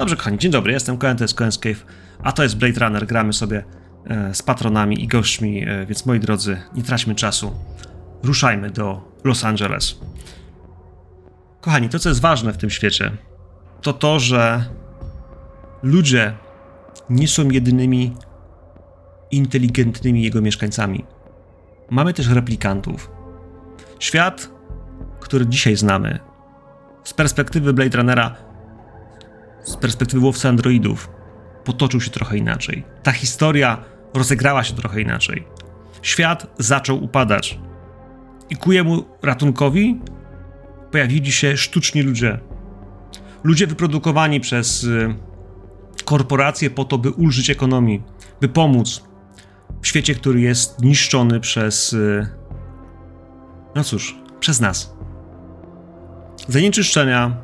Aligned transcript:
Dobrze, 0.00 0.16
kochani, 0.16 0.38
dzień 0.38 0.52
dobry, 0.52 0.72
jestem 0.72 0.98
Koen, 0.98 1.16
to 1.16 1.24
jest 1.24 1.36
Koen's 1.38 1.58
Cave, 1.58 1.86
a 2.22 2.32
to 2.32 2.42
jest 2.42 2.56
Blade 2.56 2.80
Runner. 2.80 3.06
Gramy 3.06 3.32
sobie 3.32 3.64
e, 4.06 4.34
z 4.34 4.42
patronami 4.42 5.04
i 5.04 5.06
gośćmi, 5.08 5.64
e, 5.68 5.86
więc 5.86 6.06
moi 6.06 6.20
drodzy, 6.20 6.62
nie 6.74 6.82
traćmy 6.82 7.14
czasu. 7.14 7.52
Ruszajmy 8.22 8.70
do 8.70 9.14
Los 9.24 9.44
Angeles. 9.44 9.98
Kochani, 11.60 11.88
to 11.88 11.98
co 11.98 12.08
jest 12.08 12.20
ważne 12.20 12.52
w 12.52 12.56
tym 12.56 12.70
świecie, 12.70 13.10
to 13.82 13.92
to, 13.92 14.20
że 14.20 14.64
ludzie 15.82 16.34
nie 17.10 17.28
są 17.28 17.50
jedynymi 17.50 18.16
inteligentnymi 19.30 20.22
jego 20.22 20.40
mieszkańcami. 20.40 21.04
Mamy 21.90 22.14
też 22.14 22.28
replikantów. 22.28 23.10
Świat, 23.98 24.50
który 25.20 25.46
dzisiaj 25.46 25.76
znamy, 25.76 26.18
z 27.04 27.14
perspektywy 27.14 27.72
Blade 27.72 27.98
Runnera, 27.98 28.49
z 29.64 29.76
perspektywy 29.76 30.24
łowcy 30.24 30.48
androidów, 30.48 31.10
potoczył 31.64 32.00
się 32.00 32.10
trochę 32.10 32.36
inaczej. 32.36 32.84
Ta 33.02 33.12
historia 33.12 33.84
rozegrała 34.14 34.64
się 34.64 34.74
trochę 34.74 35.00
inaczej. 35.00 35.44
Świat 36.02 36.46
zaczął 36.58 37.04
upadać. 37.04 37.58
I 38.50 38.56
ku 38.56 38.72
jemu 38.72 39.04
ratunkowi 39.22 40.00
pojawili 40.90 41.32
się 41.32 41.56
sztuczni 41.56 42.02
ludzie. 42.02 42.40
Ludzie 43.44 43.66
wyprodukowani 43.66 44.40
przez 44.40 44.84
y, 44.84 45.14
korporacje 46.04 46.70
po 46.70 46.84
to, 46.84 46.98
by 46.98 47.10
ulżyć 47.10 47.50
ekonomii, 47.50 48.02
by 48.40 48.48
pomóc 48.48 49.04
w 49.82 49.86
świecie, 49.86 50.14
który 50.14 50.40
jest 50.40 50.82
niszczony 50.82 51.40
przez. 51.40 51.92
Y, 51.92 52.26
no 53.74 53.84
cóż, 53.84 54.16
przez 54.40 54.60
nas. 54.60 54.94
Zanieczyszczenia, 56.48 57.36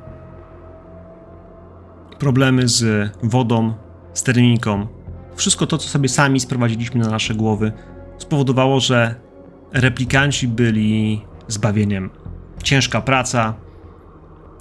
problemy 2.19 2.69
z 2.69 3.11
wodą, 3.23 3.75
z 4.15 4.23
termiką, 4.23 4.87
wszystko 5.37 5.67
to, 5.67 5.79
co 5.79 5.89
sobie 5.89 6.09
sami 6.09 6.41
sprowadziliśmy 6.41 7.01
na 7.01 7.11
nasze 7.11 7.35
głowy, 7.35 7.73
spowodowało, 8.19 8.81
że 8.81 9.15
replikanci 9.73 10.49
byli 10.49 11.21
zbawieniem. 11.49 12.11
Ciężka 12.63 13.01
praca, 13.01 13.55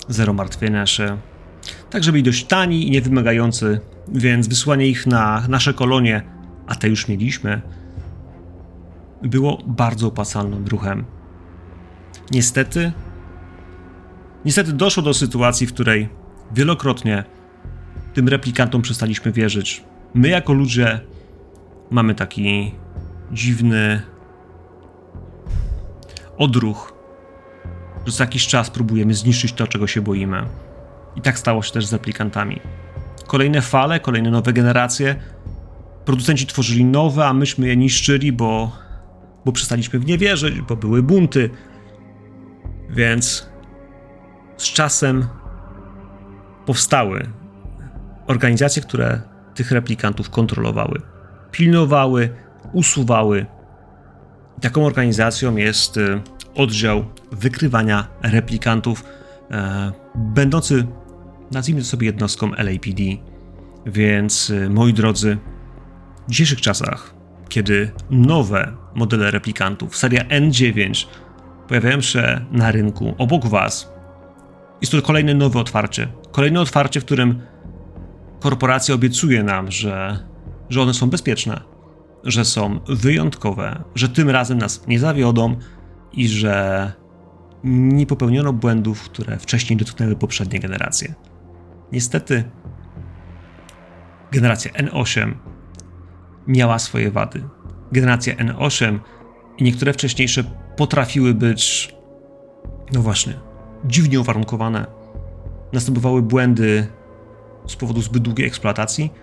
zero 0.09 0.33
martwienia 0.33 0.85
się, 0.85 1.17
tak 1.89 2.03
żeby 2.03 2.11
byli 2.11 2.23
dość 2.23 2.45
tani 2.45 2.87
i 2.87 2.91
niewymagający, 2.91 3.79
więc 4.07 4.47
wysłanie 4.47 4.87
ich 4.87 5.07
na 5.07 5.45
nasze 5.49 5.73
kolonie, 5.73 6.23
a 6.67 6.75
te 6.75 6.89
już 6.89 7.07
mieliśmy, 7.07 7.61
było 9.23 9.57
bardzo 9.65 10.07
opłacalnym 10.07 10.67
ruchem. 10.67 11.05
Niestety, 12.31 12.91
niestety 14.45 14.73
doszło 14.73 15.03
do 15.03 15.13
sytuacji, 15.13 15.67
w 15.67 15.73
której 15.73 16.09
wielokrotnie 16.51 17.23
tym 18.15 18.27
replikantom 18.27 18.81
przestaliśmy 18.81 19.31
wierzyć. 19.31 19.83
My, 20.13 20.27
jako 20.27 20.53
ludzie, 20.53 20.99
mamy 21.91 22.15
taki 22.15 22.71
dziwny 23.31 24.01
odruch, 26.37 26.93
że 28.05 28.11
co 28.11 28.23
jakiś 28.23 28.47
czas 28.47 28.69
próbujemy 28.69 29.13
zniszczyć 29.13 29.53
to, 29.53 29.67
czego 29.67 29.87
się 29.87 30.01
boimy. 30.01 30.43
I 31.15 31.21
tak 31.21 31.39
stało 31.39 31.61
się 31.61 31.71
też 31.71 31.85
z 31.85 31.93
replikantami. 31.93 32.59
Kolejne 33.27 33.61
fale, 33.61 33.99
kolejne 33.99 34.31
nowe 34.31 34.53
generacje. 34.53 35.15
Producenci 36.05 36.45
tworzyli 36.45 36.85
nowe, 36.85 37.25
a 37.25 37.33
myśmy 37.33 37.67
je 37.67 37.77
niszczyli, 37.77 38.31
bo, 38.31 38.71
bo 39.45 39.51
przestaliśmy 39.51 39.99
w 39.99 40.05
nie 40.05 40.17
wierzyć, 40.17 40.61
bo 40.61 40.75
były 40.75 41.03
bunty. 41.03 41.49
Więc 42.89 43.49
z 44.57 44.73
czasem 44.73 45.25
powstały 46.65 47.29
organizacje, 48.27 48.81
które 48.81 49.21
tych 49.55 49.71
replikantów 49.71 50.29
kontrolowały, 50.29 51.01
pilnowały, 51.51 52.29
usuwały. 52.73 53.45
Taką 54.61 54.85
organizacją 54.85 55.55
jest 55.55 55.97
y, 55.97 56.21
oddział 56.55 57.05
wykrywania 57.31 58.07
replikantów, 58.21 59.03
e, 59.51 59.91
będący, 60.15 60.87
nazwijmy 61.51 61.81
to 61.81 61.87
sobie 61.87 62.07
jednostką 62.07 62.51
LAPD. 62.51 63.03
Więc, 63.85 64.49
y, 64.49 64.69
moi 64.69 64.93
drodzy, 64.93 65.37
w 66.27 66.31
dzisiejszych 66.31 66.61
czasach, 66.61 67.15
kiedy 67.49 67.91
nowe 68.09 68.71
modele 68.95 69.31
replikantów, 69.31 69.97
seria 69.97 70.23
N9, 70.23 71.07
pojawiają 71.67 72.01
się 72.01 72.45
na 72.51 72.71
rynku 72.71 73.15
obok 73.17 73.45
Was, 73.45 73.95
jest 74.81 74.91
to 74.91 75.01
kolejne 75.01 75.33
nowe 75.33 75.59
otwarcie. 75.59 76.07
Kolejne 76.31 76.61
otwarcie, 76.61 77.01
w 77.01 77.05
którym 77.05 77.41
korporacja 78.45 78.95
obiecuje 78.95 79.43
nam, 79.43 79.71
że, 79.71 80.19
że 80.69 80.81
one 80.81 80.93
są 80.93 81.09
bezpieczne, 81.09 81.61
że 82.23 82.45
są 82.45 82.79
wyjątkowe, 82.87 83.83
że 83.95 84.09
tym 84.09 84.29
razem 84.29 84.57
nas 84.57 84.87
nie 84.87 84.99
zawiodą 84.99 85.55
i 86.13 86.27
że 86.27 86.91
nie 87.63 88.05
popełniono 88.05 88.53
błędów, 88.53 89.01
które 89.01 89.37
wcześniej 89.37 89.77
dotknęły 89.77 90.15
poprzednie 90.15 90.59
generacje. 90.59 91.13
Niestety, 91.91 92.43
generacja 94.31 94.71
N8 94.71 95.33
miała 96.47 96.79
swoje 96.79 97.11
wady. 97.11 97.43
Generacja 97.91 98.35
N8 98.35 98.99
i 99.57 99.63
niektóre 99.63 99.93
wcześniejsze 99.93 100.43
potrafiły 100.77 101.33
być, 101.33 101.95
no 102.93 103.01
właśnie, 103.01 103.33
dziwnie 103.85 104.19
uwarunkowane. 104.19 104.85
Następowały 105.73 106.21
błędy 106.21 106.87
z 107.67 107.75
powodu 107.75 108.01
zbyt 108.01 108.23
długiej 108.23 108.47
eksploatacji, 108.47 109.13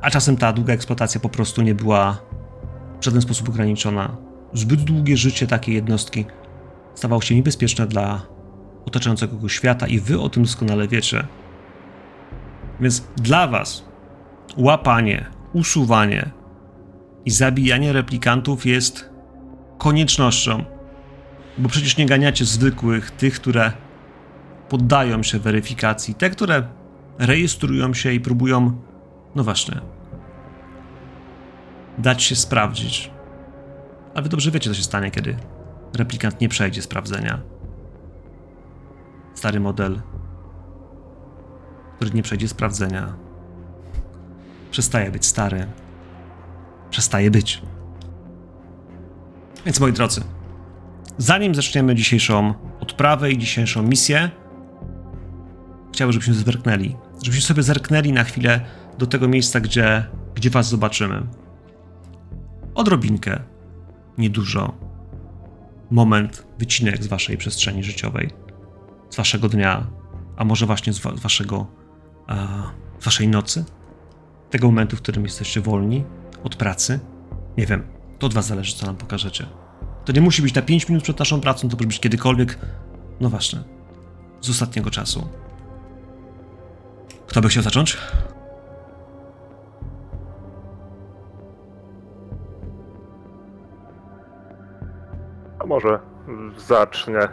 a 0.00 0.10
czasem 0.10 0.36
ta 0.36 0.52
długa 0.52 0.74
eksploatacja 0.74 1.20
po 1.20 1.28
prostu 1.28 1.62
nie 1.62 1.74
była 1.74 2.18
w 3.00 3.04
żaden 3.04 3.22
sposób 3.22 3.48
ograniczona. 3.48 4.16
Zbyt 4.52 4.80
długie 4.80 5.16
życie 5.16 5.46
takiej 5.46 5.74
jednostki 5.74 6.24
stawało 6.94 7.22
się 7.22 7.34
niebezpieczne 7.34 7.86
dla 7.86 8.22
otaczającego 8.86 9.36
go 9.36 9.48
świata 9.48 9.86
i 9.86 10.00
wy 10.00 10.20
o 10.20 10.28
tym 10.28 10.42
doskonale 10.42 10.88
wiecie. 10.88 11.26
Więc 12.80 13.04
dla 13.16 13.46
was 13.46 13.84
łapanie, 14.56 15.26
usuwanie 15.52 16.30
i 17.24 17.30
zabijanie 17.30 17.92
replikantów 17.92 18.66
jest 18.66 19.10
koniecznością, 19.78 20.64
bo 21.58 21.68
przecież 21.68 21.96
nie 21.96 22.06
ganiacie 22.06 22.44
zwykłych, 22.44 23.10
tych, 23.10 23.34
które 23.34 23.72
poddają 24.68 25.22
się 25.22 25.38
weryfikacji, 25.38 26.14
te, 26.14 26.30
które 26.30 26.62
rejestrują 27.26 27.94
się 27.94 28.12
i 28.12 28.20
próbują, 28.20 28.80
no 29.34 29.44
właśnie, 29.44 29.80
dać 31.98 32.22
się 32.22 32.36
sprawdzić. 32.36 33.10
Ale 34.14 34.22
wy 34.22 34.28
dobrze 34.28 34.50
wiecie, 34.50 34.70
co 34.70 34.76
się 34.76 34.82
stanie, 34.82 35.10
kiedy 35.10 35.36
replikant 35.96 36.40
nie 36.40 36.48
przejdzie 36.48 36.82
sprawdzenia. 36.82 37.40
Stary 39.34 39.60
model, 39.60 40.02
który 41.96 42.10
nie 42.10 42.22
przejdzie 42.22 42.48
sprawdzenia, 42.48 43.14
przestaje 44.70 45.10
być 45.10 45.26
stary. 45.26 45.66
Przestaje 46.90 47.30
być. 47.30 47.62
Więc 49.64 49.80
moi 49.80 49.92
drodzy, 49.92 50.20
zanim 51.18 51.54
zaczniemy 51.54 51.94
dzisiejszą 51.94 52.54
odprawę 52.80 53.30
i 53.30 53.38
dzisiejszą 53.38 53.82
misję, 53.82 54.30
chciałbym, 55.92 56.12
żebyśmy 56.12 56.34
zerknęli. 56.34 56.96
Żebyśmy 57.22 57.42
sobie 57.42 57.62
zerknęli 57.62 58.12
na 58.12 58.24
chwilę 58.24 58.60
do 58.98 59.06
tego 59.06 59.28
miejsca, 59.28 59.60
gdzie, 59.60 60.06
gdzie 60.34 60.50
was 60.50 60.68
zobaczymy. 60.68 61.26
Odrobinkę, 62.74 63.40
niedużo. 64.18 64.74
Moment, 65.90 66.46
wycinek 66.58 67.04
z 67.04 67.06
waszej 67.06 67.36
przestrzeni 67.36 67.84
życiowej, 67.84 68.30
z 69.10 69.16
waszego 69.16 69.48
dnia, 69.48 69.86
a 70.36 70.44
może 70.44 70.66
właśnie 70.66 70.92
z, 70.92 70.98
wa 70.98 71.12
waszego, 71.12 71.66
e, 72.28 72.48
z 73.00 73.04
waszej 73.04 73.28
nocy, 73.28 73.64
tego 74.50 74.66
momentu, 74.66 74.96
w 74.96 75.02
którym 75.02 75.24
jesteście 75.24 75.60
wolni 75.60 76.04
od 76.44 76.56
pracy. 76.56 77.00
Nie 77.58 77.66
wiem, 77.66 77.82
to 78.18 78.26
od 78.26 78.34
was 78.34 78.46
zależy, 78.46 78.74
co 78.74 78.86
nam 78.86 78.96
pokażecie. 78.96 79.46
To 80.04 80.12
nie 80.12 80.20
musi 80.20 80.42
być 80.42 80.54
na 80.54 80.62
5 80.62 80.88
minut 80.88 81.02
przed 81.02 81.18
naszą 81.18 81.40
pracą, 81.40 81.68
to 81.68 81.76
może 81.76 81.86
być 81.86 82.00
kiedykolwiek, 82.00 82.58
no 83.20 83.30
właśnie, 83.30 83.58
z 84.40 84.50
ostatniego 84.50 84.90
czasu. 84.90 85.28
Kto 87.26 87.40
by 87.40 87.48
chciał 87.48 87.62
zacząć? 87.62 87.98
A 95.58 95.66
może 95.66 95.98
zacznie. 96.56 97.28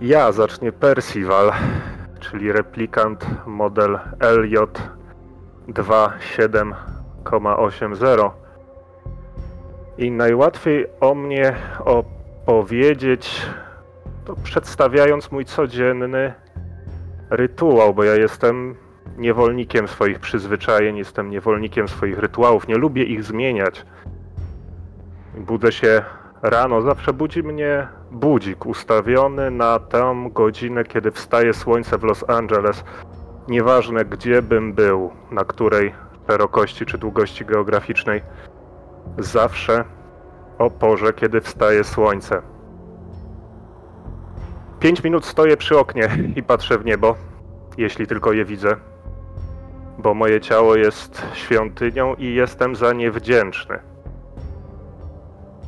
Ja 0.00 0.32
zacznie 0.32 0.72
Percival, 0.72 1.52
czyli 2.20 2.52
replikant 2.52 3.26
model 3.46 3.98
LJ 4.20 4.56
27,80. 5.68 8.30
I 9.98 10.10
najłatwiej 10.10 10.86
o 11.00 11.14
mnie 11.14 11.56
opowiedzieć, 11.84 13.42
to 14.24 14.36
przedstawiając 14.36 15.32
mój 15.32 15.44
codzienny 15.44 16.34
rytuał, 17.30 17.94
bo 17.94 18.04
ja 18.04 18.14
jestem 18.14 18.76
niewolnikiem 19.18 19.88
swoich 19.88 20.18
przyzwyczajeń, 20.18 20.96
jestem 20.96 21.30
niewolnikiem 21.30 21.88
swoich 21.88 22.18
rytuałów, 22.18 22.68
nie 22.68 22.76
lubię 22.76 23.04
ich 23.04 23.24
zmieniać. 23.24 23.86
Budzę 25.34 25.72
się 25.72 26.04
rano, 26.42 26.82
zawsze 26.82 27.12
budzi 27.12 27.42
mnie 27.42 27.88
budzik 28.10 28.66
ustawiony 28.66 29.50
na 29.50 29.78
tę 29.78 30.28
godzinę, 30.32 30.84
kiedy 30.84 31.10
wstaje 31.10 31.54
słońce 31.54 31.98
w 31.98 32.04
Los 32.04 32.30
Angeles. 32.30 32.84
Nieważne 33.48 34.04
gdzie 34.04 34.42
bym 34.42 34.72
był, 34.72 35.10
na 35.30 35.44
której 35.44 35.94
szerokości 36.30 36.86
czy 36.86 36.98
długości 36.98 37.44
geograficznej, 37.44 38.22
zawsze 39.18 39.84
o 40.58 40.70
porze, 40.70 41.12
kiedy 41.12 41.40
wstaje 41.40 41.84
słońce. 41.84 42.42
Pięć 44.80 45.04
minut 45.04 45.24
stoję 45.24 45.56
przy 45.56 45.78
oknie 45.78 46.08
i 46.36 46.42
patrzę 46.42 46.78
w 46.78 46.84
niebo, 46.84 47.14
jeśli 47.78 48.06
tylko 48.06 48.32
je 48.32 48.44
widzę, 48.44 48.76
bo 49.98 50.14
moje 50.14 50.40
ciało 50.40 50.76
jest 50.76 51.22
świątynią 51.34 52.14
i 52.14 52.34
jestem 52.34 52.76
za 52.76 52.92
nie 52.92 53.10
wdzięczny. 53.10 53.78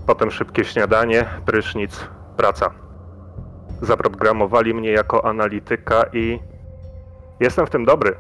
Potem 0.06 0.30
szybkie 0.30 0.64
śniadanie, 0.64 1.25
prysznic, 1.46 2.08
praca. 2.36 2.70
Zaprogramowali 3.82 4.75
mnie 4.75 4.90
jako 4.90 5.25
analityka 5.25 6.04
i 6.12 6.38
jestem 7.40 7.66
w 7.66 7.70
tym 7.70 7.84
dobry. 7.84 8.14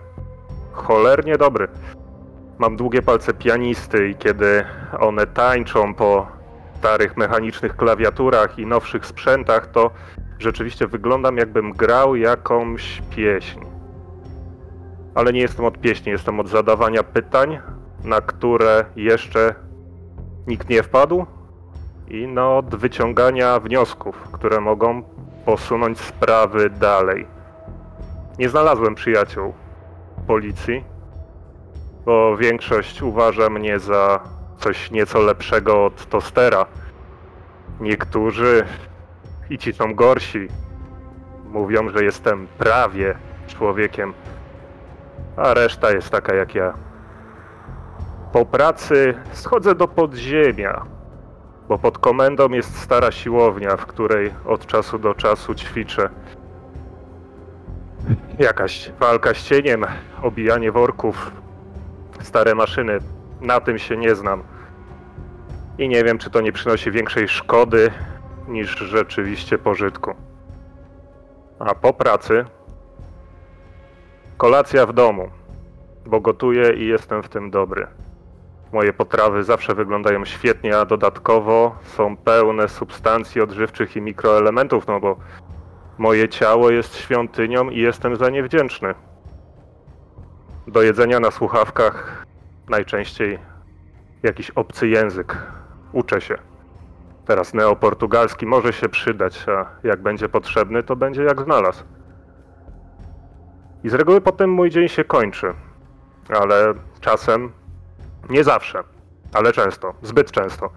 Cholernie 0.72 1.36
dobry. 1.38 1.68
Mam 2.58 2.76
długie 2.76 3.02
palce 3.02 3.34
pianisty 3.34 4.08
i 4.08 4.14
kiedy 4.14 4.64
one 4.98 5.26
tańczą 5.26 5.94
po 5.94 6.26
starych 6.78 7.16
mechanicznych 7.16 7.76
klawiaturach 7.76 8.58
i 8.58 8.66
nowszych 8.66 9.06
sprzętach, 9.06 9.66
to 9.66 9.90
rzeczywiście 10.38 10.86
wyglądam 10.86 11.36
jakbym 11.36 11.72
grał 11.72 12.16
jakąś 12.16 13.02
pieśń. 13.16 13.77
Ale 15.18 15.32
nie 15.32 15.40
jestem 15.40 15.64
od 15.64 15.78
pieśni, 15.78 16.12
jestem 16.12 16.40
od 16.40 16.48
zadawania 16.48 17.02
pytań, 17.02 17.58
na 18.04 18.20
które 18.20 18.84
jeszcze 18.96 19.54
nikt 20.46 20.68
nie 20.68 20.82
wpadł 20.82 21.26
i 22.08 22.26
no 22.26 22.58
od 22.58 22.74
wyciągania 22.74 23.60
wniosków, 23.60 24.28
które 24.32 24.60
mogą 24.60 25.02
posunąć 25.44 26.00
sprawy 26.00 26.70
dalej. 26.70 27.26
Nie 28.38 28.48
znalazłem 28.48 28.94
przyjaciół 28.94 29.54
policji, 30.26 30.84
bo 32.04 32.36
większość 32.36 33.02
uważa 33.02 33.50
mnie 33.50 33.78
za 33.78 34.20
coś 34.58 34.90
nieco 34.90 35.20
lepszego 35.20 35.84
od 35.84 36.06
tostera. 36.06 36.66
Niektórzy, 37.80 38.64
i 39.50 39.58
ci 39.58 39.72
są 39.72 39.94
gorsi, 39.94 40.48
mówią, 41.44 41.88
że 41.88 42.04
jestem 42.04 42.46
prawie 42.58 43.14
człowiekiem, 43.46 44.14
a 45.38 45.54
reszta 45.54 45.90
jest 45.90 46.10
taka 46.10 46.34
jak 46.34 46.54
ja. 46.54 46.74
Po 48.32 48.46
pracy 48.46 49.14
schodzę 49.32 49.74
do 49.74 49.88
podziemia, 49.88 50.86
bo 51.68 51.78
pod 51.78 51.98
komendą 51.98 52.48
jest 52.48 52.78
stara 52.78 53.12
siłownia, 53.12 53.76
w 53.76 53.86
której 53.86 54.34
od 54.46 54.66
czasu 54.66 54.98
do 54.98 55.14
czasu 55.14 55.54
ćwiczę. 55.54 56.10
Jakaś 58.38 58.92
walka 59.00 59.34
z 59.34 59.42
cieniem, 59.42 59.84
obijanie 60.22 60.72
worków, 60.72 61.32
stare 62.20 62.54
maszyny. 62.54 62.98
Na 63.40 63.60
tym 63.60 63.78
się 63.78 63.96
nie 63.96 64.14
znam. 64.14 64.42
I 65.78 65.88
nie 65.88 66.04
wiem, 66.04 66.18
czy 66.18 66.30
to 66.30 66.40
nie 66.40 66.52
przynosi 66.52 66.90
większej 66.90 67.28
szkody 67.28 67.90
niż 68.48 68.78
rzeczywiście 68.78 69.58
pożytku. 69.58 70.14
A 71.58 71.74
po 71.74 71.92
pracy 71.92 72.44
kolacja 74.38 74.86
w 74.86 74.92
domu, 74.92 75.30
bo 76.06 76.20
gotuję 76.20 76.72
i 76.72 76.86
jestem 76.86 77.22
w 77.22 77.28
tym 77.28 77.50
dobry. 77.50 77.86
Moje 78.72 78.92
potrawy 78.92 79.44
zawsze 79.44 79.74
wyglądają 79.74 80.24
świetnie, 80.24 80.78
a 80.78 80.84
dodatkowo 80.84 81.76
są 81.82 82.16
pełne 82.16 82.68
substancji 82.68 83.40
odżywczych 83.40 83.96
i 83.96 84.00
mikroelementów, 84.00 84.86
no 84.86 85.00
bo 85.00 85.16
moje 85.98 86.28
ciało 86.28 86.70
jest 86.70 86.96
świątynią 86.96 87.70
i 87.70 87.78
jestem 87.78 88.16
za 88.16 88.30
nie 88.30 88.42
wdzięczny. 88.42 88.94
Do 90.66 90.82
jedzenia 90.82 91.20
na 91.20 91.30
słuchawkach 91.30 92.26
najczęściej 92.68 93.38
jakiś 94.22 94.50
obcy 94.50 94.88
język. 94.88 95.36
Uczę 95.92 96.20
się. 96.20 96.38
Teraz 97.26 97.54
neoportugalski 97.54 98.46
może 98.46 98.72
się 98.72 98.88
przydać, 98.88 99.46
a 99.48 99.86
jak 99.86 100.02
będzie 100.02 100.28
potrzebny, 100.28 100.82
to 100.82 100.96
będzie 100.96 101.22
jak 101.22 101.42
znalazł. 101.42 101.84
I 103.84 103.88
z 103.88 103.94
reguły 103.94 104.20
potem 104.20 104.50
mój 104.50 104.70
dzień 104.70 104.88
się 104.88 105.04
kończy. 105.04 105.54
Ale 106.28 106.74
czasem, 107.00 107.52
nie 108.30 108.44
zawsze, 108.44 108.82
ale 109.32 109.52
często, 109.52 109.94
zbyt 110.02 110.30
często. 110.30 110.70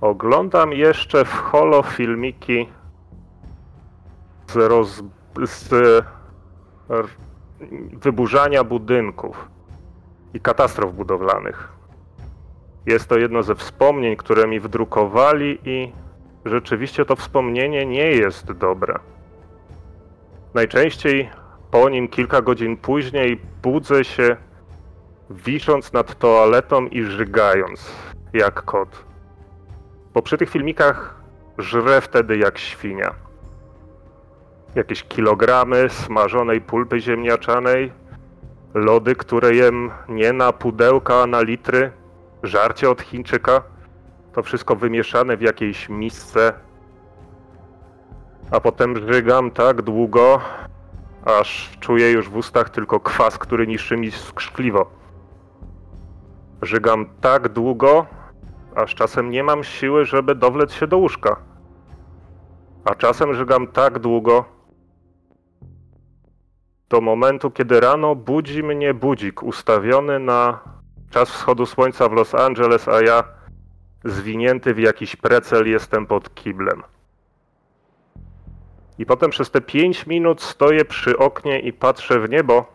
Oglądam 0.00 0.72
jeszcze 0.72 1.24
w 1.24 1.32
holo 1.32 1.82
filmiki 1.82 2.68
z, 4.46 4.56
roz, 4.56 5.02
z 5.46 5.74
wyburzania 7.92 8.64
budynków 8.64 9.48
i 10.34 10.40
katastrof 10.40 10.92
budowlanych. 10.92 11.68
Jest 12.86 13.08
to 13.08 13.18
jedno 13.18 13.42
ze 13.42 13.54
wspomnień, 13.54 14.16
które 14.16 14.46
mi 14.46 14.60
wdrukowali 14.60 15.58
i 15.64 15.92
rzeczywiście 16.44 17.04
to 17.04 17.16
wspomnienie 17.16 17.86
nie 17.86 18.10
jest 18.10 18.52
dobre. 18.52 18.98
Najczęściej 20.54 21.30
po 21.72 21.88
nim 21.88 22.08
kilka 22.08 22.42
godzin 22.42 22.76
później 22.76 23.40
budzę 23.62 24.04
się 24.04 24.36
wisząc 25.30 25.92
nad 25.92 26.18
toaletą 26.18 26.86
i 26.86 27.02
żygając 27.02 27.92
jak 28.32 28.64
kot. 28.64 29.04
Bo 30.14 30.22
przy 30.22 30.38
tych 30.38 30.50
filmikach 30.50 31.14
żrę 31.58 32.00
wtedy 32.00 32.36
jak 32.36 32.58
świnia. 32.58 33.14
Jakieś 34.74 35.04
kilogramy 35.04 35.88
smażonej 35.88 36.60
pulpy 36.60 37.00
ziemniaczanej, 37.00 37.92
lody, 38.74 39.14
które 39.14 39.54
jem 39.54 39.90
nie 40.08 40.32
na 40.32 40.52
pudełka, 40.52 41.22
a 41.22 41.26
na 41.26 41.40
litry, 41.40 41.92
żarcie 42.42 42.90
od 42.90 43.02
Chińczyka. 43.02 43.62
To 44.32 44.42
wszystko 44.42 44.76
wymieszane 44.76 45.36
w 45.36 45.42
jakiejś 45.42 45.88
misce. 45.88 46.52
A 48.50 48.60
potem 48.60 49.12
żygam 49.12 49.50
tak 49.50 49.82
długo, 49.82 50.40
aż 51.24 51.70
czuję 51.80 52.10
już 52.10 52.28
w 52.28 52.36
ustach 52.36 52.70
tylko 52.70 53.00
kwas, 53.00 53.38
który 53.38 53.66
niszczy 53.66 53.96
mi 53.96 54.10
skrzkliwo. 54.10 54.90
Żygam 56.62 57.06
tak 57.20 57.48
długo, 57.48 58.06
aż 58.74 58.94
czasem 58.94 59.30
nie 59.30 59.44
mam 59.44 59.64
siły, 59.64 60.04
żeby 60.04 60.34
dowlec 60.34 60.72
się 60.72 60.86
do 60.86 60.98
łóżka. 60.98 61.36
A 62.84 62.94
czasem 62.94 63.34
żygam 63.34 63.66
tak 63.66 63.98
długo, 63.98 64.44
do 66.92 67.00
momentu, 67.00 67.50
kiedy 67.50 67.80
rano 67.80 68.14
budzi 68.14 68.62
mnie 68.62 68.94
budzik 68.94 69.42
ustawiony 69.42 70.18
na 70.18 70.60
czas 71.10 71.30
wschodu 71.30 71.66
słońca 71.66 72.08
w 72.08 72.12
Los 72.12 72.34
Angeles, 72.34 72.88
a 72.88 73.00
ja 73.02 73.24
zwinięty 74.04 74.74
w 74.74 74.78
jakiś 74.78 75.16
precel 75.16 75.68
jestem 75.68 76.06
pod 76.06 76.34
kiblem. 76.34 76.82
I 78.98 79.06
potem 79.06 79.30
przez 79.30 79.50
te 79.50 79.60
5 79.60 80.06
minut 80.06 80.42
stoję 80.42 80.84
przy 80.84 81.18
oknie 81.18 81.60
i 81.60 81.72
patrzę 81.72 82.20
w 82.20 82.30
niebo, 82.30 82.66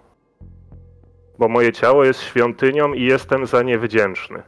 bo 1.40 1.48
moje 1.48 1.74
ciało 1.74 2.04
jest 2.04 2.22
świątynią 2.22 2.94
i 2.94 3.04
jestem 3.04 3.46
za 3.46 3.64
nie 3.64 3.80
wdzięczny. 3.80 4.44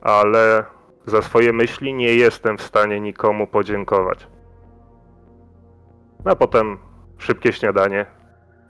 Ale 0.00 0.64
za 1.06 1.22
swoje 1.22 1.52
myśli 1.52 1.94
nie 1.94 2.14
jestem 2.14 2.58
w 2.58 2.62
stanie 2.62 3.00
nikomu 3.00 3.46
podziękować. 3.46 4.26
A 6.24 6.36
potem 6.36 6.78
szybkie 7.18 7.52
śniadanie, 7.52 8.06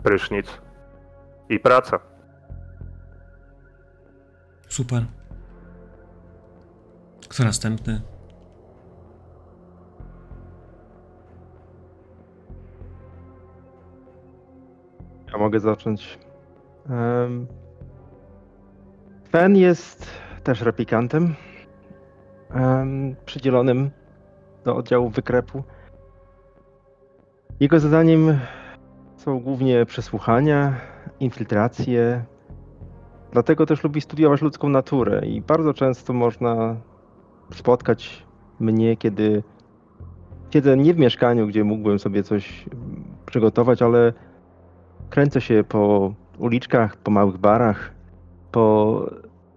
prysznic 0.05 0.47
i 1.49 1.61
praca. 1.61 1.99
Super. 4.69 5.05
Kto 7.29 7.45
następny? 7.45 8.16
Ja 15.33 15.39
mogę 15.39 15.61
zacząć. 15.61 16.19
Fen 19.29 19.57
jest 19.57 20.11
też 20.45 20.63
replikantem 20.63 21.35
przydzielonym 23.25 23.91
do 24.65 24.77
oddziału 24.77 25.09
wykrepu. 25.09 25.63
Jego 27.61 27.81
zadaniem 27.81 28.39
są 29.17 29.41
głównie 29.41 29.87
przesłuchania, 29.87 30.75
infiltracje. 31.21 32.25
Dlatego 33.33 33.67
też 33.67 33.85
lubi 33.85 34.01
studiować 34.01 34.43
ludzką 34.43 34.69
naturę 34.69 35.27
i 35.27 35.41
bardzo 35.41 35.75
często 35.75 36.13
można 36.13 36.77
spotkać 37.53 38.27
mnie, 38.61 38.97
kiedy 38.97 39.43
siedzę 40.51 40.77
nie 40.77 40.95
w 40.95 40.99
mieszkaniu, 40.99 41.47
gdzie 41.47 41.65
mógłbym 41.65 41.99
sobie 41.99 42.23
coś 42.23 42.65
przygotować, 43.27 43.83
ale 43.83 44.13
kręcę 45.11 45.41
się 45.41 45.65
po 45.69 46.13
uliczkach, 46.39 46.97
po 46.97 47.11
małych 47.11 47.39
barach, 47.39 47.93
po 48.53 49.07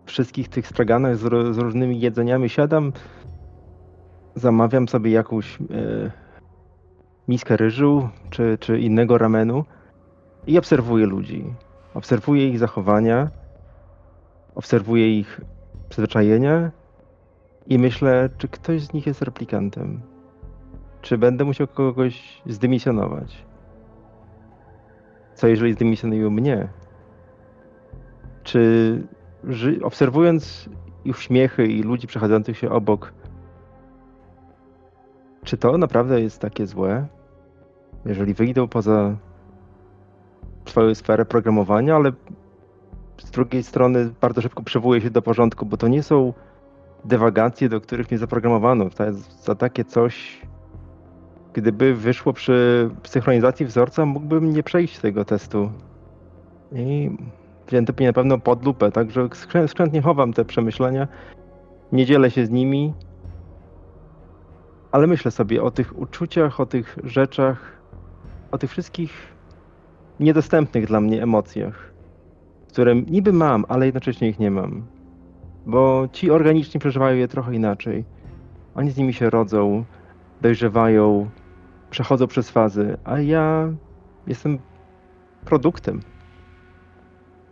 wszystkich 0.05 0.47
tych 0.47 0.67
straganach 0.67 1.17
z, 1.17 1.55
z 1.55 1.57
różnymi 1.57 1.99
jedzeniami. 1.99 2.49
Siadam, 2.49 2.91
zamawiam 4.35 4.87
sobie 4.87 5.11
jakąś 5.11 5.61
e, 5.61 5.61
miskę 7.27 7.57
ryżu 7.57 8.09
czy, 8.29 8.57
czy 8.59 8.79
innego 8.79 9.17
ramenu 9.17 9.65
i 10.47 10.57
obserwuję 10.57 11.05
ludzi. 11.05 11.45
Obserwuję 11.93 12.49
ich 12.49 12.59
zachowania, 12.59 13.29
obserwuję 14.55 15.19
ich 15.19 15.41
przyzwyczajenia 15.89 16.71
i 17.67 17.79
myślę, 17.79 18.29
czy 18.37 18.47
ktoś 18.47 18.81
z 18.81 18.93
nich 18.93 19.07
jest 19.07 19.21
replikantem. 19.21 20.01
Czy 21.01 21.17
będę 21.17 21.43
musiał 21.43 21.67
kogoś 21.67 22.41
zdymisjonować? 22.45 23.48
Co 25.39 25.47
jeżeli 25.47 25.73
zdymisjonują 25.73 26.29
mnie? 26.29 26.67
Czy 28.43 28.61
ży- 29.43 29.79
obserwując 29.83 30.69
ich 31.05 31.17
śmiechy 31.17 31.67
i 31.67 31.83
ludzi 31.83 32.07
przechodzących 32.07 32.57
się 32.57 32.69
obok, 32.69 33.13
czy 35.43 35.57
to 35.57 35.77
naprawdę 35.77 36.21
jest 36.21 36.41
takie 36.41 36.67
złe? 36.67 37.07
Jeżeli 38.05 38.33
wyjdą 38.33 38.67
poza 38.67 39.15
swoją 40.65 40.95
sferę 40.95 41.25
programowania, 41.25 41.95
ale 41.95 42.11
z 43.17 43.31
drugiej 43.31 43.63
strony 43.63 44.11
bardzo 44.21 44.41
szybko 44.41 44.63
przywołuje 44.63 45.01
się 45.01 45.09
do 45.09 45.21
porządku, 45.21 45.65
bo 45.65 45.77
to 45.77 45.87
nie 45.87 46.03
są 46.03 46.33
dywagacje, 47.05 47.69
do 47.69 47.81
których 47.81 48.11
mnie 48.11 48.17
zaprogramowano. 48.17 48.89
To 48.89 49.03
jest 49.05 49.43
za 49.43 49.55
takie 49.55 49.85
coś, 49.85 50.41
gdyby 51.53 51.95
wyszło 51.95 52.33
przy 52.33 52.89
synchronizacji 53.03 53.65
wzorca, 53.65 54.05
mógłbym 54.05 54.53
nie 54.53 54.63
przejść 54.63 54.99
tego 54.99 55.25
testu. 55.25 55.71
I 56.71 57.11
wzięto 57.67 57.93
mnie 57.97 58.07
na 58.07 58.13
pewno 58.13 58.39
pod 58.39 58.65
lupę, 58.65 58.91
także 58.91 59.29
skrzętnie 59.65 60.01
chowam 60.01 60.33
te 60.33 60.45
przemyślenia, 60.45 61.07
nie 61.91 62.05
dzielę 62.05 62.31
się 62.31 62.45
z 62.45 62.49
nimi, 62.49 62.93
ale 64.91 65.07
myślę 65.07 65.31
sobie 65.31 65.63
o 65.63 65.71
tych 65.71 65.99
uczuciach, 65.99 66.59
o 66.59 66.65
tych 66.65 66.97
rzeczach, 67.03 67.77
o 68.51 68.57
tych 68.57 68.71
wszystkich 68.71 69.11
niedostępnych 70.19 70.85
dla 70.87 71.01
mnie 71.01 71.23
emocjach, 71.23 71.93
które 72.69 72.95
niby 72.95 73.33
mam, 73.33 73.65
ale 73.67 73.85
jednocześnie 73.85 74.29
ich 74.29 74.39
nie 74.39 74.51
mam. 74.51 74.85
Bo 75.65 76.07
ci 76.11 76.31
organiczni 76.31 76.79
przeżywają 76.79 77.17
je 77.17 77.27
trochę 77.27 77.55
inaczej. 77.55 78.05
Oni 78.75 78.91
z 78.91 78.97
nimi 78.97 79.13
się 79.13 79.29
rodzą, 79.29 79.83
dojrzewają, 80.41 81.29
przechodzą 81.89 82.27
przez 82.27 82.49
fazy, 82.49 82.97
a 83.03 83.19
ja 83.19 83.73
jestem 84.27 84.59
produktem. 85.45 85.99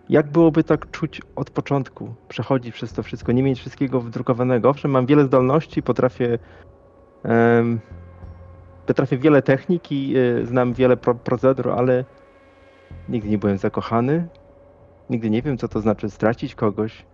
Jak 0.10 0.32
byłoby 0.32 0.64
tak 0.64 0.92
czuć 0.92 1.22
od 1.36 1.50
początku, 1.50 2.16
przechodzić 2.28 2.74
przez 2.74 2.94
to 2.94 3.04
wszystko, 3.04 3.32
nie 3.32 3.44
mieć 3.44 3.60
wszystkiego 3.60 4.02
wdrukowanego? 4.02 4.70
Owszem, 4.70 4.92
mam 4.92 5.06
wiele 5.06 5.26
zdolności, 5.26 5.84
potrafię, 5.84 6.40
em, 7.24 7.80
potrafię 8.86 9.18
wiele 9.18 9.42
technik 9.42 9.92
i 9.92 10.18
y, 10.18 10.46
znam 10.46 10.74
wiele 10.74 10.98
pro 10.98 11.16
procedur, 11.16 11.70
ale 11.72 12.06
nigdy 13.10 13.30
nie 13.30 13.38
byłem 13.38 13.58
zakochany, 13.58 14.28
nigdy 15.10 15.30
nie 15.30 15.42
wiem, 15.42 15.58
co 15.58 15.68
to 15.68 15.82
znaczy 15.82 16.10
stracić 16.10 16.56
kogoś, 16.56 17.06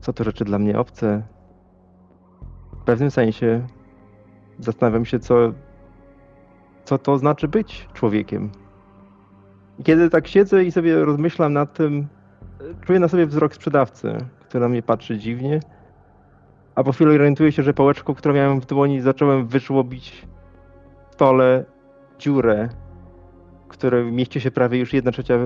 co 0.00 0.12
to 0.12 0.24
rzeczy 0.24 0.44
dla 0.44 0.58
mnie 0.58 0.78
obce. 0.78 1.22
W 2.72 2.84
pewnym 2.84 3.10
sensie 3.10 3.66
zastanawiam 4.58 5.04
się, 5.04 5.18
co, 5.18 5.52
co 6.88 6.98
to 6.98 7.18
znaczy 7.18 7.48
być 7.48 7.88
człowiekiem. 7.94 8.50
Kiedy 9.84 10.10
tak 10.10 10.28
siedzę 10.28 10.64
i 10.64 10.72
sobie 10.72 11.04
rozmyślam 11.04 11.52
nad 11.52 11.72
tym, 11.72 12.06
czuję 12.86 13.00
na 13.00 13.08
sobie 13.08 13.26
wzrok 13.26 13.54
sprzedawcy, 13.54 14.16
który 14.40 14.60
na 14.60 14.68
mnie 14.68 14.82
patrzy 14.82 15.18
dziwnie, 15.18 15.60
a 16.74 16.84
po 16.84 16.92
chwili 16.92 17.10
orientuję 17.10 17.52
się, 17.52 17.62
że 17.62 17.74
pałeczką, 17.74 18.14
którą 18.14 18.34
miałem 18.34 18.60
w 18.60 18.66
dłoni, 18.66 19.00
zacząłem 19.00 19.46
wyżłobić 19.46 20.26
w 21.10 21.14
stole 21.14 21.64
dziurę, 22.18 22.68
w 23.64 23.68
której 23.68 24.12
mieści 24.12 24.40
się 24.40 24.50
prawie 24.50 24.78
już 24.78 24.92
jedna 24.92 25.12
trzecia 25.12 25.38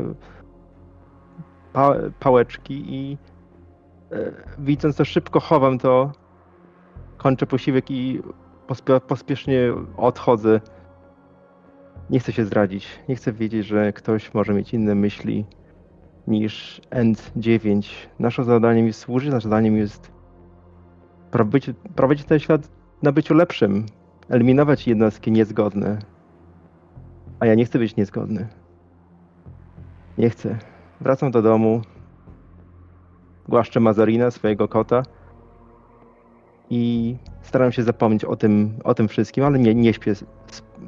pa 1.73 1.95
pałeczki 2.21 2.85
i 2.95 3.19
e, 4.13 4.33
widząc 4.59 4.97
to 4.97 5.05
szybko 5.05 5.41
chowam 5.41 5.79
to, 5.79 6.13
kończę 7.17 7.47
posiłek 7.47 7.91
i 7.91 8.23
pospie 8.67 9.01
pospiesznie 9.01 9.73
odchodzę. 9.97 10.61
Nie 12.11 12.21
chcę 12.21 12.33
się 12.33 12.45
zdradzić. 12.45 12.87
Nie 13.09 13.17
chcę 13.17 13.33
wiedzieć, 13.33 13.67
że 13.67 13.93
ktoś 13.93 14.35
może 14.35 14.55
mieć 14.55 14.75
inne 14.75 14.95
myśli 14.95 15.45
niż 16.27 16.81
End9. 16.91 17.89
Naszym 18.19 18.45
zadaniem 18.45 18.87
jest 18.87 19.01
służyć, 19.01 19.31
naszym 19.31 19.51
zadaniem 19.51 19.77
jest 19.77 20.13
prowadzić, 21.31 21.77
prowadzić 21.95 22.27
ten 22.27 22.39
świat 22.39 22.69
na 23.03 23.13
byciu 23.13 23.35
lepszym, 23.35 23.87
eliminować 24.29 24.87
jednostki 24.89 25.33
niezgodne. 25.33 25.99
A 27.41 27.47
ja 27.47 27.55
nie 27.55 27.65
chcę 27.65 27.79
być 27.79 27.97
niezgodny. 27.97 28.49
Nie 30.19 30.31
chcę. 30.31 30.59
Wracam 31.01 31.31
do 31.31 31.43
domu, 31.43 31.83
głaszczę 33.49 33.81
Mazarina, 33.81 34.31
swojego 34.31 34.69
kota 34.69 35.03
i 36.71 37.17
staram 37.43 37.73
się 37.73 37.83
zapomnieć 37.83 38.25
o 38.25 38.37
tym, 38.37 38.79
o 38.85 38.95
tym 38.95 39.09
wszystkim, 39.09 39.45
ale 39.45 39.59
nie, 39.59 39.75
nie, 39.75 39.95
śpię, 39.95 40.15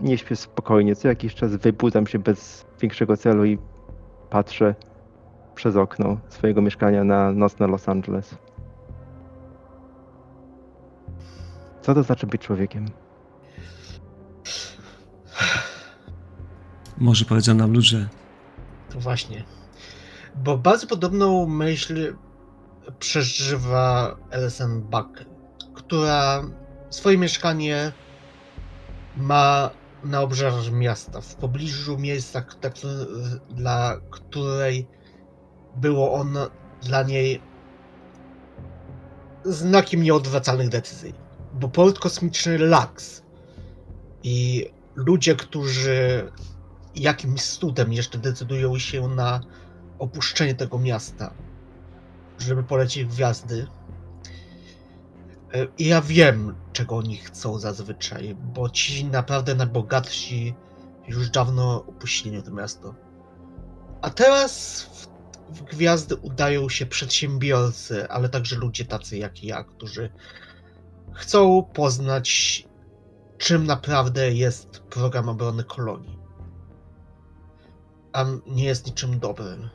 nie 0.00 0.18
śpię 0.18 0.36
spokojnie. 0.36 0.96
Co 0.96 1.08
jakiś 1.08 1.34
czas 1.34 1.56
wybudzam 1.56 2.06
się 2.06 2.18
bez 2.18 2.66
większego 2.80 3.16
celu 3.16 3.44
i 3.44 3.58
patrzę 4.30 4.74
przez 5.54 5.76
okno 5.76 6.18
swojego 6.28 6.62
mieszkania 6.62 7.04
na 7.04 7.32
nocne 7.32 7.66
Los 7.66 7.88
Angeles. 7.88 8.34
Co 11.82 11.94
to 11.94 12.02
znaczy 12.02 12.26
być 12.26 12.42
człowiekiem? 12.42 12.86
Może 16.98 17.24
powiedzą 17.24 17.54
nam 17.54 17.72
ludzie, 17.72 18.08
To 18.90 19.00
właśnie. 19.00 19.44
Bo 20.34 20.58
bardzo 20.58 20.86
podobną 20.86 21.46
myśl 21.46 22.14
przeżywa 22.98 24.16
LSN 24.30 24.80
Buck, 24.80 25.24
która 25.86 26.42
swoje 26.90 27.18
mieszkanie 27.18 27.92
ma 29.16 29.70
na 30.04 30.20
obrzeżu 30.20 30.72
miasta, 30.72 31.20
w 31.20 31.34
pobliżu 31.34 31.98
miejsca, 31.98 32.42
tak, 32.60 32.74
dla 33.50 33.96
której 34.10 34.86
było 35.76 36.12
on 36.12 36.36
dla 36.82 37.02
niej 37.02 37.40
znakiem 39.44 40.02
nieodwracalnych 40.02 40.68
decyzji. 40.68 41.14
Bo 41.52 41.68
port 41.68 41.98
kosmiczny 41.98 42.58
Lax 42.58 43.22
i 44.22 44.66
ludzie, 44.94 45.36
którzy 45.36 46.30
jakimś 46.94 47.42
cudem 47.42 47.92
jeszcze 47.92 48.18
decydują 48.18 48.78
się 48.78 49.08
na 49.08 49.40
opuszczenie 49.98 50.54
tego 50.54 50.78
miasta, 50.78 51.34
żeby 52.38 52.62
polecieć 52.62 53.04
w 53.04 53.14
gwiazdy. 53.14 53.66
E, 55.54 55.66
I 55.78 55.86
ja 55.86 56.00
wiem, 56.00 56.54
czego 56.72 56.96
oni 56.96 57.16
chcą 57.16 57.58
zazwyczaj, 57.58 58.36
bo 58.54 58.70
ci 58.70 59.04
naprawdę 59.04 59.54
najbogatsi 59.54 60.54
już 61.08 61.30
dawno 61.30 61.76
opuścili 61.76 62.42
to 62.42 62.50
miasto. 62.50 62.94
A 64.02 64.10
teraz 64.10 64.82
w, 64.82 65.06
w 65.56 65.62
gwiazdy 65.62 66.16
udają 66.16 66.68
się 66.68 66.86
przedsiębiorcy, 66.86 68.08
ale 68.08 68.28
także 68.28 68.56
ludzie 68.56 68.84
tacy 68.84 69.18
jak 69.18 69.44
ja, 69.44 69.64
którzy 69.64 70.10
chcą 71.12 71.62
poznać, 71.74 72.64
czym 73.38 73.66
naprawdę 73.66 74.32
jest 74.32 74.68
program 74.80 75.28
obrony 75.28 75.64
kolonii 75.64 76.24
a 78.14 78.24
nie 78.46 78.64
jest 78.64 78.86
niczym 78.86 79.18
dobrym. 79.18 79.68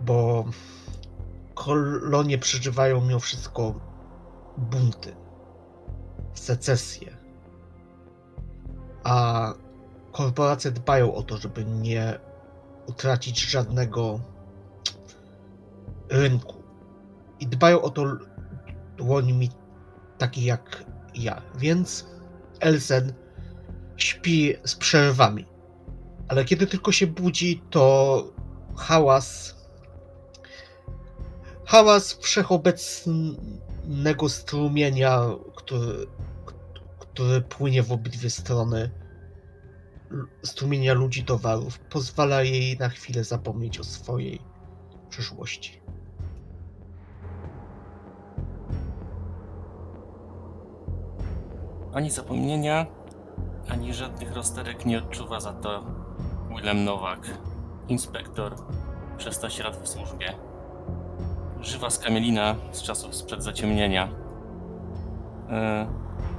Bo 0.00 0.44
kolonie 1.64 2.38
przeżywają 2.38 3.00
mimo 3.00 3.20
wszystko 3.20 3.74
bunty, 4.56 5.16
secesje, 6.34 7.16
a 9.04 9.52
korporacje 10.12 10.70
dbają 10.70 11.14
o 11.14 11.22
to, 11.22 11.36
żeby 11.36 11.64
nie 11.64 12.18
utracić 12.86 13.50
żadnego 13.50 14.20
rynku. 16.10 16.62
I 17.40 17.46
dbają 17.46 17.82
o 17.82 17.90
to 17.90 18.04
dłońmi 18.96 19.50
takich 20.18 20.44
jak 20.44 20.84
ja. 21.14 21.42
Więc 21.58 22.06
Elsen 22.60 23.12
śpi 23.96 24.54
z 24.64 24.74
przerwami. 24.74 25.46
Ale 26.28 26.44
kiedy 26.44 26.66
tylko 26.66 26.92
się 26.92 27.06
budzi, 27.06 27.62
to 27.70 28.24
hałas. 28.76 29.54
Hałas 31.66 32.12
wszechobecnego 32.12 34.28
strumienia, 34.28 35.20
który, 35.56 36.06
który 36.98 37.40
płynie 37.40 37.82
w 37.82 37.92
obydwie 37.92 38.30
strony 38.30 38.90
strumienia 40.42 40.94
ludzi 40.94 41.24
towarów 41.24 41.78
pozwala 41.78 42.42
jej 42.42 42.78
na 42.78 42.88
chwilę 42.88 43.24
zapomnieć 43.24 43.80
o 43.80 43.84
swojej 43.84 44.40
przyszłości. 45.10 45.80
Ani 51.92 52.10
zapomnienia, 52.10 52.86
ani 53.68 53.94
żadnych 53.94 54.32
rozterek 54.32 54.86
nie 54.86 54.98
odczuwa 54.98 55.40
za 55.40 55.52
to 55.52 55.84
Willem 56.48 56.84
Nowak, 56.84 57.38
inspektor, 57.88 58.54
16 59.18 59.62
lat 59.62 59.76
w 59.76 59.88
służbie. 59.88 60.34
Żywa 61.64 61.90
skamielina 61.90 62.54
z 62.72 62.82
czasów 62.82 63.14
sprzed 63.14 63.42
zaciemnienia. 63.42 64.08
E, 65.50 65.86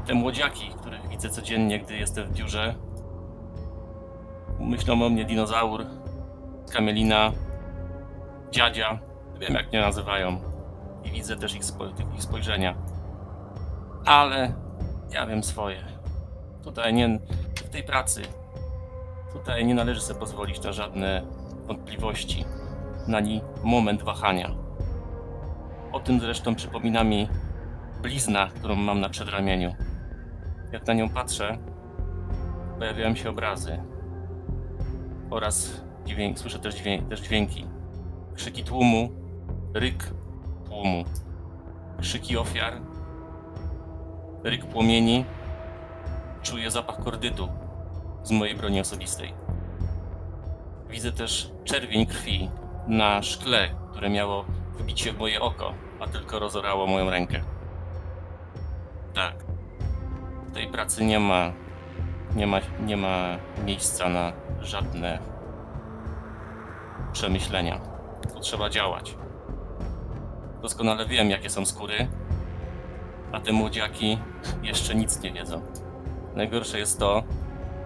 te 0.07 0.13
młodziaki, 0.13 0.69
których 0.79 1.09
widzę 1.09 1.29
codziennie, 1.29 1.79
gdy 1.79 1.97
jestem 1.97 2.27
w 2.27 2.33
biurze, 2.33 2.75
myślą 4.59 5.05
o 5.05 5.09
mnie 5.09 5.25
dinozaur, 5.25 5.85
skamielina, 6.65 7.31
dziadzia, 8.51 8.99
wiem 9.39 9.53
jak 9.53 9.71
mnie 9.71 9.81
nazywają. 9.81 10.37
I 11.03 11.11
widzę 11.11 11.35
też 11.35 11.55
ich, 11.55 11.61
ich 12.15 12.23
spojrzenia. 12.23 12.75
Ale 14.05 14.53
ja 15.11 15.25
wiem 15.25 15.43
swoje. 15.43 15.83
Tutaj 16.63 16.93
nie. 16.93 17.19
W 17.55 17.69
tej 17.69 17.83
pracy. 17.83 18.21
Tutaj 19.33 19.65
nie 19.65 19.75
należy 19.75 20.01
sobie 20.01 20.19
pozwolić 20.19 20.63
na 20.63 20.73
żadne 20.73 21.21
wątpliwości, 21.67 22.45
na 23.07 23.17
ani 23.17 23.41
moment 23.63 24.03
wahania. 24.03 24.64
O 25.95 25.99
tym 25.99 26.19
zresztą 26.19 26.55
przypomina 26.55 27.03
mi 27.03 27.29
blizna, 28.01 28.47
którą 28.47 28.75
mam 28.75 28.99
na 28.99 29.09
przedramieniu. 29.09 29.75
Jak 30.71 30.87
na 30.87 30.93
nią 30.93 31.09
patrzę, 31.09 31.57
pojawiają 32.79 33.15
się 33.15 33.29
obrazy 33.29 33.83
oraz 35.29 35.81
dźwięk, 36.05 36.39
słyszę 36.39 36.59
też, 36.59 36.75
też 37.09 37.21
dźwięki. 37.21 37.65
Krzyki 38.35 38.63
tłumu, 38.63 39.09
ryk 39.73 40.13
tłumu, 40.65 41.03
krzyki 42.01 42.37
ofiar, 42.37 42.81
ryk 44.43 44.65
płomieni, 44.65 45.25
czuję 46.41 46.71
zapach 46.71 47.03
kordytu 47.03 47.49
z 48.23 48.31
mojej 48.31 48.55
broni 48.55 48.79
osobistej. 48.79 49.33
Widzę 50.89 51.11
też 51.11 51.51
czerwień 51.63 52.05
krwi 52.05 52.49
na 52.87 53.21
szkle, 53.21 53.69
które 53.91 54.09
miało 54.09 54.45
się 54.95 55.11
w 55.11 55.17
moje 55.17 55.41
oko, 55.41 55.73
a 55.99 56.07
tylko 56.07 56.39
rozorało 56.39 56.87
moją 56.87 57.09
rękę. 57.09 57.41
Tak. 59.13 59.33
W 60.47 60.51
tej 60.51 60.67
pracy 60.67 61.05
nie 61.05 61.19
ma, 61.19 61.51
nie 62.35 62.47
ma, 62.47 62.59
nie 62.79 62.97
ma 62.97 63.37
miejsca 63.65 64.09
na 64.09 64.31
żadne 64.61 65.19
przemyślenia. 67.13 67.79
Tu 68.33 68.39
trzeba 68.39 68.69
działać. 68.69 69.17
Doskonale 70.61 71.05
wiem, 71.05 71.29
jakie 71.29 71.49
są 71.49 71.65
skóry, 71.65 72.07
a 73.31 73.39
te 73.39 73.51
młodziaki 73.51 74.19
jeszcze 74.63 74.95
nic 74.95 75.21
nie 75.21 75.33
wiedzą. 75.33 75.61
Najgorsze 76.35 76.79
jest 76.79 76.99
to, 76.99 77.23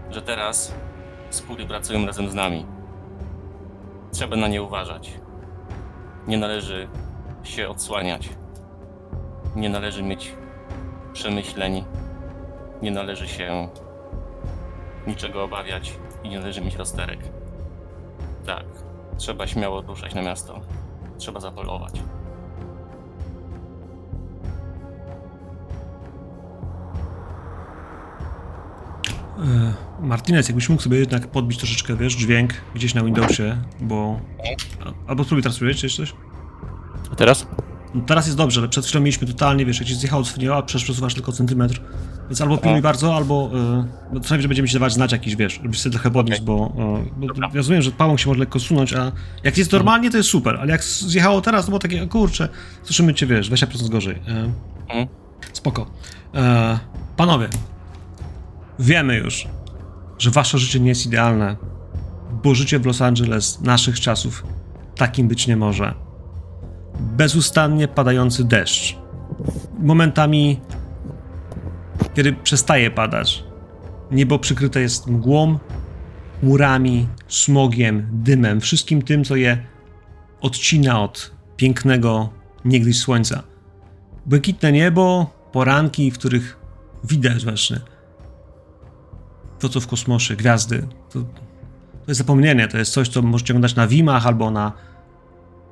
że 0.09 0.21
teraz 0.21 0.75
skóry 1.29 1.65
pracują 1.65 2.05
razem 2.05 2.29
z 2.29 2.33
nami. 2.33 2.65
Trzeba 4.11 4.35
na 4.35 4.47
nie 4.47 4.63
uważać. 4.63 5.19
Nie 6.27 6.37
należy 6.37 6.87
się 7.43 7.69
odsłaniać. 7.69 8.29
Nie 9.55 9.69
należy 9.69 10.03
mieć 10.03 10.33
przemyśleń. 11.13 11.83
Nie 12.81 12.91
należy 12.91 13.27
się 13.27 13.69
niczego 15.07 15.43
obawiać 15.43 15.93
i 16.23 16.29
nie 16.29 16.39
należy 16.39 16.61
mieć 16.61 16.75
rozterek. 16.75 17.19
Tak, 18.45 18.65
trzeba 19.17 19.47
śmiało 19.47 19.81
ruszać 19.81 20.15
na 20.15 20.21
miasto. 20.21 20.59
Trzeba 21.17 21.39
zapolować. 21.39 21.93
E, 29.39 29.73
Martinez, 29.99 30.47
jakbyś 30.47 30.69
mógł 30.69 30.81
sobie 30.81 30.99
jednak 30.99 31.27
podbić 31.27 31.57
troszeczkę, 31.57 31.95
wiesz, 31.95 32.13
dźwięk 32.15 32.53
gdzieś 32.75 32.93
na 32.93 33.03
Windowsie, 33.03 33.57
bo... 33.81 34.19
a- 34.85 35.09
Albo 35.09 35.23
spróbuj 35.23 35.43
teraz 35.43 35.57
czy 35.75 35.89
coś? 35.89 36.13
A 37.11 37.15
teraz? 37.15 37.47
No 37.95 38.01
teraz 38.01 38.25
jest 38.25 38.37
dobrze, 38.37 38.61
ale 38.61 38.69
przed 38.69 38.85
chwilą 38.85 39.01
mieliśmy 39.01 39.27
totalnie, 39.27 39.65
wiesz, 39.65 39.79
jak 39.79 39.87
ci 39.87 39.95
zjechało 39.95 40.23
cofnięło, 40.23 40.57
a 40.57 40.61
przecież 40.61 40.83
przesuwasz 40.83 41.13
tylko 41.13 41.31
centymetr. 41.31 41.81
Więc 42.29 42.41
albo 42.41 42.57
pilnuj 42.57 42.81
bardzo, 42.81 43.15
albo... 43.15 43.49
Yy, 43.53 43.59
no 44.13 44.19
co 44.19 44.29
najwyżej 44.29 44.47
będziemy 44.47 44.67
ci 44.67 44.73
dawać 44.73 44.93
znać 44.93 45.11
jakiś, 45.11 45.35
wiesz, 45.35 45.59
żebyś 45.63 45.79
sobie 45.79 45.93
trochę 45.93 46.11
podniósł, 46.11 46.43
bo... 46.43 46.73
Yy, 46.77 47.11
bo 47.17 47.27
Dobra. 47.27 47.49
rozumiem, 47.53 47.81
że 47.81 47.91
pałą 47.91 48.17
się 48.17 48.29
może 48.29 48.39
lekko 48.39 48.59
sunąć, 48.59 48.93
a 48.93 49.11
jak 49.43 49.57
jest 49.57 49.71
normalnie, 49.71 50.11
to 50.11 50.17
jest 50.17 50.29
super, 50.29 50.57
ale 50.61 50.71
jak 50.71 50.83
zjechało 50.83 51.41
teraz, 51.41 51.65
to 51.65 51.69
było 51.71 51.79
takie, 51.79 52.07
kurczę, 52.07 52.49
słyszymy 52.83 53.13
cię, 53.13 53.25
wiesz, 53.27 53.51
20% 53.51 53.89
gorzej. 53.89 54.15
Yy, 54.27 54.51
Mhm. 54.89 55.07
Spoko. 55.53 55.85
E, 56.35 56.79
panowie, 57.17 57.49
wiemy 58.79 59.15
już, 59.17 59.47
że 60.17 60.31
wasze 60.31 60.57
życie 60.57 60.79
nie 60.79 60.89
jest 60.89 61.05
idealne, 61.05 61.55
bo 62.43 62.55
życie 62.55 62.79
w 62.79 62.85
Los 62.85 63.01
Angeles 63.01 63.61
naszych 63.61 63.99
czasów 63.99 64.43
takim 64.95 65.27
być 65.27 65.47
nie 65.47 65.57
może. 65.57 65.93
Bezustannie 66.99 67.87
padający 67.87 68.43
deszcz. 68.43 68.97
Momentami, 69.79 70.59
kiedy 72.15 72.33
przestaje 72.33 72.91
padać, 72.91 73.43
niebo 74.11 74.39
przykryte 74.39 74.81
jest 74.81 75.07
mgłą, 75.07 75.59
murami, 76.43 77.07
smogiem, 77.27 78.09
dymem, 78.11 78.61
wszystkim 78.61 79.01
tym, 79.01 79.23
co 79.23 79.35
je 79.35 79.65
odcina 80.41 81.01
od 81.01 81.31
pięknego 81.57 82.29
niegdyś 82.65 82.99
słońca 82.99 83.43
błękitne 84.29 84.71
niebo, 84.71 85.33
poranki, 85.51 86.11
w 86.11 86.17
których 86.17 86.59
widać 87.03 87.43
właśnie 87.43 87.79
to, 89.59 89.69
co 89.69 89.79
w 89.79 89.87
kosmosie, 89.87 90.35
gwiazdy. 90.35 90.87
To, 91.09 91.19
to 91.19 92.05
jest 92.07 92.17
zapomnienie, 92.17 92.67
to 92.67 92.77
jest 92.77 92.93
coś, 92.93 93.09
co 93.09 93.21
możecie 93.21 93.53
oglądać 93.53 93.75
na 93.75 93.87
Wimach 93.87 94.27
albo 94.27 94.51
na, 94.51 94.71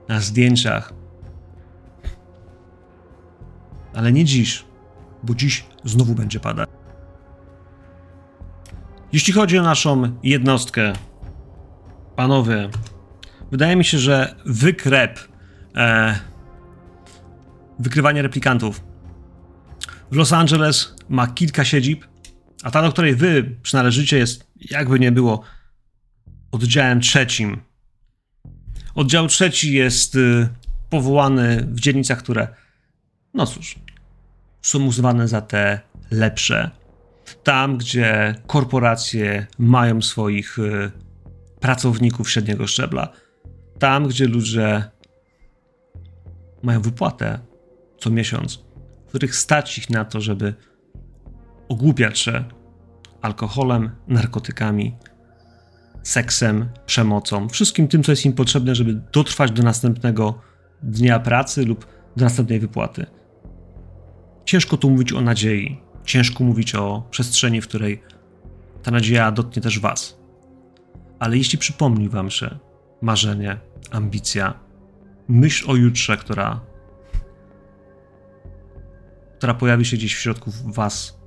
na 0.07 0.19
zdjęciach. 0.19 0.93
Ale 3.97 4.11
nie 4.11 4.25
dziś, 4.25 4.65
bo 5.23 5.35
dziś 5.35 5.65
znowu 5.83 6.15
będzie 6.15 6.39
padać. 6.39 6.69
Jeśli 9.13 9.33
chodzi 9.33 9.57
o 9.57 9.63
naszą 9.63 10.17
jednostkę, 10.23 10.93
panowie, 12.15 12.69
wydaje 13.51 13.75
mi 13.75 13.85
się, 13.85 13.97
że 13.97 14.35
wykrep 14.45 15.19
e, 15.75 16.19
wykrywanie 17.79 18.21
replikantów. 18.21 18.83
W 20.11 20.15
Los 20.15 20.33
Angeles 20.33 20.95
ma 21.09 21.27
kilka 21.27 21.65
siedzib, 21.65 22.05
a 22.63 22.71
ta, 22.71 22.81
do 22.81 22.91
której 22.91 23.15
wy 23.15 23.55
przynależycie, 23.63 24.17
jest, 24.17 24.51
jakby 24.71 24.99
nie 24.99 25.11
było, 25.11 25.41
oddziałem 26.51 27.01
trzecim. 27.01 27.61
Oddział 28.95 29.27
trzeci 29.27 29.73
jest 29.73 30.15
y, 30.15 30.49
powołany 30.89 31.67
w 31.71 31.79
dzielnicach, 31.79 32.19
które, 32.19 32.47
no 33.33 33.45
cóż, 33.45 33.75
są 34.67 34.85
uznawane 34.85 35.27
za 35.27 35.41
te 35.41 35.79
lepsze. 36.11 36.71
Tam, 37.43 37.77
gdzie 37.77 38.35
korporacje 38.47 39.47
mają 39.59 40.01
swoich 40.01 40.59
y, 40.59 40.91
pracowników 41.59 42.29
średniego 42.29 42.67
szczebla. 42.67 43.11
Tam, 43.79 44.07
gdzie 44.07 44.27
ludzie 44.27 44.83
mają 46.63 46.81
wypłatę 46.81 47.39
co 47.97 48.09
miesiąc, 48.09 48.63
których 49.07 49.35
stać 49.35 49.77
ich 49.77 49.89
na 49.89 50.05
to, 50.05 50.21
żeby 50.21 50.53
ogłupiać 51.69 52.19
się 52.19 52.43
alkoholem, 53.21 53.89
narkotykami, 54.07 54.95
seksem, 56.03 56.69
przemocą, 56.85 57.49
wszystkim 57.49 57.87
tym, 57.87 58.03
co 58.03 58.11
jest 58.11 58.25
im 58.25 58.33
potrzebne, 58.33 58.75
żeby 58.75 58.93
dotrwać 59.11 59.51
do 59.51 59.63
następnego 59.63 60.41
dnia 60.83 61.19
pracy 61.19 61.65
lub 61.65 61.87
do 62.17 62.25
następnej 62.25 62.59
wypłaty. 62.59 63.05
Ciężko 64.47 64.77
tu 64.77 64.89
mówić 64.89 65.13
o 65.13 65.21
nadziei, 65.21 65.81
ciężko 66.05 66.43
mówić 66.43 66.75
o 66.75 67.03
przestrzeni, 67.09 67.61
w 67.61 67.67
której 67.67 68.03
ta 68.83 68.91
nadzieja 68.91 69.31
dotknie 69.31 69.61
też 69.61 69.79
Was. 69.79 70.19
Ale 71.19 71.37
jeśli 71.37 71.57
przypomni 71.57 72.09
Wam 72.09 72.29
się 72.29 72.59
marzenie, 73.01 73.57
ambicja, 73.91 74.53
myśl 75.27 75.71
o 75.71 75.75
jutrze, 75.75 76.17
która 76.17 76.59
która 79.37 79.53
pojawi 79.53 79.85
się 79.85 79.97
gdzieś 79.97 80.15
w 80.15 80.19
środku 80.19 80.51
was 80.65 81.19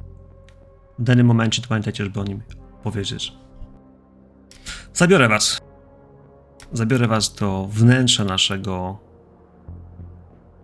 w 0.98 1.02
danym 1.02 1.26
momencie, 1.26 1.62
to 1.62 1.68
pamiętajcie, 1.68 2.04
żeby 2.04 2.20
o 2.20 2.24
nim 2.24 2.42
powiedzieć. 2.82 3.32
Zabiorę 4.94 5.28
was. 5.28 5.60
Zabiorę 6.72 7.08
was 7.08 7.34
do 7.34 7.68
wnętrza 7.70 8.24
naszego 8.24 8.98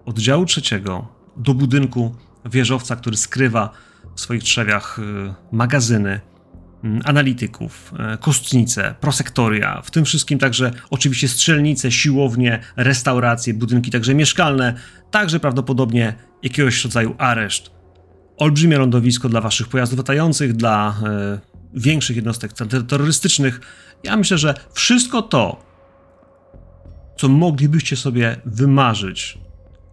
oddziału 0.06 0.44
trzeciego, 0.44 1.08
do 1.36 1.54
budynku 1.54 2.14
wieżowca, 2.50 2.96
który 2.96 3.16
skrywa 3.16 3.70
w 4.16 4.20
swoich 4.20 4.42
trzewiach 4.42 4.98
y, 4.98 5.34
magazyny, 5.52 6.20
mm, 6.84 7.00
analityków, 7.04 7.92
e, 7.98 8.18
kostnice, 8.18 8.94
prosektoria, 9.00 9.82
w 9.82 9.90
tym 9.90 10.04
wszystkim 10.04 10.38
także 10.38 10.70
oczywiście 10.90 11.28
strzelnice, 11.28 11.92
siłownie, 11.92 12.60
restauracje, 12.76 13.54
budynki 13.54 13.90
także 13.90 14.14
mieszkalne, 14.14 14.74
także 15.10 15.40
prawdopodobnie 15.40 16.14
jakiegoś 16.42 16.84
rodzaju 16.84 17.14
areszt. 17.18 17.70
Olbrzymie 18.36 18.78
lądowisko 18.78 19.28
dla 19.28 19.40
waszych 19.40 19.68
pojazdów 19.68 19.98
latających, 19.98 20.52
dla 20.52 20.96
e, 21.04 21.38
większych 21.74 22.16
jednostek 22.16 22.52
terrorystycznych. 22.88 23.60
Ja 24.04 24.16
myślę, 24.16 24.38
że 24.38 24.54
wszystko 24.72 25.22
to, 25.22 25.66
co 27.16 27.28
moglibyście 27.28 27.96
sobie 27.96 28.36
wymarzyć, 28.44 29.38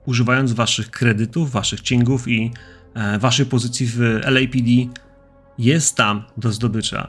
używając 0.06 0.54
waszych 0.54 0.92
kredytów, 0.92 1.52
waszych 1.52 1.82
cięgów 1.82 2.28
i 2.28 2.52
e, 2.94 3.20
waszej 3.20 3.46
pozycji 3.46 3.88
w 3.88 4.00
LAPD, 4.26 4.70
jest 5.58 5.98
tam 5.98 6.24
do 6.38 6.52
zdobycia. 6.52 7.08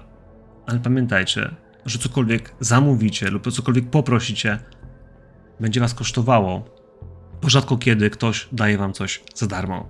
Ale 0.66 0.80
pamiętajcie, 0.80 1.54
że 1.87 1.98
cokolwiek 1.98 2.54
zamówicie 2.61 3.30
lub 3.30 3.52
cokolwiek 3.52 3.90
poprosicie, 3.90 4.59
będzie 5.61 5.80
was 5.80 5.94
kosztowało, 5.94 6.64
bo 7.42 7.48
rzadko 7.48 7.76
kiedy 7.76 8.11
ktoś 8.11 8.48
daje 8.52 8.78
wam 8.78 8.92
coś 8.92 9.22
za 9.35 9.46
darmo. 9.46 9.88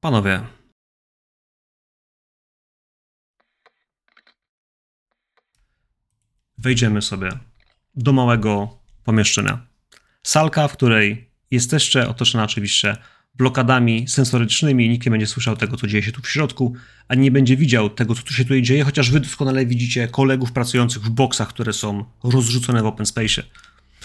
Panowie, 0.00 0.42
wejdziemy 6.58 7.02
sobie 7.02 7.47
do 7.98 8.12
małego 8.12 8.78
pomieszczenia. 9.04 9.66
Salka, 10.22 10.68
w 10.68 10.72
której 10.72 11.30
jest 11.50 11.72
jeszcze 11.72 12.08
otoczona 12.08 12.44
oczywiście 12.44 12.96
blokadami 13.34 14.08
sensorycznymi, 14.08 14.88
nikt 14.88 15.06
nie 15.06 15.10
będzie 15.10 15.26
słyszał 15.26 15.56
tego, 15.56 15.76
co 15.76 15.86
dzieje 15.86 16.02
się 16.02 16.12
tu 16.12 16.22
w 16.22 16.28
środku, 16.28 16.74
ani 17.08 17.22
nie 17.22 17.30
będzie 17.30 17.56
widział 17.56 17.90
tego, 17.90 18.14
co 18.14 18.22
tu 18.22 18.34
się 18.34 18.42
tutaj 18.42 18.62
dzieje, 18.62 18.84
chociaż 18.84 19.10
wy 19.10 19.20
doskonale 19.20 19.66
widzicie 19.66 20.08
kolegów 20.08 20.52
pracujących 20.52 21.02
w 21.02 21.10
boksach, 21.10 21.48
które 21.48 21.72
są 21.72 22.04
rozrzucone 22.24 22.82
w 22.82 22.86
open 22.86 23.06
space. 23.06 23.42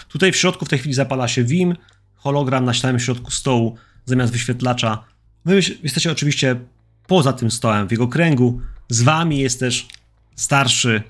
Tutaj 0.08 0.32
w 0.32 0.36
środku 0.36 0.64
w 0.64 0.68
tej 0.68 0.78
chwili 0.78 0.94
zapala 0.94 1.28
się 1.28 1.44
WIM, 1.44 1.76
hologram 2.14 2.64
na 2.64 2.74
samym 2.74 3.00
środku 3.00 3.30
stołu 3.30 3.76
zamiast 4.04 4.32
wyświetlacza. 4.32 5.04
Wy 5.44 5.60
jesteście 5.82 6.12
oczywiście 6.12 6.56
poza 7.06 7.32
tym 7.32 7.50
stołem, 7.50 7.88
w 7.88 7.90
jego 7.90 8.08
kręgu. 8.08 8.60
Z 8.88 9.02
wami 9.02 9.38
jest 9.38 9.60
też 9.60 9.88
starszy. 10.36 11.02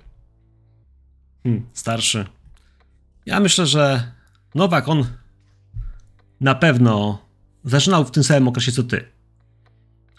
Hmm, 1.42 1.66
starszy. 1.73 2.27
Ja 3.26 3.40
myślę, 3.40 3.66
że 3.66 4.12
Nowak, 4.54 4.88
on 4.88 5.06
na 6.40 6.54
pewno 6.54 7.22
zaczynał 7.64 8.04
w 8.04 8.10
tym 8.10 8.24
samym 8.24 8.48
okresie 8.48 8.72
co 8.72 8.82
ty. 8.82 9.04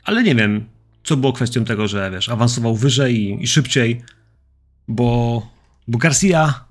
Ale 0.03 0.23
nie 0.23 0.35
wiem, 0.35 0.65
co 1.03 1.17
było 1.17 1.33
kwestią 1.33 1.65
tego, 1.65 1.87
że 1.87 2.11
wiesz, 2.11 2.29
awansował 2.29 2.75
wyżej 2.75 3.15
i, 3.15 3.43
i 3.43 3.47
szybciej, 3.47 4.03
bo, 4.87 5.41
bo 5.87 5.97
Garcia 5.97 6.65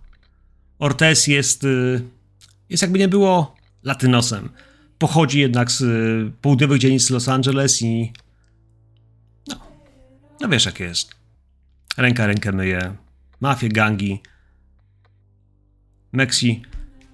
Ortez 0.79 1.27
jest, 1.27 1.65
y, 1.65 2.03
jest 2.69 2.83
jakby 2.83 2.99
nie 2.99 3.09
było 3.09 3.57
latynosem. 3.83 4.49
Pochodzi 4.99 5.41
jednak 5.41 5.71
z 5.71 5.81
y, 5.81 6.33
południowych 6.41 6.79
dzielnic 6.79 7.11
Los 7.11 7.29
Angeles 7.29 7.83
i 7.83 8.13
no, 9.49 9.57
no 10.41 10.49
wiesz 10.49 10.67
jak 10.67 10.81
jest. 10.81 11.15
Ręka 11.97 12.27
rękę 12.27 12.53
myje, 12.53 12.97
mafie, 13.41 13.69
gangi. 13.69 14.21
Meksi, 16.15 16.63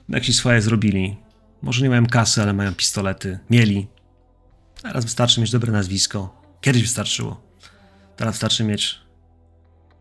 Meksi 0.09 0.33
swoje 0.33 0.63
zrobili. 0.63 1.17
Może 1.63 1.83
nie 1.83 1.91
mają 1.91 2.07
kasy, 2.07 2.43
ale 2.43 2.53
mają 2.53 2.75
pistolety. 2.75 3.39
Mieli. 3.51 3.87
Teraz 4.83 5.05
wystarczy 5.05 5.41
mieć 5.41 5.51
dobre 5.51 5.73
nazwisko. 5.73 6.43
Kiedyś 6.61 6.83
wystarczyło. 6.83 7.43
Teraz 8.17 8.35
wystarczy 8.35 8.65
mieć. 8.65 8.99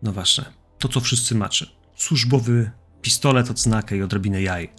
No 0.04 0.12
właśnie. 0.12 0.44
To, 0.80 0.88
co 0.88 1.00
wszyscy 1.00 1.36
macie. 1.36 1.66
Służbowy 1.96 2.72
pistolet, 3.02 3.52
odznakę 3.52 3.98
i 3.98 4.02
odrobinę 4.02 4.42
jaj. 4.42 4.70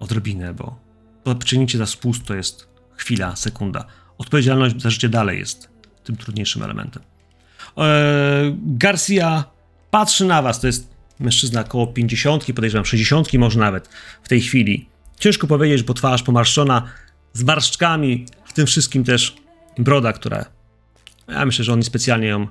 Odrobinę, 0.00 0.54
bo 0.54 0.78
to 1.24 1.34
przyjęcie 1.34 1.78
za 1.78 1.86
spust 1.86 2.24
to 2.24 2.34
jest 2.34 2.68
chwila, 2.96 3.36
sekunda. 3.36 3.86
Odpowiedzialność 4.18 4.82
za 4.82 4.90
życie 4.90 5.08
dalej 5.08 5.38
jest 5.38 5.68
tym 6.04 6.16
trudniejszym 6.16 6.62
elementem. 6.62 7.02
Eee, 7.76 8.56
Garcia 8.62 9.44
patrzy 9.90 10.24
na 10.24 10.42
was. 10.42 10.60
To 10.60 10.66
jest 10.66 10.91
mężczyzna 11.20 11.60
około 11.60 11.86
50, 11.86 12.44
podejrzewam 12.54 12.84
60 12.84 13.32
może 13.32 13.58
nawet 13.58 13.88
w 14.22 14.28
tej 14.28 14.40
chwili. 14.40 14.88
Ciężko 15.18 15.46
powiedzieć, 15.46 15.82
bo 15.82 15.94
twarz 15.94 16.22
pomarszczona, 16.22 16.88
z 17.32 17.42
barszczkami, 17.42 18.26
w 18.44 18.52
tym 18.52 18.66
wszystkim 18.66 19.04
też 19.04 19.36
broda, 19.78 20.12
która. 20.12 20.44
Ja 21.28 21.46
myślę, 21.46 21.64
że 21.64 21.72
on 21.72 21.82
specjalnie 21.82 22.26
ją 22.26 22.46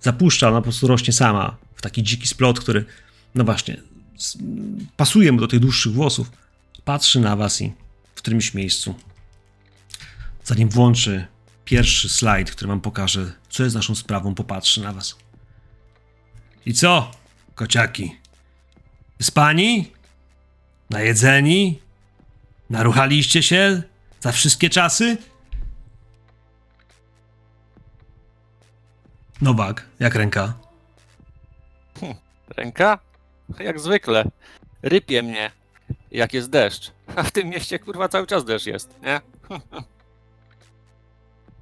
zapuszcza, 0.00 0.48
ona 0.48 0.58
po 0.58 0.62
prostu 0.62 0.86
rośnie 0.86 1.12
sama 1.12 1.56
w 1.76 1.82
taki 1.82 2.02
dziki 2.02 2.26
splot, 2.26 2.60
który, 2.60 2.84
no 3.34 3.44
właśnie, 3.44 3.76
pasuje 4.96 5.32
mu 5.32 5.40
do 5.40 5.48
tych 5.48 5.60
dłuższych 5.60 5.92
włosów. 5.92 6.30
Patrzy 6.84 7.20
na 7.20 7.36
was 7.36 7.60
i 7.60 7.72
w 8.14 8.18
którymś 8.18 8.54
miejscu, 8.54 8.94
zanim 10.44 10.68
włączy 10.68 11.26
pierwszy 11.64 12.08
slajd, 12.08 12.50
który 12.50 12.68
wam 12.68 12.80
pokaże, 12.80 13.32
co 13.50 13.64
jest 13.64 13.76
naszą 13.76 13.94
sprawą, 13.94 14.34
popatrzy 14.34 14.82
na 14.82 14.92
was. 14.92 15.16
I 16.66 16.74
co, 16.74 17.10
kociaki? 17.54 18.16
Spani? 19.22 19.92
Najedzeni? 20.90 21.80
Naruchaliście 22.70 23.42
się 23.42 23.82
za 24.20 24.32
wszystkie 24.32 24.70
czasy? 24.70 25.16
Nowak, 29.40 29.86
jak 30.00 30.14
ręka? 30.14 30.54
Ręka? 32.56 32.98
Jak 33.58 33.80
zwykle. 33.80 34.24
Rypie 34.82 35.22
mnie, 35.22 35.50
jak 36.10 36.34
jest 36.34 36.50
deszcz. 36.50 36.92
A 37.16 37.22
w 37.22 37.30
tym 37.30 37.48
mieście 37.48 37.78
kurwa 37.78 38.08
cały 38.08 38.26
czas 38.26 38.44
deszcz 38.44 38.66
jest, 38.66 38.94
nie? 39.02 39.20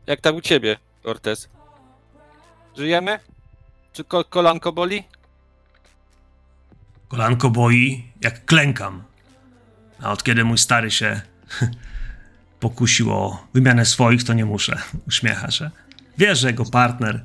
Jak 0.06 0.20
tam 0.20 0.36
u 0.36 0.40
ciebie, 0.40 0.76
Ortez? 1.04 1.48
Żyjemy? 2.76 3.18
Czy 3.92 4.04
ko 4.04 4.24
kolanko 4.24 4.72
boli? 4.72 5.04
Kolanko 7.10 7.50
boi, 7.50 8.04
jak 8.20 8.44
klękam. 8.44 9.02
A 10.00 10.12
od 10.12 10.22
kiedy 10.22 10.44
mój 10.44 10.58
stary 10.58 10.90
się 10.90 11.20
pokusił 12.60 13.10
o 13.12 13.46
wymianę 13.54 13.84
swoich, 13.84 14.24
to 14.24 14.32
nie 14.32 14.44
muszę. 14.44 14.78
Uśmiecha 15.08 15.50
się. 15.50 15.70
Wiesz, 16.18 16.38
że 16.38 16.46
jego 16.46 16.64
partner. 16.64 17.24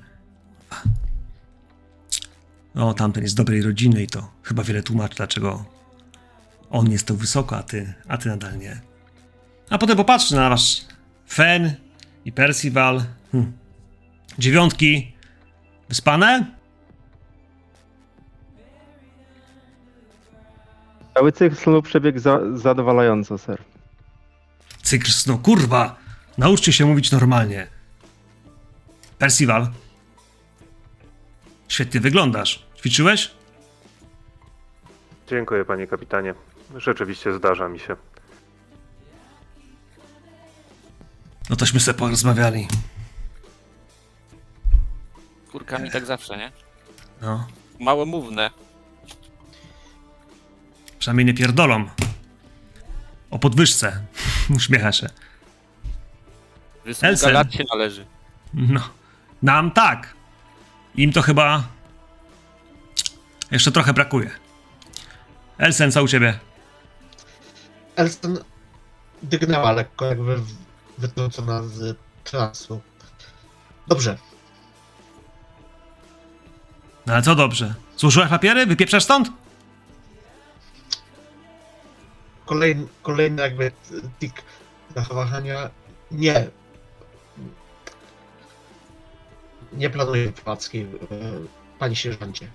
O, 2.75 2.93
tamten 2.93 3.23
jest 3.23 3.31
z 3.31 3.35
dobrej 3.35 3.61
rodziny 3.61 4.03
i 4.03 4.07
to 4.07 4.31
chyba 4.43 4.63
wiele 4.63 4.83
tłumaczy, 4.83 5.15
dlaczego 5.15 5.65
on 6.69 6.91
jest 6.91 7.07
to 7.07 7.15
wysoko, 7.15 7.57
a 7.57 7.63
ty, 7.63 7.93
a 8.07 8.17
ty 8.17 8.29
nadal 8.29 8.57
nie. 8.57 8.81
A 9.69 9.77
potem 9.77 9.97
popatrzy 9.97 10.35
na 10.35 10.49
wasz 10.49 10.85
Fen 11.29 11.75
i 12.25 12.31
Percival. 12.31 13.03
Hm. 13.31 13.51
Dziewiątki. 14.39 15.13
Wyspane? 15.89 16.55
Cały 21.15 21.31
cykl 21.31 21.55
snu 21.55 21.81
przebiegł 21.81 22.19
za, 22.19 22.39
zadowalająco, 22.53 23.37
ser. 23.37 23.61
Cykl 24.83 25.11
snu, 25.11 25.37
kurwa! 25.37 25.95
Nauczcie 26.37 26.73
się 26.73 26.85
mówić 26.85 27.11
normalnie. 27.11 27.67
Percival. 29.17 29.71
Świetnie 31.67 31.99
wyglądasz. 31.99 32.65
Ćwiczyłeś? 32.77 33.31
Dziękuję, 35.29 35.65
panie 35.65 35.87
kapitanie. 35.87 36.33
Rzeczywiście 36.77 37.33
zdarza 37.33 37.69
mi 37.69 37.79
się. 37.79 37.95
No 41.49 41.55
tośmy 41.55 41.79
sobie 41.79 41.99
porozmawiali. 41.99 42.67
Kurkami 45.51 45.91
tak 45.91 46.05
zawsze, 46.05 46.37
nie? 46.37 46.51
No. 47.21 47.47
Małomówne. 47.79 48.64
Przynajmniej 51.05 51.25
nie 51.25 51.33
pierdolą. 51.33 51.85
O 53.31 53.39
podwyżce. 53.39 54.01
Uśmiecha 54.57 54.91
się. 54.91 55.09
Wysługa 56.85 57.07
Elsen. 57.07 57.33
lat 57.33 57.53
się 57.53 57.63
należy. 57.73 58.05
No. 58.53 58.89
Nam 59.41 59.71
tak. 59.71 60.13
Im 60.95 61.11
to 61.11 61.21
chyba... 61.21 61.63
Jeszcze 63.51 63.71
trochę 63.71 63.93
brakuje. 63.93 64.31
Elsen, 65.57 65.91
co 65.91 66.03
u 66.03 66.07
ciebie? 66.07 66.39
Elston 67.95 68.37
dygnęła 69.23 69.71
lekko, 69.71 70.05
jakby 70.05 70.39
wytrącona 70.97 71.63
z 71.63 71.97
transu. 72.23 72.81
Dobrze, 73.87 74.17
No 77.05 77.13
ale 77.13 77.21
co 77.21 77.35
dobrze? 77.35 77.73
Złożyłaś 77.97 78.29
papiery? 78.29 78.65
Wypieprzasz 78.65 79.03
stąd? 79.03 79.44
Kolejny, 82.45 82.87
kolejny 83.01 83.41
jakby 83.41 83.71
tik 84.19 84.43
zachowania. 84.95 85.69
Nie. 86.11 86.47
nie 89.73 89.89
planuję 89.89 90.25
wyprowadzki, 90.25 90.79
e, 90.81 90.85
panie 91.79 91.95
sierżancie. 91.95 92.47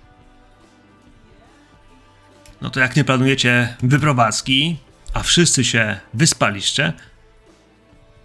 No 2.61 2.69
to 2.69 2.79
jak 2.79 2.95
nie 2.95 3.03
planujecie 3.03 3.77
wyprowadzki, 3.83 4.79
a 5.13 5.23
wszyscy 5.23 5.63
się 5.63 5.99
wyspaliście, 6.13 6.93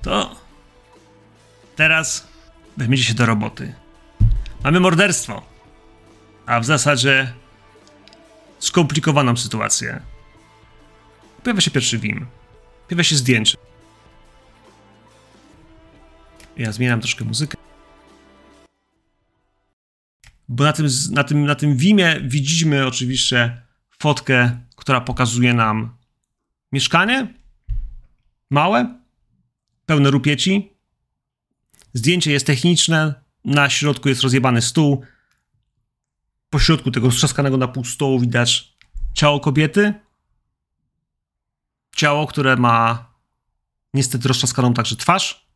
to 0.03 0.37
teraz 1.77 2.27
weźmiecie 2.77 3.05
się 3.05 3.15
do 3.15 3.27
roboty. 3.27 3.75
Mamy 4.65 4.81
morderstwo, 4.81 5.43
a 6.47 6.61
w 6.61 6.65
zasadzie 6.65 7.33
skomplikowaną 8.59 9.37
sytuację. 9.37 10.01
Pojawia 11.47 11.61
się 11.61 11.71
pierwszy 11.71 11.99
wim. 11.99 12.27
Pojawia 12.89 13.05
się 13.05 13.17
zdjęcie. 13.17 13.57
Ja 16.57 16.73
zmieniam 16.73 17.01
troszkę 17.01 17.25
muzykę. 17.25 17.57
Bo 20.49 20.65
na 20.65 20.73
tym, 20.73 20.87
na 21.11 21.25
tym, 21.25 21.47
na 21.47 21.55
tym 21.55 21.77
wimie 21.77 22.21
widzimy 22.25 22.87
oczywiście 22.87 23.63
fotkę, 23.99 24.61
która 24.77 25.01
pokazuje 25.01 25.55
nam 25.55 25.97
mieszkanie. 26.73 27.35
Małe, 28.51 29.01
pełne 29.87 30.11
rupieci. 30.11 30.73
Zdjęcie 31.95 32.33
jest 32.33 32.47
techniczne. 32.47 33.15
Na 33.45 33.71
środku 33.71 34.09
jest 34.09 34.23
rozjebany 34.23 34.63
stół. 34.63 35.05
Po 36.51 36.59
środku 36.59 36.91
tego 36.91 37.11
strzaskanego 37.11 37.57
na 37.57 37.69
pół 37.69 37.85
stołu 37.85 38.21
widać 38.21 38.77
ciało 39.15 39.41
kobiety. 39.41 40.06
Ciało, 41.97 42.27
które 42.27 42.57
ma 42.57 43.11
niestety 43.95 44.29
roztrzaskaną 44.29 44.75
także 44.75 44.97
twarz. 44.97 45.47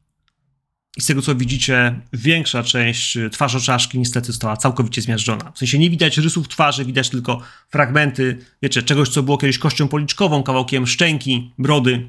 I 0.96 1.00
z 1.00 1.06
tego 1.06 1.22
co 1.22 1.34
widzicie, 1.34 2.00
większa 2.12 2.62
część 2.62 3.18
twarzoczaszki 3.32 3.98
niestety 3.98 4.26
została 4.26 4.56
całkowicie 4.56 5.02
zmiażdżona. 5.02 5.52
W 5.52 5.58
sensie 5.58 5.78
nie 5.78 5.90
widać 5.90 6.18
rysów 6.18 6.48
twarzy, 6.48 6.84
widać 6.84 7.10
tylko 7.10 7.40
fragmenty, 7.70 8.44
wiecie, 8.62 8.82
czegoś, 8.82 9.08
co 9.08 9.22
było 9.22 9.38
kiedyś 9.38 9.58
kością 9.58 9.88
policzkową, 9.88 10.42
kawałkiem 10.42 10.86
szczęki, 10.86 11.52
brody. 11.58 12.08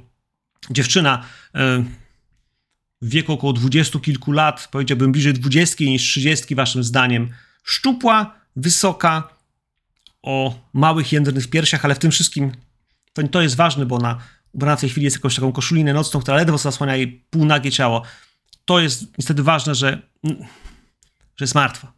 Dziewczyna 0.69 1.25
e, 1.55 1.83
w 3.01 3.09
wieku 3.09 3.33
około 3.33 3.53
dwudziestu 3.53 3.99
kilku 3.99 4.31
lat, 4.31 4.67
powiedziałbym 4.71 5.11
bliżej 5.11 5.33
dwudziestki 5.33 5.89
niż 5.89 6.01
trzydziestki 6.01 6.55
waszym 6.55 6.83
zdaniem, 6.83 7.29
szczupła, 7.63 8.35
wysoka, 8.55 9.29
o 10.21 10.55
małych 10.73 11.11
jędrnych 11.11 11.49
piersiach, 11.49 11.85
ale 11.85 11.95
w 11.95 11.99
tym 11.99 12.11
wszystkim 12.11 12.51
to, 13.13 13.27
to 13.27 13.41
jest 13.41 13.55
ważne, 13.55 13.85
bo 13.85 13.95
ona 13.95 14.17
ubrana 14.51 14.75
w 14.75 14.81
tej 14.81 14.89
chwili 14.89 15.03
jest 15.03 15.17
jakąś 15.17 15.35
taką 15.35 15.51
koszulinę 15.51 15.93
nocną, 15.93 16.19
która 16.19 16.37
ledwo 16.37 16.57
zasłania 16.57 16.95
jej 16.95 17.25
półnagie 17.29 17.71
ciało. 17.71 18.03
To 18.65 18.79
jest 18.79 19.17
niestety 19.17 19.43
ważne, 19.43 19.75
że, 19.75 20.01
że 21.35 21.43
jest 21.43 21.55
martwa. 21.55 21.93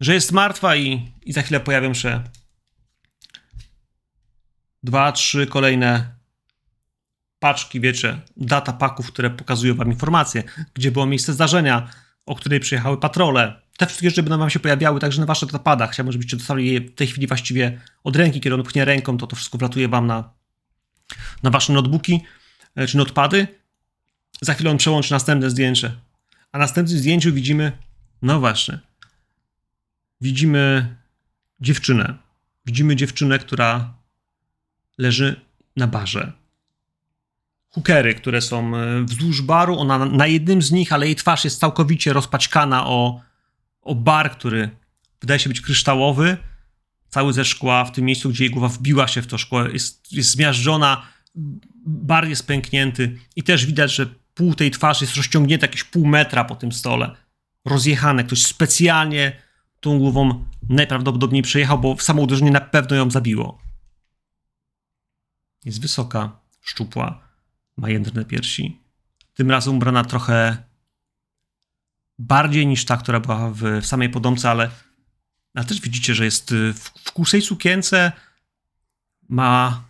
Że 0.00 0.14
jest 0.14 0.32
martwa 0.32 0.76
i, 0.76 1.12
i 1.22 1.32
za 1.32 1.42
chwilę 1.42 1.60
pojawią 1.60 1.94
się 1.94 2.24
dwa, 4.82 5.12
trzy 5.12 5.46
kolejne 5.46 6.14
paczki, 7.38 7.80
wiecie, 7.80 8.20
data 8.36 8.72
paków, 8.72 9.06
które 9.06 9.30
pokazują 9.30 9.74
wam 9.74 9.90
informacje, 9.90 10.42
gdzie 10.74 10.90
było 10.90 11.06
miejsce 11.06 11.32
zdarzenia, 11.32 11.88
o 12.26 12.34
której 12.34 12.60
przyjechały 12.60 13.00
patrole. 13.00 13.61
Te 13.76 13.86
wszystkie 13.86 14.10
rzeczy 14.10 14.22
będą 14.22 14.38
wam 14.38 14.50
się 14.50 14.60
pojawiały 14.60 15.00
także 15.00 15.20
na 15.20 15.26
waszych 15.26 15.48
datapadach. 15.48 15.90
Chciałbym, 15.90 16.12
żebyście 16.12 16.36
dostali 16.36 16.72
je 16.72 16.80
w 16.80 16.94
tej 16.94 17.06
chwili 17.06 17.26
właściwie 17.26 17.80
od 18.04 18.16
ręki, 18.16 18.40
kiedy 18.40 18.54
on 18.54 18.62
pchnie 18.62 18.84
ręką, 18.84 19.18
to 19.18 19.26
to 19.26 19.36
wszystko 19.36 19.58
wlatuje 19.58 19.88
wam 19.88 20.06
na, 20.06 20.30
na 21.42 21.50
wasze 21.50 21.72
notebooki 21.72 22.20
e, 22.74 22.86
czy 22.86 22.96
notepady. 22.96 23.46
Za 24.40 24.54
chwilę 24.54 24.70
on 24.70 24.76
przełączy 24.76 25.12
następne 25.12 25.50
zdjęcie. 25.50 25.92
A 26.52 26.58
na 26.58 26.64
następnym 26.64 26.98
zdjęciu 26.98 27.32
widzimy, 27.32 27.72
no 28.22 28.40
właśnie, 28.40 28.78
widzimy 30.20 30.96
dziewczynę. 31.60 32.14
Widzimy 32.66 32.96
dziewczynę, 32.96 33.38
która 33.38 33.94
leży 34.98 35.40
na 35.76 35.86
barze. 35.86 36.32
Hookery, 37.70 38.14
które 38.14 38.40
są 38.40 38.76
e, 38.76 39.04
wzdłuż 39.04 39.42
baru, 39.42 39.78
ona 39.78 39.98
na 39.98 40.26
jednym 40.26 40.62
z 40.62 40.70
nich, 40.70 40.92
ale 40.92 41.06
jej 41.06 41.16
twarz 41.16 41.44
jest 41.44 41.60
całkowicie 41.60 42.12
rozpaćkana 42.12 42.86
o, 42.86 43.20
o 43.82 43.94
bar, 43.94 44.30
który 44.30 44.70
wydaje 45.20 45.40
się 45.40 45.48
być 45.48 45.60
kryształowy, 45.60 46.36
cały 47.08 47.32
ze 47.32 47.44
szkła, 47.44 47.84
w 47.84 47.92
tym 47.92 48.04
miejscu, 48.04 48.30
gdzie 48.30 48.44
jej 48.44 48.50
głowa 48.50 48.68
wbiła 48.68 49.08
się 49.08 49.22
w 49.22 49.26
to 49.26 49.38
szkło, 49.38 49.68
jest, 49.68 50.12
jest 50.12 50.30
zmiażdżona, 50.30 51.06
bar 51.86 52.28
jest 52.28 52.46
pęknięty 52.46 53.18
i 53.36 53.42
też 53.42 53.66
widać, 53.66 53.94
że 53.94 54.06
pół 54.34 54.54
tej 54.54 54.70
twarzy 54.70 55.04
jest 55.04 55.16
rozciągnięte 55.16 55.66
jakieś 55.66 55.84
pół 55.84 56.06
metra 56.06 56.44
po 56.44 56.54
tym 56.54 56.72
stole. 56.72 57.16
Rozjechane. 57.64 58.24
Ktoś 58.24 58.42
specjalnie 58.42 59.32
tą 59.80 59.98
głową 59.98 60.44
najprawdopodobniej 60.68 61.42
przejechał, 61.42 61.78
bo 61.78 61.96
samo 61.98 62.22
uderzenie 62.22 62.50
na 62.50 62.60
pewno 62.60 62.96
ją 62.96 63.10
zabiło. 63.10 63.58
Jest 65.64 65.80
wysoka, 65.82 66.40
szczupła, 66.60 67.28
ma 67.76 67.90
jędrne 67.90 68.24
piersi. 68.24 68.80
Tym 69.34 69.50
razem 69.50 69.76
ubrana 69.76 70.04
trochę 70.04 70.56
bardziej 72.18 72.66
niż 72.66 72.84
ta, 72.84 72.96
która 72.96 73.20
była 73.20 73.50
w, 73.50 73.62
w 73.80 73.86
samej 73.86 74.10
podomce, 74.10 74.50
ale, 74.50 74.70
ale 75.54 75.64
też 75.64 75.80
widzicie, 75.80 76.14
że 76.14 76.24
jest 76.24 76.54
w, 76.54 76.90
w 77.04 77.12
kusej 77.12 77.42
sukience, 77.42 78.12
ma 79.28 79.84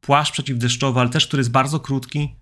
płaszcz 0.00 0.32
przeciwdeszczowy, 0.32 1.00
ale 1.00 1.10
też 1.10 1.26
który 1.26 1.40
jest 1.40 1.50
bardzo 1.50 1.80
krótki. 1.80 2.36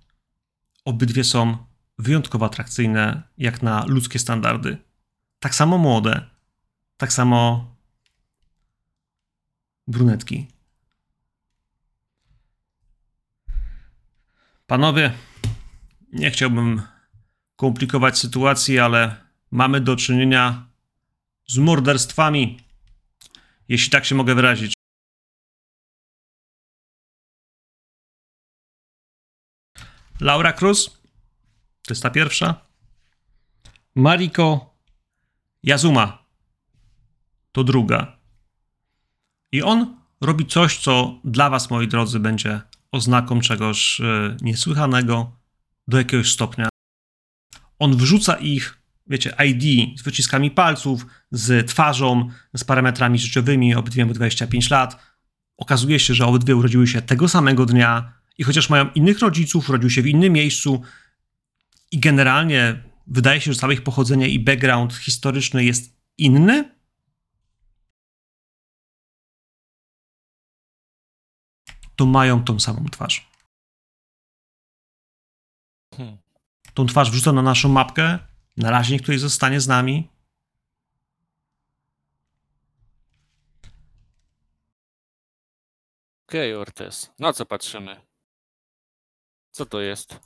Obydwie 0.84 1.24
są 1.24 1.56
wyjątkowo 1.98 2.46
atrakcyjne, 2.46 3.22
jak 3.38 3.62
na 3.62 3.84
ludzkie 3.86 4.18
standardy. 4.18 4.78
Tak 5.38 5.54
samo 5.54 5.78
młode, 5.78 6.30
tak 6.96 7.12
samo 7.12 7.66
brunetki. 9.86 10.46
Panowie, 14.66 15.12
nie 16.12 16.30
chciałbym 16.30 16.82
komplikować 17.62 18.18
sytuacji, 18.18 18.78
ale 18.78 19.16
mamy 19.50 19.80
do 19.80 19.96
czynienia 19.96 20.66
z 21.46 21.58
morderstwami, 21.58 22.58
jeśli 23.68 23.90
tak 23.90 24.04
się 24.04 24.14
mogę 24.14 24.34
wyrazić. 24.34 24.74
Laura 30.20 30.52
Cruz, 30.52 30.90
to 31.86 31.94
jest 31.94 32.02
ta 32.02 32.10
pierwsza. 32.10 32.66
Mariko 33.94 34.74
Yazuma, 35.62 36.24
to 37.52 37.64
druga. 37.64 38.18
I 39.52 39.62
on 39.62 39.96
robi 40.20 40.46
coś, 40.46 40.78
co 40.78 41.20
dla 41.24 41.50
was, 41.50 41.70
moi 41.70 41.88
drodzy, 41.88 42.20
będzie 42.20 42.60
oznaką 42.92 43.40
czegoś 43.40 44.00
e, 44.00 44.36
niesłychanego 44.40 45.36
do 45.88 45.98
jakiegoś 45.98 46.32
stopnia. 46.32 46.71
On 47.82 47.96
wrzuca 47.96 48.34
ich, 48.36 48.78
wiecie, 49.06 49.34
ID 49.46 49.98
z 49.98 50.02
wyciskami 50.02 50.50
palców, 50.50 51.06
z 51.30 51.68
twarzą, 51.68 52.28
z 52.56 52.64
parametrami 52.64 53.18
życiowymi, 53.18 53.74
obydwie 53.74 54.06
25 54.06 54.70
lat. 54.70 54.98
Okazuje 55.56 56.00
się, 56.00 56.14
że 56.14 56.26
obydwie 56.26 56.56
urodziły 56.56 56.86
się 56.86 57.02
tego 57.02 57.28
samego 57.28 57.66
dnia 57.66 58.12
i 58.38 58.44
chociaż 58.44 58.70
mają 58.70 58.90
innych 58.90 59.18
rodziców, 59.18 59.68
urodził 59.68 59.90
się 59.90 60.02
w 60.02 60.06
innym 60.06 60.32
miejscu 60.32 60.82
i 61.92 61.98
generalnie 61.98 62.82
wydaje 63.06 63.40
się, 63.40 63.52
że 63.52 63.58
całe 63.58 63.74
ich 63.74 63.82
pochodzenie 63.82 64.28
i 64.28 64.40
background 64.40 64.94
historyczny 64.94 65.64
jest 65.64 65.96
inny, 66.18 66.74
to 71.96 72.06
mają 72.06 72.44
tą 72.44 72.60
samą 72.60 72.84
twarz. 72.84 73.30
Hmm. 75.96 76.21
Tą 76.74 76.86
twarz 76.86 77.10
wrzucą 77.10 77.32
na 77.32 77.42
naszą 77.42 77.68
mapkę. 77.68 78.18
Na 78.56 78.70
razie 78.70 78.92
niech 78.96 79.18
zostanie 79.18 79.60
z 79.60 79.68
nami. 79.68 80.08
Okej, 86.28 86.54
Ortez. 86.54 87.12
Na 87.18 87.32
co 87.32 87.46
patrzymy? 87.46 88.00
Co 89.50 89.66
to 89.66 89.80
jest? 89.80 90.20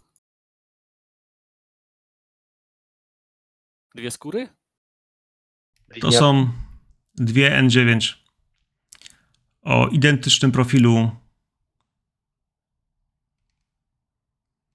Dwie 3.94 4.10
skóry? 4.10 4.48
To 6.00 6.12
są 6.12 6.52
dwie 7.14 7.50
N9 7.50 8.14
o 9.62 9.88
identycznym 9.88 10.52
profilu 10.52 11.10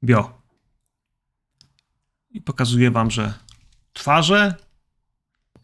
bio. 0.03 0.40
I 2.33 2.41
pokazuję 2.41 2.91
wam, 2.91 3.11
że 3.11 3.33
twarze 3.93 4.55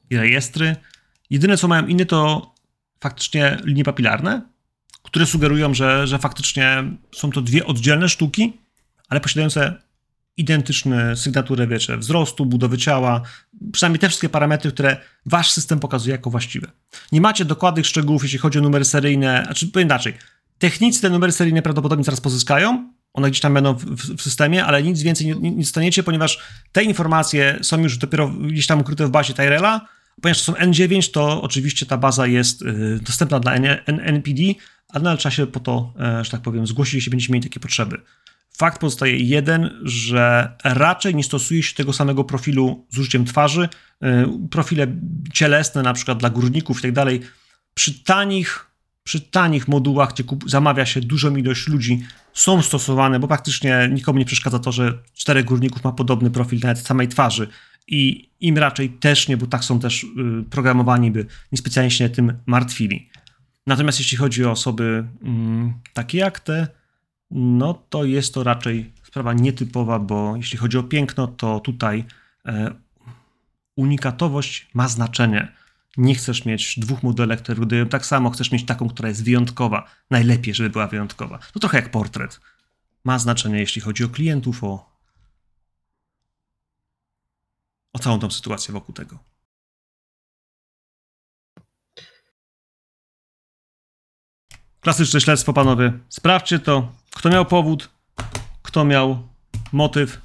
i 0.10 0.17
rejestry. 0.17 0.75
Jedyne 1.30 1.58
co 1.58 1.67
mają 1.67 1.88
inne 1.88 2.06
to 2.06 2.51
faktycznie 2.99 3.58
linie 3.63 3.84
papilarne, 3.84 4.41
które 5.03 5.25
sugerują, 5.25 5.73
że, 5.73 6.08
że 6.08 6.19
faktycznie 6.19 6.84
są 7.15 7.32
to 7.32 7.41
dwie 7.41 7.65
oddzielne 7.65 8.10
sztuki, 8.10 8.53
ale 9.10 9.19
posiadające 9.19 9.82
identyczne 10.38 11.15
sygnaturę, 11.15 11.67
wiecie, 11.67 11.97
wzrostu, 11.97 12.45
budowy 12.45 12.77
ciała, 12.77 13.21
przynajmniej 13.71 13.99
te 13.99 14.08
wszystkie 14.08 14.30
parametry, 14.30 14.71
które 14.71 14.97
wasz 15.25 15.51
system 15.51 15.80
pokazuje 15.80 16.12
jako 16.12 16.30
właściwe. 16.30 16.67
Nie 17.12 17.21
macie 17.21 17.45
dokładnych 17.45 17.86
szczegółów, 17.86 18.23
jeśli 18.23 18.39
chodzi 18.39 18.60
o 18.60 18.62
numery 18.62 18.86
seryjne, 18.86 19.41
znaczy 19.45 19.67
powiem 19.67 19.88
inaczej, 19.88 20.13
technicy 20.58 21.01
te 21.01 21.10
numery 21.10 21.32
seryjne 21.32 21.62
prawdopodobnie 21.62 22.03
zaraz 22.03 22.21
pozyskają, 22.21 22.93
one 23.13 23.30
gdzieś 23.30 23.41
tam 23.41 23.54
będą 23.54 23.74
w, 23.74 23.86
w, 24.17 24.22
systemie, 24.22 24.65
ale 24.65 24.84
nic 24.84 25.02
więcej 25.02 25.28
nie, 25.28 25.52
nie 25.52 25.63
dostaniecie, 25.63 26.04
ponieważ 26.04 26.39
te 26.72 26.84
informacje 26.84 27.60
są 27.62 27.84
już 27.84 27.98
dopiero 27.98 28.28
gdzieś 28.28 28.67
tam 28.67 28.82
ukryte 28.82 29.08
w 29.08 29.10
bazie 29.10 29.34
Tyrella, 29.34 29.88
ponieważ 30.22 30.46
to 30.46 30.52
są 30.52 30.60
N9, 30.60 31.12
to 31.12 31.41
oczywiście 31.41 31.86
ta 31.86 31.98
baza 31.98 32.28
jest 32.28 32.62
y, 32.62 33.00
dostępna 33.02 33.39
dla 33.39 33.54
N, 33.54 33.65
N, 33.86 34.00
NPD, 34.04 34.41
ale 34.89 35.04
nadal 35.04 35.17
trzeba 35.17 35.36
się 35.36 35.48
po 35.48 35.60
to, 35.60 35.93
e, 36.00 36.24
że 36.26 36.32
tak 36.32 36.41
powiem, 36.41 36.67
zgłosić, 36.67 36.93
jeśli 36.93 37.10
będziecie 37.10 37.34
mieli 37.34 37.43
takie 37.43 37.60
potrzeby. 37.60 38.02
Fakt 38.58 38.82
pozostaje 38.82 39.17
jeden, 39.17 39.80
że 39.84 40.52
raczej 40.63 41.15
nie 41.15 41.24
stosuje 41.24 41.63
się 41.63 41.76
tego 41.76 41.93
samego 41.93 42.24
profilu 42.24 42.86
z 42.89 42.98
użyciem 42.98 43.26
twarzy. 43.26 43.70
Y, 44.04 44.48
profile 44.50 44.88
cielesne, 45.34 45.84
na 45.84 45.93
przykład 45.93 46.17
dla 46.17 46.30
górników 46.30 46.80
i 46.80 46.82
tak 46.82 46.91
dalej, 46.91 47.22
przy 47.74 48.04
tanich, 48.04 48.65
przy 49.04 49.22
tanich 49.22 49.67
modułach, 49.67 50.13
gdzie 50.13 50.24
kup- 50.24 50.50
zamawia 50.50 50.86
się 50.86 51.02
dużą 51.02 51.36
ilość 51.36 51.67
ludzi, 51.67 52.04
są 52.38 52.62
stosowane, 52.62 53.19
bo 53.19 53.28
praktycznie 53.28 53.89
nikomu 53.91 54.19
nie 54.19 54.26
przeszkadza 54.26 54.60
to, 54.60 54.71
że 54.71 54.93
czterech 55.13 55.45
górników 55.45 55.84
ma 55.84 55.91
podobny 55.91 56.32
profil 56.32 56.60
nawet 56.63 56.80
samej 56.80 57.08
twarzy 57.08 57.47
i 57.88 58.30
im 58.39 58.58
raczej 58.58 58.89
też 58.89 59.28
nie, 59.28 59.38
bo 59.38 59.47
tak 59.47 59.63
są 59.63 59.80
też 59.80 60.04
y, 60.04 60.08
programowani, 60.50 61.12
by 61.12 61.26
niespecjalnie 61.52 61.91
się 61.91 62.10
tym 62.10 62.34
martwili. 62.45 63.10
Natomiast 63.67 64.00
jeśli 64.00 64.17
chodzi 64.17 64.45
o 64.45 64.52
osoby 64.52 65.08
mm, 65.23 65.73
takie 65.93 66.17
jak 66.17 66.39
te, 66.39 66.67
no 67.32 67.84
to 67.89 68.06
jest 68.06 68.34
to 68.34 68.43
raczej 68.43 68.91
sprawa 69.04 69.34
nietypowa, 69.34 70.00
bo 70.00 70.34
jeśli 70.36 70.58
chodzi 70.58 70.78
o 70.78 70.84
piękno, 70.84 71.28
to 71.28 71.60
tutaj 71.60 72.06
e, 72.45 72.73
unikatowość 73.76 74.67
ma 74.73 74.88
znaczenie. 74.88 75.47
Nie 75.97 76.15
chcesz 76.15 76.45
mieć 76.45 76.79
dwóch 76.79 77.03
modelek, 77.03 77.41
które 77.41 77.55
wyglądają 77.55 77.89
tak 77.89 78.05
samo, 78.05 78.29
chcesz 78.29 78.51
mieć 78.51 78.65
taką, 78.65 78.89
która 78.89 79.10
jest 79.10 79.23
wyjątkowa. 79.23 79.91
Najlepiej, 80.10 80.53
żeby 80.53 80.69
była 80.69 80.88
wyjątkowa. 80.88 81.39
To 81.53 81.60
trochę 81.60 81.77
jak 81.77 81.91
portret. 81.91 82.39
Ma 83.03 83.19
znaczenie, 83.19 83.60
jeśli 83.60 83.81
chodzi 83.81 84.03
o 84.03 84.10
klientów, 84.10 84.63
o, 84.63 84.89
o 87.93 87.99
całą 87.99 88.19
tą 88.19 88.31
sytuację 88.31 88.71
wokół 88.73 88.95
tego. 88.95 89.19
Klasyczne 94.79 95.21
śledztwo, 95.21 95.53
panowie. 95.53 95.93
Sprawdźcie 96.10 96.60
to. 96.60 96.91
Kto 97.12 97.29
miał 97.29 97.45
powód, 97.45 97.89
kto 98.62 98.86
miał 98.86 99.27
motyw. 99.71 100.21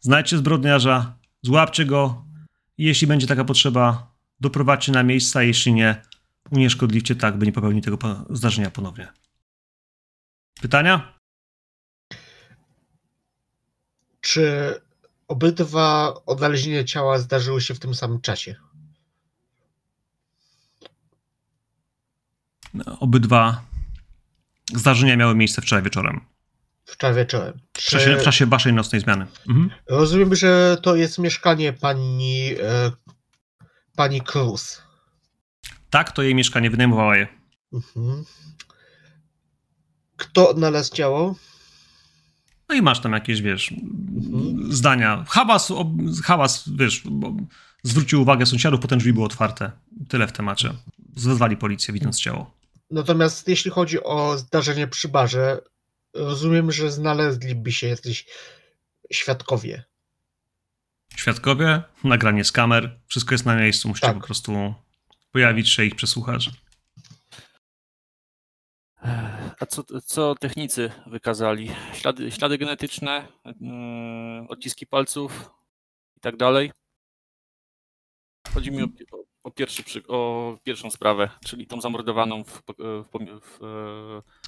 Znajdźcie 0.00 0.38
zbrodniarza, 0.38 1.14
złapcie 1.42 1.84
go. 1.84 2.24
Jeśli 2.78 3.06
będzie 3.06 3.26
taka 3.26 3.44
potrzeba, 3.44 4.11
doprowadźcie 4.42 4.92
na 4.92 5.02
miejsca. 5.02 5.42
Jeśli 5.42 5.72
nie, 5.72 6.02
unieszkodliwcie 6.50 7.16
tak, 7.16 7.38
by 7.38 7.46
nie 7.46 7.52
popełnić 7.52 7.84
tego 7.84 7.98
zdarzenia 8.30 8.70
ponownie. 8.70 9.12
Pytania? 10.60 11.18
Czy 14.20 14.74
obydwa 15.28 16.14
odnalezienia 16.26 16.84
ciała 16.84 17.18
zdarzyły 17.18 17.60
się 17.60 17.74
w 17.74 17.78
tym 17.78 17.94
samym 17.94 18.20
czasie? 18.20 18.54
Obydwa 23.00 23.64
zdarzenia 24.74 25.16
miały 25.16 25.34
miejsce 25.34 25.62
wczoraj 25.62 25.84
wieczorem. 25.84 26.20
Wczoraj 26.84 27.16
wieczorem. 27.16 27.60
W 27.72 27.82
czasie, 27.82 28.16
w 28.16 28.22
czasie 28.22 28.46
waszej 28.46 28.72
nocnej 28.72 29.00
zmiany. 29.00 29.26
Mhm. 29.48 29.70
Rozumiem, 29.88 30.34
że 30.34 30.76
to 30.82 30.96
jest 30.96 31.18
mieszkanie 31.18 31.72
pani, 31.72 32.54
e, 32.62 32.92
pani 33.96 34.20
Cruz. 34.20 34.82
Tak, 35.90 36.12
to 36.12 36.22
jej 36.22 36.34
mieszkanie 36.34 36.70
wynajmowała 36.70 37.16
je. 37.16 37.26
Mhm. 37.72 38.24
Kto 40.16 40.48
odnalazł 40.50 40.94
ciało? 40.94 41.34
No 42.68 42.74
i 42.74 42.82
masz 42.82 43.00
tam 43.00 43.12
jakieś, 43.12 43.42
wiesz, 43.42 43.72
Mhm. 43.72 44.72
zdania. 44.72 45.24
Hałas, 45.28 45.70
ob- 45.70 46.20
hałas 46.24 46.64
wiesz, 46.76 47.02
bo 47.04 47.32
zwrócił 47.82 48.22
uwagę 48.22 48.46
sąsiadów, 48.46 48.80
potem 48.80 48.98
drzwi 48.98 49.12
były 49.12 49.26
otwarte. 49.26 49.70
Tyle 50.08 50.26
w 50.28 50.32
temacie. 50.32 50.74
Zwezwali 51.16 51.56
policję, 51.56 51.94
widząc 51.94 52.20
ciało. 52.20 52.50
Natomiast 52.90 53.48
jeśli 53.48 53.70
chodzi 53.70 54.02
o 54.02 54.38
zdarzenie 54.38 54.86
przy 54.88 55.08
barze, 55.08 55.60
rozumiem, 56.14 56.72
że 56.72 56.90
znaleźliby 56.92 57.72
się 57.72 57.88
jacyś 57.88 58.26
świadkowie. 59.12 59.84
Świadkowie, 61.16 61.82
nagranie 62.04 62.44
z 62.44 62.52
kamer, 62.52 63.00
wszystko 63.06 63.34
jest 63.34 63.46
na 63.46 63.56
miejscu, 63.56 63.88
musicie 63.88 64.06
Tak. 64.06 64.16
po 64.16 64.26
prostu 64.26 64.74
pojawić 65.32 65.70
się 65.70 65.84
i 65.84 65.86
ich 65.86 65.94
przesłuchać. 65.94 66.50
A 69.60 69.66
co, 69.66 69.84
co 70.00 70.34
technicy 70.34 70.92
wykazali? 71.06 71.70
Ślady, 71.94 72.30
ślady 72.30 72.58
genetyczne, 72.58 73.28
yy, 73.44 74.48
odciski 74.48 74.86
palców 74.86 75.50
i 76.16 76.20
tak 76.20 76.36
dalej? 76.36 76.72
Chodzi 78.54 78.70
mi 78.72 78.82
o, 78.82 78.86
o, 79.44 79.50
pierwszy, 79.50 79.82
przy- 79.82 80.06
o 80.08 80.58
pierwszą 80.64 80.90
sprawę, 80.90 81.28
czyli 81.44 81.66
tą 81.66 81.80
zamordowaną 81.80 82.44
w, 82.44 82.48
w, 82.48 82.62
w, 83.12 83.38
w, 83.40 83.58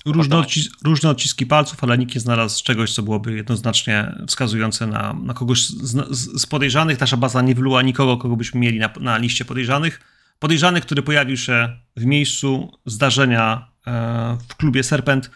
Różne, 0.07 0.37
Apartamencie. 0.37 0.61
odcis- 0.61 0.71
różne 0.85 1.11
odciski 1.11 1.47
palców, 1.47 1.85
ale 1.85 1.99
nikt 1.99 2.15
nie 2.15 2.21
znalazł 2.21 2.65
czegoś, 2.65 2.93
co 2.95 3.03
byłoby 3.03 3.33
jednoznacznie 3.37 4.15
wskazujące 4.27 4.87
na, 4.87 5.13
na 5.13 5.35
kogoś 5.35 5.67
z, 5.69 6.17
z, 6.41 6.47
podejrzanych. 6.47 7.01
Nasza 7.01 7.17
baza 7.17 7.43
nie 7.43 7.55
wyluła 7.55 7.83
nikogo, 7.83 8.17
kogo 8.17 8.37
byśmy 8.37 8.61
mieli 8.61 8.79
na, 8.79 8.91
na 9.01 9.19
liście 9.19 9.45
podejrzanych. 9.45 10.01
Podejrzany, 10.39 10.81
który 10.81 11.03
pojawił 11.03 11.37
się 11.37 11.77
w 11.97 12.05
miejscu 12.05 12.79
zdarzenia 12.87 13.69
e, 13.87 14.39
w 14.49 14.55
klubie 14.57 14.83
Serpent, 14.83 15.31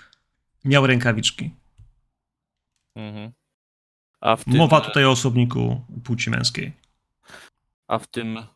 miał 0.64 0.86
rękawiczki. 0.86 1.50
Mhm. 2.96 3.32
Tym, 4.44 4.56
Mowa 4.56 4.80
tutaj 4.80 5.04
o 5.04 5.10
osobniku 5.10 5.80
płci 6.04 6.30
męskiej. 6.30 6.72
A 7.88 7.98
w 7.98 8.06
tym 8.06 8.36
e, 8.36 8.46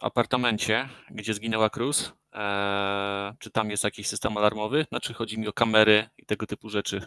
apartamencie, 0.00 0.88
gdzie 1.10 1.34
zginęła 1.34 1.70
Cruz, 1.70 2.12
e, 2.34 3.34
czy 3.38 3.50
tam 3.50 3.70
jest 3.70 3.84
jakiś 3.84 4.06
system 4.06 4.36
alarmowy? 4.36 4.86
Znaczy 4.88 5.14
chodzi 5.14 5.38
mi 5.38 5.48
o 5.48 5.52
kamery 5.52 6.08
i 6.18 6.26
tego 6.26 6.46
typu 6.46 6.70
rzeczy. 6.70 7.06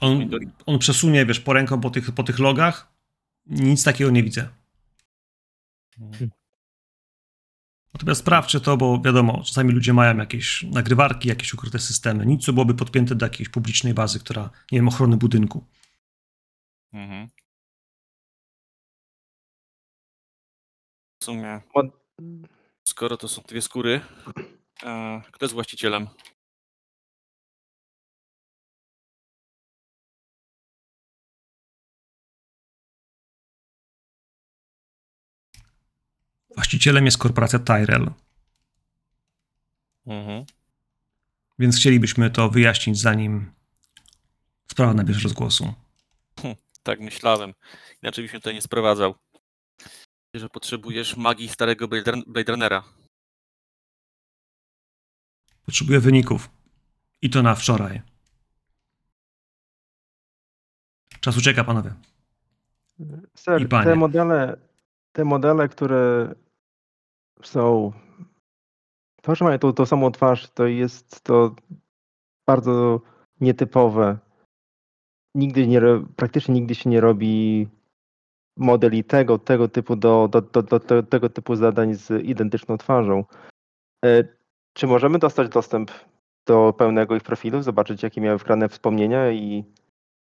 On, 0.00 0.30
on 0.66 0.78
przesunie, 0.78 1.26
wiesz, 1.26 1.40
po 1.40 1.52
ręką 1.52 1.80
po 1.80 1.90
tych, 1.90 2.12
po 2.12 2.22
tych 2.22 2.38
logach. 2.38 2.92
Nic 3.46 3.84
takiego 3.84 4.10
nie 4.10 4.22
widzę. 4.22 4.48
Natomiast 7.94 8.20
sprawdźcie 8.20 8.60
to, 8.60 8.76
bo 8.76 9.00
wiadomo, 9.00 9.42
czasami 9.44 9.72
ludzie 9.72 9.92
mają 9.92 10.16
jakieś 10.16 10.62
nagrywarki, 10.62 11.28
jakieś 11.28 11.54
ukryte 11.54 11.78
systemy. 11.78 12.26
Nic, 12.26 12.44
co 12.44 12.52
byłoby 12.52 12.74
podpięte 12.74 13.14
do 13.14 13.26
jakiejś 13.26 13.48
publicznej 13.48 13.94
bazy, 13.94 14.20
która, 14.20 14.50
nie 14.72 14.78
wiem, 14.78 14.88
ochrony 14.88 15.16
budynku. 15.16 15.64
Mhm. 16.92 17.28
W 21.20 21.24
sumie, 21.24 21.60
skoro 22.84 23.16
to 23.16 23.28
są 23.28 23.42
dwie 23.42 23.62
skóry, 23.62 24.00
e, 24.82 25.22
kto 25.32 25.44
jest 25.44 25.54
właścicielem? 25.54 26.08
Właścicielem 36.54 37.04
jest 37.04 37.18
korporacja 37.18 37.58
Tyrell, 37.58 38.10
Mhm. 40.06 40.44
więc 41.58 41.76
chcielibyśmy 41.76 42.30
to 42.30 42.50
wyjaśnić, 42.50 43.00
zanim 43.00 43.52
sprawa 44.70 44.94
nabierze 44.94 45.20
rozgłosu. 45.20 45.74
Tak 46.82 47.00
myślałem. 47.00 47.54
Inaczej 48.02 48.24
byś 48.24 48.32
mnie 48.32 48.40
tutaj 48.40 48.54
nie 48.54 48.62
sprowadzał. 48.62 49.14
Że 50.34 50.48
potrzebujesz 50.48 51.16
magii 51.16 51.48
starego 51.48 51.88
Blade 51.88 52.12
Run- 52.12 52.22
Blade 52.26 52.52
Runnera. 52.52 52.84
Potrzebuję 55.66 56.00
wyników. 56.00 56.50
I 57.22 57.30
to 57.30 57.42
na 57.42 57.54
wczoraj. 57.54 58.02
Czas 61.20 61.36
ucieka, 61.36 61.64
panowie. 61.64 61.94
I 63.00 63.04
Ser, 63.34 63.68
panie. 63.68 63.84
te 63.84 63.96
modele, 63.96 64.56
te 65.12 65.24
modele, 65.24 65.68
które 65.68 66.34
są, 67.42 67.92
to, 69.22 69.34
że 69.34 69.44
mają 69.44 69.58
tą, 69.58 69.72
tą 69.72 69.86
samą 69.86 70.12
twarz, 70.12 70.50
to 70.50 70.66
jest 70.66 71.20
to 71.24 71.54
bardzo 72.46 73.00
nietypowe. 73.40 74.18
Nigdy 75.34 75.66
nie, 75.66 75.80
praktycznie 76.16 76.54
nigdy 76.54 76.74
się 76.74 76.90
nie 76.90 77.00
robi 77.00 77.68
modeli 78.60 79.04
tego, 79.04 79.38
tego 79.38 79.68
typu 79.68 79.96
do, 79.96 80.28
do, 80.28 80.40
do, 80.42 80.62
do, 80.62 81.02
tego 81.02 81.28
typu 81.28 81.56
zadań 81.56 81.94
z 81.94 82.24
identyczną 82.24 82.78
twarzą. 82.78 83.24
E, 84.04 84.24
Czy 84.72 84.86
możemy 84.86 85.18
dostać 85.18 85.48
dostęp 85.48 85.90
do 86.46 86.72
pełnego 86.78 87.16
ich 87.16 87.22
profilu, 87.22 87.62
zobaczyć 87.62 88.02
jakie 88.02 88.20
miały 88.20 88.38
wgrane 88.38 88.68
wspomnienia 88.68 89.30
i 89.30 89.64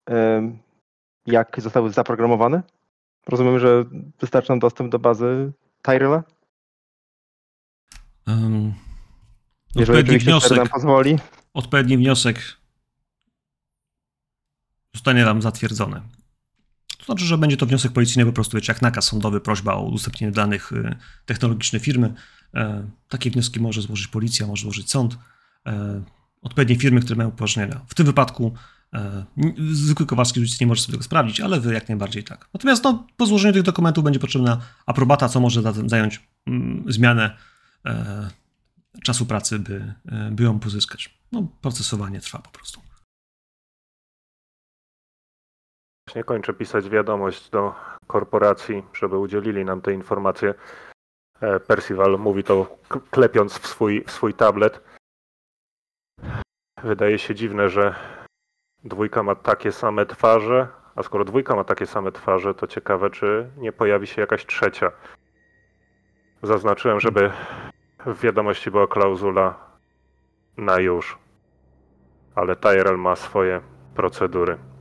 em, 0.10 0.60
jak 1.26 1.62
zostały 1.62 1.90
zaprogramowane? 1.92 2.64
Rozumiem, 3.28 3.60
że 3.60 3.86
wystarczy 4.20 4.50
nam 4.50 4.60
dostęp 4.60 4.92
do 4.92 5.00
bazy 5.00 5.52
Tyrella? 5.82 6.24
Um, 8.28 8.74
Jeżeli 9.76 10.00
odpowiedni 10.00 10.20
wniosek. 10.26 10.58
nam 10.58 10.68
pozwoli. 10.68 11.20
odpowiedni 11.54 11.98
wniosek 11.98 12.40
zostanie 14.94 15.26
nam 15.26 15.42
zatwierdzony. 15.42 16.02
To 17.04 17.14
znaczy, 17.14 17.26
że 17.26 17.38
będzie 17.38 17.58
to 17.58 17.66
wniosek 17.66 17.92
policyjny 17.92 18.26
po 18.26 18.34
prostu, 18.34 18.58
wiecie, 18.58 18.74
jak 18.74 18.82
nakaz 18.82 19.06
sądowy, 19.06 19.42
prośba 19.42 19.74
o 19.74 19.82
udostępnienie 19.82 20.32
danych 20.32 20.72
y, 20.72 20.96
technologicznych 21.26 21.82
firmy. 21.82 22.14
E, 22.56 22.88
takie 23.10 23.32
wnioski 23.32 23.60
może 23.60 23.82
złożyć 23.82 24.08
policja, 24.08 24.48
może 24.48 24.62
złożyć 24.64 24.92
sąd. 24.92 25.18
E, 25.66 26.04
odpowiednie 26.42 26.76
firmy, 26.76 27.02
które 27.02 27.16
mają 27.16 27.30
upoważnienia. 27.30 27.82
W 27.88 27.96
tym 27.96 28.06
wypadku 28.06 28.54
e, 28.94 29.26
zwykły 29.72 30.06
Kowalski 30.06 30.40
oczywiście 30.40 30.66
nie 30.66 30.68
może 30.68 30.82
sobie 30.82 30.92
tego 30.92 31.04
sprawdzić, 31.04 31.42
ale 31.42 31.60
wy 31.60 31.74
jak 31.74 31.90
najbardziej 31.90 32.24
tak. 32.24 32.50
Natomiast 32.54 32.84
no, 32.84 33.08
po 33.18 33.26
złożeniu 33.26 33.54
tych 33.54 33.64
dokumentów 33.64 34.04
będzie 34.04 34.20
potrzebna 34.20 34.62
aprobata, 34.86 35.30
co 35.30 35.40
może 35.40 35.62
zająć 35.86 36.22
mm, 36.48 36.84
zmianę 36.88 37.38
czasu 39.04 39.26
pracy, 39.26 39.60
by, 39.60 39.94
by 40.32 40.44
ją 40.44 40.60
pozyskać. 40.60 41.20
No, 41.32 41.48
procesowanie 41.62 42.20
trwa 42.20 42.40
po 42.40 42.50
prostu. 42.50 42.82
Właśnie 46.14 46.24
kończę 46.24 46.54
pisać 46.54 46.90
wiadomość 46.90 47.50
do 47.50 47.76
korporacji, 48.08 48.84
żeby 48.94 49.18
udzielili 49.18 49.66
nam 49.66 49.82
te 49.82 49.94
informacje. 49.94 50.54
E, 51.42 51.60
Percival 51.60 52.20
mówi 52.20 52.44
to 52.44 52.78
klepiąc 53.12 53.60
w 53.60 53.68
swój, 53.68 54.04
w 54.04 54.12
swój 54.12 54.34
tablet. 54.34 54.82
Wydaje 56.84 57.20
się 57.20 57.36
dziwne, 57.36 57.70
że 57.70 57.96
dwójka 58.84 59.24
ma 59.24 59.36
takie 59.36 59.72
same 59.72 60.06
twarze, 60.06 60.68
a 60.96 61.04
skoro 61.04 61.26
dwójka 61.26 61.56
ma 61.56 61.64
takie 61.64 61.86
same 61.86 62.12
twarze, 62.12 62.54
to 62.54 62.68
ciekawe, 62.68 63.10
czy 63.10 63.50
nie 63.58 63.72
pojawi 63.72 64.08
się 64.08 64.22
jakaś 64.22 64.46
trzecia. 64.46 64.92
Zaznaczyłem, 66.44 67.00
żeby 67.00 67.32
w 68.06 68.20
wiadomości 68.20 68.72
była 68.72 68.88
klauzula 68.88 69.60
na 70.58 70.80
już. 70.80 71.18
Ale 72.36 72.56
Tyrell 72.56 72.98
ma 72.98 73.16
swoje 73.16 73.62
procedury. 73.96 74.73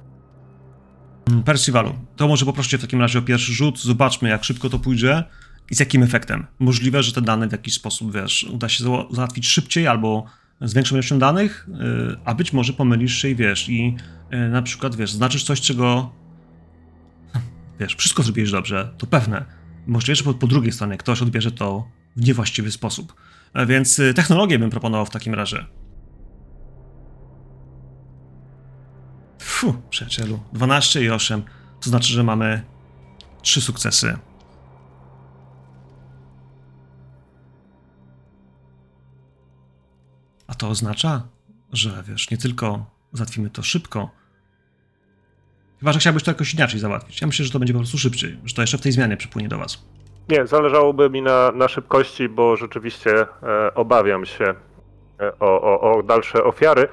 Mm, 1.31 1.43
Percivalu, 1.43 1.95
to 2.17 2.29
może 2.29 2.45
poproszę 2.47 2.79
w 2.79 2.81
takim 2.81 3.01
razie 3.01 3.19
o 3.19 3.23
pierwszy 3.23 3.53
rzut, 3.53 3.81
zobaczmy 3.81 4.29
jak 4.29 4.45
szybko 4.45 4.71
to 4.71 4.79
pójdzie 4.79 5.25
i 5.71 5.75
z 5.75 5.81
jakim 5.81 6.03
efektem. 6.03 6.47
Możliwe, 6.59 7.03
że 7.03 7.13
te 7.13 7.21
dane 7.23 7.49
w 7.49 7.53
jakiś 7.53 7.75
sposób, 7.75 8.15
wiesz, 8.15 8.45
uda 8.45 8.69
się 8.69 8.85
zała- 8.85 9.07
załatwić 9.15 9.47
szybciej 9.47 9.87
albo 9.87 10.25
z 10.61 10.75
większą 10.75 10.95
ilością 10.97 11.19
danych, 11.19 11.67
yy, 11.69 12.17
a 12.25 12.35
być 12.35 12.53
może 12.53 12.73
pomylisz 12.73 13.17
się 13.23 13.29
i 13.29 13.35
wiesz, 13.35 13.69
i 13.69 13.97
yy, 14.31 14.49
na 14.49 14.63
przykład, 14.63 14.97
wiesz, 14.97 15.13
znaczysz 15.13 15.45
coś, 15.45 15.61
czego 15.61 16.13
wiesz, 17.81 17.95
wszystko 17.97 18.23
zrobiłeś 18.23 18.51
dobrze, 18.51 18.93
to 18.99 19.07
pewne. 19.07 19.45
Możliwe, 19.87 20.17
że 20.17 20.25
po, 20.25 20.35
po 20.35 20.47
drugiej 20.47 20.73
stronie 20.73 20.97
ktoś 20.97 21.23
odbierze 21.23 21.53
to 21.53 21.89
w 22.17 22.27
niewłaściwy 22.27 22.71
sposób. 22.73 23.15
E, 23.55 23.67
Więc 23.67 23.99
y, 23.99 24.15
technologię 24.15 24.59
bym 24.59 24.71
proponował 24.71 25.07
w 25.07 25.11
takim 25.11 25.35
razie. 25.35 25.65
Fu, 29.63 29.75
przyjacielu. 29.91 30.41
12 30.53 31.03
i 31.03 31.11
8. 31.11 31.43
To 31.81 31.91
znaczy, 31.91 32.13
że 32.13 32.23
mamy 32.23 32.63
3 33.43 33.61
sukcesy. 33.61 34.19
A 40.47 40.55
to 40.55 40.69
oznacza, 40.69 41.23
że 41.73 42.03
wiesz, 42.09 42.31
nie 42.31 42.37
tylko 42.37 42.87
załatwimy 43.13 43.51
to 43.51 43.63
szybko, 43.63 44.11
chyba 45.81 45.93
że 45.93 45.99
chciałbyś 45.99 46.23
to 46.23 46.31
jakoś 46.31 46.55
inaczej 46.55 46.81
załatwić. 46.81 47.21
Ja 47.21 47.27
myślę, 47.27 47.45
że 47.45 47.53
to 47.53 47.59
będzie 47.59 47.73
po 47.73 47.79
prostu 47.79 47.99
szybciej, 47.99 48.39
że 48.45 48.55
to 48.55 48.63
jeszcze 48.63 48.79
w 48.79 48.81
tej 48.81 48.93
zmianie 48.93 49.17
przypłynie 49.17 49.49
do 49.49 49.59
was. 49.59 49.85
Nie, 50.29 50.47
zależałoby 50.47 51.11
mi 51.11 51.23
na, 51.23 51.53
na 51.53 51.69
szybkości, 51.69 52.29
bo 52.29 52.57
rzeczywiście 52.57 53.21
e, 53.21 53.75
obawiam 53.75 54.27
się 54.27 54.45
e, 55.21 55.39
o, 55.39 55.63
o, 55.63 55.81
o 55.81 56.03
dalsze 56.03 56.45
ofiary. 56.45 56.89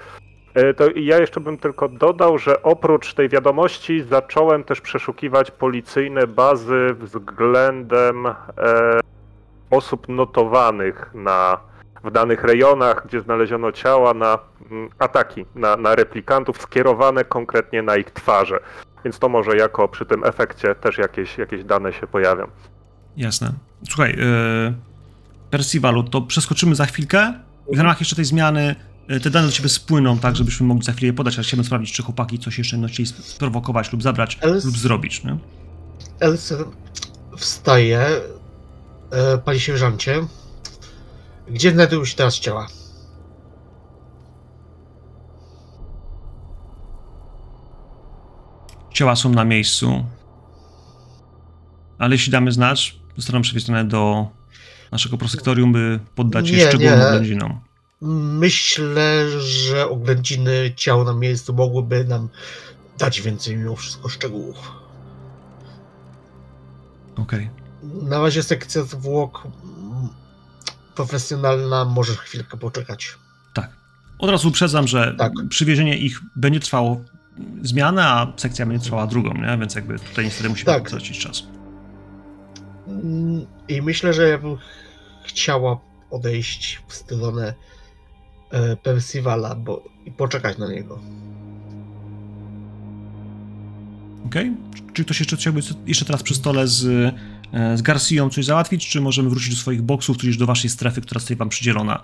E, 0.53 0.73
to 0.73 0.83
ja 0.95 1.17
jeszcze 1.17 1.39
bym 1.39 1.57
tylko 1.57 1.87
dodał, 1.87 2.37
że 2.37 2.63
oprócz 2.63 3.13
tej 3.13 3.29
wiadomości 3.29 4.03
zacząłem 4.03 4.63
też 4.63 4.81
przeszukiwać 4.81 5.51
policyjne 5.51 6.27
bazy 6.27 6.95
względem 6.99 8.27
e, 8.27 8.33
osób 9.69 10.09
notowanych 10.09 11.11
na, 11.13 11.57
w 12.03 12.11
danych 12.11 12.43
rejonach, 12.43 13.07
gdzie 13.07 13.21
znaleziono 13.21 13.71
ciała 13.71 14.13
na 14.13 14.39
mm, 14.71 14.89
ataki 14.99 15.45
na, 15.55 15.77
na 15.77 15.95
replikantów 15.95 16.61
skierowane 16.61 17.23
konkretnie 17.23 17.81
na 17.81 17.97
ich 17.97 18.11
twarze. 18.11 18.59
Więc 19.05 19.19
to 19.19 19.29
może 19.29 19.57
jako 19.57 19.87
przy 19.87 20.05
tym 20.05 20.23
efekcie 20.23 20.75
też 20.75 20.97
jakieś, 20.97 21.37
jakieś 21.37 21.63
dane 21.63 21.93
się 21.93 22.07
pojawią. 22.07 22.47
Jasne. 23.17 23.53
Słuchaj, 23.89 24.15
yy, 24.17 24.73
Percivalu, 25.49 26.03
to 26.03 26.21
przeskoczymy 26.21 26.75
za 26.75 26.85
chwilkę 26.85 27.33
w 27.73 27.79
ramach 27.79 27.99
jeszcze 27.99 28.15
tej 28.15 28.25
zmiany 28.25 28.75
te 29.23 29.29
dane 29.29 29.47
do 29.47 29.53
ciebie 29.53 29.69
spłyną, 29.69 30.19
tak, 30.19 30.35
żebyśmy 30.35 30.67
mogli 30.67 30.83
za 30.83 30.91
chwilę 30.91 31.07
je 31.07 31.13
podać, 31.13 31.35
ale 31.35 31.43
chciałbym 31.43 31.65
sprawdzić, 31.65 31.91
czy 31.93 32.03
chłopaki 32.03 32.39
coś 32.39 32.57
jeszcze 32.57 32.75
będą 32.77 32.87
chcieli 32.87 33.07
sprowokować 33.09 33.91
lub 33.91 34.03
zabrać 34.03 34.37
Ale- 34.41 34.53
lub 34.65 34.77
zrobić, 34.77 35.23
nie? 35.23 35.37
Elsa 36.19 36.55
wstaje. 37.37 37.99
E, 39.11 39.37
panie 39.37 39.59
sierżancie, 39.59 40.21
gdzie 41.47 41.71
znajdują 41.71 42.05
się 42.05 42.15
teraz 42.15 42.39
ciała? 42.39 42.67
Ciała 48.93 49.15
są 49.15 49.29
na 49.29 49.45
miejscu, 49.45 50.05
ale 51.97 52.15
jeśli 52.15 52.31
damy 52.31 52.51
znać, 52.51 52.99
zostaną 53.17 53.41
przewiezione 53.41 53.85
do 53.85 54.27
naszego 54.91 55.17
prosektorium, 55.17 55.71
by 55.73 55.99
poddać 56.15 56.49
je 56.49 56.57
Nie, 56.57 56.67
szczególnym 56.67 57.01
oględzinom. 57.01 57.59
Myślę, 58.01 59.39
że 59.41 59.89
oględziny 59.89 60.73
ciał 60.75 61.03
na 61.03 61.13
miejscu 61.13 61.53
mogłyby 61.53 62.05
nam 62.05 62.29
dać 62.97 63.21
więcej 63.21 63.57
mimo 63.57 63.75
wszystko 63.75 64.09
szczegółów. 64.09 64.71
Okej. 67.17 67.49
Na 67.83 68.19
razie 68.21 68.43
sekcja 68.43 68.83
zwłok 68.83 69.47
profesjonalna 70.95 71.85
może 71.85 72.15
chwilkę 72.15 72.57
poczekać. 72.57 73.17
Tak. 73.53 73.69
Od 74.19 74.29
razu 74.29 74.47
uprzedzam, 74.47 74.87
że 74.87 75.15
Tak. 75.17 75.31
przywiezienie 75.49 75.97
ich 75.97 76.19
będzie 76.35 76.59
trwało 76.59 77.01
zmianę, 77.61 78.05
a 78.05 78.33
sekcja 78.37 78.65
będzie 78.65 78.83
trwała 78.85 79.07
drugą, 79.07 79.33
nie? 79.33 79.57
Więc 79.59 79.75
jakby 79.75 79.99
tutaj 79.99 80.25
niestety 80.25 80.49
musimy 80.49 80.65
Tak. 80.65 80.83
potracić 80.83 81.19
czas. 81.19 81.43
Mm, 82.87 83.45
I 83.67 83.81
myślę, 83.81 84.13
że 84.13 84.29
ja 84.29 84.37
bym 84.37 84.57
chciała 85.25 85.79
odejść 86.11 86.81
w 86.87 86.93
stronę 86.93 87.53
Percivala, 88.83 89.55
bo 89.55 89.83
i 90.05 90.11
poczekać 90.11 90.57
na 90.57 90.71
niego. 90.71 90.99
Okej? 94.25 94.51
Czy 94.93 95.05
ktoś 95.05 95.19
jeszcze 95.19 95.35
chciałby 95.37 95.59
jeszcze 95.85 96.05
teraz 96.05 96.23
przy 96.23 96.35
stole 96.35 96.67
z, 96.67 96.85
e, 97.53 97.77
z 97.77 97.81
Garcją 97.81 98.29
coś 98.29 98.45
załatwić, 98.45 98.89
czy 98.89 99.01
możemy 99.01 99.29
wrócić 99.29 99.49
do 99.49 99.55
swoich 99.61 99.81
boksów, 99.81 100.17
tudzież 100.17 100.37
do 100.37 100.45
waszej 100.45 100.69
strefy, 100.69 101.01
która 101.01 101.19
zostaje 101.19 101.37
wam 101.37 101.49
przydzielona? 101.49 102.03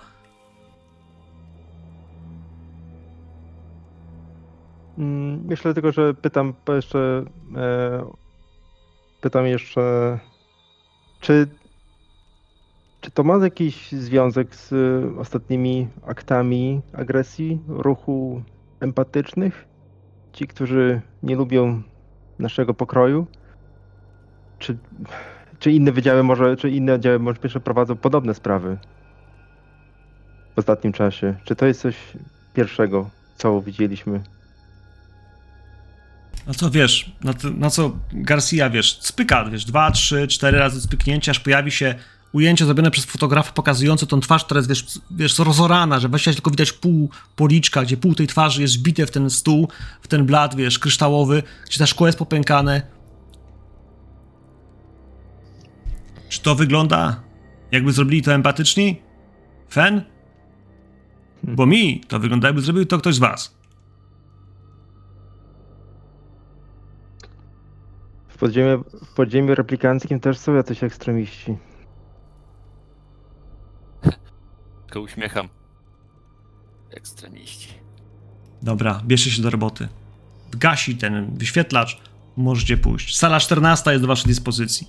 Mm, 4.98 5.44
Myślę 5.46 5.74
tylko, 5.74 5.92
że 5.92 6.14
pytam 6.14 6.54
jeszcze. 6.68 7.24
E, 7.56 8.06
pytam 9.20 9.46
jeszcze. 9.46 10.18
Czy. 11.20 11.46
Czy 13.06 13.12
to 13.12 13.24
ma 13.24 13.36
jakiś 13.44 13.92
związek 13.92 14.54
z 14.54 14.72
e, 14.72 15.18
ostatnimi 15.20 15.88
aktami 16.06 16.80
agresji, 16.92 17.58
ruchu 17.68 18.42
empatycznych? 18.80 19.64
Ci, 20.32 20.46
którzy 20.46 21.00
nie 21.22 21.36
lubią 21.36 21.82
naszego 22.38 22.74
pokroju? 22.74 23.26
Czy, 24.58 24.78
czy 25.58 25.72
inne 25.72 25.92
wydziały 25.92 26.22
może, 26.22 26.56
czy 26.56 26.70
inne 26.70 26.94
oddziały 26.94 27.18
może 27.18 27.38
jeszcze 27.42 27.60
prowadzą 27.60 27.96
podobne 27.96 28.34
sprawy 28.34 28.78
w 30.56 30.58
ostatnim 30.58 30.92
czasie? 30.92 31.34
Czy 31.44 31.56
to 31.56 31.66
jest 31.66 31.80
coś 31.80 31.96
pierwszego, 32.54 33.10
co 33.36 33.60
widzieliśmy? 33.60 34.20
Na 36.46 36.54
co 36.54 36.70
wiesz, 36.70 37.12
na, 37.24 37.34
to, 37.34 37.70
co 37.70 37.96
Garcia, 38.12 38.70
wiesz, 38.70 38.98
spyka, 39.00 39.44
wiesz, 39.44 39.64
dwa, 39.64 39.90
trzy, 39.90 40.28
cztery 40.28 40.58
razy 40.58 40.80
spyknięcia, 40.80 41.30
aż 41.30 41.40
pojawi 41.40 41.70
się 41.70 41.94
ujęcie 42.32 42.64
zrobione 42.64 42.90
przez 42.90 43.04
fotografa 43.04 43.52
pokazujące 43.52 44.06
tą 44.06 44.20
twarz, 44.20 44.44
która 44.44 44.58
jest, 44.58 44.68
wiesz, 44.68 45.00
wiesz 45.10 45.38
rozorana, 45.38 46.00
że 46.00 46.08
właściwie 46.08 46.34
tylko 46.34 46.50
widać 46.50 46.72
pół 46.72 47.10
policzka, 47.36 47.82
gdzie 47.82 47.96
pół 47.96 48.14
tej 48.14 48.26
twarzy 48.26 48.62
jest 48.62 48.78
wbite 48.78 49.06
w 49.06 49.10
ten 49.10 49.30
stół, 49.30 49.68
w 50.02 50.08
ten 50.08 50.26
blat, 50.26 50.54
wiesz, 50.54 50.78
kryształowy, 50.78 51.42
gdzie 51.66 51.78
ta 51.78 51.86
szkło 51.86 52.06
jest 52.06 52.18
popękane. 52.18 52.82
Czy 56.28 56.42
to 56.42 56.54
wygląda, 56.54 57.20
jakby 57.72 57.92
zrobili 57.92 58.22
to 58.22 58.34
empatyczni? 58.34 59.02
Fen? 59.70 60.02
Bo 61.42 61.66
mi 61.66 62.00
to 62.00 62.18
wygląda, 62.18 62.48
jakby 62.48 62.62
zrobił 62.62 62.86
to 62.86 62.98
ktoś 62.98 63.14
z 63.14 63.18
was. 63.18 63.56
W 68.28 68.38
podziemiu, 68.38 68.84
w 69.04 69.14
podziemiu 69.14 69.54
replikanckim 69.54 70.20
też 70.20 70.38
są 70.38 70.54
jacyś 70.54 70.84
ekstremiści. 70.84 71.56
Uśmiecham. 75.00 75.48
Ekstremiści. 76.90 77.68
Dobra, 78.62 79.02
bierzcie 79.04 79.30
się 79.30 79.42
do 79.42 79.50
roboty. 79.50 79.88
Gasi 80.52 80.96
ten 80.96 81.36
wyświetlacz, 81.38 82.00
możecie 82.36 82.76
pójść. 82.76 83.16
Sala 83.16 83.40
14 83.40 83.90
jest 83.90 84.02
do 84.02 84.08
waszej 84.08 84.26
dyspozycji. 84.26 84.86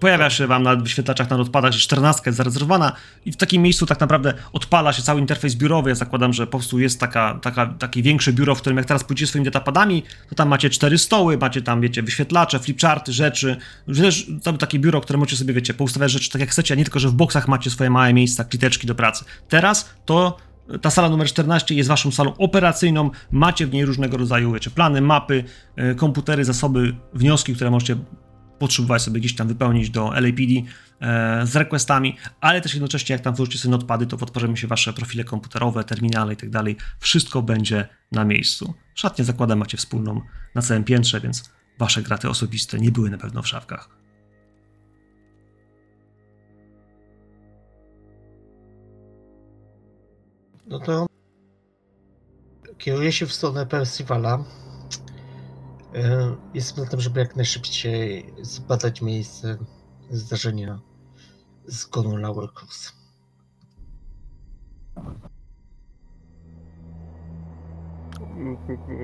Pojawia 0.00 0.30
się 0.30 0.46
wam 0.46 0.62
na 0.62 0.76
wyświetlaczach 0.76 1.30
na 1.30 1.36
odpadach, 1.36 1.72
że 1.72 1.78
14 1.78 2.22
jest 2.26 2.36
zarezerwowana 2.36 2.92
i 3.24 3.32
w 3.32 3.36
takim 3.36 3.62
miejscu 3.62 3.86
tak 3.86 4.00
naprawdę 4.00 4.34
odpala 4.52 4.92
się 4.92 5.02
cały 5.02 5.20
interfejs 5.20 5.54
biurowy. 5.54 5.90
Ja 5.90 5.94
zakładam, 5.94 6.32
że 6.32 6.46
po 6.46 6.58
prostu 6.58 6.78
jest 6.78 7.00
taka, 7.00 7.38
taka, 7.42 7.66
takie 7.66 8.02
większe 8.02 8.32
biuro, 8.32 8.54
w 8.54 8.60
którym 8.60 8.76
jak 8.76 8.86
teraz 8.86 9.04
pójdziecie 9.04 9.26
swoimi 9.26 9.44
datapadami, 9.44 10.02
to 10.28 10.34
tam 10.34 10.48
macie 10.48 10.70
cztery 10.70 10.98
stoły, 10.98 11.38
macie 11.38 11.62
tam, 11.62 11.80
wiecie, 11.80 12.02
wyświetlacze, 12.02 12.58
flipcharty, 12.58 13.12
rzeczy. 13.12 13.56
Też 13.96 14.26
to 14.42 14.52
takie 14.52 14.78
biuro, 14.78 15.00
które 15.00 15.18
możecie 15.18 15.36
sobie, 15.36 15.54
wiecie, 15.54 15.74
poustawiać 15.74 16.10
rzeczy 16.10 16.30
tak 16.30 16.40
jak 16.40 16.50
chcecie, 16.50 16.74
a 16.74 16.76
nie 16.76 16.84
tylko, 16.84 16.98
że 16.98 17.08
w 17.08 17.12
boksach 17.12 17.48
macie 17.48 17.70
swoje 17.70 17.90
małe 17.90 18.14
miejsca, 18.14 18.44
kliteczki 18.44 18.86
do 18.86 18.94
pracy. 18.94 19.24
Teraz 19.48 19.90
to 20.04 20.36
ta 20.82 20.90
sala 20.90 21.08
numer 21.08 21.26
14 21.26 21.74
jest 21.74 21.88
waszą 21.88 22.10
salą 22.10 22.36
operacyjną, 22.36 23.10
macie 23.30 23.66
w 23.66 23.72
niej 23.72 23.84
różnego 23.84 24.16
rodzaju 24.16 24.52
wiecie, 24.52 24.70
plany, 24.70 25.00
mapy, 25.00 25.44
y, 25.78 25.94
komputery, 25.94 26.44
zasoby, 26.44 26.94
wnioski, 27.14 27.54
które 27.54 27.70
możecie 27.70 27.96
potrzebować 28.64 29.02
sobie 29.02 29.20
gdzieś 29.20 29.34
tam 29.34 29.48
wypełnić 29.48 29.90
do 29.90 30.12
LAPD 30.12 30.52
e, 31.00 31.46
z 31.46 31.56
requestami, 31.56 32.16
ale 32.40 32.60
też 32.60 32.74
jednocześnie 32.74 33.12
jak 33.12 33.22
tam 33.22 33.34
wrzucicie 33.34 33.58
sobie 33.58 33.74
odpady, 33.74 34.06
to 34.06 34.16
odtworzymy 34.16 34.56
się 34.56 34.66
wasze 34.66 34.92
profile 34.92 35.24
komputerowe, 35.24 35.84
terminale 35.84 36.32
i 36.32 36.36
tak 36.36 36.50
dalej. 36.50 36.76
Wszystko 36.98 37.42
będzie 37.42 37.88
na 38.12 38.24
miejscu. 38.24 38.74
Szatnię 38.94 39.24
zakładam 39.24 39.58
macie 39.58 39.76
wspólną 39.76 40.20
na 40.54 40.62
całym 40.62 40.84
piętrze, 40.84 41.20
więc 41.20 41.52
wasze 41.78 42.02
graty 42.02 42.28
osobiste 42.28 42.78
nie 42.78 42.90
były 42.90 43.10
na 43.10 43.18
pewno 43.18 43.42
w 43.42 43.48
szafkach. 43.48 43.88
No 50.66 50.78
to 50.78 51.06
kieruję 52.78 53.12
się 53.12 53.26
w 53.26 53.32
stronę 53.32 53.66
Percivala. 53.66 54.63
E, 55.94 56.36
Jestem 56.54 56.84
na 56.84 56.90
tym, 56.90 57.00
żeby 57.00 57.20
jak 57.20 57.36
najszybciej 57.36 58.34
zbadać 58.42 59.02
miejsce 59.02 59.56
zdarzenia 60.10 60.80
zgonu 61.66 62.16
Laura 62.16 62.48
Cruz. 62.54 62.92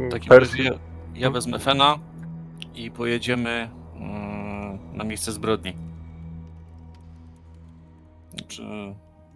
W 0.08 0.12
takim 0.12 0.28
Persji- 0.30 0.64
razie 0.68 0.78
ja 1.14 1.30
wezmę 1.30 1.58
Fena 1.58 1.98
i 2.74 2.90
pojedziemy 2.90 3.70
mm, 3.96 4.96
na 4.96 5.04
miejsce 5.04 5.32
zbrodni. 5.32 5.76
Czy... 8.48 8.62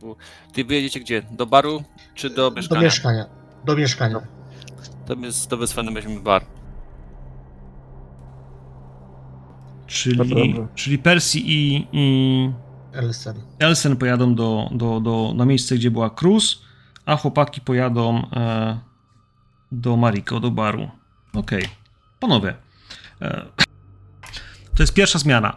bo- 0.00 0.16
Ty 0.52 0.64
wyjedziecie 0.64 1.00
gdzie? 1.00 1.22
Do 1.30 1.46
baru 1.46 1.82
czy 2.14 2.30
do 2.30 2.50
Do 2.50 2.56
mieszkania? 2.56 2.80
mieszkania. 2.82 3.26
Do 3.64 3.76
mieszkania. 3.76 4.20
To 5.06 5.16
my 5.16 5.32
z, 5.32 5.46
to 5.48 5.56
my 5.56 5.66
z 5.66 5.72
Fenem 5.72 5.94
weźmiemy 5.94 6.20
bar. 6.20 6.44
Czyli, 9.86 10.54
czyli 10.74 10.98
Percy 10.98 11.38
i, 11.38 11.86
i 11.92 12.50
Elsen. 12.92 13.36
Elsen 13.58 13.96
pojadą 13.96 14.34
do, 14.34 14.70
do, 14.72 15.00
do, 15.00 15.32
na 15.36 15.44
miejsce, 15.44 15.74
gdzie 15.74 15.90
była 15.90 16.10
Cruz, 16.10 16.62
a 17.06 17.16
chłopaki 17.16 17.60
pojadą 17.60 18.30
e, 18.32 18.78
do 19.72 19.96
Mariko, 19.96 20.40
do 20.40 20.50
baru. 20.50 20.88
Okej. 21.32 21.64
Panowie, 22.20 22.54
e, 23.22 23.46
to 24.76 24.82
jest 24.82 24.94
pierwsza 24.94 25.18
zmiana. 25.18 25.56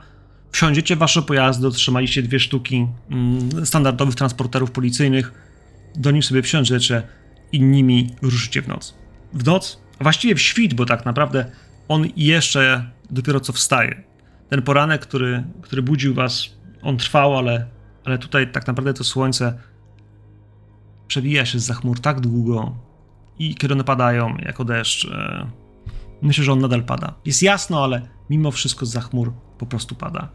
Wsiądziecie 0.52 0.96
w 0.96 1.00
wasze 1.00 1.22
pojazdy, 1.22 1.68
otrzymaliście 1.68 2.24
dwie 2.24 2.40
sztuki 2.40 2.88
mm, 3.12 3.66
standardowych 3.66 4.16
transporterów 4.16 4.72
policyjnych, 4.72 5.32
do 5.96 6.12
nich 6.12 6.26
sobie 6.26 6.42
wsiądziecie 6.42 7.04
i 7.52 7.62
nimi 7.62 8.16
ruszycie 8.22 8.62
w 8.62 8.68
noc. 8.68 8.96
W 9.34 9.46
noc, 9.46 9.80
a 10.00 10.04
właściwie 10.04 10.36
w 10.36 10.42
świt, 10.42 10.74
bo 10.74 10.86
tak 10.86 11.06
naprawdę 11.06 11.52
on 11.88 12.08
jeszcze 12.16 12.92
dopiero 13.10 13.40
co 13.40 13.54
wstaje. 13.54 14.04
Ten 14.50 14.62
poranek, 14.62 15.02
który, 15.02 15.44
który 15.62 15.82
budził 15.82 16.14
was, 16.14 16.58
on 16.82 16.98
trwał, 16.98 17.38
ale, 17.38 17.68
ale 18.06 18.18
tutaj 18.18 18.52
tak 18.52 18.68
naprawdę 18.68 18.94
to 18.94 19.04
słońce 19.04 19.60
przebija 21.08 21.46
się 21.46 21.60
z 21.60 21.72
chmur 21.72 22.00
tak 22.00 22.20
długo 22.20 22.76
i 23.40 23.56
kiedy 23.56 23.74
one 23.74 23.84
padają 23.84 24.38
jako 24.38 24.66
deszcz, 24.66 25.06
e, 25.06 25.48
myślę, 26.22 26.44
że 26.44 26.52
on 26.54 26.60
nadal 26.60 26.84
pada. 26.84 27.14
Jest 27.26 27.44
jasno, 27.44 27.84
ale 27.84 28.02
mimo 28.30 28.52
wszystko 28.52 28.86
z 28.86 28.98
chmur 28.98 29.34
po 29.58 29.66
prostu 29.66 29.96
pada. 29.96 30.30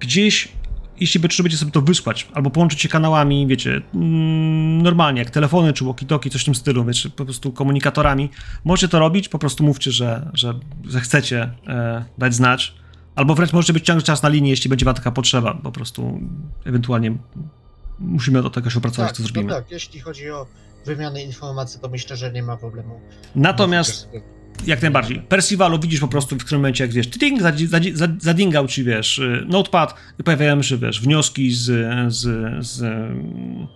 Gdzieś, 0.00 0.52
jeśli 1.00 1.20
potrzebujecie 1.20 1.56
sobie 1.58 1.72
to 1.72 1.80
wysłać, 1.82 2.28
albo 2.34 2.50
połączyć 2.50 2.80
się 2.80 2.88
kanałami, 2.88 3.46
wiecie, 3.46 3.82
mm, 3.94 4.82
normalnie, 4.82 5.18
jak 5.18 5.30
telefony 5.30 5.72
czy 5.72 5.84
walkie-talkie, 5.84 6.30
coś 6.30 6.42
w 6.42 6.44
tym 6.44 6.54
stylu, 6.54 6.84
wiecie, 6.84 7.10
po 7.10 7.24
prostu 7.24 7.52
komunikatorami, 7.52 8.30
możecie 8.64 8.88
to 8.88 8.98
robić, 8.98 9.28
po 9.28 9.38
prostu 9.38 9.64
mówcie, 9.64 9.92
że, 9.92 10.30
że, 10.34 10.54
że 10.88 11.00
chcecie 11.00 11.50
e, 11.66 12.04
dać 12.18 12.34
znać, 12.34 12.74
albo 13.14 13.34
wręcz 13.34 13.52
możecie 13.52 13.72
być 13.72 13.84
ciągle 13.86 14.02
czas 14.02 14.22
na 14.22 14.28
linii, 14.28 14.50
jeśli 14.50 14.70
będzie 14.70 14.84
wam 14.84 14.94
taka 14.94 15.10
potrzeba, 15.10 15.54
po 15.54 15.72
prostu 15.72 16.20
ewentualnie 16.64 17.16
musimy 17.98 18.42
do 18.42 18.50
tego 18.50 18.70
się 18.70 18.78
opracować, 18.78 19.10
Tak, 19.10 19.16
to 19.16 19.22
zrobimy. 19.22 19.46
no 19.48 19.54
tak, 19.54 19.70
jeśli 19.70 20.00
chodzi 20.00 20.30
o 20.30 20.46
wymianę 20.86 21.22
informacji, 21.22 21.80
to 21.80 21.88
myślę, 21.88 22.16
że 22.16 22.32
nie 22.32 22.42
ma 22.42 22.56
problemu. 22.56 23.00
Natomiast 23.34 24.08
Jak 24.66 24.82
najbardziej. 24.82 25.20
Percivalu 25.28 25.78
widzisz 25.78 26.00
po 26.00 26.08
prostu 26.08 26.36
w 26.36 26.44
którym 26.44 26.60
momencie, 26.60 26.84
jak 26.84 26.92
wiesz, 26.92 27.06
ding, 27.06 27.40
zadingał 28.18 28.66
ci, 28.68 28.84
wiesz, 28.84 29.18
y, 29.18 29.44
notepad 29.48 29.94
i 30.20 30.22
pojawiają 30.24 30.62
się, 30.62 30.76
wiesz, 30.78 31.00
wnioski 31.00 31.52
z, 31.52 31.64
z, 32.14 32.18
z, 32.66 32.82
mm, 32.82 33.66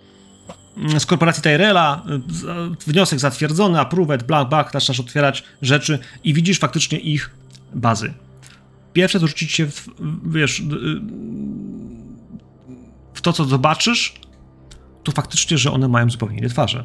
z 1.00 1.06
korporacji 1.06 1.42
Tyrella, 1.42 2.02
y, 2.28 2.32
z- 2.32 2.84
wniosek 2.84 3.18
zatwierdzony, 3.18 3.80
approved, 3.80 4.22
blank, 4.22 4.48
back, 4.48 4.72
zaczynasz 4.72 5.00
otwierać 5.00 5.44
rzeczy 5.62 5.98
i 6.24 6.34
widzisz 6.34 6.58
faktycznie 6.58 6.98
ich 6.98 7.30
bazy. 7.74 8.14
Pierwsze, 8.92 9.20
co 9.20 9.26
rzucić 9.26 9.52
się, 9.52 9.66
w, 9.66 9.88
wiesz, 10.26 10.60
y, 10.60 10.64
w 13.14 13.20
to, 13.20 13.32
co 13.32 13.44
zobaczysz, 13.44 14.14
to 15.02 15.12
faktycznie, 15.12 15.58
że 15.58 15.72
one 15.72 15.88
mają 15.88 16.10
zupełnie 16.10 16.38
inne 16.38 16.48
twarze. 16.48 16.84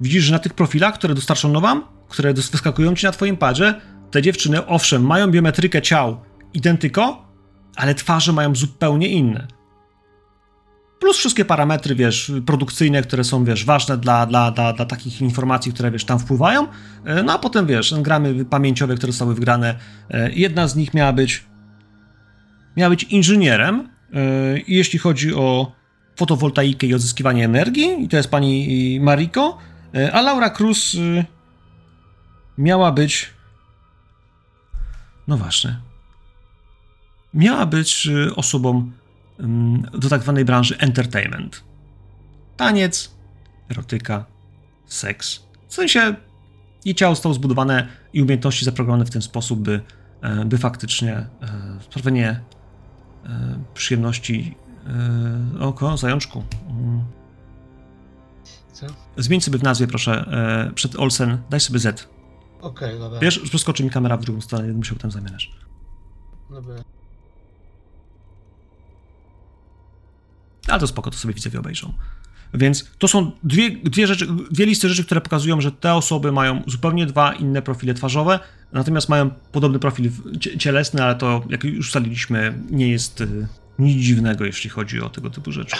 Widzisz, 0.00 0.24
że 0.24 0.32
na 0.32 0.38
tych 0.38 0.54
profilach, 0.54 0.94
które 0.94 1.14
dostarczono 1.14 1.60
wam, 1.60 1.84
które 2.08 2.34
wyskakują 2.34 2.94
ci 2.94 3.06
na 3.06 3.12
twoim 3.12 3.36
padzie, 3.36 3.74
te 4.10 4.22
dziewczyny, 4.22 4.66
owszem, 4.66 5.06
mają 5.06 5.30
biometrykę 5.30 5.82
ciał 5.82 6.20
identyko, 6.54 7.28
ale 7.76 7.94
twarze 7.94 8.32
mają 8.32 8.54
zupełnie 8.54 9.08
inne. 9.08 9.46
Plus 11.00 11.16
wszystkie 11.16 11.44
parametry, 11.44 11.94
wiesz, 11.94 12.32
produkcyjne, 12.46 13.02
które 13.02 13.24
są, 13.24 13.44
wiesz, 13.44 13.64
ważne 13.64 13.96
dla, 13.96 14.26
dla, 14.26 14.50
dla, 14.50 14.72
dla 14.72 14.84
takich 14.84 15.20
informacji, 15.20 15.72
które, 15.72 15.90
wiesz, 15.90 16.04
tam 16.04 16.18
wpływają. 16.18 16.66
E, 17.04 17.22
No 17.22 17.32
a 17.32 17.38
potem, 17.38 17.66
wiesz, 17.66 17.94
gramy 18.02 18.44
pamięciowe, 18.44 18.94
które 18.94 19.12
zostały 19.12 19.34
wgrane. 19.34 19.74
E, 20.10 20.32
Jedna 20.32 20.68
z 20.68 20.76
nich 20.76 20.94
miała 20.94 21.12
być 21.12 21.44
miała 22.76 22.90
być 22.90 23.02
inżynierem, 23.02 23.88
e, 24.14 24.18
jeśli 24.68 24.98
chodzi 24.98 25.34
o 25.34 25.72
fotowoltaikę 26.16 26.86
i 26.86 26.94
odzyskiwanie 26.94 27.44
energii, 27.44 28.04
i 28.04 28.08
to 28.08 28.16
jest 28.16 28.30
pani 28.30 28.98
Mariko, 29.02 29.58
a 30.12 30.22
Laura 30.22 30.50
Cruz 30.50 30.94
e, 30.94 31.24
miała 32.58 32.92
być. 32.92 33.30
No 35.28 35.36
właśnie. 35.36 35.80
Miała 37.34 37.66
być 37.66 38.06
e, 38.08 38.34
osobą 38.34 38.90
mm, 39.38 39.82
do 39.92 40.08
tak 40.08 40.22
zwanej 40.22 40.44
branży 40.44 40.78
entertainment. 40.78 41.64
Taniec, 42.56 43.14
erotyka, 43.70 44.24
seks. 44.86 45.42
W 45.68 45.74
sensie 45.74 46.16
jej 46.84 46.94
ciało 46.94 47.14
zostało 47.14 47.34
zbudowane 47.34 47.88
i 48.12 48.22
umiejętności 48.22 48.64
zaprogramowane 48.64 49.04
w 49.04 49.10
ten 49.10 49.22
sposób, 49.22 49.60
by, 49.60 49.80
e, 50.20 50.44
by 50.44 50.58
faktycznie 50.58 51.12
e, 51.12 51.26
sprawienie 51.80 52.28
e, 53.24 53.64
przyjemności 53.74 54.56
e, 55.56 55.60
oko, 55.60 55.96
zajączku. 55.96 56.44
Co? 58.80 58.86
Zmień 59.16 59.40
sobie 59.40 59.58
w 59.58 59.62
nazwie, 59.62 59.86
proszę, 59.86 60.12
e, 60.68 60.72
przed 60.74 60.96
Olsen, 60.96 61.38
daj 61.50 61.60
sobie 61.60 61.78
Z. 61.78 62.08
Okej, 62.60 62.98
dobra. 62.98 63.20
Wiesz, 63.20 63.38
przeskoczy 63.38 63.84
mi 63.84 63.90
kamera 63.90 64.16
w 64.16 64.24
drugą 64.24 64.40
stronę, 64.40 64.68
nie 64.68 64.72
musiał 64.72 64.98
tam 64.98 65.10
zamieniać. 65.10 65.50
Dobra. 66.50 66.74
Ale 70.68 70.80
to 70.80 70.86
spoko, 70.86 71.10
to 71.10 71.18
sobie 71.18 71.34
widzowie 71.34 71.58
obejrzą. 71.58 71.92
Więc 72.54 72.90
to 72.98 73.08
są 73.08 73.30
dwie, 73.42 73.70
dwie 73.70 74.06
rzeczy, 74.06 74.26
dwie 74.50 74.66
listy 74.66 74.88
rzeczy, 74.88 75.04
które 75.04 75.20
pokazują, 75.20 75.60
że 75.60 75.72
te 75.72 75.94
osoby 75.94 76.32
mają 76.32 76.62
zupełnie 76.66 77.06
dwa 77.06 77.32
inne 77.32 77.62
profile 77.62 77.94
twarzowe, 77.94 78.40
natomiast 78.72 79.08
mają 79.08 79.30
podobny 79.30 79.78
profil 79.78 80.10
cielesny, 80.58 81.02
ale 81.02 81.14
to, 81.14 81.42
jak 81.48 81.64
już 81.64 81.86
ustaliliśmy, 81.86 82.58
nie 82.70 82.88
jest 82.88 83.20
y, 83.20 83.46
nic 83.78 84.02
dziwnego, 84.02 84.44
jeśli 84.44 84.70
chodzi 84.70 85.00
o 85.00 85.08
tego 85.08 85.30
typu 85.30 85.52
rzeczy. 85.52 85.76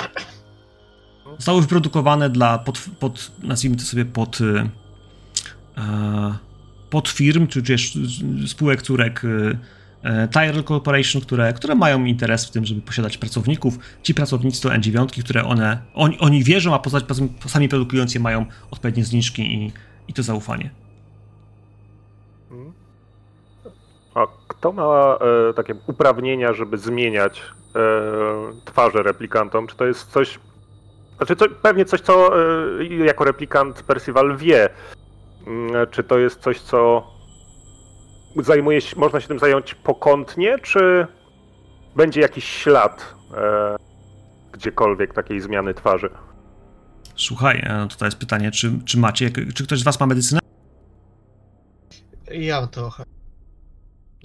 Zostały 1.39 1.61
wyprodukowane 1.61 2.31
dla, 2.31 2.59
pod, 2.59 2.79
pod, 3.01 3.31
nazwijmy 3.43 3.77
to 3.77 3.83
sobie, 3.83 4.05
pod, 4.05 4.41
y, 4.41 4.69
e, 5.79 6.35
podfirm, 6.91 7.47
czy 7.47 7.63
też 7.63 7.99
spółek, 8.47 8.83
córek 8.83 9.25
y, 9.25 9.59
e, 10.03 10.29
Tyrell 10.29 10.65
Corporation, 10.65 11.23
które, 11.23 11.53
które 11.53 11.75
mają 11.75 12.05
interes 12.05 12.47
w 12.47 12.51
tym, 12.51 12.65
żeby 12.65 12.81
posiadać 12.81 13.19
pracowników. 13.19 13.79
Ci 14.03 14.15
pracownicy 14.15 14.63
to 14.63 14.69
N9, 14.69 15.23
które 15.23 15.45
one, 15.45 15.79
oni, 15.95 16.19
oni 16.19 16.45
wierzą, 16.45 16.75
a 16.75 16.79
poza, 16.79 17.01
poza, 17.01 17.25
sami 17.47 17.69
produkując 17.69 18.15
je 18.15 18.21
mają 18.21 18.47
odpowiednie 18.71 19.05
zniżki 19.05 19.55
i, 19.55 19.73
i 20.09 20.13
to 20.13 20.23
zaufanie. 20.23 20.71
A 24.15 24.27
kto 24.49 24.73
ma 24.73 25.19
e, 25.51 25.55
takie 25.55 25.75
uprawnienia, 25.87 26.53
żeby 26.53 26.79
zmieniać 26.79 27.43
e, 27.77 27.81
twarze 28.65 29.03
replikantom? 29.03 29.67
Czy 29.67 29.77
to 29.77 29.87
jest 29.87 30.11
coś. 30.11 30.39
Znaczy, 31.19 31.37
co, 31.37 31.45
pewnie 31.63 31.85
coś, 31.85 32.01
co 32.01 32.41
e, 32.81 32.85
jako 32.85 33.25
replikant 33.25 33.83
Percival 33.83 34.37
wie. 34.37 34.69
Mm, 35.47 35.87
Czy 35.91 36.05
to 36.05 36.19
jest 36.19 36.41
coś, 36.41 36.61
co 36.61 37.11
zajmuje 38.37 38.81
się, 38.81 38.97
można 39.01 39.21
się 39.21 39.29
tym 39.29 39.39
zająć 39.39 39.75
pokątnie, 39.75 40.59
czy 40.59 41.07
będzie 41.97 42.21
jakiś 42.21 42.45
ślad 42.45 43.15
e, 43.37 43.77
gdziekolwiek 44.53 45.15
takiej 45.15 45.41
zmiany 45.41 45.75
twarzy? 45.75 46.11
Słuchaj, 47.17 47.63
e, 47.67 47.87
tutaj 47.89 48.07
jest 48.07 48.19
pytanie, 48.19 48.51
czy, 48.51 48.73
czy 48.85 48.99
macie, 48.99 49.31
czy 49.55 49.65
ktoś 49.65 49.79
z 49.79 49.85
was 49.85 50.01
ma 50.01 50.07
medycynę? 50.07 50.41
Ja 52.31 52.67
trochę. 52.67 53.05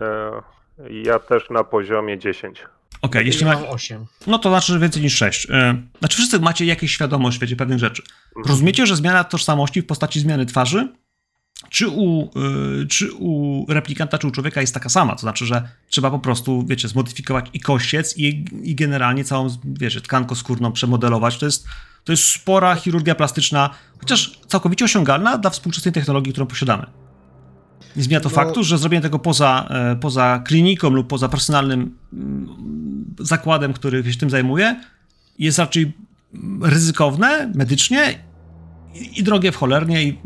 E, 0.01 0.41
ja 0.89 1.19
też 1.19 1.49
na 1.49 1.63
poziomie 1.63 2.17
10. 2.19 2.65
Okej, 3.01 3.25
jeśli 3.25 3.45
ja 3.45 3.53
ma, 3.53 3.59
mam 3.59 3.69
8. 3.69 4.05
no 4.27 4.39
to 4.39 4.49
znaczy, 4.49 4.73
że 4.73 4.79
więcej 4.79 5.01
niż 5.01 5.15
6. 5.15 5.47
Znaczy 5.99 6.17
wszyscy 6.17 6.39
macie 6.39 6.65
jakieś 6.65 6.91
świadomość, 6.91 7.39
wiecie, 7.39 7.55
pewnych 7.55 7.79
rzeczy. 7.79 8.03
Rozumiecie, 8.45 8.85
że 8.85 8.95
zmiana 8.95 9.23
tożsamości 9.23 9.81
w 9.81 9.85
postaci 9.85 10.19
zmiany 10.19 10.45
twarzy, 10.45 10.93
czy 11.69 11.87
u, 11.87 12.31
y, 12.81 12.87
czy 12.87 13.13
u 13.13 13.65
replikanta, 13.69 14.17
czy 14.17 14.27
u 14.27 14.31
człowieka 14.31 14.61
jest 14.61 14.73
taka 14.73 14.89
sama. 14.89 15.15
To 15.15 15.21
znaczy, 15.21 15.45
że 15.45 15.69
trzeba 15.89 16.11
po 16.11 16.19
prostu, 16.19 16.65
wiecie, 16.65 16.87
zmodyfikować 16.87 17.45
i 17.53 17.59
kościec, 17.59 18.17
i, 18.17 18.45
i 18.63 18.75
generalnie 18.75 19.23
całą, 19.23 19.47
wiecie, 19.65 20.01
tkankę 20.01 20.35
skórną 20.35 20.71
przemodelować. 20.71 21.37
To 21.37 21.45
jest, 21.45 21.67
to 22.03 22.13
jest 22.13 22.23
spora 22.23 22.75
chirurgia 22.75 23.15
plastyczna, 23.15 23.69
chociaż 23.99 24.39
całkowicie 24.47 24.85
osiągalna 24.85 25.37
dla 25.37 25.49
współczesnej 25.49 25.93
technologii, 25.93 26.33
którą 26.33 26.47
posiadamy. 26.47 26.85
Nie 27.95 28.03
zmienia 28.03 28.19
to 28.19 28.29
No- 28.29 28.35
faktu, 28.35 28.63
że 28.63 28.77
zrobienie 28.77 29.01
tego 29.01 29.19
poza, 29.19 29.67
e, 29.69 29.95
poza 29.95 30.39
kliniką 30.45 30.89
lub 30.89 31.07
poza 31.07 31.29
personalnym 31.29 31.97
mm, 32.13 33.15
zakładem, 33.19 33.73
który 33.73 34.13
się 34.13 34.19
tym 34.19 34.29
zajmuje, 34.29 34.81
jest 35.39 35.59
raczej 35.59 35.93
ryzykowne 36.61 37.51
medycznie 37.55 38.19
i, 38.93 39.19
i 39.19 39.23
drogie 39.23 39.51
w 39.51 39.55
cholernie 39.55 40.03
i 40.03 40.17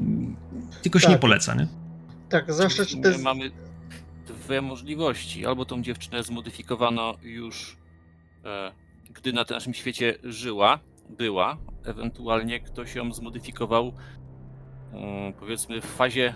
tylko 0.81 0.99
się 0.99 1.05
Tak. 1.05 1.15
nie 1.15 1.19
poleca, 1.19 1.55
nie? 1.55 1.67
Tak, 2.29 2.53
zwłaszcza, 2.53 2.85
czy 2.85 2.97
to 3.01 3.09
jest... 3.09 3.23
mamy 3.23 3.51
dwie 4.27 4.61
możliwości. 4.61 5.45
Albo 5.45 5.65
tą 5.65 5.81
dziewczynę 5.81 6.23
zmodyfikowano 6.23 7.17
już, 7.23 7.77
e, 8.45 8.71
gdy 9.13 9.33
na 9.33 9.45
naszym 9.49 9.73
świecie 9.73 10.15
żyła, 10.23 10.79
była, 11.17 11.57
ewentualnie 11.83 12.59
ktoś 12.59 12.95
ją 12.95 13.13
zmodyfikował, 13.13 13.93
e, 14.93 15.33
powiedzmy, 15.39 15.81
w 15.81 15.85
fazie 15.85 16.33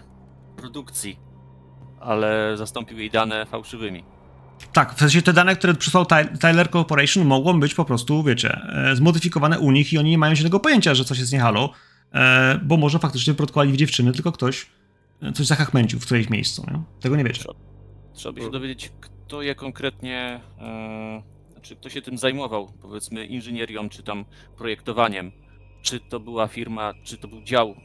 produkcji, 0.62 1.20
ale 2.00 2.58
zastąpił 2.58 2.98
jej 3.00 3.10
dane 3.10 3.46
fałszywymi. 3.46 4.04
Tak, 4.74 4.94
w 4.96 5.00
sensie 5.00 5.22
te 5.22 5.34
dane, 5.34 5.56
które 5.56 5.74
przysłał 5.74 6.06
Ty- 6.06 6.38
Tyler 6.42 6.70
Corporation 6.72 7.26
mogą 7.26 7.60
być 7.60 7.74
po 7.74 7.86
prostu, 7.86 8.24
wiecie, 8.24 8.60
e, 8.92 8.96
zmodyfikowane 8.96 9.60
u 9.60 9.72
nich 9.72 9.94
i 9.94 9.98
oni 9.98 10.10
nie 10.10 10.18
mają 10.18 10.36
się 10.36 10.44
tego 10.44 10.60
pojęcia, 10.60 10.96
że 10.96 11.06
coś 11.06 11.20
jest 11.20 11.34
nie 11.34 11.40
halo, 11.40 11.70
e, 12.14 12.60
bo 12.64 12.78
może 12.78 13.00
faktycznie 13.00 13.34
produkowali 13.34 13.72
w 13.72 13.78
dziewczyny, 13.78 14.12
tylko 14.12 14.32
ktoś 14.32 14.68
e, 15.22 15.32
coś 15.32 15.46
zachachmęcił 15.46 16.00
w 16.00 16.06
którejś 16.06 16.30
miejscu, 16.30 16.66
nie? 16.72 16.82
Tego 17.00 17.16
nie 17.16 17.24
wiecie. 17.24 17.44
Trzeba 18.14 18.34
by 18.34 18.42
się 18.42 18.52
dowiedzieć, 18.52 18.92
kto 19.02 19.42
je 19.42 19.56
konkretnie, 19.56 20.42
e, 20.60 21.24
znaczy 21.52 21.76
kto 21.76 21.90
się 21.90 22.02
tym 22.02 22.18
zajmował, 22.18 22.74
powiedzmy 22.82 23.26
inżynierią 23.26 23.90
czy 23.90 24.04
tam 24.04 24.26
projektowaniem. 24.58 25.32
Czy 25.82 26.00
to 26.00 26.20
była 26.20 26.48
firma, 26.48 26.94
czy 27.04 27.18
to 27.18 27.28
był 27.28 27.42
dział 27.42 27.76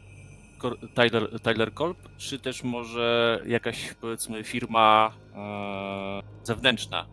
Tyler, 0.94 1.40
Tyler 1.40 1.74
Corp, 1.74 1.98
czy 2.16 2.38
też 2.38 2.64
może 2.64 3.40
jakaś 3.46 3.94
powiedzmy 4.00 4.44
firma 4.44 5.12
e, 5.34 6.22
zewnętrzna. 6.44 7.06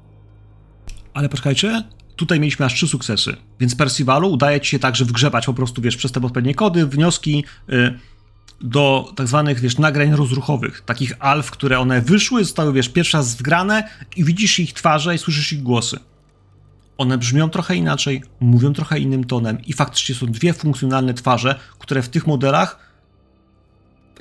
Ale 1.14 1.30
poczekajcie, 1.30 1.84
tutaj 2.16 2.40
mieliśmy 2.40 2.66
aż 2.66 2.74
trzy 2.74 2.88
sukcesy, 2.88 3.36
więc 3.60 3.76
Percivalu 3.76 4.32
udaje 4.32 4.62
ci 4.62 4.70
się 4.70 4.80
także 4.80 5.06
wgrzebać 5.06 5.46
po 5.46 5.54
prostu, 5.54 5.82
wiesz, 5.82 5.98
przez 5.98 6.12
te 6.12 6.22
odpowiednie 6.22 6.56
kody, 6.56 6.88
wnioski 6.88 7.44
y, 7.70 8.00
do 8.62 9.14
tak 9.16 9.28
zwanych, 9.28 9.60
wiesz, 9.60 9.78
nagrań 9.78 10.16
rozruchowych, 10.16 10.82
takich 10.82 11.14
alf, 11.20 11.52
które 11.52 11.80
one 11.80 12.02
wyszły, 12.02 12.44
zostały, 12.44 12.74
wiesz, 12.74 12.90
pierwszy 12.90 13.18
raz 13.18 13.36
wgrane 13.36 13.90
i 14.16 14.24
widzisz 14.24 14.60
ich 14.60 14.74
twarze 14.74 15.16
i 15.16 15.18
słyszysz 15.18 15.54
ich 15.54 15.64
głosy. 15.64 16.00
One 16.98 17.18
brzmią 17.18 17.50
trochę 17.50 17.76
inaczej, 17.76 18.24
mówią 18.40 18.74
trochę 18.74 19.00
innym 19.00 19.24
tonem 19.24 19.58
i 19.66 19.74
faktycznie 19.74 20.16
są 20.16 20.26
dwie 20.26 20.54
funkcjonalne 20.54 21.14
twarze, 21.14 21.60
które 21.80 22.02
w 22.02 22.10
tych 22.10 22.28
modelach 22.28 22.93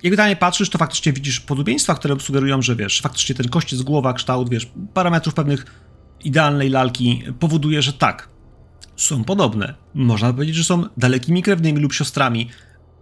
jak 0.02 0.28
nie 0.28 0.36
patrzysz, 0.36 0.70
to 0.70 0.78
faktycznie 0.78 1.12
widzisz 1.12 1.40
podobieństwa, 1.40 1.94
które 1.94 2.20
sugerują, 2.20 2.62
że 2.62 2.76
wiesz, 2.76 3.00
faktycznie 3.00 3.34
ten 3.34 3.48
kościec, 3.48 3.82
głowa, 3.82 4.12
kształt, 4.12 4.50
wiesz, 4.50 4.70
parametrów 4.94 5.34
pewnych 5.34 5.66
idealnej 6.24 6.70
lalki 6.70 7.22
powoduje, 7.40 7.82
że 7.82 7.92
tak, 7.92 8.28
są 8.96 9.24
podobne. 9.24 9.74
Można 9.94 10.32
powiedzieć, 10.32 10.56
że 10.56 10.64
są 10.64 10.84
dalekimi 10.96 11.42
krewnymi 11.42 11.80
lub 11.80 11.92
siostrami, 11.92 12.48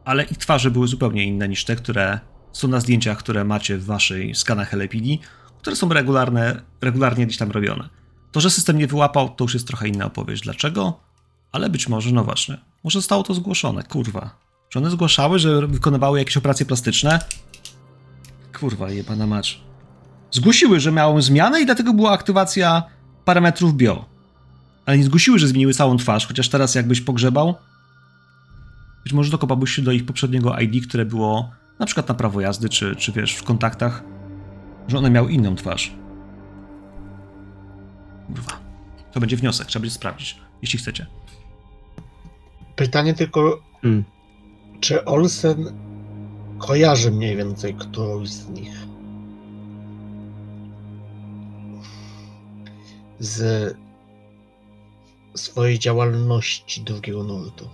ale 0.05 0.25
ich 0.25 0.39
twarze 0.39 0.71
były 0.71 0.89
zupełnie 0.89 1.25
inne 1.25 1.49
niż 1.49 1.65
te, 1.65 1.77
które 1.77 2.21
są 2.53 2.69
na 2.69 2.81
zdjęciach, 2.81 3.19
które 3.19 3.45
macie 3.45 3.79
w 3.79 3.85
waszej 3.85 4.35
skanach 4.35 4.73
LAPD, 4.73 5.07
które 5.59 5.77
są 5.77 5.89
regularne, 5.89 6.63
regularnie 6.81 7.27
gdzieś 7.27 7.39
tam 7.39 7.51
robione. 7.51 7.89
To, 8.33 8.41
że 8.41 8.51
system 8.51 8.79
nie 8.79 8.87
wyłapał, 8.87 9.29
to 9.29 9.45
już 9.45 9.55
jest 9.55 9.67
trochę 9.67 9.89
inna 9.89 10.07
opowieść. 10.07 10.43
Dlaczego? 10.43 11.01
Ale 11.53 11.71
być 11.71 11.89
może, 11.89 12.13
no 12.13 12.25
właśnie, 12.25 12.59
może 12.85 12.99
zostało 12.99 13.23
to 13.23 13.35
zgłoszone, 13.35 13.83
kurwa. 13.83 14.50
Czy 14.71 14.79
one 14.79 14.91
zgłaszały, 14.91 15.39
że 15.39 15.67
wykonywały 15.67 16.19
jakieś 16.19 16.37
operacje 16.37 16.67
plastyczne? 16.67 17.19
Kurwa, 18.61 18.91
jebana 18.91 19.27
macz. 19.27 19.61
Zgłosiły, 20.31 20.81
że 20.81 20.93
miały 20.93 21.23
zmianę 21.23 21.61
i 21.61 21.67
dlatego 21.67 21.93
była 21.93 22.13
aktywacja 22.13 22.83
parametrów 23.25 23.75
bio. 23.75 24.05
Ale 24.87 24.99
nie 24.99 25.05
zgłosiły, 25.05 25.39
że 25.39 25.49
zmieniły 25.49 25.75
całą 25.75 25.97
twarz, 25.97 26.27
chociaż 26.27 26.49
teraz 26.49 26.75
jakbyś 26.75 27.01
pogrzebał, 27.01 27.55
być 29.05 29.13
może 29.13 29.31
dokopałbyś 29.31 29.71
się 29.71 29.83
do 29.83 29.93
ich 29.93 30.07
poprzedniego 30.07 30.59
ID, 30.59 30.87
które 30.89 31.05
było 31.05 31.51
na 31.79 31.87
przykład 31.87 32.09
na 32.09 32.15
prawo 32.15 32.41
jazdy, 32.41 32.69
czy, 32.69 32.97
czy 32.97 33.13
wiesz, 33.13 33.35
w 33.35 33.43
kontaktach, 33.43 34.03
że 34.89 34.99
one 34.99 35.11
miały 35.11 35.33
inną 35.33 35.55
twarz. 35.55 35.95
Kurwa. 38.27 38.61
To 39.13 39.21
będzie 39.21 39.37
wniosek, 39.37 39.67
trzeba 39.67 39.81
będzie 39.81 39.95
sprawdzić, 39.95 40.41
jeśli 40.63 40.79
chcecie. 40.79 41.07
Pytanie 42.77 43.15
tylko, 43.15 43.63
Mm. 43.85 44.05
Czy 44.81 45.05
Olsen 45.05 45.79
kojarzy 46.59 47.11
mniej 47.11 47.37
więcej 47.37 47.75
którąś 47.75 48.29
z 48.29 48.49
nich? 48.49 48.73
Z 53.19 53.77
swojej 55.35 55.79
działalności 55.79 56.81
drugiego 56.81 57.25
nurtu. 57.25 57.69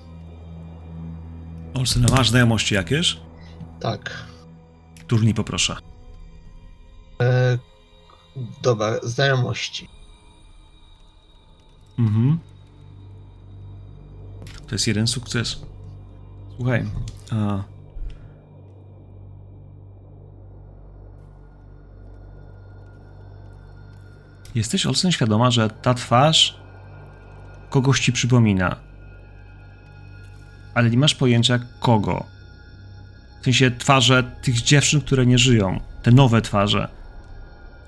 Olsen, 1.74 2.06
masz 2.10 2.30
znajomości 2.30 2.74
jakieś? 2.74 3.20
Tak. 3.80 4.26
Turniej 5.06 5.34
poproszę. 5.34 5.76
E, 7.22 7.58
dobra, 8.62 8.98
znajomości. 9.02 9.88
Mhm. 11.98 12.38
To 14.66 14.74
jest 14.74 14.86
jeden 14.86 15.06
sukces. 15.06 15.60
Słuchaj, 16.56 16.84
a... 17.32 17.62
Jesteś, 24.54 24.86
Olsen, 24.86 25.12
świadoma, 25.12 25.50
że 25.50 25.70
ta 25.70 25.94
twarz 25.94 26.60
kogoś 27.70 28.00
ci 28.00 28.12
przypomina. 28.12 28.76
Ale 30.74 30.90
nie 30.90 30.98
masz 30.98 31.14
pojęcia 31.14 31.58
kogo. 31.80 32.24
W 33.40 33.44
sensie 33.44 33.70
twarze 33.70 34.22
tych 34.42 34.62
dziewczyn, 34.62 35.00
które 35.00 35.26
nie 35.26 35.38
żyją. 35.38 35.80
Te 36.02 36.10
nowe 36.10 36.42
twarze. 36.42 36.88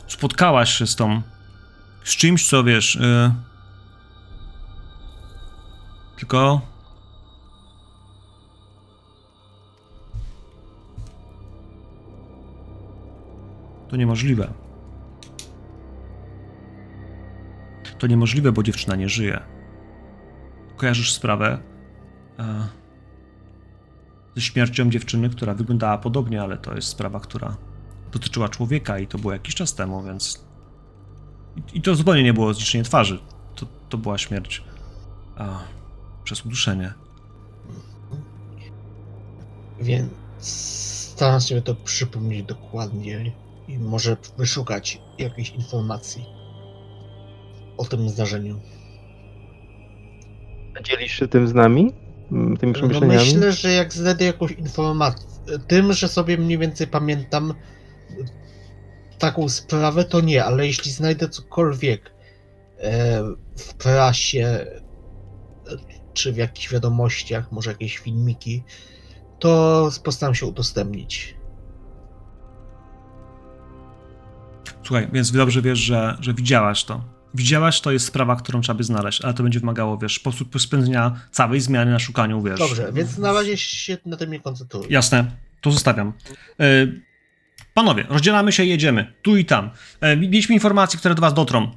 Spotkałaś 0.07 0.73
się 0.73 0.87
z 0.87 0.97
tą... 0.97 1.23
Z 2.05 2.17
czymś, 2.17 2.49
co 2.49 2.65
wiesz... 2.65 2.97
y, 2.97 3.33
tylko. 6.17 6.61
To 13.89 13.97
niemożliwe. 13.97 14.53
To 17.99 18.07
niemożliwe, 18.07 18.53
bo 18.53 18.63
dziewczyna 18.63 18.97
nie 18.97 19.09
żyje. 19.09 19.41
Kojarzysz 20.77 21.13
sprawę 21.13 21.59
e, 22.39 22.69
ze 24.35 24.41
śmiercią 24.43 24.91
dziewczyny, 24.91 25.31
która 25.31 25.55
wyglądała 25.55 25.99
podobnie, 25.99 26.43
ale 26.43 26.59
to 26.59 26.75
jest 26.75 26.89
sprawa, 26.89 27.21
która 27.21 27.57
dotyczyła 28.13 28.49
człowieka 28.49 28.99
i 28.99 29.07
to 29.07 29.19
było 29.19 29.33
jakiś 29.33 29.55
czas 29.55 29.75
temu, 29.75 30.03
więc. 30.03 30.45
I, 31.57 31.79
i 31.79 31.83
to 31.83 31.95
zupełnie 31.95 32.23
nie 32.23 32.33
było 32.35 32.55
zniszczenie 32.55 32.85
twarzy. 32.85 33.19
To, 33.55 33.67
to 33.89 33.99
była 33.99 34.19
śmierć 34.19 34.65
a, 35.37 35.59
przez 36.25 36.47
uduszenie. 36.47 36.93
Więc 39.81 40.13
staram 40.41 41.41
się 41.41 41.63
to 41.63 41.75
przypomnieć 41.75 42.47
dokładnie 42.47 43.33
i 43.69 43.79
może 43.79 44.17
wyszukać 44.39 45.01
jakiejś 45.19 45.51
informacji 45.51 46.27
o 47.77 47.85
tym 47.85 48.09
zdarzeniu. 48.09 48.61
Dzielisz 50.83 51.13
się 51.13 51.29
tym 51.29 51.49
z 51.49 51.55
nami? 51.55 51.93
Mm, 52.33 52.57
Tymi 52.57 52.73
No 52.73 52.79
przemyśleniami? 52.79 53.25
myślę, 53.25 53.53
że 53.53 53.73
jak 53.73 53.93
znajdę 53.93 54.25
jakąś 54.25 54.53
informację, 54.53 55.29
tym, 55.69 55.93
że 55.93 56.09
sobie 56.09 56.39
mniej 56.39 56.59
więcej 56.59 56.87
pamiętam 56.87 57.55
taką 59.19 59.49
sprawę, 59.49 60.05
to 60.05 60.21
nie, 60.21 60.45
ale 60.45 60.67
jeśli 60.67 60.91
znajdę 60.91 61.29
cokolwiek 61.29 62.15
e, 62.79 63.23
w 63.57 63.75
prasie, 63.75 64.67
czy 66.13 66.33
w 66.33 66.37
jakichś 66.37 66.73
wiadomościach, 66.73 67.53
może 67.53 67.71
jakieś 67.71 67.99
filmiki, 67.99 68.65
to 69.39 69.91
postaram 70.05 70.35
się 70.35 70.47
udostępnić. 70.47 71.38
Słuchaj, 74.89 75.09
więc 75.13 75.33
dobrze 75.33 75.63
wiesz, 75.63 75.79
że, 75.79 76.17
że 76.21 76.35
widziałaś 76.35 76.85
to. 76.85 77.05
Widziałaś, 77.35 77.81
to 77.81 77.93
jest 77.93 78.07
sprawa, 78.07 78.37
którą 78.37 78.61
trzeba 78.61 78.77
by 78.77 78.85
znaleźć, 78.85 79.21
ale 79.21 79.35
to 79.35 79.43
będzie 79.43 79.61
wymagało, 79.61 79.99
wiesz, 79.99 80.17
sposób 80.17 80.61
spędzenia 80.61 81.21
całej 81.31 81.61
zmiany 81.61 81.91
na 81.91 81.99
szukaniu, 81.99 82.43
wiesz. 82.43 82.59
Dobrze, 82.59 82.93
więc 82.93 83.19
na 83.19 83.33
razie 83.33 83.57
się 83.57 83.99
na 84.07 84.17
tym 84.17 84.31
nie 84.31 84.41
koncentruję. 84.41 84.87
Jasne, 84.91 85.31
to 85.61 85.71
zostawiam. 85.71 86.13
E, 86.61 86.87
Panowie, 87.75 88.07
rozdzielamy 88.09 88.53
się 88.53 88.65
i 88.65 88.69
jedziemy. 88.69 89.13
Tu 89.23 89.37
i 89.37 89.45
tam. 89.45 89.71
E, 90.01 90.17
Mieliśmy 90.17 90.55
informacje, 90.55 90.99
które 90.99 91.15
do 91.15 91.21
was 91.21 91.35
dotrą. 91.35 91.63
E, 91.63 91.71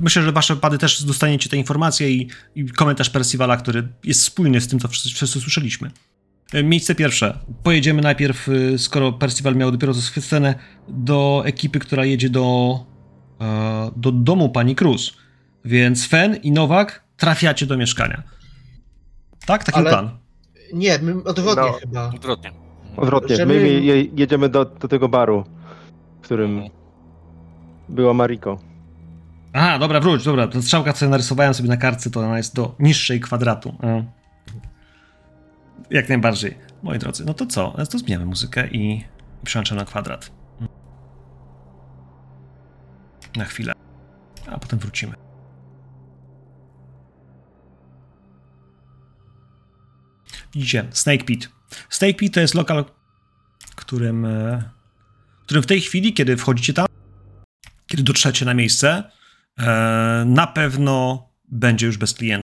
Myślę, 0.00 0.22
że 0.22 0.32
wasze 0.32 0.56
pady 0.56 0.78
też 0.78 1.04
dostaniecie 1.04 1.48
te 1.48 1.56
informacje 1.56 2.10
i, 2.10 2.28
i 2.54 2.68
komentarz 2.68 3.10
Percivala, 3.10 3.56
który 3.56 3.88
jest 4.04 4.22
spójny 4.22 4.60
z 4.60 4.68
tym, 4.68 4.80
co 4.80 4.88
wszyscy, 4.88 5.10
wszyscy 5.10 5.40
słyszeliśmy. 5.40 5.90
E, 6.54 6.62
Miejsce 6.62 6.94
pierwsze. 6.94 7.38
Pojedziemy 7.62 8.02
najpierw, 8.02 8.48
e, 8.48 8.78
skoro 8.78 9.12
Percival 9.12 9.56
miał 9.56 9.70
dopiero 9.70 9.94
scenę, 9.94 10.54
do 10.88 11.42
ekipy, 11.46 11.78
która 11.78 12.04
jedzie 12.04 12.30
do, 12.30 12.78
e, 13.40 13.90
do 13.96 14.12
domu 14.12 14.48
pani 14.48 14.74
Cruz. 14.76 15.16
Więc 15.64 16.06
Fen 16.06 16.36
i 16.36 16.52
Nowak 16.52 17.04
trafiacie 17.16 17.66
do 17.66 17.76
mieszkania. 17.76 18.22
Tak? 19.46 19.64
Taki 19.64 19.78
Ale- 19.78 19.90
plan. 19.90 20.10
Nie, 20.72 20.98
my 20.98 21.24
odwrotnie 21.24 21.62
No. 21.64 21.72
chyba. 21.72 22.08
Odwrotnie. 22.14 22.50
Odwrotnie, 22.96 23.36
Żeby- 23.36 23.54
my 23.54 23.68
je, 23.68 23.80
je, 23.80 24.02
jedziemy 24.16 24.48
do, 24.48 24.64
do 24.64 24.88
tego 24.88 25.08
baru, 25.08 25.44
w 26.20 26.24
którym 26.24 26.50
Mhm. 26.50 26.70
była 27.88 28.14
Mariko. 28.14 28.58
Aha, 29.52 29.78
dobra, 29.78 30.00
wróć, 30.00 30.24
dobra. 30.24 30.48
Ta 30.48 30.62
strzałka, 30.62 30.92
co 30.92 31.04
ja 31.04 31.10
narysowałem 31.10 31.54
sobie 31.54 31.68
na 31.68 31.76
kartce, 31.76 32.10
to 32.10 32.20
ona 32.20 32.36
jest 32.36 32.54
do 32.54 32.74
niższej 32.78 33.20
kwadratu. 33.20 33.74
Jak 35.90 36.08
najbardziej. 36.08 36.58
Moi 36.82 36.98
drodzy, 36.98 37.24
no 37.24 37.34
to 37.34 37.46
co? 37.46 37.76
To 37.90 37.98
zmieniamy 37.98 38.26
muzykę 38.26 38.68
i, 38.68 38.92
i 39.42 39.44
przełączamy 39.44 39.80
na 39.80 39.84
kwadrat. 39.84 40.32
Na 43.36 43.44
chwilę. 43.44 43.72
A 44.46 44.58
potem 44.58 44.78
wrócimy. 44.78 45.14
Widzicie, 50.54 50.86
Snake 50.90 51.24
Pit. 51.24 51.48
Snake 51.90 52.16
Pit 52.16 52.34
to 52.34 52.40
jest 52.40 52.54
lokal, 52.54 52.84
którym, 53.76 54.24
e, 54.24 54.70
którym 55.44 55.62
w 55.62 55.66
tej 55.66 55.80
chwili, 55.80 56.12
kiedy 56.14 56.36
wchodzicie 56.36 56.72
tam, 56.72 56.86
kiedy 57.86 58.02
dotrzecie 58.02 58.44
na 58.44 58.54
miejsce, 58.54 59.10
e, 59.58 59.64
na 60.26 60.46
pewno 60.46 61.28
będzie 61.48 61.86
już 61.86 61.96
bez 61.96 62.14
klienta. 62.14 62.45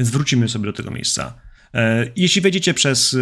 Więc 0.00 0.10
wrócimy 0.10 0.48
sobie 0.48 0.66
do 0.66 0.72
tego 0.72 0.90
miejsca. 0.90 1.34
E, 1.74 2.06
Jeśli 2.16 2.40
wejdziecie 2.40 2.74
przez, 2.74 3.16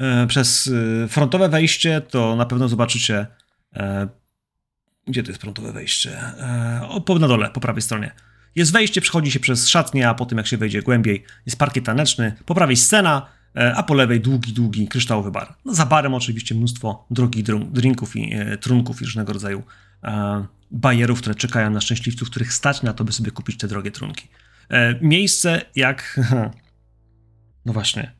e, 0.00 0.26
przez 0.26 0.70
e, 1.04 1.08
frontowe 1.08 1.48
wejście, 1.48 2.00
to 2.00 2.36
na 2.36 2.46
pewno 2.46 2.68
zobaczycie. 2.68 3.26
Gdzie 5.06 5.22
to 5.22 5.30
jest 5.30 5.40
frontowe 5.40 5.72
wejście? 5.72 6.20
O, 6.88 7.00
po- 7.00 7.18
na 7.18 7.28
dole, 7.28 7.50
po 7.50 7.60
prawej 7.60 7.82
stronie. 7.82 8.12
Jest 8.54 8.72
wejście, 8.72 9.00
przechodzi 9.00 9.30
się 9.30 9.40
przez 9.40 9.68
szatnię, 9.68 10.08
a 10.08 10.14
potem 10.14 10.38
jak 10.38 10.46
się 10.46 10.56
wejdzie 10.56 10.82
głębiej, 10.82 11.24
jest 11.46 11.58
parkiet 11.58 11.84
taneczny, 11.84 12.32
po 12.46 12.54
prawej 12.54 12.76
scena, 12.76 13.26
a 13.76 13.82
po 13.82 13.94
lewej 13.94 14.20
długi, 14.20 14.52
długi 14.52 14.88
kryształowy 14.88 15.30
bar. 15.30 15.54
No, 15.64 15.74
za 15.74 15.86
barem 15.86 16.14
oczywiście 16.14 16.54
mnóstwo 16.54 17.06
drogich 17.10 17.44
drinków 17.72 18.16
i 18.16 18.34
e, 18.34 18.58
trunków 18.58 19.02
i 19.02 19.04
różnego 19.04 19.32
rodzaju 19.32 19.62
e, 20.04 20.46
bajerów, 20.70 21.18
które 21.20 21.34
czekają 21.34 21.70
na 21.70 21.80
szczęśliwców, 21.80 22.30
których 22.30 22.52
stać 22.52 22.82
na 22.82 22.92
to, 22.92 23.04
by 23.04 23.12
sobie 23.12 23.30
kupić 23.30 23.56
te 23.58 23.68
drogie 23.68 23.90
trunki. 23.90 24.28
E, 24.68 24.98
miejsce 25.00 25.62
jak... 25.76 26.20
No 27.64 27.72
właśnie. 27.72 28.12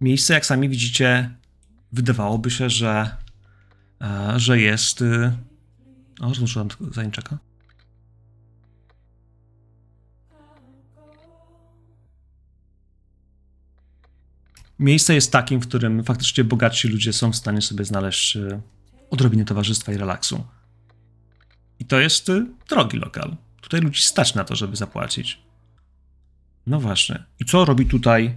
Miejsce, 0.00 0.34
jak 0.34 0.46
sami 0.46 0.68
widzicie, 0.68 1.30
wydawałoby 1.92 2.50
się, 2.50 2.70
że, 2.70 3.16
e, 4.00 4.32
że 4.36 4.60
jest... 4.60 5.02
Y... 5.02 5.32
O, 6.20 6.34
zmuszę 6.34 6.66
zajęczaka. 6.92 7.38
Miejsce 14.78 15.14
jest 15.14 15.32
takim, 15.32 15.60
w 15.60 15.68
którym 15.68 16.04
faktycznie 16.04 16.44
bogatsi 16.44 16.88
ludzie 16.88 17.12
są 17.12 17.32
w 17.32 17.36
stanie 17.36 17.62
sobie 17.62 17.84
znaleźć 17.84 18.36
y, 18.36 18.60
odrobinę 19.10 19.44
towarzystwa 19.44 19.92
i 19.92 19.96
relaksu. 19.96 20.44
I 21.78 21.84
to 21.84 22.00
jest 22.00 22.28
y, 22.28 22.46
drogi 22.68 22.98
lokal. 22.98 23.36
Tutaj 23.66 23.80
ludzi 23.80 24.02
stać 24.02 24.34
na 24.34 24.44
to, 24.44 24.56
żeby 24.56 24.76
zapłacić. 24.76 25.42
No 26.66 26.80
właśnie. 26.80 27.24
I 27.40 27.44
co 27.44 27.64
robi 27.64 27.86
tutaj 27.86 28.34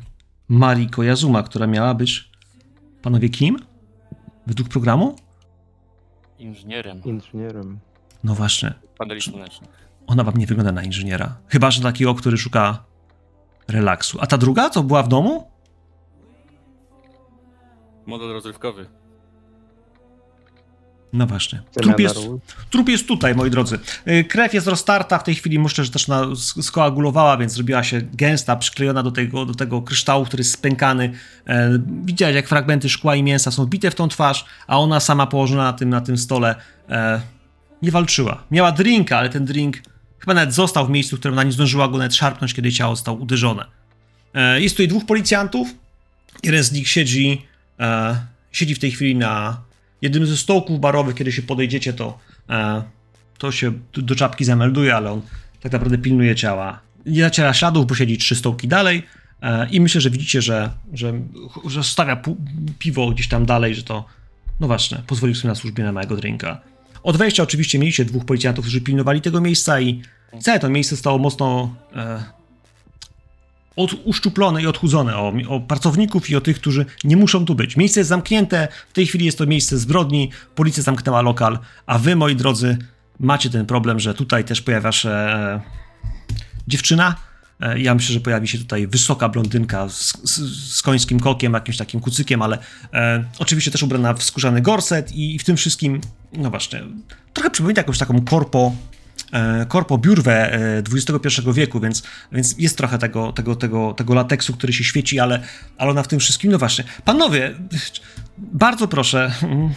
Mariko 0.48 1.04
Yazuma, 1.04 1.44
która 1.44 1.68
miała 1.68 1.94
być 1.94 2.32
panowie 3.02 3.30
kim? 3.30 3.60
Według 4.48 4.70
programu? 4.70 5.16
Inżynierem 6.40 7.04
Inżynierem. 7.04 7.80
No 8.24 8.36
właśnie. 8.36 8.74
paneli 8.98 9.22
słonecznych. 9.22 9.70
Ona 10.08 10.24
wam 10.24 10.38
nie 10.38 10.48
wygląda 10.48 10.72
na 10.72 10.84
inżyniera. 10.84 11.38
Chyba, 11.48 11.72
że 11.72 11.82
takiego, 11.82 12.16
który 12.16 12.38
szuka 12.38 12.84
relaksu. 13.68 14.18
A 14.22 14.28
ta 14.28 14.38
druga, 14.38 14.70
co 14.70 14.84
była 14.84 15.04
w 15.04 15.08
domu? 15.08 15.52
Model 18.06 18.30
rozrywkowy. 18.34 18.90
No 21.14 21.28
właśnie. 21.28 21.62
Trup 21.82 22.00
jest, 22.00 22.16
trup 22.70 22.90
jest 22.90 23.08
tutaj, 23.08 23.36
moi 23.36 23.50
drodzy. 23.52 23.80
Y, 24.08 24.24
Krew 24.24 24.54
jest 24.54 24.68
roztarta, 24.68 25.20
w 25.20 25.24
tej 25.24 25.36
chwili 25.36 25.60
myślę, 25.60 25.84
że 25.86 25.92
też 25.92 26.08
sk- 26.08 26.62
skoagulowała, 26.62 27.38
więc 27.38 27.54
zrobiła 27.54 27.84
się 27.84 28.02
gęsta, 28.02 28.56
przyklejona 28.56 29.04
do 29.04 29.12
tego, 29.12 29.46
do 29.46 29.54
tego 29.54 29.82
kryształu, 29.82 30.26
który 30.26 30.42
jest 30.42 30.52
spękany. 30.52 31.14
E, 31.48 31.80
widziałeś, 32.04 32.36
jak 32.36 32.48
fragmenty 32.48 32.90
szkła 32.90 33.16
i 33.16 33.24
mięsa 33.24 33.52
są 33.52 33.66
wbite 33.66 33.92
w 33.92 33.96
tą 33.96 34.08
twarz, 34.08 34.46
a 34.68 34.80
ona 34.80 35.00
sama 35.00 35.28
położona 35.28 35.64
na 35.64 35.74
tym, 35.74 35.90
na 35.90 36.02
tym 36.02 36.18
stole 36.18 36.56
e, 36.90 37.22
nie 37.82 37.92
walczyła. 37.92 38.44
Miała 38.52 38.72
drinka, 38.72 39.18
ale 39.18 39.30
ten 39.30 39.46
drink 39.46 39.78
chyba 40.20 40.34
nawet 40.34 40.54
został 40.56 40.88
w 40.88 40.90
miejscu, 40.90 41.16
w 41.16 41.20
którym 41.20 41.34
ona 41.36 41.44
nie 41.44 41.52
zdążyła 41.52 41.88
go 41.88 41.98
nawet 41.98 42.16
szarpnąć, 42.16 42.54
kiedy 42.54 42.72
ciało 42.72 42.96
zostało 42.96 43.18
uderzone. 43.18 43.66
E, 44.34 44.62
jest 44.62 44.76
tutaj 44.76 44.88
dwóch 44.88 45.06
policjantów. 45.06 45.68
Jeden 46.44 46.64
z 46.64 46.72
nich 46.72 46.88
siedzi, 46.90 47.42
e, 47.80 48.16
siedzi 48.52 48.76
w 48.76 48.80
tej 48.80 48.92
chwili 48.92 49.16
na 49.16 49.62
jednym 50.02 50.26
ze 50.26 50.38
stołków 50.38 50.80
barowych. 50.80 51.16
Kiedy 51.16 51.32
się 51.32 51.42
podejdziecie, 51.42 51.94
to, 51.94 52.20
e, 52.50 52.84
to 53.38 53.52
się 53.52 53.72
do, 53.94 54.16
czapki 54.16 54.46
zamelduje, 54.46 54.96
ale 54.96 55.12
on 55.12 55.22
tak 55.62 55.72
naprawdę 55.72 55.98
pilnuje 55.98 56.36
ciała. 56.36 56.80
Nie 57.06 57.22
zaciera 57.22 57.54
śladów, 57.54 57.88
bo 57.88 57.96
siedzi 57.96 58.18
trzy 58.18 58.36
stołki 58.36 58.68
dalej. 58.68 59.04
E, 59.42 59.70
I 59.70 59.82
myślę, 59.82 60.02
że 60.02 60.10
widzicie, 60.10 60.42
że, 60.42 60.72
że, 60.94 61.14
że 61.66 61.84
stawia 61.84 62.22
piwo 62.80 63.10
gdzieś 63.10 63.28
tam 63.28 63.46
dalej, 63.46 63.76
że 63.76 63.84
to, 63.84 64.06
no 64.60 64.68
właśnie, 64.68 64.98
pozwolił 65.08 65.36
sobie 65.36 65.50
na 65.50 65.56
służbie 65.56 65.84
na 65.84 65.92
małego 65.92 66.16
drinka. 66.16 66.62
Od 67.04 67.18
wejścia 67.18 67.44
oczywiście 67.44 67.80
mieliście 67.80 68.06
dwóch 68.06 68.26
policjantów, 68.26 68.66
którzy 68.66 68.82
pilnowali 68.82 69.22
tego 69.22 69.42
miejsca 69.42 69.82
i 69.82 70.02
całe 70.40 70.60
to 70.60 70.70
miejsce 70.70 70.96
zostało 70.96 71.18
mocno 71.18 71.76
e, 71.96 72.39
od, 73.80 73.96
uszczuplone 74.04 74.62
i 74.62 74.68
odchudzone 74.68 75.18
o, 75.18 75.34
o 75.48 75.60
pracowników 75.60 76.30
i 76.30 76.36
o 76.36 76.42
tych, 76.42 76.56
którzy 76.56 76.86
nie 77.04 77.18
muszą 77.18 77.46
tu 77.46 77.56
być. 77.56 77.78
Miejsce 77.78 78.00
jest 78.00 78.10
zamknięte, 78.10 78.68
w 78.90 78.94
tej 78.94 79.08
chwili 79.08 79.26
jest 79.26 79.38
to 79.38 79.46
miejsce 79.46 79.78
zbrodni, 79.78 80.32
policja 80.56 80.84
zamknęła 80.84 81.22
lokal, 81.22 81.60
a 81.86 82.00
wy, 82.00 82.16
moi 82.16 82.36
drodzy, 82.36 82.78
macie 83.20 83.50
ten 83.50 83.66
problem, 83.66 84.00
że 84.00 84.14
tutaj 84.14 84.44
też 84.44 84.62
pojawia 84.62 84.92
się 84.92 85.10
e, 85.10 85.62
dziewczyna. 86.68 87.16
E, 87.60 87.80
ja 87.80 87.96
myślę, 87.96 88.14
że 88.14 88.20
pojawi 88.20 88.48
się 88.48 88.58
tutaj 88.58 88.88
wysoka 88.88 89.30
blondynka 89.30 89.90
z, 89.90 90.14
z, 90.24 90.74
z 90.78 90.82
końskim 90.82 91.20
kokiem, 91.20 91.54
jakimś 91.54 91.78
takim 91.78 92.00
kucykiem, 92.00 92.42
ale 92.42 92.58
e, 92.94 93.24
oczywiście 93.40 93.72
też 93.72 93.84
ubrana 93.84 94.14
w 94.14 94.24
skórzany 94.24 94.62
gorset 94.62 95.12
i, 95.12 95.36
i 95.36 95.40
w 95.40 95.44
tym 95.44 95.58
wszystkim, 95.58 96.02
no 96.34 96.50
właśnie, 96.50 96.84
trochę 97.34 97.50
przypomina 97.50 97.80
jakąś 97.80 97.98
taką 97.98 98.22
korpo 98.22 98.76
korpo 99.68 99.98
biurwę 99.98 100.60
XXI 100.94 101.42
wieku, 101.54 101.80
więc, 101.80 102.04
więc 102.32 102.56
jest 102.58 102.78
trochę 102.78 102.98
tego, 102.98 103.32
tego, 103.32 103.56
tego, 103.56 103.94
tego 103.94 104.14
lateksu, 104.14 104.54
który 104.54 104.74
się 104.74 104.84
świeci, 104.84 105.20
ale, 105.20 105.44
ale 105.78 105.92
ona 105.92 106.04
w 106.04 106.08
tym 106.08 106.20
wszystkim, 106.20 106.52
no 106.52 106.58
właśnie. 106.58 106.84
Panowie, 107.06 107.56
bardzo 108.38 108.88
proszę, 108.88 109.32
mm, 109.44 109.74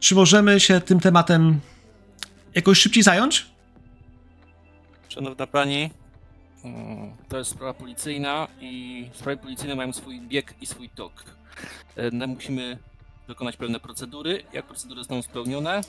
czy 0.00 0.14
możemy 0.14 0.60
się 0.60 0.80
tym 0.80 1.00
tematem 1.00 1.60
jakoś 2.54 2.78
szybciej 2.78 3.02
zająć? 3.02 3.46
Szanowna 5.08 5.46
pani, 5.46 5.90
mm, 6.64 7.10
to 7.28 7.38
jest 7.38 7.50
sprawa 7.50 7.74
policyjna 7.74 8.48
i 8.60 9.04
sprawy 9.14 9.42
policyjne 9.42 9.74
mają 9.74 9.92
swój 9.92 10.20
bieg 10.20 10.54
i 10.60 10.66
swój 10.66 10.88
tok. 10.90 11.24
E, 11.96 12.26
Musimy 12.26 12.78
dokonać 13.28 13.56
pewne 13.56 13.80
procedury. 13.80 14.44
Jak 14.52 14.66
procedury 14.66 15.00
zostaną 15.00 15.22
spełnione, 15.22 15.80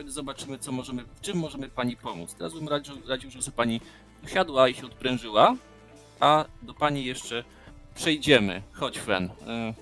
wtedy 0.00 0.12
zobaczymy, 0.12 0.58
co 0.58 0.72
możemy, 0.72 1.04
w 1.14 1.20
czym 1.20 1.38
możemy 1.38 1.68
pani 1.68 1.96
pomóc. 1.96 2.34
Teraz 2.34 2.54
bym 2.54 2.68
radził, 2.68 2.94
radził 3.08 3.30
żeby 3.30 3.50
pani 3.56 3.80
usiadła 4.24 4.68
i 4.68 4.74
się 4.74 4.86
odprężyła, 4.86 5.56
a 6.20 6.44
do 6.62 6.74
pani 6.74 7.04
jeszcze 7.04 7.44
przejdziemy. 7.94 8.62
Chodź, 8.72 8.98
Fen. 8.98 9.30
E, 9.46 9.74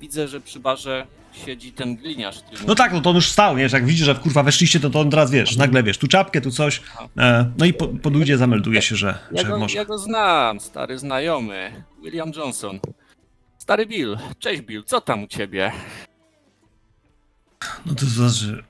Widzę, 0.00 0.28
że 0.28 0.40
przy 0.40 0.60
barze 0.60 1.06
siedzi 1.32 1.72
ten 1.72 1.96
gliniarz. 1.96 2.42
który 2.42 2.64
No 2.66 2.74
tak, 2.74 2.92
no 2.92 3.00
to 3.00 3.10
on 3.10 3.16
już 3.16 3.28
stał? 3.28 3.56
Że 3.56 3.62
Jak 3.62 3.86
widzi, 3.86 4.04
że 4.04 4.14
kurwa 4.14 4.42
weszliście, 4.42 4.80
to, 4.80 4.90
to 4.90 5.00
on 5.00 5.10
teraz 5.10 5.30
wiesz, 5.30 5.56
nagle 5.56 5.82
wiesz, 5.82 5.98
tu 5.98 6.08
czapkę, 6.08 6.40
tu 6.40 6.50
coś. 6.50 6.82
E, 7.18 7.50
no 7.58 7.64
i 7.66 7.72
po, 7.72 7.88
podujdzie, 7.88 8.38
zamelduje 8.38 8.82
się, 8.82 8.96
że, 8.96 9.18
Ja 9.32 9.42
że 9.42 9.48
go, 9.48 9.58
może. 9.58 9.76
ja 9.76 9.84
go 9.84 9.98
znam, 9.98 10.60
stary 10.60 10.98
znajomy. 10.98 11.84
William 12.02 12.32
Johnson. 12.36 12.80
Stary 13.58 13.86
Bill. 13.86 14.18
Cześć 14.38 14.62
Bill, 14.62 14.84
co 14.84 15.00
tam 15.00 15.22
u 15.22 15.26
ciebie? 15.26 15.72
No 17.86 17.94
to 17.94 18.06
znaczy. 18.06 18.64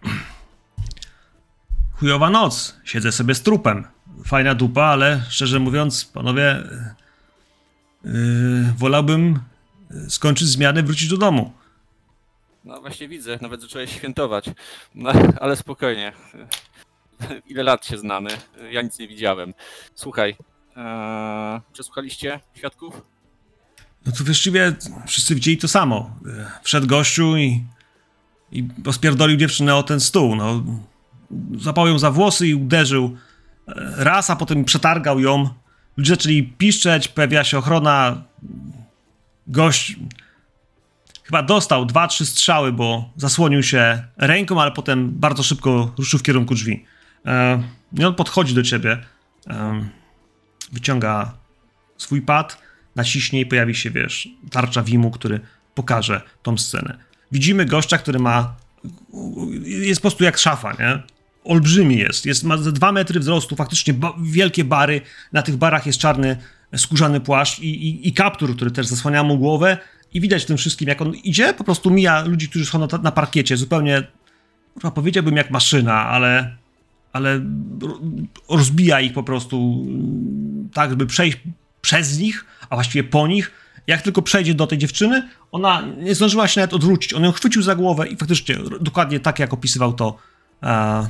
Chujowa 2.01 2.31
noc. 2.31 2.77
Siedzę 2.85 3.13
sobie 3.13 3.35
z 3.35 3.43
trupem. 3.43 3.85
Fajna 4.27 4.55
dupa, 4.55 4.83
ale 4.83 5.23
szczerze 5.29 5.59
mówiąc, 5.59 6.05
panowie. 6.05 6.63
Yy, 8.05 8.13
wolałbym 8.77 9.39
yy, 9.91 10.11
skończyć 10.11 10.49
zmianę, 10.49 10.83
wrócić 10.83 11.09
do 11.09 11.17
domu. 11.17 11.53
No 12.65 12.81
właśnie 12.81 13.09
widzę, 13.09 13.39
nawet 13.41 13.61
zacząłeś 13.61 13.91
świętować. 13.93 14.45
No, 14.95 15.13
ale 15.41 15.57
spokojnie. 15.57 16.13
Ile 17.47 17.63
lat 17.63 17.87
się 17.87 17.99
znamy? 17.99 18.31
Ja 18.71 18.83
nic 18.83 18.99
nie 18.99 19.09
widziałem. 19.09 19.55
Słuchaj, 19.95 20.37
ee, 20.77 21.61
przesłuchaliście 21.73 22.41
świadków? 22.55 23.03
No 24.07 24.13
to 24.13 24.25
właściwie 24.25 24.73
wszyscy 25.07 25.35
widzieli 25.35 25.59
to 25.59 25.69
samo. 25.69 26.17
Yy, 26.25 26.47
Wszedł 26.63 26.87
gościu 26.87 27.37
i. 27.37 27.65
i 28.53 28.63
pospierdolił 28.63 29.37
dziewczynę 29.37 29.77
o 29.77 29.83
ten 29.83 30.01
stół. 30.01 30.37
No. 30.37 30.63
Zapał 31.61 31.87
ją 31.87 31.99
za 31.99 32.11
włosy 32.11 32.49
i 32.49 32.55
uderzył 32.55 33.17
e, 33.69 33.73
raz, 33.97 34.31
a 34.31 34.37
potem 34.37 34.65
przetargał 34.65 35.21
ją. 35.21 35.49
Ludzie 35.97 36.11
zaczęli 36.11 36.43
piszczeć, 36.43 37.09
pojawia 37.09 37.45
się 37.45 37.59
ochrona. 37.59 38.23
Gość 39.47 39.97
chyba 41.25 41.43
dostał 41.43 41.87
dwa, 41.87 42.09
trzy 42.09 42.27
strzały, 42.27 42.73
bo 42.73 43.11
zasłonił 43.17 43.63
się 43.63 44.05
ręką, 44.17 44.61
ale 44.61 44.73
potem 44.73 45.11
bardzo 45.11 45.43
szybko 45.43 45.93
ruszył 45.99 46.19
w 46.19 46.23
kierunku 46.23 46.55
drzwi. 46.55 46.85
E, 47.27 47.63
I 47.99 48.05
on 48.05 48.15
podchodzi 48.15 48.55
do 48.55 48.63
ciebie, 48.63 48.99
e, 49.47 49.85
wyciąga 50.73 51.35
swój 51.99 52.23
pad, 52.23 52.59
naciśnie 52.97 53.41
i 53.41 53.47
pojawi 53.47 53.75
się, 53.75 53.91
wiesz, 53.91 54.29
tarcza 54.51 54.83
Wimu, 54.83 55.11
który 55.11 55.41
pokaże 55.75 56.23
tą 56.43 56.59
scenę. 56.59 56.99
Widzimy 57.33 57.67
gościa, 57.67 57.99
który 57.99 58.19
ma. 58.19 58.55
Jest 59.63 60.01
po 60.01 60.03
prostu 60.03 60.25
jak 60.25 60.39
szafa, 60.39 60.73
nie? 60.73 61.03
Olbrzymi 61.45 61.97
jest. 61.97 62.27
jest 62.27 62.45
ma 62.45 62.57
dwa 62.57 62.93
metry 62.93 63.21
wzrostu, 63.21 63.57
faktycznie 63.57 63.95
ba- 63.95 64.15
wielkie 64.23 64.65
bary. 64.65 65.01
Na 65.33 65.43
tych 65.43 65.57
barach 65.57 65.87
jest 65.87 65.99
czarny, 65.99 66.37
skórzany 66.77 67.21
płaszcz 67.21 67.59
i, 67.59 67.89
i, 67.89 68.09
i 68.09 68.13
kaptur, 68.13 68.57
który 68.57 68.71
też 68.71 68.87
zasłania 68.87 69.23
mu 69.23 69.39
głowę. 69.39 69.79
I 70.15 70.21
widać 70.21 70.43
w 70.43 70.47
tym 70.47 70.57
wszystkim, 70.57 70.89
jak 70.89 71.03
on 71.03 71.15
idzie, 71.15 71.55
po 71.55 71.65
prostu 71.65 71.91
mija 71.91 72.25
ludzi, 72.25 72.49
którzy 72.49 72.67
są 72.67 72.79
na, 72.79 72.99
na 73.03 73.13
parkiecie. 73.13 73.57
Zupełnie, 73.57 74.03
kurwa, 74.75 74.91
powiedziałbym 74.91 75.37
jak 75.37 75.51
maszyna, 75.51 75.95
ale, 75.95 76.57
ale 77.13 77.41
ro- 77.83 78.01
rozbija 78.49 79.01
ich 79.01 79.13
po 79.13 79.23
prostu 79.23 79.85
mm, 79.89 80.69
tak, 80.73 80.91
żeby 80.91 81.07
przejść 81.07 81.39
przez 81.81 82.19
nich, 82.19 82.45
a 82.71 82.75
właściwie 82.77 83.05
po 83.05 83.27
nich. 83.29 83.53
Jak 83.87 84.03
tylko 84.03 84.23
przejdzie 84.23 84.55
do 84.55 84.67
tej 84.67 84.79
dziewczyny, 84.79 85.29
ona 85.53 85.83
nie 85.99 86.15
zdążyła 86.15 86.49
się 86.49 86.61
nawet 86.61 86.75
odwrócić. 86.75 87.15
On 87.15 87.25
ją 87.25 87.33
chwycił 87.33 87.63
za 87.63 87.75
głowę 87.75 88.09
i 88.09 88.17
faktycznie 88.17 88.57
dokładnie 88.81 89.21
tak, 89.21 89.39
jak 89.39 89.53
opisywał 89.53 89.93
to 89.93 90.17
e, 90.63 91.09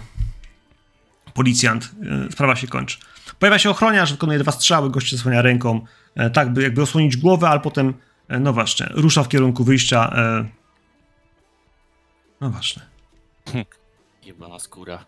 policjant, 1.35 1.91
e, 2.29 2.33
sprawa 2.33 2.57
się 2.57 2.67
kończy. 2.67 2.99
Pojawia 3.39 3.59
się 3.59 3.71
ochroniarz, 3.71 4.13
wykonuje 4.13 4.39
dwa 4.39 4.53
strzały, 4.53 4.91
gość 4.91 5.13
zasłania 5.13 5.43
ręką, 5.43 5.87
e, 6.15 6.31
tak 6.31 6.53
by 6.53 6.63
jakby 6.63 6.83
osłonić 6.83 7.17
głowę, 7.17 7.49
ale 7.49 7.61
potem, 7.61 7.95
e, 8.29 8.41
no 8.41 8.53
właśnie, 8.53 8.87
rusza 8.91 9.23
w 9.23 9.29
kierunku 9.29 9.65
wyjścia. 9.65 10.13
E, 10.17 10.49
no 12.41 12.51
właśnie. 12.51 12.83
Jebana 14.27 14.59
skóra. 14.59 15.07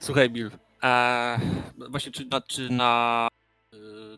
Słuchaj 0.00 0.30
Bill, 0.30 0.50
a 0.80 1.36
właśnie 1.90 2.12
czy 2.12 2.24
na, 2.24 2.40
czy 2.40 2.70
na 2.70 3.28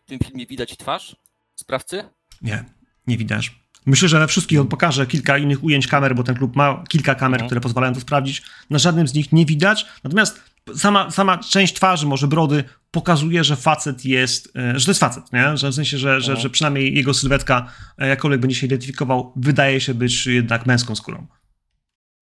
tym 0.05 0.19
filmie 0.19 0.45
widać 0.45 0.77
twarz 0.77 1.15
sprawcy? 1.55 2.03
Nie, 2.41 2.63
nie 3.07 3.17
widać. 3.17 3.62
Myślę, 3.85 4.09
że 4.09 4.19
we 4.19 4.27
wszystkich 4.27 4.59
on 4.61 4.67
pokaże 4.67 5.07
kilka 5.07 5.37
innych 5.37 5.63
ujęć 5.63 5.87
kamer, 5.87 6.15
bo 6.15 6.23
ten 6.23 6.35
klub 6.35 6.55
ma 6.55 6.83
kilka 6.89 7.15
kamer, 7.15 7.35
Mhm. 7.37 7.47
które 7.47 7.61
pozwalają 7.61 7.93
to 7.93 7.99
sprawdzić. 7.99 8.41
Na 8.69 8.79
żadnym 8.79 9.07
z 9.07 9.13
nich 9.13 9.31
nie 9.31 9.45
widać. 9.45 9.85
Natomiast 10.03 10.43
sama, 10.75 11.11
sama 11.11 11.37
część 11.37 11.73
twarzy, 11.73 12.05
może 12.05 12.27
brody, 12.27 12.63
pokazuje, 12.91 13.43
że 13.43 13.55
facet 13.55 14.05
jest, 14.05 14.55
e, 14.57 14.79
że 14.79 14.85
to 14.85 14.91
jest 14.91 14.99
facet, 14.99 15.33
nie? 15.33 15.57
Że 15.57 15.69
w 15.69 15.75
sensie, 15.75 15.97
że, 15.97 16.21
że, 16.21 16.31
Mhm. 16.31 16.41
że 16.41 16.49
przynajmniej 16.49 16.95
jego 16.95 17.13
sylwetka, 17.13 17.71
e, 17.97 18.07
jakkolwiek 18.07 18.41
będzie 18.41 18.55
się 18.55 18.65
identyfikował, 18.65 19.33
wydaje 19.35 19.81
się 19.81 19.93
być 19.93 20.25
jednak 20.25 20.65
męską 20.65 20.95
skórą. 20.95 21.27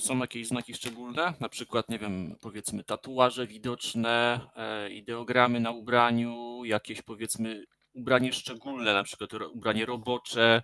Są 0.01 0.17
jakieś 0.19 0.47
znaki 0.47 0.73
szczególne? 0.73 1.33
Na 1.39 1.49
przykład, 1.49 1.89
nie 1.89 1.99
wiem, 1.99 2.35
powiedzmy 2.41 2.83
tatuaże 2.83 3.47
widoczne, 3.47 4.39
e, 4.55 4.89
ideogramy 4.89 5.59
na 5.59 5.71
ubraniu, 5.71 6.61
jakieś 6.65 7.01
powiedzmy 7.01 7.63
ubranie 7.93 8.33
szczególne, 8.33 8.93
na 8.93 9.03
przykład 9.03 9.29
ubranie 9.53 9.85
robocze 9.85 10.61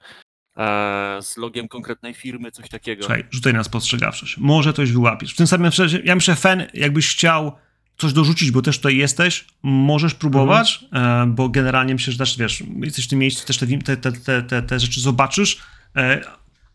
z 1.21 1.37
logiem 1.37 1.67
konkretnej 1.67 2.13
firmy, 2.13 2.51
coś 2.51 2.69
takiego. 2.69 3.03
Słuchaj, 3.03 3.25
rzucaj 3.31 3.53
na 3.53 3.63
spostrzegawczość. 3.63 4.37
Może 4.37 4.73
coś 4.73 4.91
wyłapiesz. 4.91 5.33
W 5.33 5.37
tym 5.37 5.47
samym 5.47 5.71
sensie, 5.71 5.99
ja 6.03 6.15
myślę, 6.15 6.35
Fen, 6.35 6.65
jakbyś 6.73 7.15
chciał 7.15 7.51
coś 7.97 8.13
dorzucić, 8.13 8.51
bo 8.51 8.61
też 8.61 8.77
tutaj 8.77 8.97
jesteś, 8.97 9.45
możesz 9.63 10.15
próbować, 10.15 10.85
e, 10.93 11.25
bo 11.27 11.49
generalnie 11.49 11.93
myślę, 11.93 12.13
że 12.13 12.19
też, 12.19 12.37
wiesz, 12.37 12.63
jesteś 12.81 13.05
w 13.05 13.09
tym 13.09 13.19
miejscu, 13.19 13.47
też 13.47 13.57
te, 13.57 13.67
wim- 13.67 13.83
te, 13.83 13.97
te, 13.97 14.11
te, 14.11 14.43
te, 14.43 14.61
te 14.61 14.79
rzeczy 14.79 15.01
zobaczysz, 15.01 15.57
e, 15.95 16.21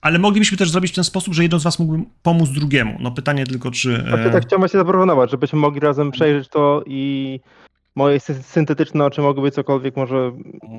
ale 0.01 0.18
moglibyśmy 0.18 0.59
też 0.59 0.70
zrobić 0.70 0.93
w 0.93 0.95
ten 0.95 1.05
sposób, 1.05 1.35
że 1.35 1.43
jeden 1.43 1.61
z 1.61 1.62
was 1.62 1.78
mógłby 1.78 2.05
pomóc 2.22 2.51
drugiemu. 2.51 2.99
No 3.01 3.11
pytanie 3.11 3.47
tylko, 3.47 3.70
czy... 3.70 4.05
Znaczy, 4.09 4.30
tak 4.33 4.47
chciałem 4.47 4.61
właśnie 4.61 4.78
zaproponować, 4.78 5.30
żebyśmy 5.30 5.59
mogli 5.59 5.80
razem 5.80 6.11
przejrzeć 6.11 6.49
to 6.49 6.83
i 6.87 7.41
moje 7.95 8.18
sy- 8.20 8.43
syntetyczne 8.43 9.05
oczy 9.05 9.20
mogłyby 9.20 9.51
cokolwiek 9.51 9.97
może 9.97 10.32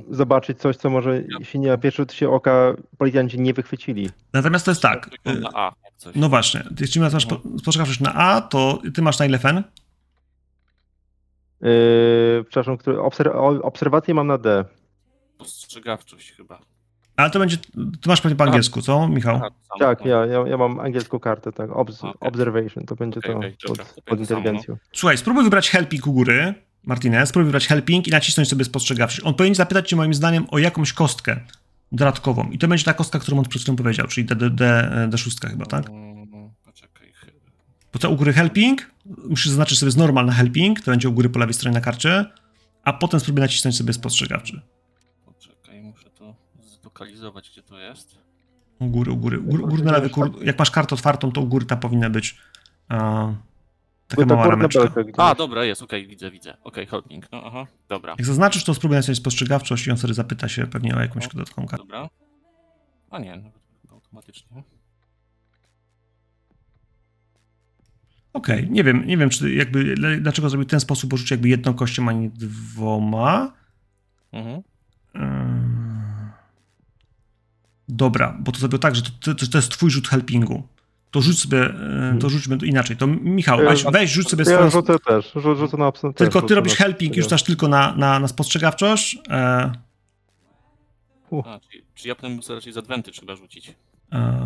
zobaczyć 0.09 0.59
coś, 0.59 0.75
co 0.77 0.89
może, 0.89 1.23
jeśli 1.39 1.59
nie 1.59 1.67
na 1.67 1.77
pierwszy 1.77 2.05
się 2.11 2.29
oka, 2.29 2.73
policjanci 2.97 3.39
nie 3.39 3.53
wychwycili. 3.53 4.09
Natomiast 4.33 4.65
to 4.65 4.71
jest 4.71 4.81
tak, 4.81 5.09
Na 5.25 5.49
A, 5.53 5.71
no 6.15 6.29
właśnie, 6.29 6.63
jeśli 6.79 7.01
masz 7.01 7.13
spo- 7.13 7.59
spostrzegawczość 7.59 7.99
na 7.99 8.13
A, 8.13 8.41
to 8.41 8.81
ty 8.93 9.01
masz 9.01 9.19
na 9.19 9.25
ile 9.25 9.39
Fen? 9.39 9.63
Yy, 11.61 12.43
przepraszam, 12.43 12.77
który, 12.77 12.99
obser, 13.01 13.27
o- 13.27 13.61
obserwację 13.63 14.13
mam 14.13 14.27
na 14.27 14.37
D. 14.37 14.65
Postrzegawczość 15.37 16.31
chyba. 16.31 16.59
Ale 17.15 17.29
to 17.29 17.39
będzie, 17.39 17.57
ty 18.01 18.09
masz 18.09 18.21
pewnie 18.21 18.35
po 18.35 18.43
angielsku, 18.43 18.81
co, 18.81 19.07
Michał? 19.07 19.35
Aha, 19.35 19.49
to 19.49 19.55
samo. 19.67 19.79
Tak, 19.79 20.05
ja, 20.05 20.25
ja, 20.25 20.47
ja 20.47 20.57
mam 20.57 20.79
angielską 20.79 21.19
kartę, 21.19 21.51
tak. 21.51 21.71
Obs, 21.71 22.03
Okej. 22.03 22.13
Observation, 22.19 22.85
to 22.85 22.95
będzie 22.95 23.19
Okej, 23.19 23.55
to 23.61 23.67
dobra, 23.67 23.85
pod, 23.85 24.03
pod 24.03 24.19
inteligencją. 24.19 24.77
Słuchaj, 24.93 25.17
spróbuj 25.17 25.43
wybrać 25.43 25.69
helping 25.69 26.07
u 26.07 26.13
góry, 26.13 26.53
Martinez, 26.83 27.29
spróbuj 27.29 27.45
wybrać 27.45 27.67
helping 27.67 28.07
i 28.07 28.11
nacisnąć 28.11 28.49
sobie 28.49 28.65
spostrzegawczość. 28.65 29.21
On 29.25 29.33
powinien 29.33 29.55
zapytać 29.55 29.89
cię 29.89 29.95
moim 29.95 30.13
zdaniem 30.13 30.45
o 30.51 30.57
jakąś 30.57 30.93
kostkę 30.93 31.39
dodatkową. 31.91 32.51
I 32.51 32.57
to 32.57 32.67
będzie 32.67 32.85
ta 32.85 32.93
kostka, 32.93 33.19
którą 33.19 33.37
on 33.37 33.45
przed 33.45 33.61
chwilą 33.61 33.75
powiedział, 33.75 34.07
czyli 34.07 34.25
D, 34.25 34.35
D, 34.35 34.49
D, 34.49 34.89
D6 35.09 35.49
chyba, 35.49 35.65
tak? 35.65 35.83
Poczekaj, 36.65 37.13
chyba. 37.15 37.51
Bo 37.93 37.99
co 37.99 38.09
u 38.09 38.15
góry 38.15 38.33
helping, 38.33 38.91
musisz 39.29 39.47
zaznaczyć 39.47 39.79
sobie 39.79 39.91
z 39.91 39.97
normal 39.97 40.25
na 40.25 40.33
helping, 40.33 40.81
to 40.81 40.91
będzie 40.91 41.09
u 41.09 41.13
góry 41.13 41.29
po 41.29 41.39
lewej 41.39 41.53
stronie 41.53 41.73
na 41.73 41.81
karcie, 41.81 42.25
a 42.83 42.93
potem 42.93 43.19
spróbuj 43.19 43.41
nacisnąć 43.41 43.77
sobie 43.77 43.93
spostrzegawczy. 43.93 44.61
Poczekaj, 45.25 45.81
muszę 45.81 46.09
to 46.09 46.35
zlokalizować, 46.81 47.49
gdzie 47.49 47.63
to 47.63 47.79
jest. 47.79 48.17
U 48.79 48.87
góry, 48.87 49.11
u 49.11 49.17
góry, 49.17 49.39
u 49.39 49.43
góry, 49.43 49.63
u 49.63 49.67
góry 49.67 49.83
na 49.83 49.91
lewy, 49.91 50.09
kur... 50.09 50.45
jak 50.45 50.59
masz 50.59 50.71
kartę 50.71 50.95
otwartą, 50.95 51.31
to 51.31 51.41
u 51.41 51.47
góry 51.47 51.65
tam 51.65 51.79
powinna 51.79 52.09
być 52.09 52.37
a, 52.89 53.33
taka 54.15 54.35
mała 54.35 54.47
rameczka. 54.47 54.91
A, 55.17 55.35
dobra, 55.35 55.63
jest, 55.65 55.81
okej, 55.81 56.07
widzę, 56.07 56.31
widzę. 56.31 56.57
Okej, 56.63 56.85
holding, 56.85 57.31
no 57.31 57.41
aha, 57.45 57.67
dobra, 57.89 58.15
Jak 58.17 58.25
zaznaczysz, 58.27 58.63
to 58.63 58.73
spróbuj 58.73 58.95
nacisnąć 58.97 59.17
spostrzegawczość 59.17 59.87
i 59.87 59.91
on 59.91 59.97
sobie 59.97 60.13
zapyta 60.13 60.47
się 60.47 60.67
pewnie 60.67 60.95
o 60.95 60.99
jakąś 60.99 61.27
dodatkową 61.27 61.67
kartę. 61.67 61.83
dobra. 61.83 62.09
A 63.11 63.19
nie, 63.19 63.35
nawet 63.35 63.53
chyba 63.81 63.93
automatycznie. 63.93 64.63
Okej, 68.33 68.67
nie 68.69 68.83
wiem, 68.83 69.07
nie 69.07 69.17
wiem, 69.17 69.29
czy 69.29 69.53
jakby, 69.53 69.95
dlaczego 70.21 70.49
zrobił 70.49 70.65
ten 70.67 70.79
sposób, 70.79 71.09
bo 71.09 71.17
rzucił 71.17 71.35
jakby 71.35 71.49
jedną 71.49 71.73
kością, 71.73 72.09
a 72.09 72.11
nie 72.11 72.29
dwoma. 72.29 73.53
Mhm. 74.31 74.61
Ym. 75.15 76.31
Dobra, 77.89 78.37
bo 78.39 78.51
to 78.51 78.59
zrobił 78.59 78.79
tak, 78.79 78.95
że 78.95 79.01
to, 79.01 79.35
to, 79.35 79.47
to 79.47 79.57
jest 79.57 79.71
twój 79.71 79.91
rzut 79.91 80.07
helpingu. 80.07 80.67
To 81.13 81.21
rzuć 81.21 81.39
sobie, 81.41 81.65
e, 81.65 82.17
to 82.21 82.29
rzućmy 82.29 82.57
to 82.57 82.65
inaczej. 82.65 82.97
To 82.97 83.07
Michał, 83.07 83.59
Ja- 83.63 83.69
weź, 83.69 83.83
weź 83.83 84.11
rzuć 84.11 84.29
sobie 84.29 84.43
Ja 84.47 84.51
swoją... 84.55 84.69
rzucę 84.69 84.99
też, 84.99 85.33
rzu- 85.35 85.55
rzucę 85.55 85.77
na 85.77 85.85
absolutnie. 85.85 86.17
Tylko 86.17 86.41
ty 86.41 86.55
robisz 86.55 86.73
helping 86.75 87.17
i 87.17 87.21
rzucasz 87.21 87.43
tylko 87.43 87.67
na, 87.67 87.95
na, 87.95 88.19
na 88.19 88.27
spostrzegawczość. 88.27 89.17
E, 89.29 89.71
A, 91.45 91.59
czyli, 91.59 91.83
czyli 91.95 92.09
ja 92.09 92.15
potem 92.15 92.31
muszę 92.31 92.55
raczej 92.55 92.73
z 92.73 92.77
adwenty 92.77 93.11
trzeba 93.11 93.35
rzucić. 93.35 93.75
e, 94.13 94.43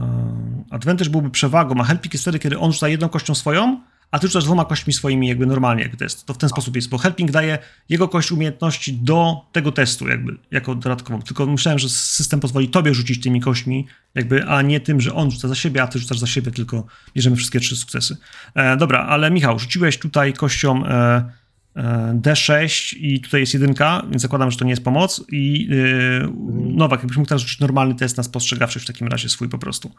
advantage 0.72 1.10
byłby 1.10 1.30
przewagą, 1.30 1.76
a 1.80 1.84
helping 1.84 2.14
jest 2.14 2.24
wtedy, 2.24 2.40
kiedy 2.40 2.60
on 2.60 2.72
rzuca 2.74 2.88
jedną 2.88 3.10
kością 3.10 3.36
swoją, 3.36 3.82
a 4.12 4.20
ty 4.20 4.28
rzucasz 4.28 4.44
dwoma 4.44 4.66
kośćmi 4.66 4.94
swoimi 4.94 5.28
jakby 5.28 5.46
normalnie, 5.46 5.84
jak 5.84 5.96
test. 5.96 6.26
To 6.26 6.34
w 6.34 6.38
ten 6.38 6.50
sposób 6.50 6.76
jest, 6.76 6.90
bo 6.90 6.98
helping 6.98 7.32
daje 7.32 7.58
jego 7.90 8.08
kość 8.08 8.32
umiejętności 8.32 8.94
do 8.94 9.46
tego 9.52 9.72
testu 9.72 10.08
jakby, 10.08 10.38
jako 10.52 10.76
dodatkową. 10.76 11.22
Tylko 11.22 11.46
myślałem, 11.46 11.80
że 11.80 11.90
system 11.90 12.40
pozwoli 12.40 12.70
tobie 12.70 12.94
rzucić 12.94 13.24
tymi 13.24 13.42
kośćmi, 13.42 13.88
jakby, 14.16 14.46
a 14.46 14.62
nie 14.62 14.80
tym, 14.80 15.02
że 15.02 15.14
on 15.14 15.32
rzuca 15.32 15.48
za 15.48 15.56
siebie, 15.56 15.84
a 15.84 15.88
ty 15.88 16.00
rzucasz 16.00 16.20
za 16.20 16.28
siebie, 16.28 16.52
tylko 16.52 16.86
bierzemy 17.16 17.36
wszystkie 17.36 17.60
trzy 17.60 17.76
sukcesy. 17.76 18.18
E, 18.56 18.78
dobra, 18.78 19.00
ale 19.00 19.32
Michał, 19.32 19.60
rzuciłeś 19.60 19.98
tutaj 19.98 20.34
kością 20.34 20.86
e, 20.86 21.32
e, 21.76 22.20
D6 22.22 22.96
i 22.98 23.22
tutaj 23.22 23.40
jest 23.40 23.54
jedynka, 23.54 24.04
więc 24.10 24.22
zakładam, 24.22 24.52
że 24.52 24.58
to 24.58 24.66
nie 24.66 24.72
jest 24.72 24.84
pomoc 24.84 25.26
i 25.32 25.70
e, 25.72 26.28
Nowak, 26.58 27.00
jakbyś 27.00 27.18
mógł 27.18 27.30
teraz 27.30 27.42
rzucić 27.42 27.60
normalny 27.60 27.96
test 27.96 28.18
na 28.18 28.24
spostrzegawczość 28.24 28.86
w 28.86 28.88
takim 28.88 29.08
razie 29.08 29.30
swój 29.30 29.50
po 29.50 29.58
prostu. 29.58 29.92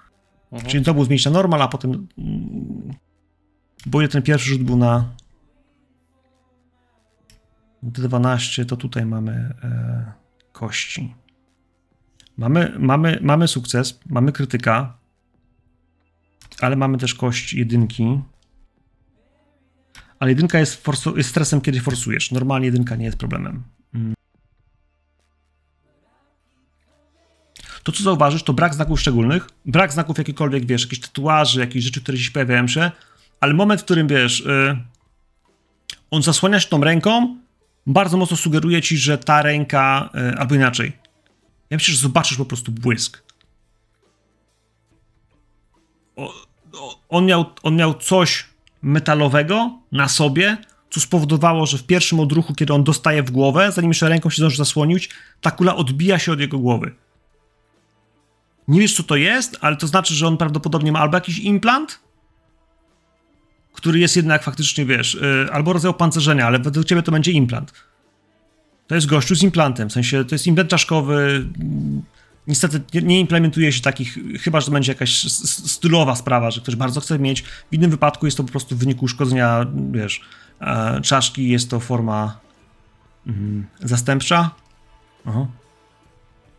Mhm. 0.53 0.71
Czyli 0.71 0.85
to 0.85 0.95
był 0.95 1.05
zmienić 1.05 1.25
na 1.25 1.31
normal, 1.31 1.63
a 1.63 1.69
potem. 1.69 2.07
mm, 2.19 2.95
Bo 3.87 4.09
ten 4.09 4.23
pierwszy 4.23 4.51
rzut 4.51 4.63
był 4.63 4.77
na. 4.77 5.05
D12, 7.83 8.67
to 8.67 8.77
tutaj 8.77 9.07
mamy 9.07 9.33
e, 9.33 10.13
kości. 10.53 11.15
Mamy, 12.37 12.75
mamy, 12.79 13.19
mamy 13.23 13.49
sukces, 13.49 14.01
mamy 14.07 14.33
krytyka, 14.33 14.99
ale 16.61 16.77
mamy 16.77 16.99
też 16.99 17.15
kość 17.15 17.53
jedynki. 17.53 18.21
Ale 20.19 20.31
jedynka 20.31 20.59
jest, 20.59 20.85
forsu- 20.85 21.17
jest 21.17 21.31
stresem, 21.31 21.61
kiedy 21.61 21.81
forsujesz. 21.81 22.31
Normalnie 22.31 22.67
jedynka 22.67 22.97
nie 22.97 23.05
jest 23.05 23.19
problemem. 23.19 23.63
Mm. 23.95 24.15
To, 27.83 27.93
co 27.93 28.03
zauważysz, 28.03 28.43
to 28.43 28.53
brak 28.53 28.75
znaków 28.75 29.01
szczególnych, 29.01 29.49
brak 29.67 29.93
znaków 29.93 30.19
jakichkolwiek, 30.19 30.67
wiesz, 30.67 30.83
jakichś 30.83 31.01
tatuaży, 31.01 31.61
jakichś 31.61 31.85
rzeczy, 31.85 32.01
które 32.01 32.19
się 32.19 32.31
pojawiają 32.31 32.69
się, 32.69 32.91
ale 33.41 33.55
moment, 33.55 33.81
w 33.81 33.85
którym, 33.85 34.09
wiesz, 34.09 34.41
y, 34.41 34.77
on 36.11 36.23
zasłania 36.23 36.61
się 36.61 36.69
tą 36.69 36.81
ręką, 36.81 37.37
bardzo 37.87 38.17
mocno 38.17 38.37
sugeruje 38.37 38.83
ci, 38.83 38.97
że 38.99 39.19
ta 39.19 39.43
ręka, 39.43 40.11
y, 40.35 40.39
albo 40.39 40.55
inaczej, 40.55 40.93
ja 41.71 41.77
myślę, 41.77 41.95
że 41.95 42.01
zobaczysz 42.01 42.39
po 42.39 42.45
prostu 42.45 42.73
błysk. 42.73 43.23
O, 46.17 46.35
o, 46.73 47.01
on, 47.09 47.27
miał, 47.27 47.45
on 47.63 47.77
miał 47.77 47.95
coś 47.95 48.45
metalowego 48.83 49.79
na 49.93 50.09
sobie, 50.09 50.57
co 50.91 51.01
spowodowało, 51.01 51.67
że 51.67 51.79
w 51.79 51.87
pierwszym 51.87 52.21
odruchu, 52.21 52.55
kiedy 52.55 52.73
on 52.73 52.85
dostaje 52.85 53.23
w 53.23 53.31
głowę, 53.31 53.73
zanim 53.73 53.91
jeszcze 53.91 54.09
ręką 54.09 54.31
się 54.31 54.37
zdąży 54.37 54.57
zasłonić, 54.57 55.11
ta 55.41 55.51
kula 55.51 55.77
odbija 55.77 56.19
się 56.19 56.33
od 56.33 56.41
jego 56.41 56.59
głowy. 56.59 56.95
Nie 58.69 58.81
wiesz, 58.81 58.97
co 58.97 59.03
to 59.03 59.17
jest, 59.17 59.59
ale 59.61 59.77
to 59.77 59.87
znaczy, 59.87 60.15
że 60.15 60.27
on 60.27 60.37
prawdopodobnie 60.37 60.93
ma 60.93 61.01
albo 61.01 61.17
jakiś 61.17 61.39
implant, 61.39 62.01
który 63.79 63.99
jest 63.99 64.17
jednak 64.17 64.43
faktycznie, 64.43 64.87
wiesz, 64.87 65.15
yy, 65.15 65.53
albo 65.53 65.73
rodzaj 65.73 65.91
opancerzenia, 65.91 66.47
ale 66.47 66.59
według 66.59 66.87
ciebie 66.87 67.03
to 67.03 67.13
będzie 67.13 67.33
implant. 67.33 67.73
To 68.87 68.95
jest 68.95 69.07
gościu 69.07 69.35
z 69.35 69.43
implantem, 69.43 69.89
w 69.89 69.93
sensie 69.93 70.25
to 70.25 70.35
jest 70.35 70.47
implant 70.47 70.71
czaszkowy. 70.71 71.47
Niestety 72.47 72.81
nie- 73.03 73.21
implementuje 73.21 73.73
się 73.73 73.83
takich, 73.83 74.19
chyba 74.41 74.61
że 74.61 74.67
to 74.67 74.73
będzie 74.73 74.93
jakaś 74.93 75.23
stylowa 75.67 76.17
sprawa, 76.17 76.51
że 76.51 76.61
ktoś 76.61 76.77
bardzo 76.77 77.01
chce 77.01 77.19
mieć. 77.19 77.43
W 77.43 77.73
innym 77.73 77.91
wypadku 77.91 78.27
jest 78.27 78.37
to 78.37 78.45
po 78.45 78.51
prostu 78.51 78.77
w 78.77 78.79
wyniku 78.79 79.05
uszkodzenia, 79.05 79.67
wiesz, 79.93 80.21
e, 80.61 81.01
czaszki, 81.01 81.49
jest 81.49 81.71
to 81.71 81.81
forma 81.81 82.41
mm, 83.27 83.67
zastępcza. 83.81 84.51
Aha. 85.27 85.47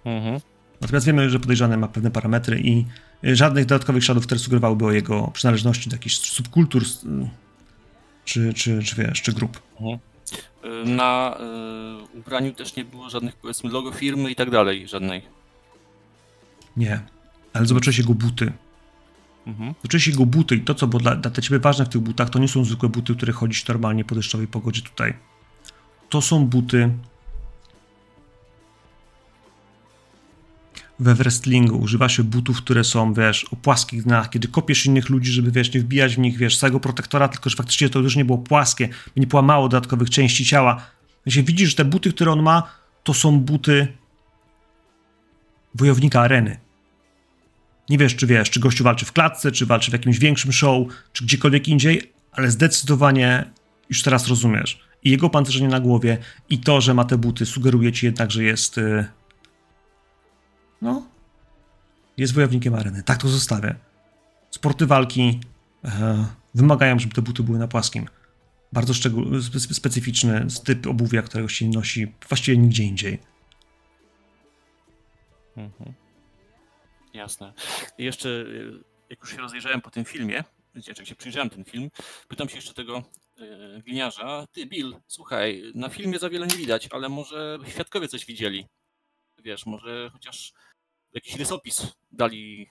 Mhm. 0.05 0.39
Natomiast 0.81 1.05
wiemy, 1.05 1.29
że 1.29 1.39
podejrzany 1.39 1.77
ma 1.77 1.87
pewne 1.87 2.11
parametry 2.11 2.59
i 2.59 2.79
y, 2.79 2.85
żadnych 3.23 3.65
dodatkowych 3.65 4.03
śladów, 4.03 4.25
które 4.25 4.39
sugerowałyby 4.39 4.85
o 4.85 4.91
jego 4.91 5.31
przynależności 5.33 5.89
do 5.89 5.95
jakichś 5.95 6.17
subkultur 6.17 6.83
y, 6.83 7.29
czy, 8.25 8.53
czy, 8.53 8.83
czy 8.83 8.95
wiesz, 8.95 9.21
czy 9.21 9.33
grup. 9.33 9.61
Y, 10.65 10.89
Na 10.89 11.37
y, 12.13 12.17
ubraniu 12.17 12.53
też 12.53 12.75
nie 12.75 12.85
było 12.85 13.09
żadnych, 13.09 13.35
powiedzmy, 13.35 13.69
logo 13.69 13.91
firmy 13.91 14.31
i 14.31 14.35
tak 14.35 14.49
dalej, 14.49 14.87
żadnej. 14.87 15.21
Nie. 16.77 16.99
Ale 17.53 17.65
zobaczyłeś 17.65 17.97
jego 17.97 18.13
buty. 18.13 18.51
Mhm. 19.47 19.73
Zobaczyłeś 19.81 20.07
jego 20.07 20.25
buty 20.25 20.55
i 20.55 20.61
to, 20.61 20.75
co 20.75 20.87
było 20.87 20.99
dla, 20.99 21.15
dla 21.15 21.31
ciebie 21.31 21.59
ważne 21.59 21.85
w 21.85 21.89
tych 21.89 22.01
butach, 22.01 22.29
to 22.29 22.39
nie 22.39 22.47
są 22.47 22.65
zwykłe 22.65 22.89
buty, 22.89 23.15
które 23.15 23.33
chodzisz 23.33 23.67
normalnie 23.67 24.05
po 24.05 24.15
deszczowej 24.15 24.47
pogodzie 24.47 24.81
tutaj. 24.81 25.13
To 26.09 26.21
są 26.21 26.45
buty 26.45 26.89
we 30.99 31.15
wrestlingu. 31.15 31.77
Używa 31.77 32.09
się 32.09 32.23
butów, 32.23 32.57
które 32.57 32.83
są, 32.83 33.13
wiesz, 33.13 33.43
o 33.43 33.55
płaskich 33.55 34.03
dnach, 34.03 34.29
kiedy 34.29 34.47
kopiesz 34.47 34.85
innych 34.85 35.09
ludzi, 35.09 35.31
żeby, 35.31 35.51
wiesz, 35.51 35.73
nie 35.73 35.81
wbijać 35.81 36.15
w 36.15 36.19
nich, 36.19 36.37
wiesz, 36.37 36.57
całego 36.57 36.79
protektora, 36.79 37.27
tylko 37.27 37.49
że 37.49 37.55
faktycznie 37.55 37.89
to 37.89 37.99
już 37.99 38.15
nie 38.15 38.25
było 38.25 38.37
płaskie, 38.37 38.89
nie 39.15 39.27
połamało 39.27 39.69
dodatkowych 39.69 40.09
części 40.09 40.45
ciała. 40.45 40.81
Jeśli 41.25 41.43
widzisz, 41.43 41.69
że 41.69 41.75
te 41.75 41.85
buty, 41.85 42.13
które 42.13 42.31
on 42.31 42.41
ma, 42.41 42.63
to 43.03 43.13
są 43.13 43.39
buty 43.39 43.87
wojownika 45.75 46.21
areny. 46.21 46.57
Nie 47.89 47.97
wiesz, 47.97 48.15
czy 48.15 48.27
wiesz, 48.27 48.49
czy 48.49 48.59
gościu 48.59 48.83
walczy 48.83 49.05
w 49.05 49.11
klatce, 49.11 49.51
czy 49.51 49.65
walczy 49.65 49.91
w 49.91 49.93
jakimś 49.93 50.19
większym 50.19 50.51
show, 50.51 50.87
czy 51.13 51.23
gdziekolwiek 51.23 51.67
indziej, 51.67 52.13
ale 52.31 52.51
zdecydowanie 52.51 53.45
już 53.89 54.03
teraz 54.03 54.27
rozumiesz. 54.27 54.79
I 55.03 55.09
jego 55.09 55.29
pancerzenie 55.29 55.67
na 55.67 55.79
głowie, 55.79 56.17
i 56.49 56.57
to, 56.57 56.81
że 56.81 56.93
ma 56.93 57.05
te 57.05 57.17
buty, 57.17 57.45
sugeruje 57.45 57.91
ci 57.91 58.05
jednak, 58.05 58.31
że 58.31 58.43
jest. 58.43 58.77
y, 58.77 59.05
No. 60.81 61.07
Jest 62.17 62.33
wojownikiem 62.33 62.75
areny. 62.75 63.03
Tak 63.03 63.17
to 63.21 63.27
zostawię. 63.27 63.75
Sporty 64.51 64.85
walki 64.85 65.39
e, 65.85 66.25
wymagają, 66.55 66.99
żeby 66.99 67.15
te 67.15 67.21
buty 67.21 67.43
były 67.43 67.59
na 67.59 67.67
płaskim. 67.67 68.07
Bardzo 68.73 68.93
szczegół, 68.93 69.41
spe, 69.41 69.59
spe- 69.59 69.73
specyficzny 69.73 70.47
typ 70.63 70.87
obuwia, 70.87 71.21
którego 71.21 71.49
się 71.49 71.69
nosi 71.69 72.13
właściwie 72.29 72.57
nigdzie 72.57 72.83
indziej. 72.83 73.19
Mhm. 75.57 75.93
Jasne. 77.13 77.53
I 77.97 78.03
jeszcze, 78.03 78.29
y, 78.29 78.83
jak 79.09 79.19
już 79.19 79.31
się 79.31 79.37
rozejrzałem 79.37 79.81
po 79.81 79.91
tym 79.91 80.05
filmie, 80.05 80.43
jak 80.87 81.07
się 81.07 81.15
przyjrzałem 81.15 81.49
ten 81.49 81.65
film, 81.65 81.89
pytam 82.27 82.49
się 82.49 82.55
jeszcze 82.55 82.73
tego 82.73 83.03
y, 83.77 83.81
gliniarza, 83.85 84.45
ty 84.51 84.65
Bill, 84.65 84.95
słuchaj, 85.07 85.71
na 85.75 85.89
filmie 85.89 86.19
za 86.19 86.29
wiele 86.29 86.47
nie 86.47 86.55
widać, 86.55 86.87
ale 86.91 87.09
może 87.09 87.57
świadkowie 87.67 88.07
coś 88.07 88.25
widzieli. 88.25 88.67
Wiesz, 89.43 89.65
może 89.65 90.09
chociaż 90.13 90.53
jakiś 91.13 91.35
rysopis 91.35 91.97
dali 92.11 92.69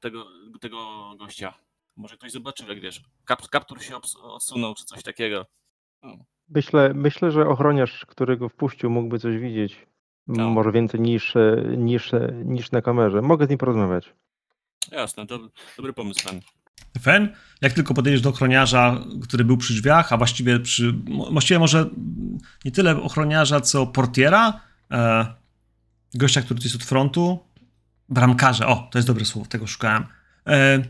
tego, 0.00 0.26
tego 0.60 1.12
gościa. 1.18 1.54
Może 1.96 2.16
ktoś 2.16 2.32
zobaczył, 2.32 2.68
jak 2.68 2.80
wiesz, 2.80 3.02
kap, 3.24 3.48
kaptur 3.48 3.82
się 3.82 3.96
odsunął, 4.22 4.74
czy 4.74 4.84
coś 4.84 5.02
takiego. 5.02 5.46
Myślę, 6.48 6.92
myślę, 6.94 7.30
że 7.30 7.48
ochroniarz, 7.48 8.06
który 8.08 8.36
go 8.36 8.48
wpuścił, 8.48 8.90
mógłby 8.90 9.18
coś 9.18 9.38
widzieć. 9.38 9.86
No. 10.26 10.50
Może 10.50 10.72
więcej 10.72 11.00
niż, 11.00 11.36
e, 11.36 11.64
niż, 11.76 12.14
e, 12.14 12.32
niż 12.44 12.70
na 12.70 12.82
kamerze. 12.82 13.22
Mogę 13.22 13.46
z 13.46 13.48
nim 13.48 13.58
porozmawiać. 13.58 14.14
Jasne, 14.90 15.26
dobry, 15.26 15.48
dobry 15.76 15.92
pomysł, 15.92 16.24
pan. 16.24 16.40
Fen, 17.02 17.34
jak 17.60 17.72
tylko 17.72 17.94
podejdziesz 17.94 18.20
do 18.20 18.30
ochroniarza, 18.30 19.04
który 19.22 19.44
był 19.44 19.56
przy 19.56 19.74
drzwiach, 19.74 20.12
a 20.12 20.16
właściwie 20.16 20.60
przy. 20.60 20.94
Właściwie 21.30 21.58
może 21.58 21.90
nie 22.64 22.70
tyle 22.70 23.02
ochroniarza, 23.02 23.60
co 23.60 23.86
portiera, 23.86 24.60
e, 24.90 25.26
gościa, 26.14 26.42
który 26.42 26.60
jest 26.62 26.76
od 26.76 26.84
frontu, 26.84 27.38
bramkarza, 28.12 28.66
o, 28.66 28.88
to 28.90 28.98
jest 28.98 29.08
dobre 29.08 29.24
słowo, 29.24 29.48
tego 29.48 29.66
szukałem. 29.66 30.06
E, 30.46 30.82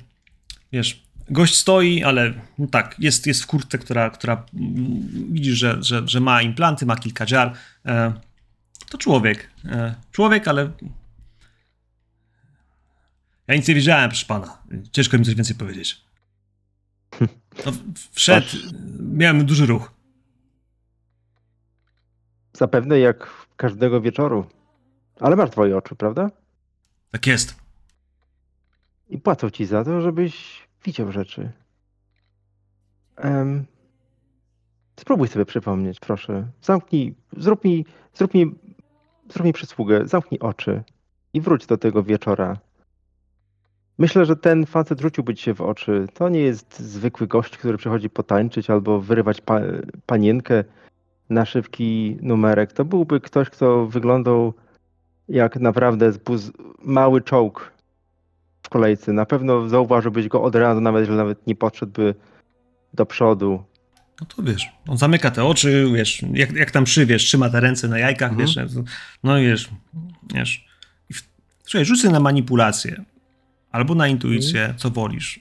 wiesz, 0.72 1.02
gość 1.30 1.54
stoi, 1.54 2.02
ale 2.02 2.34
no 2.58 2.66
tak, 2.66 2.96
jest, 2.98 3.26
jest 3.26 3.42
w 3.42 3.46
kurtce, 3.46 3.78
która, 3.78 4.10
która 4.10 4.46
mm, 4.54 5.32
widzisz, 5.32 5.58
że, 5.58 5.82
że, 5.82 6.08
że 6.08 6.20
ma 6.20 6.42
implanty, 6.42 6.86
ma 6.86 6.96
kilka 6.96 7.26
dziar. 7.26 7.54
E, 7.86 8.12
to 8.90 8.98
człowiek. 8.98 9.50
E, 9.64 9.94
człowiek, 10.12 10.48
ale 10.48 10.70
ja 13.48 13.54
nic 13.54 13.68
nie 13.68 13.74
wiedziałem, 13.74 14.10
proszę 14.10 14.26
pana. 14.26 14.58
Ciężko 14.92 15.18
mi 15.18 15.24
coś 15.24 15.34
więcej 15.34 15.56
powiedzieć. 15.56 16.04
No, 17.66 17.72
wszedł, 18.12 18.46
miałem 18.98 19.46
duży 19.46 19.66
ruch. 19.66 19.92
Zapewne 22.52 22.98
jak 22.98 23.30
każdego 23.56 24.00
wieczoru. 24.00 24.46
Ale 25.20 25.36
masz 25.36 25.50
twoje 25.50 25.76
oczy, 25.76 25.94
prawda? 25.94 26.30
Tak 27.12 27.26
jest. 27.26 27.56
I 29.08 29.18
płacą 29.18 29.50
ci 29.50 29.66
za 29.66 29.84
to, 29.84 30.00
żebyś 30.00 30.62
widział 30.84 31.12
rzeczy. 31.12 31.52
Em, 33.16 33.64
spróbuj 35.00 35.28
sobie 35.28 35.44
przypomnieć, 35.44 36.00
proszę. 36.00 36.48
Zamknij, 36.62 37.14
zrób 37.36 37.64
mi, 37.64 37.86
zrób 38.14 38.34
mi, 38.34 38.54
zrób 39.32 39.46
mi 39.46 39.52
przysługę, 39.52 40.08
zamknij 40.08 40.40
oczy 40.40 40.82
i 41.34 41.40
wróć 41.40 41.66
do 41.66 41.76
tego 41.76 42.02
wieczora. 42.02 42.56
Myślę, 43.98 44.24
że 44.24 44.36
ten 44.36 44.66
facet 44.66 45.00
rzuciłby 45.00 45.34
ci 45.34 45.42
się 45.42 45.54
w 45.54 45.60
oczy. 45.60 46.06
To 46.14 46.28
nie 46.28 46.40
jest 46.40 46.80
zwykły 46.80 47.26
gość, 47.26 47.56
który 47.56 47.78
przychodzi 47.78 48.10
potańczyć 48.10 48.70
albo 48.70 49.00
wyrywać 49.00 49.40
pa 49.40 49.60
panienkę 50.06 50.64
na 51.30 51.44
szybki 51.44 52.18
numerek. 52.22 52.72
To 52.72 52.84
byłby 52.84 53.20
ktoś, 53.20 53.50
kto 53.50 53.86
wyglądał 53.86 54.54
jak 55.28 55.56
naprawdę 55.56 56.12
zbuz... 56.12 56.50
mały 56.84 57.20
czołg 57.20 57.72
w 58.62 58.68
kolejce. 58.68 59.12
Na 59.12 59.26
pewno 59.26 59.68
zauważyłbyś 59.68 60.28
go 60.28 60.42
od 60.42 60.54
razu, 60.54 60.80
nawet 60.80 61.06
że 61.06 61.12
nawet 61.12 61.46
nie 61.46 61.54
podszedłby 61.54 62.14
do 62.94 63.06
przodu. 63.06 63.64
No 64.20 64.26
to 64.36 64.42
wiesz, 64.42 64.68
on 64.88 64.96
zamyka 64.98 65.30
te 65.30 65.44
oczy, 65.44 65.86
wiesz, 65.94 66.22
jak, 66.32 66.52
jak 66.52 66.70
tam 66.70 66.84
przy, 66.84 67.06
wiesz, 67.06 67.22
trzyma 67.24 67.50
te 67.50 67.60
ręce 67.60 67.88
na 67.88 67.98
jajkach, 67.98 68.30
Mhm. 68.30 68.46
wiesz, 68.48 68.58
no 69.22 69.38
i 69.38 69.46
wiesz, 69.46 69.70
wiesz. 70.34 70.66
I 71.10 71.14
w... 71.14 71.22
Słuchaj, 71.64 71.96
sobie 71.96 72.12
na 72.12 72.20
manipulację. 72.20 73.04
Albo 73.70 73.94
na 73.94 74.08
intuicję, 74.08 74.74
co 74.76 74.90
wolisz. 74.90 75.40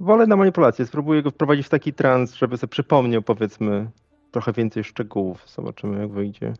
Wolę 0.00 0.26
na 0.26 0.36
manipulację. 0.36 0.86
Spróbuję 0.86 1.22
go 1.22 1.30
wprowadzić 1.30 1.66
w 1.66 1.68
taki 1.68 1.92
trans, 1.92 2.34
żeby 2.34 2.56
sobie 2.56 2.70
przypomniał, 2.70 3.22
powiedzmy, 3.22 3.90
trochę 4.30 4.52
więcej 4.52 4.84
szczegółów. 4.84 5.44
Zobaczymy, 5.56 6.00
jak 6.00 6.10
wyjdzie. 6.10 6.54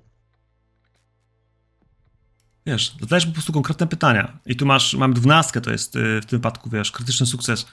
Wiesz, 2.69 2.95
zadajesz 3.01 3.27
po 3.27 3.33
prostu 3.33 3.53
konkretne 3.53 3.87
pytania. 3.87 4.39
I 4.47 4.57
tu 4.57 4.67
masz, 4.67 4.95
mam 4.95 5.13
dwunastkę, 5.13 5.61
to 5.61 5.71
jest 5.71 5.97
y, 5.97 6.21
w 6.21 6.27
tym 6.27 6.39
wypadku, 6.39 6.71
wiesz, 6.71 6.93
krytyczny 6.93 7.27
sukces. 7.27 7.67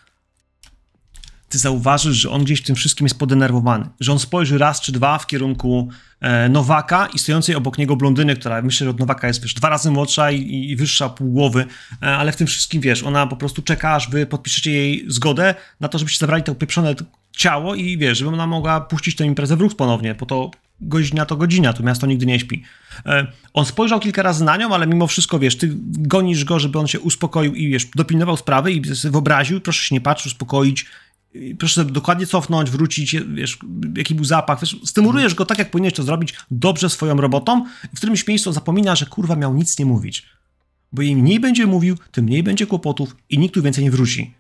Ty 1.50 1.58
zauważysz, 1.58 2.18
że 2.18 2.30
on 2.30 2.44
gdzieś 2.44 2.62
w 2.62 2.64
tym 2.64 2.76
wszystkim 2.76 3.06
jest 3.06 3.20
podenerwowany. 3.20 3.90
Że 4.00 4.12
on 4.12 4.20
spojrzy 4.20 4.58
raz 4.58 4.82
czy 4.82 4.92
dwa 4.92 5.18
w 5.18 5.28
kierunku 5.28 5.90
e, 6.22 6.50
Nowaka 6.50 7.08
i 7.14 7.20
stojącej 7.20 7.56
obok 7.56 7.78
niego 7.78 7.96
blondyny, 7.96 8.36
która 8.36 8.62
myślę, 8.62 8.86
że 8.86 8.92
od 8.92 9.00
Nowaka 9.00 9.28
jest, 9.28 9.42
wiesz, 9.42 9.54
dwa 9.54 9.70
razy 9.70 9.92
młodsza 9.92 10.32
i, 10.32 10.70
i 10.70 10.76
wyższa 10.76 11.10
pół 11.10 11.32
głowy, 11.32 11.66
e, 12.02 12.18
ale 12.18 12.32
w 12.32 12.36
tym 12.36 12.48
wszystkim, 12.48 12.82
wiesz, 12.82 13.04
ona 13.04 13.28
po 13.28 13.36
prostu 13.36 13.62
czeka, 13.62 13.96
aż 13.96 14.10
wy 14.10 14.26
podpiszecie 14.26 14.72
jej 14.72 15.06
zgodę 15.08 15.56
na 15.80 15.88
to, 15.88 15.98
żebyście 15.98 16.20
zabrali 16.20 16.44
to 16.44 16.52
upieprzone 16.52 16.96
ciało 17.32 17.76
i, 17.76 17.98
wiesz, 17.98 18.18
żeby 18.18 18.30
ona 18.30 18.48
mogła 18.48 18.82
puścić 18.82 19.16
tę 19.16 19.26
imprezę 19.26 19.58
w 19.58 19.62
ruch 19.62 19.76
ponownie, 19.76 20.16
po 20.16 20.26
to 20.26 20.52
godzina 20.82 21.26
to 21.26 21.36
godzina, 21.36 21.74
tu 21.74 21.84
miasto 21.84 22.08
nigdy 22.08 22.26
nie 22.26 22.40
śpi. 22.40 22.64
E, 23.06 23.28
On 23.54 23.66
spojrzał 23.66 24.00
kilka 24.00 24.22
razy 24.22 24.44
na 24.44 24.58
nią, 24.58 24.74
ale 24.74 24.88
mimo 24.88 25.08
wszystko, 25.08 25.40
wiesz, 25.40 25.58
ty 25.58 25.70
gonisz 25.84 26.46
go, 26.46 26.60
żeby 26.60 26.80
on 26.80 26.88
się 26.88 27.00
uspokoił 27.00 27.56
i, 27.56 27.70
wiesz, 27.70 27.86
dopilnował 27.96 28.38
sprawy 28.38 28.72
i 28.72 28.96
sobie 28.96 29.12
wyobraził, 29.12 29.62
proszę 29.62 29.84
się 29.84 29.96
nie 29.96 30.02
patrzeć, 30.02 30.34
uspokoić, 30.34 30.86
proszę 31.60 31.74
sobie 31.76 31.92
dokładnie 31.92 32.26
cofnąć, 32.26 32.70
wrócić, 32.70 33.16
wiesz, 33.34 33.58
jaki 33.98 34.16
był 34.16 34.26
zapach, 34.26 34.62
wiesz, 34.62 34.78
stymulujesz 34.86 35.36
go 35.36 35.46
tak, 35.46 35.60
jak 35.60 35.72
powinieneś 35.72 35.94
to 35.94 36.04
zrobić, 36.04 36.34
dobrze 36.52 36.90
swoją 36.90 37.18
robotą 37.18 37.66
w 37.94 37.98
którymś 37.98 38.28
miejscu 38.28 38.52
zapomina, 38.52 38.96
że 38.96 39.06
kurwa 39.06 39.36
miał 39.36 39.54
nic 39.54 39.80
nie 39.80 39.86
mówić. 39.86 40.26
Bo 40.92 41.02
im 41.02 41.20
mniej 41.20 41.40
będzie 41.40 41.66
mówił, 41.66 41.98
tym 42.12 42.26
mniej 42.26 42.44
będzie 42.44 42.68
kłopotów 42.68 43.16
i 43.30 43.40
nikt 43.40 43.54
tu 43.54 43.62
więcej 43.62 43.84
nie 43.84 43.92
wróci. 43.92 44.34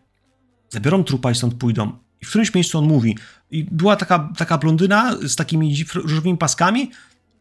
Zabiorą 0.69 1.03
trupa 1.03 1.31
i 1.31 1.36
stąd 1.36 1.53
pójdą. 1.53 2.05
I 2.26 2.28
w 2.28 2.30
którymś 2.30 2.53
miejscu 2.53 2.78
on 2.78 2.86
mówi. 2.88 3.17
I 3.51 3.63
była 3.63 3.95
taka, 3.95 4.30
taka 4.38 4.57
blondyna 4.57 5.15
z 5.23 5.36
takimi 5.36 5.86
różowymi 5.93 6.38
paskami 6.38 6.91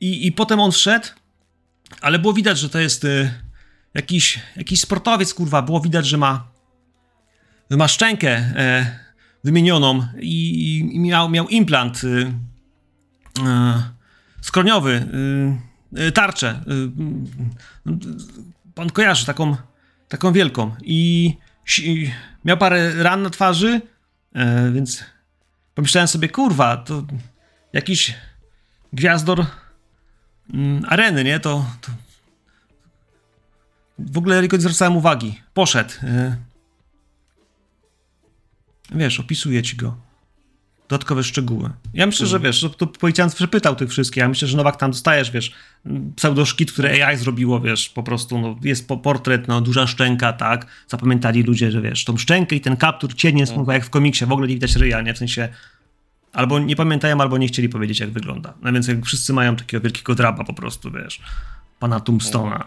i, 0.00 0.26
i 0.26 0.32
potem 0.32 0.60
on 0.60 0.72
wszedł, 0.72 1.06
ale 2.00 2.18
było 2.18 2.32
widać, 2.32 2.58
że 2.58 2.68
to 2.68 2.78
jest 2.78 3.04
y, 3.04 3.30
jakiś, 3.94 4.40
jakiś 4.56 4.80
sportowiec, 4.80 5.34
kurwa. 5.34 5.62
Było 5.62 5.80
widać, 5.80 6.06
że 6.06 6.18
ma, 6.18 6.48
ma 7.70 7.88
szczękę 7.88 8.30
e, 8.30 8.98
wymienioną 9.44 10.06
i, 10.20 10.78
i 10.92 11.00
miał, 11.00 11.30
miał 11.30 11.48
implant 11.48 12.04
y, 12.04 12.32
e, 13.46 13.82
skroniowy, 14.40 15.08
y, 15.94 16.00
y, 16.06 16.12
tarczę. 16.12 16.60
Y, 17.86 17.92
pan 18.74 18.90
kojarzy 18.90 19.26
taką, 19.26 19.56
taką 20.08 20.32
wielką. 20.32 20.74
I, 20.82 21.36
si- 21.66 22.10
miał 22.44 22.56
parę 22.56 23.02
ran 23.02 23.22
na 23.22 23.30
twarzy, 23.30 23.80
e, 24.34 24.70
więc 24.72 25.04
pomyślałem 25.74 26.08
sobie, 26.08 26.28
kurwa, 26.28 26.76
to 26.76 27.04
jakiś 27.72 28.14
gwiazdor 28.92 29.46
mm, 30.54 30.84
areny, 30.88 31.24
nie? 31.24 31.40
To, 31.40 31.66
to 31.80 31.92
w 33.98 34.18
ogóle 34.18 34.40
tylko 34.40 34.56
nie 34.56 34.62
zwracałem 34.62 34.96
uwagi. 34.96 35.42
Poszedł. 35.54 35.90
y. 36.02 36.36
Wiesz, 38.90 39.20
opisuję 39.20 39.62
ci 39.62 39.76
go. 39.76 39.96
Dodatkowe 40.88 41.24
szczegóły. 41.24 41.70
Ja 41.94 42.06
myślę, 42.06 42.26
że 42.26 42.40
wiesz, 42.40 42.60
że 42.60 42.70
to 42.70 42.86
policjant 42.86 43.34
przepytał 43.34 43.76
tych 43.76 43.90
wszystkich. 43.90 44.16
Ja 44.16 44.28
myślę, 44.28 44.48
że 44.48 44.56
Nowak 44.56 44.76
tam 44.76 44.90
dostajesz, 44.90 45.30
wiesz, 45.30 45.52
pseudoszkit, 46.16 46.72
który 46.72 47.04
AI 47.04 47.16
zrobiło, 47.16 47.60
wiesz, 47.60 47.88
po 47.88 48.02
prostu, 48.02 48.40
no, 48.40 48.56
jest 48.62 48.88
po 48.88 48.96
portret, 48.96 49.48
no, 49.48 49.60
duża 49.60 49.86
szczęka, 49.86 50.32
tak? 50.32 50.66
Zapamiętali 50.88 51.42
ludzie, 51.42 51.70
że 51.70 51.82
wiesz, 51.82 52.04
tą 52.04 52.16
szczękę 52.16 52.56
i 52.56 52.60
ten 52.60 52.76
kaptur 52.76 53.14
cień 53.14 53.38
jest, 53.38 53.52
mm. 53.52 53.66
jak 53.68 53.84
w 53.84 53.90
komiksie, 53.90 54.26
w 54.26 54.32
ogóle 54.32 54.48
nie 54.48 54.54
widać 54.54 54.76
ryja, 54.76 55.00
nie? 55.00 55.14
W 55.14 55.18
sensie, 55.18 55.48
albo 56.32 56.58
nie 56.58 56.76
pamiętają, 56.76 57.20
albo 57.20 57.38
nie 57.38 57.48
chcieli 57.48 57.68
powiedzieć, 57.68 58.00
jak 58.00 58.10
wygląda. 58.10 58.54
No 58.62 58.72
więc 58.72 58.88
jak 58.88 59.06
wszyscy 59.06 59.32
mają 59.32 59.56
takiego 59.56 59.80
wielkiego 59.80 60.14
draba 60.14 60.44
po 60.44 60.54
prostu, 60.54 60.90
wiesz, 60.90 61.20
pana 61.78 61.98
Tombstone'a. 61.98 62.64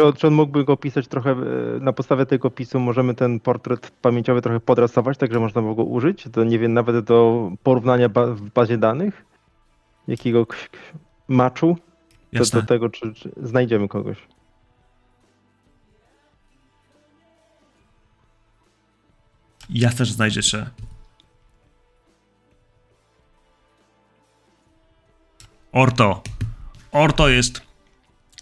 Czy 0.00 0.06
on, 0.06 0.12
czy 0.12 0.26
on 0.26 0.34
mógłby 0.34 0.64
go 0.64 0.72
opisać 0.72 1.08
trochę, 1.08 1.30
e, 1.30 1.36
na 1.80 1.92
podstawie 1.92 2.26
tego 2.26 2.48
opisu 2.48 2.80
możemy 2.80 3.14
ten 3.14 3.40
portret 3.40 3.90
pamięciowy 3.90 4.42
trochę 4.42 4.60
podrasować, 4.60 5.18
tak 5.18 5.32
że 5.32 5.40
można 5.40 5.60
było 5.60 5.74
go 5.74 5.84
użyć, 5.84 6.28
do, 6.28 6.44
nie 6.44 6.58
wiem, 6.58 6.72
nawet 6.72 7.04
do 7.04 7.50
porównania 7.62 8.08
ba 8.08 8.26
w 8.26 8.40
bazie 8.40 8.78
danych? 8.78 9.24
Jakiego 10.08 10.46
maczu? 11.28 11.76
Do, 12.32 12.44
do 12.44 12.66
tego, 12.66 12.88
czy, 12.88 13.14
czy 13.14 13.32
znajdziemy 13.42 13.88
kogoś. 13.88 14.16
Ja 19.70 19.90
też 19.90 20.12
znajdziecie. 20.12 20.66
Orto. 25.72 26.22
Orto 26.92 27.28
jest 27.28 27.62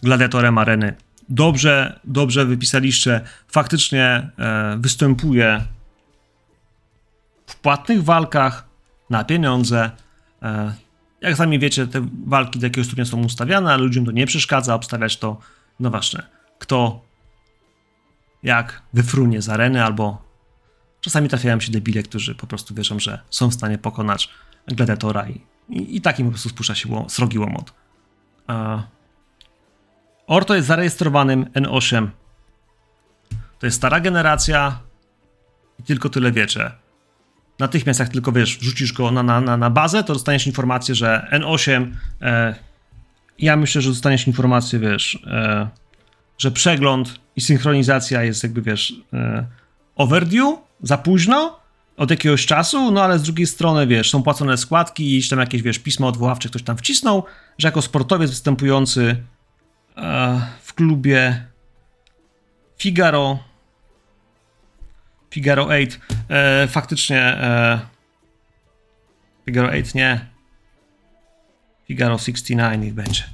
gladiatorem 0.03 0.59
areny. 0.59 1.08
Dobrze, 1.29 2.01
dobrze 2.05 2.47
wypisaliście. 2.47 3.21
Faktycznie 3.49 4.31
e, 4.39 4.77
występuje 4.81 5.65
w 7.47 7.57
płatnych 7.57 8.05
walkach 8.05 8.69
na 9.11 9.25
pieniądze. 9.25 9.91
E, 10.43 10.75
jak 11.21 11.37
sami 11.37 11.59
wiecie, 11.59 11.87
te 11.87 12.09
walki 12.27 12.59
do 12.59 12.67
jakiegoś 12.67 12.87
stopnia 12.87 13.05
są 13.05 13.25
ustawiane, 13.25 13.73
ale 13.73 13.83
ludziom 13.83 14.05
to 14.05 14.13
nie 14.13 14.27
przeszkadza 14.27 14.75
obstawiać 14.75 15.17
to. 15.17 15.39
No 15.81 15.91
właśnie, 15.91 16.23
kto 16.59 17.05
jak 18.43 18.83
wyfrunie 18.93 19.43
z 19.43 19.49
areny 19.49 19.85
albo 19.85 20.29
Czasami 21.01 21.29
trafiają 21.29 21.61
się 21.61 21.73
debile, 21.73 22.03
którzy 22.03 22.35
po 22.35 22.47
prostu 22.47 22.75
wierzą, 22.75 22.99
że 22.99 23.21
są 23.31 23.49
w 23.49 23.55
stanie 23.55 23.79
pokonać 23.79 24.29
gladiatora 24.67 25.29
i, 25.29 25.41
i, 25.69 25.97
i 25.97 26.01
takim 26.01 26.27
po 26.27 26.31
prostu 26.31 26.49
spuszcza 26.49 26.75
się 26.75 27.05
srogi 27.09 27.39
łomot. 27.39 27.73
A... 28.47 28.83
Orto 30.29 30.55
jest 30.55 30.69
zarejestrowanym 30.69 31.45
N8. 31.45 32.09
To 33.59 33.67
jest 33.67 33.77
stara 33.77 34.01
generacja 34.01 34.79
i 35.81 35.83
tylko 35.83 36.09
tyle 36.09 36.33
wiecie. 36.33 36.71
Natychmiast 37.59 38.01
jak 38.01 38.09
tylko 38.09 38.33
wiesz, 38.33 38.59
wrzucisz 38.59 38.93
go 38.93 39.11
na, 39.11 39.23
na, 39.23 39.57
na, 39.57 39.71
bazę, 39.71 40.05
to 40.05 40.13
dostaniesz 40.13 40.47
informację, 40.47 40.95
że 40.95 41.29
N8 41.33 41.87
e, 42.23 42.55
ja 43.39 43.57
myślę, 43.57 43.83
że 43.83 43.91
dostaniesz 43.91 44.27
informację, 44.27 44.79
wiesz, 44.79 45.19
e, 45.27 45.69
że 46.39 46.51
przegląd 46.51 47.21
i 47.37 47.41
synchronizacja 47.41 48.23
jest 48.23 48.43
jakby, 48.43 48.63
wiesz, 48.63 48.93
e, 49.13 49.47
overdue, 49.97 50.59
za 50.83 50.99
późno, 50.99 51.59
od 51.97 52.11
jakiegoś 52.11 52.47
czasu, 52.47 52.91
no 52.91 53.03
ale 53.03 53.19
z 53.19 53.23
drugiej 53.23 53.47
strony, 53.47 53.87
wiesz, 53.87 54.11
są 54.11 54.23
płacone 54.23 54.57
składki 54.57 55.19
i 55.19 55.29
tam 55.29 55.39
jakieś, 55.39 55.63
wiesz, 55.63 55.79
pismo 55.79 56.09
odwoławcze 56.09 56.49
ktoś 56.49 56.63
tam 56.63 56.77
wcisnął, 56.77 57.25
że 57.59 57.69
jako 57.69 57.83
sportowiec 57.83 58.31
występujący 58.31 59.17
w 60.63 60.75
klubie 60.75 61.47
Figaro 62.79 63.39
Figaro 65.31 65.67
8 65.67 66.01
e, 66.29 66.69
faktycznie 66.69 67.21
e, 67.21 67.81
Figaro 69.47 69.69
8 69.69 69.83
nie 69.95 70.27
Figaro 71.87 72.19
69 72.19 72.85
niech 72.85 72.95
będzie. 72.95 73.25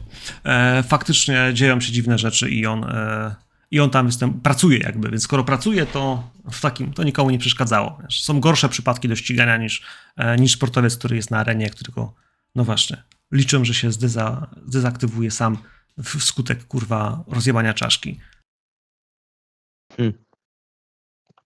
E, 0.44 0.82
faktycznie 0.82 1.50
dzieją 1.52 1.80
się 1.80 1.92
dziwne 1.92 2.18
rzeczy 2.18 2.50
i 2.50 2.66
on 2.66 2.84
e, 2.84 3.34
i 3.70 3.80
on 3.80 3.90
tam 3.90 4.06
występ, 4.06 4.42
pracuje 4.42 4.78
jakby, 4.78 5.10
więc 5.10 5.22
skoro 5.22 5.44
pracuje, 5.44 5.86
to 5.86 6.30
w 6.52 6.60
takim, 6.60 6.92
to 6.92 7.04
nikomu 7.04 7.30
nie 7.30 7.38
przeszkadzało. 7.38 7.98
Są 8.10 8.40
gorsze 8.40 8.68
przypadki 8.68 9.08
do 9.08 9.16
ścigania 9.16 9.56
niż, 9.56 9.82
e, 10.16 10.36
niż 10.36 10.52
sportowiec, 10.52 10.96
który 10.96 11.16
jest 11.16 11.30
na 11.30 11.38
arenie, 11.38 11.70
którego, 11.70 12.14
no 12.54 12.64
właśnie, 12.64 13.02
liczą, 13.32 13.64
że 13.64 13.74
się 13.74 13.92
zdeza, 13.92 14.46
zdezaktywuje 14.66 15.30
sam 15.30 15.58
wskutek, 16.02 16.64
kurwa, 16.64 17.24
rozjebania 17.26 17.74
czaszki. 17.74 18.20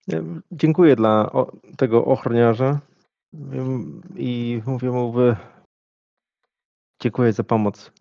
Ja 0.07 0.19
Dziękuję 0.51 0.95
dla 0.95 1.31
tego 1.77 2.05
ochroniarza 2.05 2.79
i 4.15 4.61
mówię 4.65 4.91
mu, 4.91 5.11
wy- 5.11 5.35
dziękuję 7.01 7.33
za 7.33 7.43
pomoc. 7.43 7.91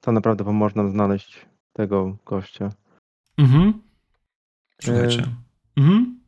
To 0.00 0.12
naprawdę 0.12 0.44
pomoże 0.44 0.74
nam 0.76 0.90
znaleźć 0.90 1.46
tego 1.72 2.16
gościa. 2.26 2.72
Mhm. 3.38 3.82
Słuchajcie. 4.82 5.26
Mhm. 5.76 6.20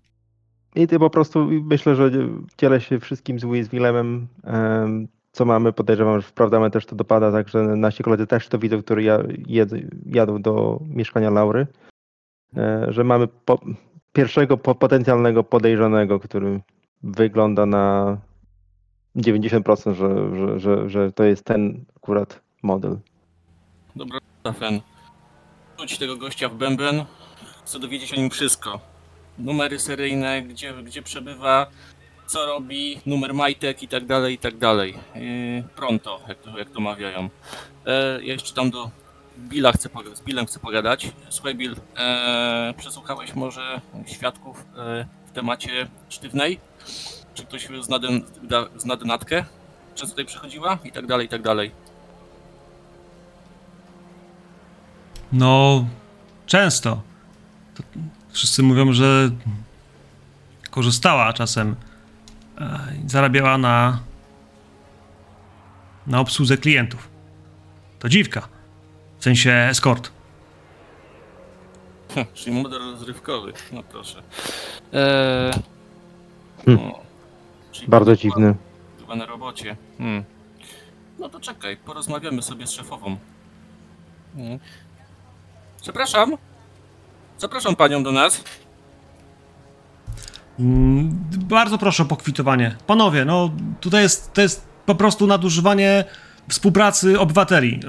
I 0.74 0.86
ty 0.86 0.98
po 0.98 1.10
prostu 1.10 1.46
myślę, 1.46 1.96
że 1.96 2.10
dzielę 2.58 2.80
się 2.80 3.00
wszystkim 3.00 3.38
z 3.38 3.44
Louis 3.44 3.68
Willemem, 3.68 4.28
em, 4.44 5.08
co 5.36 5.44
mamy. 5.44 5.72
Podejrzewam, 5.72 6.20
że 6.20 6.28
wprawdamy 6.28 6.70
też 6.70 6.86
to 6.86 6.96
dopada, 6.96 7.32
także 7.32 7.58
nasi 7.58 8.02
koledzy 8.02 8.26
też 8.26 8.48
to 8.48 8.58
widzą, 8.58 8.82
którzy 8.82 9.02
ja, 9.02 9.18
jed, 9.46 9.70
jadą 10.06 10.42
do 10.42 10.80
mieszkania 10.88 11.30
Laury, 11.30 11.66
e, 12.56 12.86
że 12.88 13.04
mamy 13.04 13.28
po, 13.28 13.60
pierwszego 14.12 14.56
po, 14.56 14.74
potencjalnego 14.74 15.44
podejrzanego, 15.44 16.20
który 16.20 16.60
wygląda 17.02 17.66
na 17.66 18.16
90%, 19.16 19.94
że, 19.94 20.36
że, 20.36 20.60
że, 20.60 20.90
że 20.90 21.12
to 21.12 21.24
jest 21.24 21.44
ten 21.44 21.84
akurat 21.96 22.40
model. 22.62 22.98
Dobra, 23.96 24.18
Stafen. 24.40 24.80
Rzuć 25.78 25.98
tego 25.98 26.16
gościa 26.16 26.48
w 26.48 26.54
bęben. 26.54 27.04
Chcę 27.64 27.78
dowiedzieć 27.78 28.12
o 28.12 28.16
nim 28.16 28.30
wszystko. 28.30 28.80
Numery 29.38 29.78
seryjne, 29.78 30.42
gdzie, 30.42 30.74
gdzie 30.74 31.02
przebywa, 31.02 31.66
co 32.26 32.46
robi, 32.46 33.00
numer 33.06 33.34
majtek 33.34 33.82
i 33.82 33.88
tak 33.88 34.06
dalej, 34.06 34.34
i 34.34 34.38
tak 34.38 34.56
dalej. 34.58 34.94
Yy, 35.14 35.64
pronto, 35.76 36.20
jak 36.28 36.38
to, 36.38 36.58
jak 36.58 36.70
to 36.70 36.80
mawiają. 36.80 37.28
E, 37.86 38.24
ja 38.24 38.32
jeszcze 38.32 38.54
tam 38.54 38.70
do 38.70 38.90
Billa 39.38 39.72
chcę, 39.72 39.88
poga- 39.88 40.16
z 40.16 40.22
Billem 40.22 40.46
chcę 40.46 40.60
pogadać. 40.60 41.12
Słuchaj 41.28 41.54
Bill, 41.54 41.76
e, 41.96 42.74
przesłuchałeś 42.76 43.34
może 43.34 43.80
świadków 44.06 44.66
e, 44.76 45.06
w 45.26 45.30
temacie 45.30 45.88
sztywnej? 46.08 46.60
Czy 47.34 47.44
ktoś 47.44 47.68
zna, 47.80 47.98
den, 47.98 48.22
da, 48.42 48.66
zna 48.76 48.96
denatkę? 48.96 49.44
Często 49.94 50.10
tutaj 50.12 50.24
przychodziła? 50.24 50.78
I 50.84 50.92
tak 50.92 51.06
dalej, 51.06 51.26
i 51.26 51.28
tak 51.28 51.42
dalej. 51.42 51.70
No, 55.32 55.84
często. 56.46 57.02
To 57.74 57.82
wszyscy 58.32 58.62
mówią, 58.62 58.92
że 58.92 59.30
korzystała 60.70 61.32
czasem. 61.32 61.76
E, 62.60 62.78
Zarabiała 63.06 63.58
na, 63.58 64.00
na 66.06 66.20
obsłudze 66.20 66.56
klientów. 66.56 67.08
To 67.98 68.08
dziwka. 68.08 68.48
W 69.18 69.24
sensie 69.24 69.52
eskort. 69.52 70.10
Hm, 72.14 72.26
Czyli 72.34 72.62
model 72.62 72.78
rozrywkowy, 72.80 73.52
no 73.72 73.82
proszę. 73.82 74.22
Eee, 74.92 75.52
Hmm. 76.66 76.84
no, 76.88 76.98
czyli 77.72 77.88
Bardzo 77.88 78.04
była- 78.04 78.16
dziwny. 78.16 78.54
Była 78.98 79.16
na 79.16 79.26
robocie. 79.26 79.76
Hmm. 79.98 80.24
No 81.18 81.28
to 81.28 81.40
czekaj, 81.40 81.76
porozmawiamy 81.76 82.42
sobie 82.42 82.66
z 82.66 82.70
szefową. 82.70 83.16
Hmm. 84.36 84.58
Przepraszam. 85.82 86.32
Zapraszam 87.38 87.76
panią 87.76 88.02
do 88.02 88.12
nas. 88.12 88.44
Mm, 90.60 91.24
Bardzo 91.48 91.78
proszę 91.78 92.02
o 92.02 92.06
pokwitowanie. 92.06 92.76
Panowie, 92.86 93.24
no 93.24 93.50
tutaj 93.80 94.02
jest, 94.02 94.32
to 94.32 94.40
jest 94.42 94.68
po 94.86 94.94
prostu 94.94 95.26
nadużywanie 95.26 96.04
współpracy 96.48 97.20
obywateli. 97.20 97.80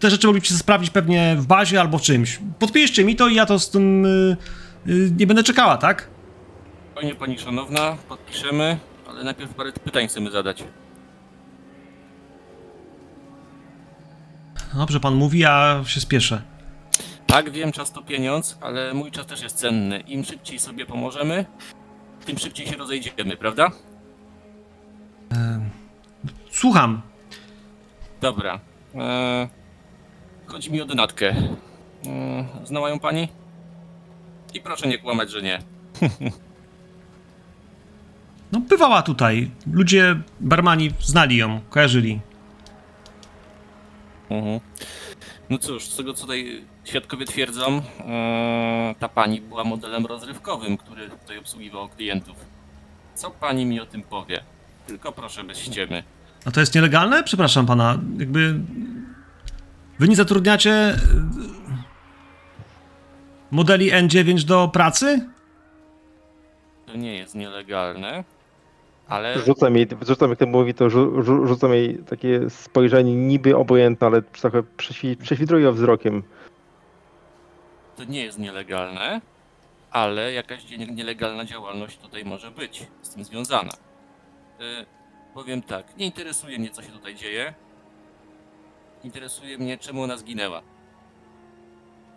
Te 0.00 0.10
rzeczy 0.10 0.26
moglibyście 0.26 0.54
sprawdzić 0.54 0.90
pewnie 0.90 1.36
w 1.38 1.46
bazie 1.46 1.80
albo 1.80 1.98
czymś. 2.00 2.40
Podpiszcie 2.58 3.04
mi 3.04 3.16
to 3.16 3.28
i 3.28 3.34
ja 3.34 3.46
to 3.46 3.58
z 3.58 3.70
tym 3.70 4.06
y, 4.06 4.36
y, 4.88 5.12
nie 5.18 5.26
będę 5.26 5.42
czekała, 5.42 5.76
tak? 5.76 6.08
Panie 6.94 7.14
pani 7.14 7.38
szanowna, 7.38 7.96
podpiszemy, 8.08 8.78
ale 9.08 9.24
najpierw 9.24 9.54
parę 9.54 9.72
pytań 9.72 10.08
chcemy 10.08 10.30
zadać. 10.30 10.64
Dobrze, 14.74 15.00
pan 15.00 15.14
mówi, 15.14 15.38
ja 15.38 15.82
się 15.86 16.00
spieszę. 16.00 16.42
Tak, 17.26 17.50
wiem, 17.50 17.72
czas 17.72 17.92
to 17.92 18.02
pieniądz, 18.02 18.58
ale 18.60 18.94
mój 18.94 19.10
czas 19.10 19.26
też 19.26 19.42
jest 19.42 19.56
cenny. 19.56 20.00
Im 20.00 20.24
szybciej 20.24 20.58
sobie 20.58 20.86
pomożemy, 20.86 21.44
tym 22.24 22.38
szybciej 22.38 22.66
się 22.66 22.76
rozejdziemy, 22.76 23.36
prawda? 23.36 23.70
Słucham. 26.50 27.02
Dobra. 28.20 28.60
Eee, 28.94 29.48
chodzi 30.46 30.72
mi 30.72 30.80
o 30.80 30.84
denatkę. 30.84 31.28
Eee, 32.06 32.44
znała 32.64 32.88
ją 32.90 32.98
pani? 32.98 33.28
I 34.54 34.60
proszę 34.60 34.88
nie 34.88 34.98
kłamać, 34.98 35.30
że 35.30 35.42
nie. 35.42 35.58
No, 38.52 38.60
bywała 38.60 39.02
tutaj. 39.02 39.50
Ludzie, 39.72 40.20
barmani 40.40 40.90
znali 41.00 41.36
ją, 41.36 41.60
kojarzyli. 41.70 42.20
Mhm. 44.30 44.60
No 45.50 45.58
cóż, 45.58 45.84
z 45.84 45.96
tego 45.96 46.14
co 46.14 46.22
tutaj 46.22 46.64
świadkowie 46.84 47.26
twierdzą, 47.26 47.82
eee, 48.06 48.94
ta 48.94 49.08
pani 49.08 49.40
była 49.40 49.64
modelem 49.64 50.06
rozrywkowym, 50.06 50.76
który 50.76 51.08
tutaj 51.10 51.38
obsługiwał 51.38 51.88
klientów. 51.88 52.36
Co 53.14 53.30
pani 53.30 53.66
mi 53.66 53.80
o 53.80 53.86
tym 53.86 54.02
powie? 54.02 54.40
Tylko 54.86 55.12
proszę 55.12 55.44
bez 55.44 55.58
ściemy. 55.58 56.02
A 56.46 56.50
to 56.50 56.60
jest 56.60 56.74
nielegalne? 56.74 57.22
Przepraszam 57.22 57.66
pana, 57.66 57.98
jakby. 58.18 58.54
Wy 59.98 60.08
nie 60.08 60.16
zatrudniacie 60.16 60.70
y, 60.94 60.96
modeli 63.50 63.92
N9 63.92 64.44
do 64.44 64.68
pracy? 64.68 65.28
To 66.86 66.96
nie 66.96 67.14
jest 67.14 67.34
nielegalne, 67.34 68.24
ale 69.08 69.38
Rzucam 69.38 69.76
jej, 69.76 69.86
rzucam 70.06 70.30
jak 70.30 70.38
to 70.38 70.46
mówi, 70.46 70.74
to 70.74 70.90
rzu, 70.90 71.22
rzu, 71.22 71.46
rzucam 71.46 71.72
jej 71.72 71.98
takie 71.98 72.50
spojrzenie 72.50 73.14
niby 73.16 73.56
obojętne, 73.56 74.06
ale 74.06 74.22
trochę 74.22 74.62
prześwi- 74.76 75.16
prześwitruję 75.16 75.72
wzrokiem. 75.72 76.22
To 77.96 78.04
nie 78.04 78.24
jest 78.24 78.38
nielegalne, 78.38 79.20
ale 79.90 80.32
jakaś 80.32 80.70
nie- 80.70 80.86
nielegalna 80.86 81.44
działalność 81.44 81.98
tutaj 81.98 82.24
może 82.24 82.50
być 82.50 82.86
z 83.02 83.08
tym 83.14 83.24
związana. 83.24 83.72
Y, 83.72 84.86
powiem 85.34 85.62
tak, 85.62 85.96
nie 85.96 86.06
interesuje 86.06 86.58
mnie 86.58 86.70
co 86.70 86.82
się 86.82 86.92
tutaj 86.92 87.14
dzieje. 87.14 87.54
Interesuje 89.04 89.58
mnie 89.58 89.78
czemu 89.78 90.02
ona 90.02 90.16
zginęła. 90.16 90.62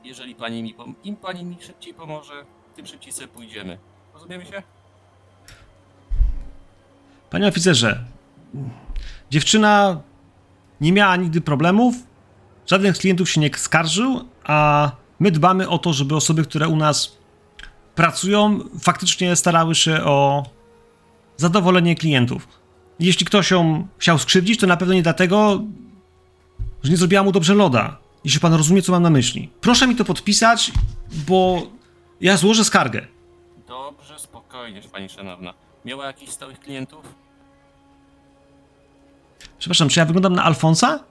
Jeżeli 0.04 0.36
pani 0.36 0.64
mi 0.64 0.76
im 1.04 1.16
pani 1.16 1.46
mi 1.46 1.58
szybciej 1.62 1.94
pomoże, 1.94 2.46
tym 2.76 2.86
szybciej 2.86 3.14
sobie 3.14 3.28
pójdziemy. 3.28 3.78
Rozumiemy 4.14 4.46
się? 4.46 4.64
Panie 7.30 7.48
oficerze, 7.48 8.04
dziewczyna 9.30 10.02
nie 10.82 10.92
miała 10.92 11.16
nigdy 11.16 11.42
problemów, 11.42 11.96
żaden 12.68 12.96
z 12.96 13.00
klientów 13.00 13.30
się 13.30 13.42
nie 13.42 13.50
skarżył, 13.58 14.26
a 14.44 14.92
my 15.20 15.32
dbamy 15.32 15.70
o 15.70 15.78
to, 15.78 15.94
żeby 15.94 16.16
osoby, 16.16 16.44
które 16.44 16.68
u 16.68 16.76
nas 16.76 17.18
pracują, 17.96 18.60
faktycznie 18.80 19.36
starały 19.36 19.76
się 19.76 20.04
o 20.04 20.46
zadowolenie 21.38 21.96
klientów. 21.96 22.48
Jeśli 23.00 23.26
ktoś 23.26 23.52
ją 23.52 23.88
chciał 23.98 24.20
skrzywdzić, 24.20 24.60
to 24.60 24.68
na 24.68 24.78
pewno 24.78 24.94
nie 24.94 25.04
dlatego, 25.04 25.62
że 26.84 26.92
nie 26.92 26.98
zrobiła 26.98 27.24
mu 27.24 27.32
dobrze 27.32 27.56
loda. 27.56 27.98
Jeśli 28.24 28.40
pan 28.40 28.54
rozumie, 28.54 28.82
co 28.82 28.92
mam 28.92 29.04
na 29.04 29.10
myśli. 29.10 29.50
Proszę 29.62 29.88
mi 29.88 29.96
to 29.96 30.06
podpisać, 30.06 30.72
bo 31.28 31.62
ja 32.22 32.38
złożę 32.38 32.66
skargę. 32.66 33.08
Dobrze, 33.68 34.20
spokojnie, 34.20 34.82
pani 34.92 35.10
szanowna. 35.10 35.54
Miała 35.86 36.06
jakichś 36.06 36.32
stałych 36.32 36.60
klientów? 36.60 37.06
Przepraszam, 39.60 39.90
czy 39.90 40.00
ja 40.00 40.06
wyglądam 40.06 40.34
na 40.34 40.44
Alfonsa? 40.44 41.04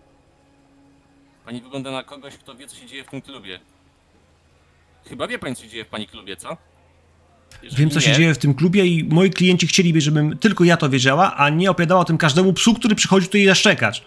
Pani 1.44 1.60
wygląda 1.60 1.90
na 1.90 2.02
kogoś, 2.02 2.36
kto 2.36 2.54
wie, 2.54 2.66
co 2.66 2.76
się 2.76 2.86
dzieje 2.86 3.04
w 3.04 3.10
tym 3.10 3.22
klubie. 3.22 3.60
Chyba 5.08 5.26
wie 5.26 5.38
pani, 5.38 5.56
co 5.56 5.62
się 5.62 5.68
dzieje 5.68 5.84
w 5.84 5.88
pani 5.88 6.06
klubie, 6.06 6.36
co? 6.36 6.56
Jeżeli 7.62 7.80
Wiem, 7.80 7.90
co 7.90 8.00
się 8.00 8.10
nie, 8.10 8.16
dzieje 8.16 8.34
w 8.34 8.38
tym 8.38 8.54
klubie 8.54 8.86
i 8.86 9.04
moi 9.04 9.30
klienci 9.30 9.66
chcieliby, 9.66 10.00
żebym 10.00 10.38
tylko 10.38 10.64
ja 10.64 10.76
to 10.76 10.88
wiedziała, 10.88 11.36
a 11.36 11.48
nie 11.48 11.70
opowiadała 11.70 12.00
o 12.00 12.04
tym 12.04 12.18
każdemu 12.18 12.52
psu, 12.52 12.74
który 12.74 12.94
przychodzi 12.94 13.26
tutaj 13.26 13.46
zaszczekać. 13.46 14.04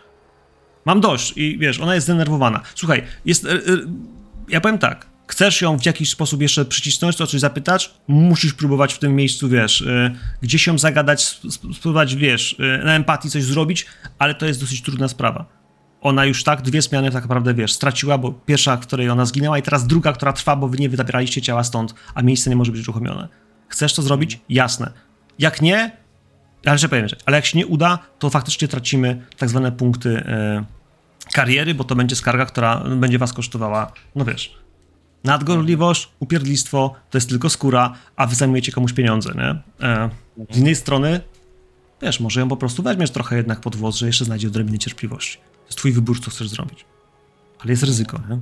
Mam 0.85 1.01
dość 1.01 1.33
i 1.37 1.57
wiesz, 1.57 1.79
ona 1.79 1.95
jest 1.95 2.07
zdenerwowana. 2.07 2.61
Słuchaj, 2.75 3.03
jest... 3.25 3.45
e, 3.45 3.51
e, 3.51 3.57
ja 4.49 4.61
powiem 4.61 4.77
tak, 4.77 5.07
chcesz 5.27 5.61
ją 5.61 5.79
w 5.79 5.85
jakiś 5.85 6.09
sposób 6.09 6.41
jeszcze 6.41 6.65
przycisnąć, 6.65 7.15
to 7.15 7.23
o 7.23 7.27
coś 7.27 7.39
zapytać, 7.39 7.93
musisz 8.07 8.53
próbować 8.53 8.93
w 8.93 8.99
tym 8.99 9.15
miejscu, 9.15 9.49
wiesz, 9.49 9.81
e, 9.81 10.15
gdzieś 10.41 10.67
ją 10.67 10.77
zagadać, 10.77 11.21
sp- 11.33 11.47
sp- 11.55 11.73
spróbować, 11.73 12.15
wiesz, 12.15 12.55
e, 12.59 12.83
na 12.85 12.95
empatii 12.95 13.29
coś 13.29 13.43
zrobić, 13.43 13.85
ale 14.19 14.35
to 14.35 14.45
jest 14.45 14.59
dosyć 14.61 14.81
trudna 14.81 15.07
sprawa. 15.07 15.58
Ona 16.01 16.25
już 16.25 16.43
tak 16.43 16.61
dwie 16.61 16.81
zmiany 16.81 17.11
tak 17.11 17.23
naprawdę, 17.23 17.53
wiesz, 17.53 17.73
straciła, 17.73 18.17
bo 18.17 18.31
pierwsza, 18.31 18.77
w 18.77 18.79
której 18.79 19.09
ona 19.09 19.25
zginęła 19.25 19.57
i 19.57 19.61
teraz 19.61 19.87
druga, 19.87 20.13
która 20.13 20.33
trwa, 20.33 20.55
bo 20.55 20.67
wy 20.67 20.77
nie 20.77 20.89
zabieraliście 20.89 21.41
ciała 21.41 21.63
stąd, 21.63 21.93
a 22.15 22.21
miejsce 22.21 22.49
nie 22.49 22.55
może 22.55 22.71
być 22.71 22.81
uruchomione. 22.81 23.27
Chcesz 23.67 23.93
to 23.93 24.01
zrobić? 24.01 24.39
Jasne. 24.49 24.91
Jak 25.39 25.61
nie, 25.61 25.91
ale 26.65 26.73
jeszcze 26.73 26.89
powiem 26.89 27.07
rzecz, 27.07 27.19
ale 27.25 27.37
jak 27.37 27.45
się 27.45 27.57
nie 27.57 27.67
uda, 27.67 27.99
to 28.19 28.29
faktycznie 28.29 28.67
tracimy 28.67 29.25
tak 29.37 29.49
zwane 29.49 29.71
punkty 29.71 30.17
e, 30.17 30.65
kariery, 31.33 31.73
bo 31.75 31.83
to 31.83 31.95
będzie 31.95 32.15
skarga, 32.15 32.45
która 32.45 32.83
będzie 32.95 33.17
was 33.17 33.33
kosztowała, 33.33 33.91
no 34.15 34.25
wiesz, 34.25 34.59
Nadgorliwość, 35.23 36.09
upierdlistwo 36.19 36.95
to 37.09 37.17
jest 37.17 37.29
tylko 37.29 37.49
skóra, 37.49 37.93
a 38.15 38.27
wy 38.27 38.35
zajmujecie 38.35 38.71
komuś 38.71 38.93
pieniądze, 38.93 39.33
nie? 39.35 39.87
E, 39.87 40.09
z 40.49 40.57
innej 40.57 40.75
strony, 40.75 41.21
wiesz, 42.01 42.19
może 42.19 42.39
ją 42.39 42.49
po 42.49 42.57
prostu 42.57 42.83
weźmiesz 42.83 43.11
trochę 43.11 43.37
jednak 43.37 43.61
pod 43.61 43.75
włos, 43.75 43.95
że 43.95 44.07
jeszcze 44.07 44.25
znajdzie 44.25 44.47
odrobinę 44.47 44.77
cierpliwości. 44.77 45.37
Jest 45.69 45.77
twój 45.79 45.91
wybór, 45.91 46.19
co 46.19 46.31
chcesz 46.31 46.47
zrobić. 46.49 46.85
Ale 47.59 47.69
jest 47.71 47.83
ryzyko, 47.83 48.17
nie? 48.29 48.39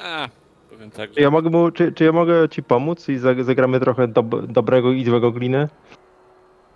A, 0.00 0.28
powiem 0.70 0.90
tak, 0.90 1.10
Czy 1.10 1.14
że 1.14 1.20
ja 1.20 1.30
mogę, 1.30 1.50
mu, 1.50 1.70
czy, 1.70 1.92
czy 1.92 2.04
ja 2.04 2.12
mogę 2.12 2.48
ci 2.48 2.62
pomóc 2.62 3.08
i 3.08 3.18
zag- 3.18 3.44
zagramy 3.44 3.80
trochę 3.80 4.08
dob- 4.08 4.46
dobrego 4.46 4.92
i 4.92 5.04
złego 5.04 5.30
gliny? 5.32 5.68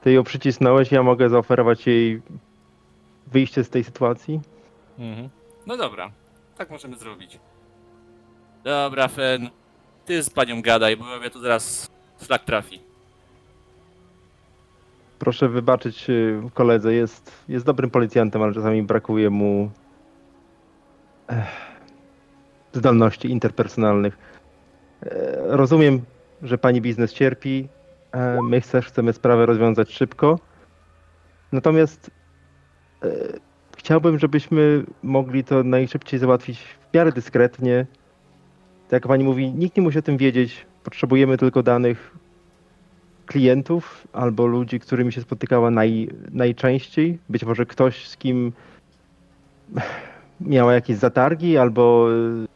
Ty 0.02 0.12
ją 0.12 0.24
przycisnąłeś, 0.24 0.92
ja 0.92 1.02
mogę 1.02 1.28
zaoferować 1.28 1.86
jej 1.86 2.22
wyjście 3.26 3.64
z 3.64 3.70
tej 3.70 3.84
sytuacji? 3.84 4.40
Mhm. 4.98 5.28
No 5.66 5.76
dobra, 5.76 6.10
tak 6.56 6.70
możemy 6.70 6.96
zrobić. 6.98 7.38
Dobra, 8.64 9.08
Fen, 9.08 9.50
ty 10.04 10.22
z 10.22 10.30
panią 10.30 10.62
gadaj, 10.62 10.96
bo 10.96 11.16
ja 11.16 11.30
tu 11.30 11.40
zaraz 11.40 11.90
szlak 12.26 12.44
trafi. 12.44 12.80
Proszę 15.18 15.48
wybaczyć 15.48 16.10
y, 16.10 16.40
koledze, 16.54 16.94
jest, 16.94 17.44
jest 17.48 17.66
dobrym 17.66 17.90
policjantem, 17.90 18.42
ale 18.42 18.54
czasami 18.54 18.82
brakuje 18.82 19.30
mu 19.30 19.70
zdolności 22.72 23.30
interpersonalnych. 23.30 24.18
E, 25.02 25.36
Rozumiem, 25.56 26.02
że 26.42 26.58
pani 26.58 26.80
biznes 26.80 27.12
cierpi. 27.12 27.68
e, 28.12 28.38
My 28.42 28.60
chcesz, 28.60 28.86
chcemy 28.86 29.12
sprawę 29.12 29.46
rozwiązać 29.46 29.92
szybko. 29.92 30.38
Natomiast 31.52 32.10
e, 33.02 33.08
chciałbym, 33.76 34.18
żebyśmy 34.18 34.84
mogli 35.02 35.44
to 35.44 35.64
najszybciej 35.64 36.20
załatwić 36.20 36.60
w 36.60 36.94
miarę 36.94 37.12
dyskretnie. 37.12 37.86
Tak 38.84 38.92
jak 38.92 39.06
pani 39.06 39.24
mówi, 39.24 39.52
nikt 39.52 39.76
nie 39.76 39.82
musi 39.82 39.98
o 39.98 40.02
tym 40.02 40.16
wiedzieć. 40.16 40.66
Potrzebujemy 40.84 41.36
tylko 41.38 41.62
danych 41.62 42.16
klientów 43.26 44.08
albo 44.12 44.46
ludzi, 44.46 44.80
którymi 44.80 45.12
się 45.12 45.20
spotykała 45.20 45.70
naj, 45.70 46.10
najczęściej. 46.30 47.18
Być 47.28 47.44
może 47.44 47.66
ktoś, 47.66 48.08
z 48.08 48.16
kim 48.16 48.52
miała 50.40 50.74
jakieś 50.74 50.96
zatargi, 50.96 51.58
albo 51.58 52.08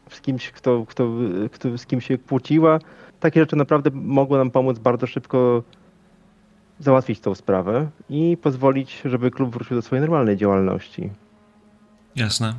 y, 0.09 0.15
z 0.15 0.21
kimś, 0.21 0.51
kto, 0.51 0.87
kto, 0.89 1.09
kto, 1.53 1.79
z 1.79 1.87
kim 1.87 2.01
się 2.01 2.19
kłóciła. 2.19 2.79
Takie 3.21 3.41
rzeczy 3.41 3.57
naprawdę 3.57 3.91
mogły 3.95 4.39
nam 4.39 4.51
pomóc 4.51 4.79
bardzo 4.79 5.07
szybko 5.07 5.63
załatwić 6.79 7.21
tą 7.21 7.35
sprawę 7.35 7.89
i 8.11 8.37
pozwolić, 8.43 9.03
żeby 9.05 9.31
klub 9.31 9.51
wrócił 9.51 9.77
do 9.77 9.83
swojej 9.83 10.01
normalnej 10.01 10.37
działalności. 10.37 11.11
Jasne. 12.17 12.55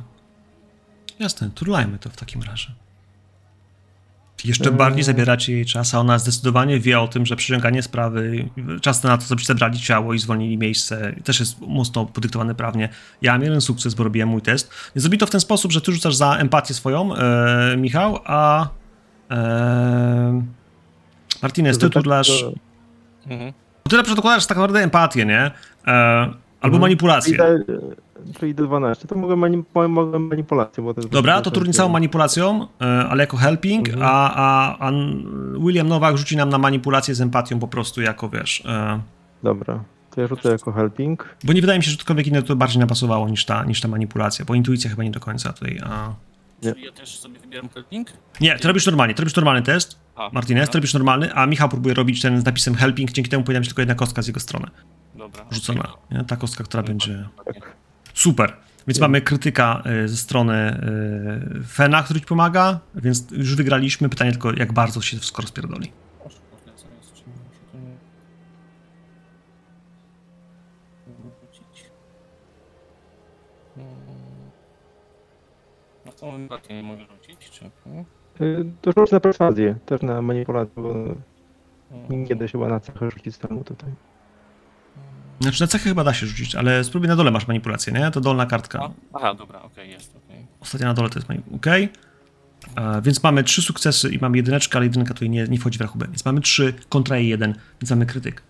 Jasne, 1.18 1.50
turlajmy 1.54 1.98
to 1.98 2.10
w 2.10 2.16
takim 2.16 2.42
razie. 2.42 2.68
Jeszcze 4.44 4.70
Eee. 4.70 4.76
bardziej 4.76 5.02
zabieracie 5.04 5.52
jej 5.52 5.66
czas, 5.66 5.94
a 5.94 5.98
ona 5.98 6.18
zdecydowanie 6.18 6.80
wie 6.80 7.00
o 7.00 7.08
tym, 7.08 7.26
że 7.26 7.36
przyciąganie 7.36 7.82
sprawy, 7.82 8.48
czas 8.80 9.02
na 9.02 9.18
to, 9.18 9.24
żeby 9.28 9.42
zebrali 9.44 9.78
ciało 9.80 10.14
i 10.14 10.18
zwolnili 10.18 10.58
miejsce, 10.58 11.12
też 11.24 11.40
jest 11.40 11.60
mocno 11.60 12.06
podyktowane 12.06 12.54
prawnie. 12.54 12.88
Ja 13.22 13.32
mam 13.32 13.42
jeden 13.42 13.60
sukces, 13.60 13.94
bo 13.94 14.04
robiłem 14.04 14.28
mój 14.28 14.42
test. 14.42 14.70
Więc 14.94 15.02
zrobi 15.02 15.18
to 15.18 15.26
w 15.26 15.30
ten 15.30 15.40
sposób, 15.40 15.72
że 15.72 15.80
ty 15.80 15.92
rzucasz 15.92 16.14
za 16.14 16.36
empatię 16.36 16.74
swoją, 16.74 17.14
e, 17.16 17.76
Michał, 17.76 18.18
a 18.24 18.68
e, 19.30 20.42
Martinez, 21.42 21.78
ty 21.78 21.84
tak, 21.90 21.92
turlasz... 21.92 22.40
to- 22.40 22.52
Mhm. 23.26 23.52
Ty 23.88 23.96
na 23.96 24.02
przykład 24.02 24.16
dokładasz 24.16 24.46
tak 24.46 24.56
naprawdę 24.58 24.80
empatię, 24.82 25.26
nie? 25.26 25.40
E, 25.40 25.50
albo 26.60 26.76
Mhm. 26.76 26.80
manipulację. 26.80 27.36
D- 27.36 27.64
czyli 28.38 28.54
D12. 28.54 29.06
To 29.06 29.14
mogę, 29.14 29.34
mani- 29.36 29.88
mogę 29.88 30.18
manipulację, 30.18 30.84
bo 30.84 30.94
to 30.94 31.00
jest 31.00 31.12
Dobra, 31.12 31.40
to 31.40 31.50
turniej 31.50 31.74
całą 31.74 31.88
manipulacją, 31.88 32.66
e, 32.80 32.84
ale 32.84 33.22
jako 33.22 33.36
helping, 33.36 33.88
Mhm. 33.88 34.06
a, 34.06 34.34
a, 34.34 34.76
a 34.88 34.92
William 35.58 35.88
Nowak 35.88 36.16
rzuci 36.18 36.36
nam 36.36 36.48
na 36.48 36.58
manipulację 36.58 37.14
z 37.14 37.20
empatią 37.20 37.58
po 37.58 37.68
prostu 37.68 38.02
jako, 38.02 38.28
wiesz... 38.28 38.62
E, 38.66 39.00
Dobra, 39.42 39.84
to 40.14 40.20
ja 40.20 40.26
rzucę 40.26 40.48
jako 40.52 40.72
helping. 40.72 41.36
bo 41.44 41.52
nie 41.52 41.60
wydaje 41.60 41.78
mi 41.78 41.84
się, 41.84 41.90
że 41.90 41.96
cokolwiek 41.96 42.26
inne 42.26 42.42
to 42.42 42.56
bardziej 42.56 42.80
napasowało 42.80 43.28
niż 43.28 43.44
ta, 43.44 43.64
niż 43.64 43.80
ta 43.80 43.88
manipulacja, 43.88 44.44
bo 44.44 44.54
intuicja 44.54 44.90
chyba 44.90 45.04
nie 45.04 45.10
do 45.10 45.20
końca 45.20 45.52
tutaj... 45.52 45.80
A... 45.84 46.14
Nie. 46.62 46.72
Czyli 46.72 46.84
ja 46.86 46.92
też 46.92 47.18
sobie 47.18 47.38
wybieram 47.40 47.68
helping? 47.68 48.12
Nie, 48.40 48.58
ty 48.58 48.68
robisz 48.68 48.86
normalnie, 48.86 49.14
ty 49.14 49.22
robisz 49.22 49.36
normalny 49.36 49.62
test, 49.62 49.98
A, 50.16 50.30
Martinez, 50.32 50.70
ty 50.70 50.78
robisz 50.78 50.94
normalny, 50.94 51.34
a 51.34 51.46
Michał 51.46 51.68
próbuje 51.68 51.94
robić 51.94 52.22
ten 52.22 52.40
z 52.40 52.44
napisem 52.44 52.74
helping, 52.74 53.12
dzięki 53.12 53.30
temu 53.30 53.44
powinna 53.44 53.60
być 53.60 53.68
tylko 53.68 53.82
jedna 53.82 53.94
kostka 53.94 54.22
z 54.22 54.26
jego 54.26 54.40
strony 54.40 54.66
Dobra. 55.14 55.44
rzucona. 55.50 55.88
Nie? 56.10 56.24
Ta 56.24 56.36
kostka, 56.36 56.64
która 56.64 56.82
będzie... 56.82 57.28
dokładnie. 57.36 57.60
Super. 58.14 58.56
Więc 58.86 59.00
mamy 59.00 59.20
krytyka 59.20 59.82
y, 60.04 60.08
ze 60.08 60.16
strony 60.16 60.80
y, 61.60 61.64
Fena, 61.64 62.02
który 62.02 62.20
ci 62.20 62.26
pomaga, 62.26 62.80
więc 62.94 63.30
już 63.30 63.54
wygraliśmy. 63.56 64.08
Pytanie 64.08 64.30
tylko, 64.32 64.52
jak 64.52 64.72
bardzo 64.72 65.00
się 65.00 65.16
wszystko 65.18 65.42
rozpierdoli. 65.42 65.92
To 76.20 76.72
nie- 76.72 76.82
mogę 76.82 77.02
rzucić, 77.06 77.50
czy... 77.50 77.64
Y, 78.44 78.64
To 78.80 78.92
rzuć 78.92 79.10
na 79.10 79.20
perswazję, 79.20 79.74
też 79.86 80.02
na 80.02 80.22
manipulację, 80.22 80.82
bo 80.82 80.94
nie 82.10 82.36
da 82.36 82.48
się 82.48 82.52
chyba 82.52 82.68
na 82.68 82.80
cechę 82.80 83.10
rzucić 83.10 83.36
samemu 83.36 83.64
tutaj. 83.64 83.90
Znaczy 85.42 85.60
na 85.60 85.66
cechy 85.66 85.88
chyba 85.88 86.04
da 86.04 86.14
się 86.14 86.26
rzucić, 86.26 86.54
ale 86.54 86.84
spróbuj 86.84 87.08
na 87.08 87.16
dole 87.16 87.30
masz 87.30 87.46
manipulację, 87.48 87.92
nie? 87.92 88.10
To 88.10 88.20
dolna 88.20 88.46
kartka. 88.46 88.78
A, 88.78 88.90
Aha, 89.12 89.34
dobra, 89.34 89.62
okej, 89.62 89.90
jest, 89.90 90.16
okej. 90.16 90.46
Ostatnia 90.60 90.86
na 90.88 90.94
dole 90.94 91.10
to 91.10 91.18
jest 91.18 91.28
manipulacja. 91.28 91.72
OK. 91.72 91.90
E, 92.76 93.02
więc 93.02 93.22
mamy 93.22 93.44
trzy 93.44 93.62
sukcesy 93.62 94.08
i 94.08 94.18
mamy 94.18 94.36
jedyneczkę, 94.36 94.78
ale 94.78 94.86
jedynka 94.86 95.14
tutaj 95.14 95.30
nie, 95.30 95.44
nie 95.44 95.58
wchodzi 95.58 95.78
w 95.78 95.80
rachubę. 95.80 96.06
Więc 96.06 96.24
mamy 96.24 96.40
trzy 96.40 96.74
kontra 96.88 97.16
jej 97.16 97.28
jeden, 97.28 97.54
więc 97.80 97.90
mamy 97.90 98.06
krytyk. 98.06 98.42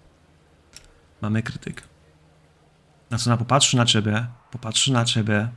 Mamy 1.23 1.43
krytyk. 1.43 1.83
Na 3.11 3.19
co 3.19 3.31
ona 3.31 3.37
popatrzy 3.37 3.77
na 3.77 3.87
ciebie, 3.87 4.27
popatrzy 4.51 4.93
na 4.93 5.05
ciebie. 5.05 5.49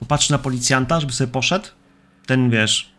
Popatrzy 0.00 0.32
na 0.32 0.38
policjanta, 0.38 1.00
żeby 1.00 1.12
sobie 1.12 1.32
poszedł. 1.32 1.68
Ten, 2.26 2.50
wiesz, 2.50 2.92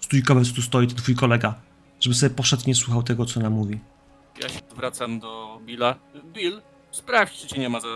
stójkowy, 0.00 0.44
co 0.44 0.52
tu 0.52 0.62
stoi, 0.62 0.86
ten 0.86 0.96
twój 0.96 1.14
kolega. 1.14 1.54
Żeby 2.00 2.14
sobie 2.14 2.34
poszedł 2.34 2.62
i 2.64 2.68
nie 2.68 2.74
słuchał 2.74 3.02
tego, 3.02 3.26
co 3.26 3.40
ona 3.40 3.50
mówi. 3.50 3.80
Ja 4.42 4.48
się 4.48 4.60
wracam 4.76 5.20
do 5.20 5.60
Billa. 5.64 5.94
Bill, 6.32 6.62
sprawdź, 6.90 7.40
czy 7.40 7.46
cię 7.46 7.60
nie 7.60 7.68
ma 7.68 7.80
za, 7.80 7.88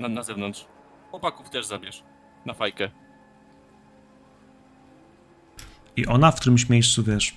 na, 0.00 0.08
na 0.08 0.22
zewnątrz. 0.22 0.66
Chłopaków 1.10 1.50
też 1.50 1.66
zabierz. 1.66 2.02
Na 2.46 2.54
fajkę. 2.54 2.90
I 5.96 6.06
ona 6.06 6.30
w 6.30 6.40
którymś 6.40 6.68
miejscu, 6.68 7.04
wiesz. 7.04 7.34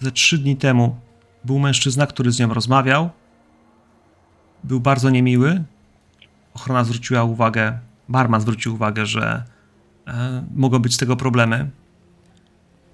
Ze 0.00 0.12
trzy 0.12 0.38
dni 0.38 0.56
temu 0.56 0.96
był 1.44 1.58
mężczyzna, 1.58 2.06
który 2.06 2.32
z 2.32 2.40
nią 2.40 2.54
rozmawiał. 2.54 3.10
Był 4.64 4.80
bardzo 4.80 5.10
niemiły. 5.10 5.64
Ochrona 6.54 6.84
zwróciła 6.84 7.24
uwagę, 7.24 7.78
barman 8.08 8.40
zwrócił 8.40 8.74
uwagę, 8.74 9.06
że 9.06 9.44
e, 10.06 10.44
mogą 10.54 10.78
być 10.78 10.94
z 10.94 10.98
tego 10.98 11.16
problemy. 11.16 11.70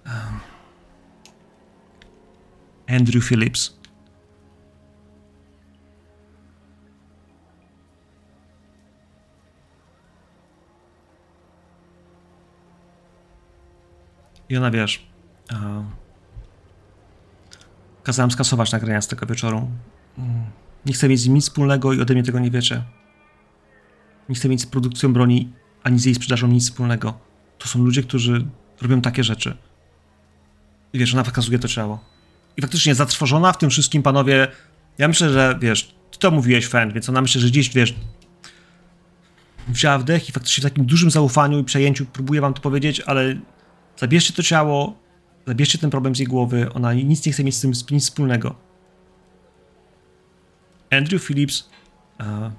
E, 0.09 0.13
Andrew 2.97 3.25
Phillips. 3.25 3.79
I 14.49 14.57
ona 14.57 14.71
wiesz. 14.71 15.07
E, 15.53 15.85
kazałem 18.03 18.31
skasować 18.31 18.73
nagrania 18.73 19.01
z 19.03 19.09
tego 19.09 19.27
wieczoru. 19.27 19.71
Mm, 20.19 20.45
Nie 20.87 20.93
chcę 20.93 21.09
mieć 21.09 21.27
nic 21.27 21.45
wspólnego 21.45 21.93
i 21.93 22.01
ode 22.01 22.15
mnie 22.15 22.23
tego 22.23 22.39
nie 22.39 22.51
wiecie. 22.51 22.83
Nie 24.29 24.35
chcę 24.35 24.49
mieć 24.49 24.61
z 24.61 24.67
produkcją 24.67 25.13
broni 25.13 25.53
ani 25.83 25.99
z 25.99 26.05
jej 26.05 26.15
sprzedażą 26.15 26.47
nic 26.47 26.65
wspólnego. 26.65 27.19
To 27.59 27.69
są 27.69 27.83
ludzie, 27.85 28.03
którzy 28.03 28.47
robią 28.83 29.01
takie 29.01 29.25
rzeczy. 29.25 29.57
Wiesz, 30.95 31.15
ona 31.15 31.23
wykazuje 31.23 31.59
to 31.59 31.69
ciało. 31.69 32.05
I 32.57 32.63
faktycznie 32.63 32.95
zatrwożona 32.95 33.53
w 33.53 33.59
tym 33.59 33.71
wszystkim, 33.71 34.03
panowie. 34.03 34.49
Ja 34.99 35.09
myślę, 35.09 35.31
że 35.31 35.59
wiesz, 35.61 35.95
ty 36.11 36.19
to 36.19 36.31
mówiłeś, 36.31 36.67
fan, 36.67 36.93
więc 36.93 37.09
ona 37.09 37.21
myślę, 37.21 37.41
że 37.41 37.47
gdzieś 37.47 37.71
wiesz. 37.71 37.95
Wzięła 39.69 39.99
wdech 39.99 40.29
i 40.29 40.33
faktycznie 40.33 40.63
w 40.63 40.65
takim 40.65 40.87
dużym 40.87 41.11
zaufaniu 41.11 41.59
i 41.59 41.65
przejęciu 41.65 42.07
próbuje 42.07 42.41
wam 42.41 42.55
to 42.55 42.61
powiedzieć, 42.63 43.01
ale 43.01 43.37
Zabierzcie 43.99 44.33
to 44.33 44.43
ciało, 44.43 44.97
zabierzcie 45.47 45.79
ten 45.79 45.91
problem 45.91 46.15
z 46.17 46.19
jej 46.19 46.29
głowy, 46.29 46.73
ona 46.73 46.95
nic 46.95 47.27
nie 47.27 47.33
chce 47.33 47.45
mieć 47.45 47.55
z 47.57 47.61
tym 47.61 47.73
nic 47.91 48.05
wspólnego. 48.05 48.55
Andrew 50.91 51.25
Phillips, 51.25 51.69
e, 52.21 52.51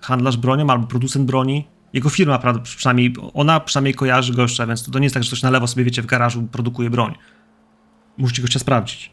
handlarz 0.00 0.36
bronią 0.36 0.70
albo 0.70 0.86
producent 0.86 1.26
broni, 1.26 1.66
jego 1.92 2.10
firma 2.10 2.38
pra- 2.38 2.62
przynajmniej, 2.62 3.14
ona 3.34 3.60
przynajmniej 3.60 3.94
kojarzy 3.94 4.32
gościa, 4.32 4.66
więc 4.66 4.90
to 4.90 4.98
nie 4.98 5.04
jest 5.04 5.14
tak, 5.14 5.22
że 5.22 5.28
ktoś 5.28 5.42
na 5.42 5.50
lewo 5.50 5.66
sobie, 5.66 5.84
wiecie, 5.84 6.02
w 6.02 6.06
garażu 6.06 6.42
produkuje 6.42 6.90
broń. 6.90 7.14
Musicie 8.18 8.42
gościa 8.42 8.58
sprawdzić. 8.58 9.10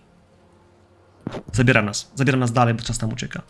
Zabieram 1.54 1.86
nas, 1.86 2.12
zabieram 2.16 2.40
nas 2.40 2.52
dalej, 2.52 2.74
bo 2.74 2.84
czas 2.84 3.02
nam 3.02 3.14
ucieka. 3.14 3.42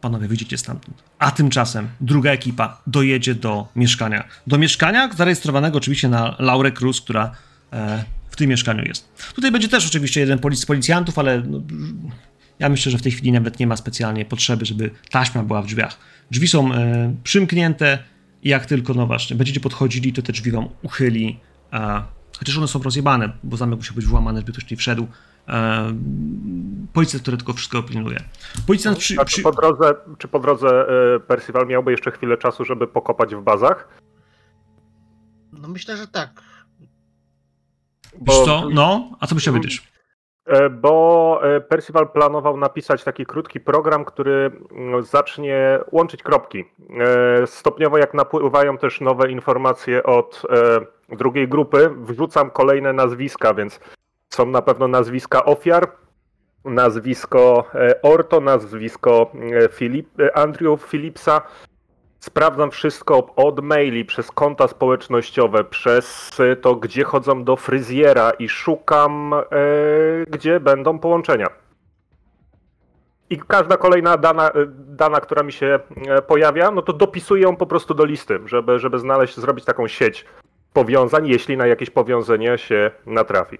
panowie, 0.00 0.28
wyjdziecie 0.28 0.58
stamtąd. 0.58 1.02
A 1.18 1.30
tymczasem 1.30 1.88
druga 2.00 2.30
ekipa 2.30 2.82
dojedzie 2.86 3.34
do 3.34 3.68
mieszkania. 3.76 4.28
Do 4.46 4.58
mieszkania 4.58 5.10
zarejestrowanego 5.16 5.78
oczywiście 5.78 6.08
na 6.08 6.36
Laurę 6.38 6.72
Cruz, 6.72 7.00
która 7.00 7.32
e, 7.72 8.04
w 8.30 8.36
tym 8.36 8.50
mieszkaniu 8.50 8.84
jest. 8.84 9.08
Tutaj 9.34 9.52
będzie 9.52 9.68
też 9.68 9.86
oczywiście 9.86 10.20
jeden 10.20 10.38
polic 10.38 10.60
z 10.60 10.66
policjantów, 10.66 11.18
ale 11.18 11.40
no, 11.40 11.62
ja 12.58 12.68
myślę, 12.68 12.92
że 12.92 12.98
w 12.98 13.02
tej 13.02 13.12
chwili 13.12 13.32
nawet 13.32 13.60
nie 13.60 13.66
ma 13.66 13.76
specjalnie 13.76 14.24
potrzeby, 14.24 14.64
żeby 14.64 14.90
taśma 15.10 15.42
była 15.42 15.62
w 15.62 15.66
drzwiach. 15.66 15.98
Drzwi 16.30 16.48
są 16.48 16.74
e, 16.74 17.14
przymknięte 17.24 17.98
i 18.42 18.48
jak 18.48 18.66
tylko, 18.66 18.94
no 18.94 19.06
właśnie, 19.06 19.36
będziecie 19.36 19.60
podchodzili, 19.60 20.12
to 20.12 20.22
te 20.22 20.32
drzwi 20.32 20.50
wam 20.50 20.68
uchyli, 20.82 21.40
a, 21.70 22.04
chociaż 22.38 22.58
one 22.58 22.68
są 22.68 22.82
rozjebane, 22.82 23.32
bo 23.42 23.56
zamek 23.56 23.78
musiał 23.78 23.94
być 23.94 24.06
włamany, 24.06 24.40
żeby 24.40 24.52
ktoś 24.52 24.70
nie 24.70 24.76
wszedł. 24.76 25.06
E, 25.48 25.92
policjant, 26.92 27.22
który 27.22 27.36
tylko 27.36 27.52
wszystko 27.52 27.82
pilnuje. 27.82 28.20
Policjant 28.66 28.98
przy, 28.98 29.20
A 29.20 29.24
przy... 29.24 29.36
czy 29.36 29.42
po 29.42 29.52
drodze, 29.52 29.94
czy 30.18 30.28
po 30.28 30.38
drodze 30.38 30.88
e, 31.14 31.20
Percival 31.20 31.66
miałby 31.66 31.90
jeszcze 31.90 32.10
chwilę 32.10 32.36
czasu, 32.36 32.64
żeby 32.64 32.86
pokopać 32.86 33.34
w 33.34 33.42
bazach? 33.42 33.88
No 35.52 35.68
myślę, 35.68 35.96
że 35.96 36.06
tak. 36.06 36.30
Wiesz 38.22 38.44
co? 38.44 38.68
No, 38.74 39.10
a 39.20 39.26
co 39.26 39.34
byś 39.34 39.44
chciał 39.44 39.54
wiedzieć? 39.54 39.92
E, 40.46 40.70
Bo 40.70 41.40
Percival 41.68 42.08
planował 42.08 42.56
napisać 42.56 43.04
taki 43.04 43.26
krótki 43.26 43.60
program, 43.60 44.04
który 44.04 44.50
mm, 44.70 45.02
zacznie 45.04 45.78
łączyć 45.92 46.22
kropki. 46.22 46.64
Stopniowo, 47.46 47.98
jak 47.98 48.14
napływają 48.14 48.78
też 48.78 49.00
nowe 49.00 49.30
informacje 49.30 50.02
od 50.02 50.42
drugiej 51.08 51.48
grupy, 51.48 51.90
wrzucam 51.96 52.50
kolejne 52.50 52.92
nazwiska, 52.92 53.54
więc 53.54 53.80
są 54.32 54.46
na 54.46 54.62
pewno 54.62 54.88
nazwiska 54.88 55.44
ofiar, 55.44 55.92
nazwisko 56.64 57.64
e, 57.74 58.02
Orto, 58.02 58.40
nazwisko 58.40 59.30
e, 59.64 59.68
Filip, 59.68 60.20
e, 60.20 60.36
Andrew. 60.36 60.90
Sprawdzam 62.20 62.70
wszystko 62.70 63.34
od 63.36 63.60
maili, 63.60 64.04
przez 64.04 64.30
konta 64.30 64.68
społecznościowe, 64.68 65.64
przez 65.64 66.30
to, 66.62 66.76
gdzie 66.76 67.04
chodzą 67.04 67.44
do 67.44 67.56
fryzjera 67.56 68.30
i 68.30 68.48
szukam, 68.48 69.34
e, 69.34 69.44
gdzie 70.30 70.60
będą 70.60 70.98
połączenia. 70.98 71.46
I 73.30 73.38
każda 73.38 73.76
kolejna 73.76 74.16
dana, 74.16 74.50
dana, 74.76 75.20
która 75.20 75.42
mi 75.42 75.52
się 75.52 75.78
pojawia, 76.26 76.70
no 76.70 76.82
to 76.82 76.92
dopisuję 76.92 77.42
ją 77.42 77.56
po 77.56 77.66
prostu 77.66 77.94
do 77.94 78.04
listy, 78.04 78.38
żeby, 78.44 78.78
żeby 78.78 78.98
znaleźć, 78.98 79.36
zrobić 79.36 79.64
taką 79.64 79.88
sieć 79.88 80.24
powiązań, 80.76 81.28
jeśli 81.28 81.56
na 81.56 81.66
jakieś 81.66 81.90
powiązanie 81.90 82.58
się 82.58 82.90
natrafi. 83.06 83.58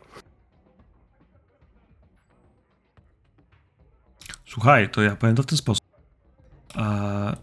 Słuchaj, 4.44 4.88
to 4.88 5.02
ja 5.02 5.16
powiem 5.16 5.36
to 5.36 5.42
w 5.42 5.46
ten 5.46 5.58
sposób. 5.58 5.84
Eee, 6.76 7.36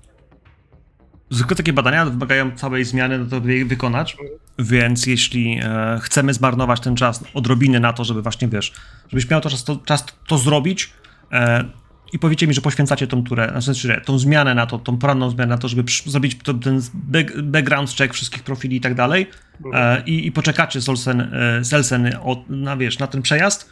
zwykle 1.30 1.56
takie 1.56 1.74
badania 1.74 2.06
wymagają 2.06 2.52
całej 2.56 2.86
zmiany, 2.86 3.20
no 3.20 3.26
to 3.26 3.48
je 3.48 3.66
wykonać, 3.66 4.18
więc 4.60 5.06
jeśli 5.06 5.60
e, 5.64 6.00
chcemy 6.02 6.34
zmarnować 6.34 6.80
ten 6.80 6.96
czas 6.96 7.24
odrobinę 7.34 7.80
na 7.80 7.94
to, 7.94 8.04
żeby 8.04 8.22
właśnie, 8.22 8.48
wiesz, 8.48 8.74
żebyś 9.10 9.30
miał 9.30 9.42
to 9.42 9.50
czas 9.50 9.64
to, 9.64 9.78
czas 9.86 10.06
to 10.28 10.38
zrobić 10.38 10.94
e, 11.32 11.66
i 12.14 12.20
powiecie 12.20 12.48
mi, 12.48 12.54
że 12.54 12.62
poświęcacie 12.62 13.08
tą 13.08 13.24
turę, 13.24 13.54
znaczy 13.60 14.02
tą 14.06 14.20
zmianę 14.20 14.56
na 14.56 14.66
to, 14.66 14.80
tą 14.80 14.98
poranną 14.98 15.30
zmianę 15.30 15.50
na 15.56 15.58
to, 15.58 15.68
żeby 15.68 15.84
przy, 15.84 16.12
zrobić 16.12 16.38
to, 16.44 16.54
ten 16.54 16.82
back, 16.94 17.42
background 17.42 17.96
check 17.98 18.14
wszystkich 18.14 18.44
profili 18.44 18.78
i 18.78 18.82
tak 18.82 18.94
dalej 18.94 19.28
e, 19.74 20.04
i, 20.06 20.28
i 20.28 20.32
poczekacie 20.32 20.82
z 20.82 20.90
Olsen, 20.90 21.22
e, 21.22 21.64
z 21.64 21.74
Elsen 21.74 22.16
o, 22.22 22.44
na, 22.50 22.78
wiesz, 22.78 23.00
na 23.00 23.08
ten 23.08 23.22
przejazd, 23.22 23.70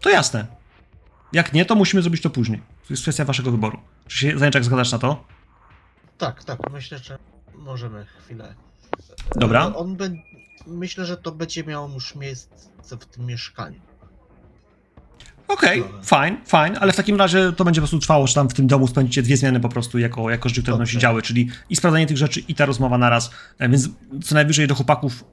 to 0.00 0.10
jasne. 0.10 0.46
Jak 1.32 1.52
nie, 1.52 1.64
to 1.64 1.74
musimy 1.74 2.02
zrobić 2.02 2.22
to 2.22 2.30
później. 2.30 2.58
To 2.58 2.86
jest 2.90 3.02
kwestia 3.02 3.24
waszego 3.24 3.50
wyboru. 3.50 3.78
Czy 4.06 4.18
się, 4.18 4.38
Zajęczak, 4.38 4.64
zgadzasz 4.64 4.92
na 4.92 4.98
to? 4.98 5.24
Tak, 6.18 6.44
tak, 6.44 6.70
myślę, 6.72 6.98
że 6.98 7.18
możemy 7.54 8.06
chwilę. 8.24 8.54
Dobra. 9.36 9.66
E, 9.66 9.74
On 9.74 9.96
be... 9.96 10.10
Myślę, 10.66 11.04
że 11.04 11.16
to 11.16 11.32
będzie 11.32 11.64
miało 11.64 11.88
już 11.94 12.14
miejsce 12.14 12.96
w 12.96 13.06
tym 13.06 13.26
mieszkaniu. 13.26 13.80
Okej, 15.48 15.80
Dobra. 15.80 16.02
fine, 16.02 16.36
fine, 16.46 16.80
ale 16.80 16.92
w 16.92 16.96
takim 16.96 17.16
razie 17.16 17.52
to 17.56 17.64
będzie 17.64 17.80
po 17.80 17.82
prostu 17.82 17.98
trwało, 17.98 18.26
że 18.26 18.34
tam 18.34 18.48
w 18.48 18.54
tym 18.54 18.66
domu 18.66 18.86
spędzicie 18.86 19.22
dwie 19.22 19.36
zmiany 19.36 19.60
po 19.60 19.68
prostu 19.68 19.98
jako, 19.98 20.30
jako 20.30 20.48
rzeczy, 20.48 20.62
które 20.62 20.76
będą 20.76 20.92
się 20.92 20.98
działy, 20.98 21.22
czyli 21.22 21.50
i 21.70 21.76
sprawdzanie 21.76 22.06
tych 22.06 22.16
rzeczy, 22.16 22.40
i 22.40 22.54
ta 22.54 22.66
rozmowa 22.66 22.98
naraz, 22.98 23.30
E, 23.58 23.68
więc 23.68 23.88
co 24.24 24.34
najwyżej 24.34 24.66
do 24.66 24.74
chłopaków, 24.74 25.24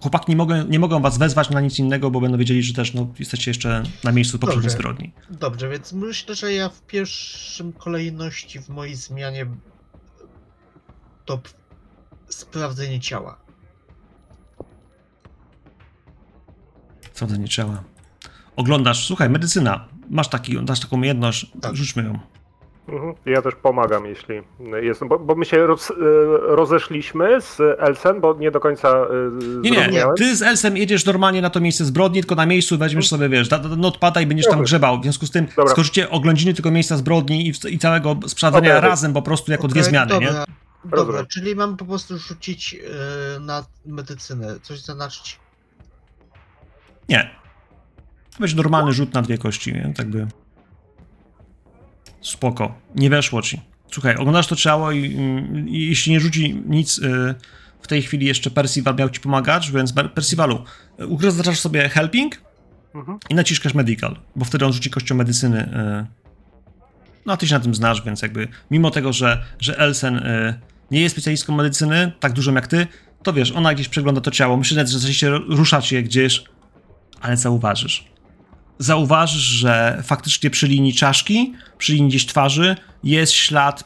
chłopaki 0.00 0.32
nie 0.32 0.36
mogą, 0.36 0.66
nie 0.66 0.78
mogą 0.78 1.00
was 1.00 1.18
wezwać 1.18 1.50
na 1.50 1.60
nic 1.60 1.78
innego, 1.78 2.10
bo 2.10 2.20
będą 2.20 2.38
wiedzieli, 2.38 2.62
że 2.62 2.74
też 2.74 2.94
no, 2.94 3.06
jesteście 3.18 3.50
jeszcze 3.50 3.82
na 4.04 4.12
miejscu 4.12 4.38
poprzedniej 4.38 4.62
Dobrze. 4.62 4.76
zbrodni. 4.76 5.12
Dobrze, 5.30 5.68
więc 5.68 5.92
myślę, 5.92 6.34
że 6.34 6.52
ja 6.52 6.68
w 6.68 6.82
pierwszym 6.82 7.72
kolejności 7.72 8.60
w 8.60 8.68
mojej 8.68 8.94
zmianie 8.94 9.46
to 11.24 11.40
sprawdzenie 12.28 13.00
ciała. 13.00 13.38
Sprawdzenie 17.12 17.48
ciała. 17.48 17.84
Oglądasz, 18.56 19.06
słuchaj, 19.06 19.30
medycyna, 19.30 19.88
masz, 20.10 20.28
taki, 20.28 20.58
masz 20.68 20.80
taką 20.80 20.96
umiejętność, 20.96 21.46
Tak. 21.60 21.76
rzućmy 21.76 22.02
ją. 22.04 22.18
Mhm. 22.88 23.14
Ja 23.26 23.42
też 23.42 23.54
pomagam, 23.62 24.06
jeśli 24.06 24.34
jest. 24.82 25.04
Bo, 25.04 25.18
bo 25.18 25.34
my 25.34 25.44
się 25.44 25.66
roz, 25.66 25.90
e, 25.90 25.94
rozeszliśmy 26.56 27.40
z 27.40 27.60
Elsen, 27.78 28.20
bo 28.20 28.34
nie 28.34 28.50
do 28.50 28.60
końca 28.60 28.88
e, 28.88 29.06
Nie, 29.60 29.70
nie, 29.88 30.04
ty 30.16 30.36
z 30.36 30.42
Elsem 30.42 30.76
jedziesz 30.76 31.04
normalnie 31.06 31.42
na 31.42 31.50
to 31.50 31.60
miejsce 31.60 31.84
zbrodni, 31.84 32.20
tylko 32.20 32.34
na 32.34 32.46
miejscu 32.46 32.78
weźmiesz 32.78 33.08
sobie, 33.08 33.28
wiesz, 33.28 33.48
da- 33.48 33.58
da- 33.58 33.76
notpada 33.76 34.20
i 34.20 34.26
będziesz 34.26 34.46
tam 34.46 34.62
grzebał. 34.62 35.00
W 35.00 35.02
związku 35.02 35.26
z 35.26 35.30
tym 35.30 35.46
Dobra. 35.56 35.72
skoczycie 35.72 36.10
oględziny 36.10 36.54
tego 36.54 36.70
miejsca 36.70 36.96
zbrodni 36.96 37.46
i, 37.48 37.52
i 37.74 37.78
całego 37.78 38.16
sprawdzenia 38.26 38.74
Dobra. 38.74 38.88
razem 38.88 39.12
po 39.12 39.22
prostu 39.22 39.52
jako 39.52 39.68
dwie 39.68 39.80
Okej, 39.80 39.90
zmiany, 39.90 40.10
dobra, 40.10 40.28
nie? 40.28 40.34
Dobra, 40.84 40.98
Rozumiem. 40.98 41.26
czyli 41.26 41.56
mam 41.56 41.76
po 41.76 41.84
prostu 41.84 42.18
rzucić 42.18 42.74
e, 43.36 43.40
na 43.40 43.64
medycynę, 43.86 44.60
coś 44.62 44.80
zaznaczyć. 44.80 45.38
Nie. 47.08 47.41
To 48.34 48.38
będzie 48.40 48.56
normalny 48.56 48.92
rzut 48.92 49.14
na 49.14 49.22
dwie 49.22 49.38
kości, 49.38 49.72
nie? 49.72 49.92
Tak 49.96 50.10
by... 50.10 50.26
Spoko. 52.20 52.74
Nie 52.94 53.10
weszło 53.10 53.42
ci. 53.42 53.60
Słuchaj, 53.92 54.16
oglądasz 54.16 54.46
to 54.46 54.56
ciało 54.56 54.92
i, 54.92 55.04
i 55.66 55.88
jeśli 55.88 56.12
nie 56.12 56.20
rzuci 56.20 56.62
nic 56.66 56.98
y, 56.98 57.34
w 57.82 57.86
tej 57.88 58.02
chwili 58.02 58.26
jeszcze 58.26 58.50
Percival 58.50 58.94
miał 58.96 59.10
ci 59.10 59.20
pomagać, 59.20 59.70
więc 59.70 59.92
Percivalu, 60.14 60.64
ugrazaczasz 61.08 61.60
sobie 61.60 61.88
helping 61.88 62.40
Mhm. 62.94 63.18
i 63.30 63.34
naciskasz 63.34 63.74
medical, 63.74 64.16
bo 64.36 64.44
wtedy 64.44 64.66
on 64.66 64.72
rzuci 64.72 64.90
kością 64.90 65.14
medycyny. 65.14 65.62
y. 65.62 66.22
No 67.26 67.32
a 67.32 67.36
ty 67.36 67.46
się 67.46 67.54
na 67.54 67.60
tym 67.60 67.74
znasz, 67.74 68.02
więc 68.02 68.22
jakby 68.22 68.48
mimo 68.70 68.90
tego, 68.90 69.12
że, 69.12 69.44
że 69.60 69.78
Elsen 69.78 70.16
y, 70.16 70.60
nie 70.90 71.00
jest 71.00 71.14
specjalistką 71.14 71.56
medycyny, 71.56 72.12
tak 72.20 72.32
dużą 72.32 72.54
jak 72.54 72.66
ty, 72.66 72.86
to 73.22 73.32
wiesz, 73.32 73.52
ona 73.52 73.74
gdzieś 73.74 73.88
przegląda 73.88 74.20
to 74.20 74.30
ciało. 74.30 74.56
Myślę, 74.56 74.86
że 74.86 74.92
zaczęliście 74.92 75.30
ruszać 75.30 75.92
je 75.92 76.02
gdzieś, 76.02 76.44
ale 77.20 77.36
zauważysz. 77.36 78.11
Zauważysz, 78.82 79.42
że 79.42 80.02
faktycznie 80.04 80.50
przy 80.50 80.68
linii 80.68 80.94
czaszki, 80.94 81.54
przy 81.78 81.92
linii 81.92 82.08
gdzieś 82.08 82.26
twarzy 82.26 82.76
jest 83.04 83.32
ślad 83.32 83.84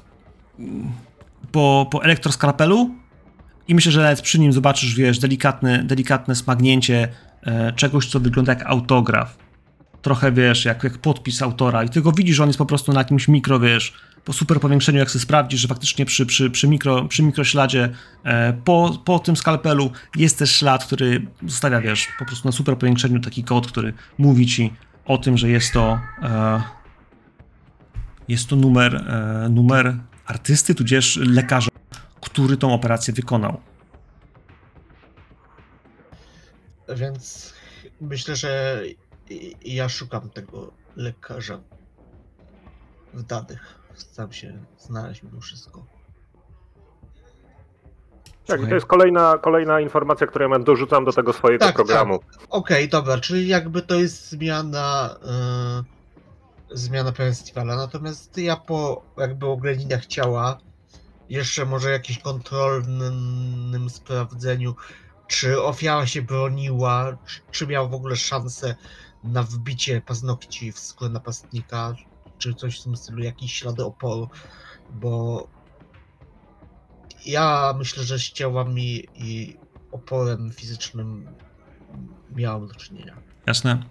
mm, 0.59 0.93
po, 1.53 1.89
po 1.91 2.05
elektroskrapelu 2.05 2.91
i 3.69 3.75
myślę, 3.75 3.93
że 3.93 4.03
nawet 4.03 4.21
przy 4.21 4.39
nim 4.39 4.53
zobaczysz, 4.53 4.95
wiesz, 4.95 5.19
delikatne, 5.19 5.85
delikatne 5.85 6.35
smagnięcie 6.35 7.09
e, 7.43 7.73
czegoś, 7.73 8.07
co 8.07 8.21
wygląda 8.21 8.53
jak 8.53 8.67
autograf. 8.67 9.37
Trochę, 10.03 10.33
wiesz, 10.33 10.65
jak, 10.65 10.85
jak 10.85 10.99
podpis 10.99 11.43
autora 11.43 11.85
i 11.85 11.89
tylko 11.89 12.13
widzisz, 12.13 12.37
że 12.37 12.43
on 12.43 12.49
jest 12.49 12.59
po 12.59 12.67
prostu 12.67 12.93
na 12.93 13.01
jakimś 13.01 13.29
mikro, 13.29 13.61
wiesz, 13.61 13.93
po 14.25 14.33
super 14.33 14.61
powiększeniu, 14.61 14.99
jak 14.99 15.11
sobie 15.11 15.23
sprawdzisz, 15.23 15.61
że 15.61 15.69
faktycznie 15.69 16.07
przy, 16.07 16.27
przy, 16.27 16.51
przy, 16.51 16.69
mikro, 16.69 17.05
przy 17.05 17.23
mikrośladzie 17.23 17.89
e, 18.25 18.53
po, 18.53 19.03
po 19.05 19.19
tym 19.19 19.37
skalpelu 19.37 19.91
jest 20.17 20.39
też 20.39 20.53
ślad, 20.53 20.85
który 20.85 21.27
zostawia, 21.47 21.81
wiesz, 21.81 22.09
po 22.19 22.25
prostu 22.25 22.49
na 22.49 22.53
super 22.53 22.79
powiększeniu 22.79 23.21
taki 23.21 23.45
kod, 23.45 23.67
który 23.67 23.93
mówi 24.19 24.47
ci 24.47 24.73
o 25.07 25.19
tym, 25.19 25.39
że 25.39 25.49
jest 25.49 25.73
to 25.73 26.01
e, 26.23 26.63
jest 28.29 28.49
to 28.49 28.57
numer, 28.57 28.95
e, 28.95 29.49
numer 29.49 29.97
artysty, 30.27 30.75
tudzież 30.75 31.17
lekarza, 31.17 31.71
który 32.21 32.57
tą 32.57 32.75
operację 32.75 33.15
wykonał. 33.15 33.61
Więc 36.97 37.55
myślę, 38.01 38.37
że 38.37 38.83
ja 39.65 39.89
szukam 39.89 40.31
tego 40.31 40.73
lekarza 40.97 41.61
w 43.15 43.23
danych. 43.23 43.79
Staram 43.95 44.33
się 44.33 44.59
znaleźć 44.79 45.23
mimo 45.23 45.41
wszystko. 45.41 45.96
Tak, 48.47 48.57
Słuchaj. 48.57 48.69
to 48.69 48.75
jest 48.75 48.87
kolejna, 48.87 49.39
kolejna 49.39 49.81
informacja, 49.81 50.27
którą 50.27 50.51
ja 50.51 50.59
dorzucam 50.59 51.05
do 51.05 51.13
tego 51.13 51.33
swojego 51.33 51.65
Tak, 51.67 51.75
programu. 51.75 52.19
Okej, 52.51 52.89
dobra, 52.89 53.19
czyli 53.21 53.49
jakby 53.49 53.83
to 53.83 53.95
jest 53.95 54.31
zmiana 54.31 55.17
yy, 56.71 56.77
zmiana 56.79 57.13
festiwala. 57.13 57.77
Natomiast 57.77 58.39
ja 58.39 58.57
po 58.57 59.03
jakby 59.19 59.47
oględzinach 59.47 60.07
ciała, 60.07 60.59
jeszcze 61.29 61.67
może 61.67 61.91
jakimś 61.91 62.19
kontrolnym 62.19 63.91
sprawdzeniu, 63.91 64.75
czy 65.27 65.63
ofiara 65.63 66.07
się 66.07 66.23
broniła, 66.23 67.17
czy, 67.27 67.41
czy 67.51 67.67
miała 67.67 67.89
w 67.89 67.95
ogóle 67.95 68.17
szansę 68.17 68.75
na 69.25 69.43
wbicie 69.43 70.01
paznokci 70.01 70.73
w 70.73 70.79
skórę 70.79 71.11
napastnika, 71.11 71.95
czy 72.39 72.55
coś 72.55 72.81
w 72.81 72.85
tym 72.85 72.97
stylu, 72.97 73.23
jakieś 73.23 73.53
ślady 73.53 73.85
oporu. 73.85 74.29
bo 74.91 75.47
ja 77.27 77.75
myślę, 77.79 78.05
że 78.05 78.19
z 78.19 78.23
ciałami 78.33 79.05
i 79.15 79.57
oporem 79.93 80.51
fizycznym 80.53 81.27
miałem 82.37 82.69
do 82.69 82.75
czynienia. 82.75 83.15
Jasne. 83.47 83.83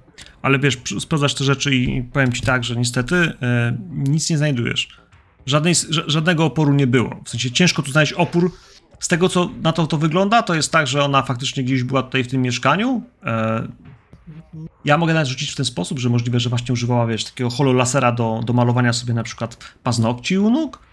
Ale 0.41 0.59
wiesz, 0.59 0.77
sprawdzasz 0.99 1.33
te 1.33 1.43
rzeczy 1.43 1.75
i 1.75 2.03
powiem 2.03 2.33
ci 2.33 2.41
tak, 2.41 2.63
że 2.63 2.75
niestety 2.75 3.15
e, 3.15 3.77
nic 3.91 4.29
nie 4.29 4.37
znajdujesz. 4.37 4.87
Żadnej, 5.45 5.75
ża- 5.75 6.03
żadnego 6.07 6.45
oporu 6.45 6.73
nie 6.73 6.87
było. 6.87 7.21
W 7.25 7.29
sensie 7.29 7.51
ciężko 7.51 7.81
tu 7.81 7.91
znaleźć 7.91 8.13
opór. 8.13 8.51
Z 8.99 9.07
tego, 9.07 9.29
co 9.29 9.49
na 9.61 9.71
to 9.73 9.87
to 9.87 9.97
wygląda, 9.97 10.43
to 10.43 10.55
jest 10.55 10.71
tak, 10.71 10.87
że 10.87 11.03
ona 11.03 11.21
faktycznie 11.21 11.63
gdzieś 11.63 11.83
była 11.83 12.03
tutaj 12.03 12.23
w 12.23 12.27
tym 12.27 12.41
mieszkaniu. 12.41 13.01
E, 13.23 13.67
ja 14.85 14.97
mogę 14.97 15.13
nawet 15.13 15.27
rzucić 15.27 15.51
w 15.51 15.55
ten 15.55 15.65
sposób, 15.65 15.99
że 15.99 16.09
możliwe, 16.09 16.39
że 16.39 16.49
właśnie 16.49 16.73
używała, 16.73 17.07
wiesz, 17.07 17.23
takiego 17.23 17.49
hololasera 17.49 18.11
do, 18.11 18.41
do 18.45 18.53
malowania 18.53 18.93
sobie 18.93 19.13
na 19.13 19.23
przykład 19.23 19.73
paznokci 19.83 20.37
u 20.37 20.49
nóg. 20.49 20.84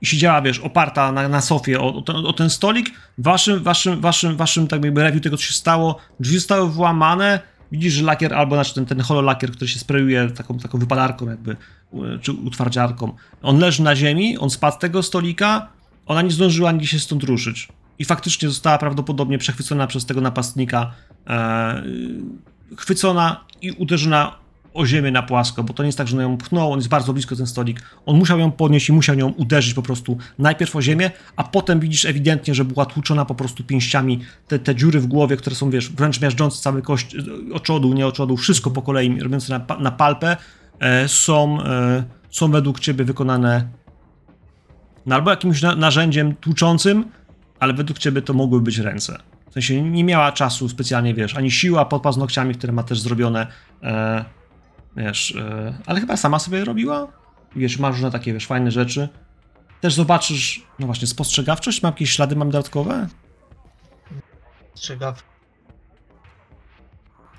I 0.00 0.06
siedziała, 0.06 0.42
wiesz, 0.42 0.58
oparta 0.58 1.12
na, 1.12 1.28
na 1.28 1.40
sofie 1.40 1.80
o, 1.80 1.94
o, 1.94 2.02
ten, 2.02 2.16
o 2.16 2.32
ten 2.32 2.50
stolik. 2.50 2.90
Waszym, 3.18 3.62
waszym, 3.62 4.00
waszym, 4.00 4.36
waszym, 4.36 4.68
tak 4.68 4.84
jakby 4.84 5.02
review 5.02 5.22
tego, 5.22 5.36
co 5.36 5.42
się 5.42 5.52
stało. 5.52 5.98
Drzwi 6.20 6.34
zostały 6.34 6.70
włamane. 6.70 7.40
Widzisz, 7.72 7.92
że 7.92 8.04
lakier, 8.04 8.34
albo 8.34 8.56
znaczy 8.56 8.74
ten, 8.74 8.86
ten 8.86 9.00
hololakier, 9.00 9.52
który 9.52 9.68
się 9.68 9.78
sprayuje 9.78 10.30
taką, 10.30 10.58
taką 10.58 10.78
wypadarką 10.78 11.26
jakby, 11.26 11.56
e, 11.94 12.18
czy 12.22 12.32
utwardziarką. 12.32 13.12
On 13.42 13.58
leży 13.58 13.82
na 13.82 13.96
ziemi, 13.96 14.38
on 14.38 14.50
spadł 14.50 14.76
z 14.76 14.78
tego 14.78 15.02
stolika, 15.02 15.68
ona 16.06 16.22
nie 16.22 16.30
zdążyła 16.30 16.72
nigdzie 16.72 16.88
się 16.88 16.98
stąd 16.98 17.22
ruszyć. 17.22 17.68
I 17.98 18.04
faktycznie 18.04 18.48
została 18.48 18.78
prawdopodobnie 18.78 19.38
przechwycona 19.38 19.86
przez 19.86 20.06
tego 20.06 20.20
napastnika, 20.20 20.92
e, 21.26 21.82
chwycona 22.76 23.44
i 23.62 23.70
uderzona 23.70 24.45
o 24.76 24.86
ziemię 24.86 25.10
na 25.10 25.22
płasko, 25.22 25.62
bo 25.62 25.72
to 25.72 25.82
nie 25.82 25.86
jest 25.88 25.98
tak, 25.98 26.08
że 26.08 26.16
on 26.16 26.22
ją 26.22 26.36
pchnął, 26.36 26.72
on 26.72 26.78
jest 26.78 26.88
bardzo 26.88 27.12
blisko 27.12 27.36
ten 27.36 27.46
stolik. 27.46 27.82
On 28.06 28.16
musiał 28.16 28.38
ją 28.38 28.52
podnieść 28.52 28.88
i 28.88 28.92
musiał 28.92 29.18
ją 29.18 29.28
uderzyć 29.28 29.74
po 29.74 29.82
prostu 29.82 30.18
najpierw 30.38 30.76
o 30.76 30.82
ziemię, 30.82 31.10
a 31.36 31.44
potem 31.44 31.80
widzisz 31.80 32.04
ewidentnie, 32.04 32.54
że 32.54 32.64
była 32.64 32.86
tłuczona 32.86 33.24
po 33.24 33.34
prostu 33.34 33.64
pięściami. 33.64 34.20
Te, 34.48 34.58
te 34.58 34.74
dziury 34.74 35.00
w 35.00 35.06
głowie, 35.06 35.36
które 35.36 35.56
są, 35.56 35.70
wiesz, 35.70 35.90
wręcz 35.90 36.20
miażdżące 36.20 36.62
cały 36.62 36.82
kość, 36.82 37.16
oczodu, 37.52 37.92
nie 37.92 38.06
oczodu, 38.06 38.36
wszystko 38.36 38.70
po 38.70 38.82
kolei, 38.82 39.20
robiące 39.20 39.58
na, 39.58 39.78
na 39.78 39.90
palpę, 39.90 40.36
e, 40.80 41.08
są, 41.08 41.62
e, 41.62 42.04
są 42.30 42.50
według 42.50 42.80
ciebie 42.80 43.04
wykonane 43.04 43.68
no, 45.06 45.14
albo 45.14 45.30
jakimś 45.30 45.62
na, 45.62 45.76
narzędziem 45.76 46.34
tłuczącym, 46.34 47.04
ale 47.60 47.74
według 47.74 47.98
ciebie 47.98 48.22
to 48.22 48.34
mogły 48.34 48.60
być 48.60 48.78
ręce. 48.78 49.18
W 49.50 49.52
sensie 49.52 49.82
nie 49.82 50.04
miała 50.04 50.32
czasu 50.32 50.68
specjalnie, 50.68 51.14
wiesz, 51.14 51.36
ani 51.36 51.50
siła 51.50 51.84
pod 51.84 52.02
paznokciami, 52.02 52.54
które 52.54 52.72
ma 52.72 52.82
też 52.82 53.00
zrobione, 53.00 53.46
e, 53.82 54.24
wiesz, 54.96 55.34
e, 55.36 55.78
ale 55.86 56.00
chyba 56.00 56.16
sama 56.16 56.38
sobie 56.38 56.64
robiła. 56.64 57.08
Wiesz, 57.56 57.78
masz 57.78 57.94
różne 57.94 58.10
takie, 58.10 58.32
wiesz, 58.32 58.46
fajne 58.46 58.70
rzeczy. 58.70 59.08
Też 59.80 59.94
zobaczysz, 59.94 60.66
no 60.78 60.86
właśnie, 60.86 61.06
spostrzegawczość, 61.06 61.82
mam 61.82 61.92
jakieś 61.92 62.10
ślady, 62.10 62.36
mam 62.36 62.50
dodatkowe? 62.50 63.08
Strzegaw. 64.74 65.22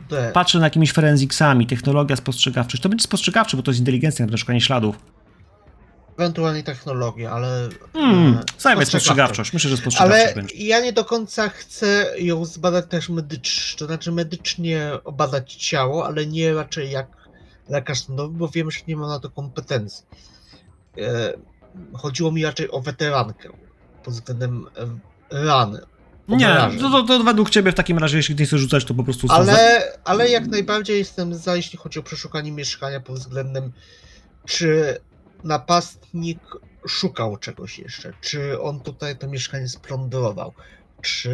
D. 0.10 0.32
Patrzę 0.34 0.60
na 0.60 0.66
jakimiś 0.66 0.94
forensicsami, 0.94 1.68
technologia, 1.68 2.16
spostrzegawczość. 2.16 2.84
To 2.84 2.90
będzie 2.90 3.04
spostrzegawcze, 3.04 3.58
bo 3.58 3.64
to 3.64 3.72
jest 3.72 3.80
inteligencja, 3.80 4.26
na 4.26 4.38
szukanie 4.38 4.62
śladów. 4.62 5.00
Ewentualnie 6.18 6.64
technologia, 6.64 7.32
ale. 7.32 7.70
Hmm, 7.94 8.34
e, 8.34 8.44
zajmę 8.58 8.86
spostrzegawczość. 8.86 9.54
Myślę, 9.54 9.70
że 9.70 9.78
spostrzegawczość 9.78 10.26
Ale 10.26 10.36
będzie. 10.36 10.56
ja 10.56 10.80
nie 10.80 10.94
do 10.94 11.06
końca 11.06 11.50
chcę 11.50 12.06
ją 12.20 12.46
zbadać 12.46 12.86
też 12.90 13.10
medycznie, 13.10 13.78
to 13.80 13.86
znaczy 13.86 14.12
medycznie 14.12 14.92
obadać 15.04 15.56
ciało, 15.56 16.06
ale 16.06 16.26
nie 16.26 16.54
raczej 16.54 16.92
jak 16.92 17.08
lekarz 17.70 18.00
sądowy, 18.06 18.38
bo 18.38 18.48
wiem, 18.48 18.72
że 18.72 18.80
nie 18.88 18.96
mam 18.96 19.10
na 19.10 19.20
to 19.20 19.30
kompetencji. 19.30 20.06
E, 20.98 21.34
Chodziło 21.94 22.32
mi 22.32 22.44
raczej 22.44 22.72
o 22.72 22.82
weterankę 22.82 23.50
pod 24.04 24.14
względem 24.14 24.66
e, 25.32 25.46
rany. 25.46 25.80
Nie, 26.28 26.58
to, 26.80 26.90
to, 26.90 27.04
to 27.04 27.24
według 27.24 27.50
ciebie 27.50 27.72
w 27.72 27.76
takim 27.76 27.98
razie, 27.98 28.18
jeśli 28.18 28.36
nie 28.36 28.46
chcesz 28.46 28.60
rzucać, 28.60 28.86
to 28.86 28.94
po 28.94 29.04
prostu... 29.04 29.28
są 29.28 29.34
za- 29.34 29.52
Ale, 29.52 29.92
ale 30.04 30.30
jak 30.30 30.48
najbardziej 30.48 30.98
jestem 30.98 31.36
za, 31.36 31.56
jeśli 31.56 31.78
chodzi 31.80 32.00
o 32.00 32.04
przeszukanie 32.04 32.52
mieszkania 32.52 33.00
pod 33.00 33.20
względem, 33.20 33.72
czy 34.46 34.98
napastnik 35.44 36.40
szukał 36.88 37.38
czegoś 37.38 37.80
jeszcze, 37.80 38.14
czy 38.22 38.62
on 38.62 38.80
tutaj 38.80 39.18
to 39.18 39.28
mieszkanie 39.28 39.70
splądrował, 39.70 40.54
czy 41.02 41.32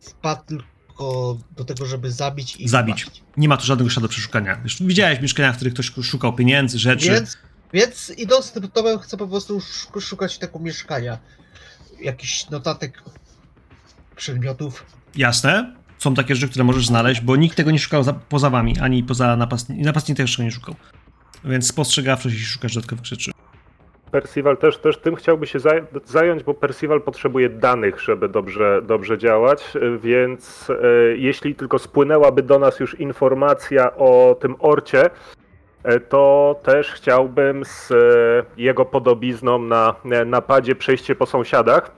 wpadł 0.00 0.58
tylko 1.00 1.38
do 1.56 1.64
tego, 1.64 1.86
żeby 1.86 2.12
zabić 2.12 2.56
i 2.56 2.68
Zabić. 2.68 3.02
wpaść. 3.02 3.22
Nie 3.36 3.48
ma 3.48 3.56
tu 3.56 3.66
żadnego 3.66 3.90
śladu 3.90 4.08
przeszukania. 4.08 4.60
Wiesz, 4.64 4.82
widziałeś 4.82 5.20
mieszkania, 5.20 5.52
w 5.52 5.56
których 5.56 5.74
ktoś 5.74 5.92
szukał 6.02 6.32
pieniędzy, 6.32 6.78
rzeczy. 6.78 7.10
Więc, 7.10 7.38
więc 7.72 8.12
idąc 8.16 8.52
tym 8.52 8.68
tobą 8.70 8.98
chcę 8.98 9.16
po 9.16 9.28
prostu 9.28 9.56
sz- 9.56 10.04
szukać 10.04 10.38
tego 10.38 10.58
mieszkania. 10.58 11.18
Jakichś 12.00 12.50
notatek, 12.50 13.02
przedmiotów. 14.16 14.86
Jasne. 15.16 15.74
Są 15.98 16.14
takie 16.14 16.34
rzeczy, 16.34 16.48
które 16.48 16.64
możesz 16.64 16.86
znaleźć, 16.86 17.20
bo 17.20 17.36
nikt 17.36 17.56
tego 17.56 17.70
nie 17.70 17.78
szukał 17.78 18.02
za, 18.04 18.12
poza 18.12 18.50
wami, 18.50 18.78
ani 18.78 19.04
poza 19.04 19.36
napastnikiem. 19.36 19.84
Napastnik 19.84 20.16
też 20.16 20.36
tego 20.36 20.42
nie 20.44 20.50
szukał. 20.50 20.74
Więc 21.44 21.66
spostrzegawczość, 21.66 22.34
jeśli 22.34 22.48
szukasz 22.48 22.74
dodatkowych 22.74 23.04
rzeczy. 23.06 23.30
Percival 24.10 24.56
też, 24.56 24.78
też 24.78 24.98
tym 24.98 25.16
chciałby 25.16 25.46
się 25.46 25.58
zaj- 25.58 25.84
zająć, 26.04 26.42
bo 26.42 26.54
Percival 26.54 27.00
potrzebuje 27.00 27.48
danych, 27.48 28.00
żeby 28.00 28.28
dobrze, 28.28 28.82
dobrze 28.82 29.18
działać, 29.18 29.76
y, 29.76 29.98
więc 29.98 30.70
e, 30.70 30.74
jeśli 31.16 31.54
tylko 31.54 31.78
spłynęłaby 31.78 32.42
do 32.42 32.58
nas 32.58 32.80
już 32.80 33.00
informacja 33.00 33.96
o 33.96 34.36
tym 34.40 34.54
orcie, 34.58 35.10
e, 35.82 36.00
to 36.00 36.56
też 36.62 36.92
chciałbym 36.92 37.64
z 37.64 37.90
e, 37.92 37.96
jego 38.56 38.84
podobizną 38.84 39.58
na 39.58 39.94
e, 40.10 40.24
napadzie 40.24 40.74
przejście 40.74 41.14
po 41.14 41.26
sąsiadach 41.26 41.90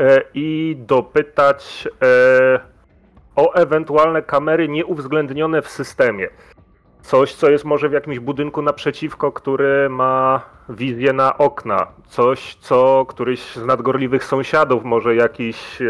e, 0.00 0.20
i 0.34 0.76
dopytać 0.78 1.88
e, 2.02 2.60
o 3.36 3.52
ewentualne 3.54 4.22
kamery 4.22 4.68
nieuwzględnione 4.68 5.62
w 5.62 5.68
systemie. 5.68 6.28
Coś, 7.08 7.34
co 7.34 7.50
jest 7.50 7.64
może 7.64 7.88
w 7.88 7.92
jakimś 7.92 8.18
budynku 8.18 8.62
naprzeciwko, 8.62 9.32
który 9.32 9.88
ma 9.88 10.42
wizję 10.68 11.12
na 11.12 11.38
okna. 11.38 11.86
Coś, 12.08 12.54
co 12.54 13.06
któryś 13.08 13.40
z 13.40 13.64
nadgorliwych 13.64 14.24
sąsiadów 14.24 14.84
może 14.84 15.14
jakiś 15.14 15.82
e, 15.82 15.84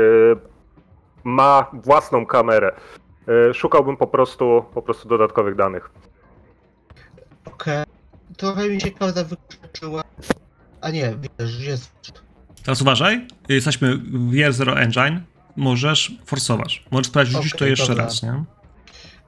ma 1.24 1.70
własną 1.73 2.27
kamerę. 2.27 2.73
E, 3.51 3.55
szukałbym 3.55 3.97
po 3.97 4.07
prostu, 4.07 4.65
po 4.74 4.82
prostu 4.82 5.09
dodatkowych 5.09 5.55
danych. 5.55 5.90
Okej. 7.45 7.85
Trochę 8.36 8.69
mi 8.69 8.81
się 8.81 8.90
karta 8.90 9.24
wykluczyła. 9.24 10.03
A 10.81 10.90
nie, 10.90 11.15
wiesz, 11.39 11.61
jest. 11.61 11.93
Teraz 12.65 12.82
uważaj, 12.82 13.27
jesteśmy 13.49 13.97
w 13.97 14.35
Year 14.35 14.53
Zero 14.53 14.81
Engine. 14.81 15.20
Możesz 15.57 16.12
forsować. 16.24 16.85
Możesz 16.90 17.07
sprawdzić 17.07 17.36
rzucić 17.36 17.53
to 17.53 17.66
jeszcze 17.66 17.89
dobra. 17.89 18.05
raz, 18.05 18.23
nie? 18.23 18.45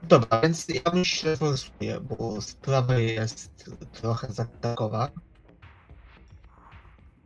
Dobra, 0.02 0.40
więc 0.40 0.68
ja 0.68 0.93
myślę, 0.94 1.36
forsuję, 1.36 2.01
bo 2.01 2.40
sprawa 2.40 2.94
jest 2.94 3.70
trochę 3.93 4.32
zaatakowa. 4.32 5.10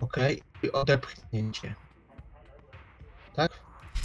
Okej, 0.01 0.43
i 0.63 0.73
odepchnięcie. 0.73 1.75
Tak? 3.35 3.53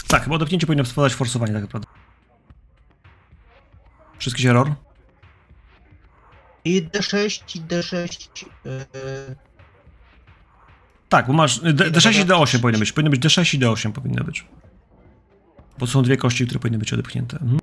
Tak, 0.08 0.24
chyba 0.24 0.36
odepchnięcie 0.36 0.68
powinno 0.68 0.86
spowodować 0.86 1.14
forsowanie 1.14 1.54
tak 1.54 1.62
naprawdę. 1.62 1.88
Wszystkiś 4.18 4.46
error? 4.46 4.76
I 6.66 6.88
D6, 6.88 7.58
i 7.58 7.62
D6. 7.62 8.46
Yy, 8.66 9.36
Tak, 11.10 11.28
bo 11.28 11.34
masz 11.34 11.60
D, 11.60 11.88
I 11.88 11.92
D6 11.92 12.22
i 12.22 12.26
dobra. 12.26 12.46
D8 12.46 12.60
powinny 12.60 12.80
być. 12.80 12.92
Powinny 12.92 13.10
być 13.10 13.22
D6 13.22 13.56
i 13.56 13.60
D8 13.60 13.92
powinny 13.92 14.24
być. 14.24 14.46
Bo 15.80 15.88
są 15.88 16.04
dwie 16.04 16.18
kości, 16.18 16.46
które 16.46 16.60
powinny 16.60 16.78
być 16.78 16.94
odepchnięte. 16.94 17.38
Mhm. 17.38 17.60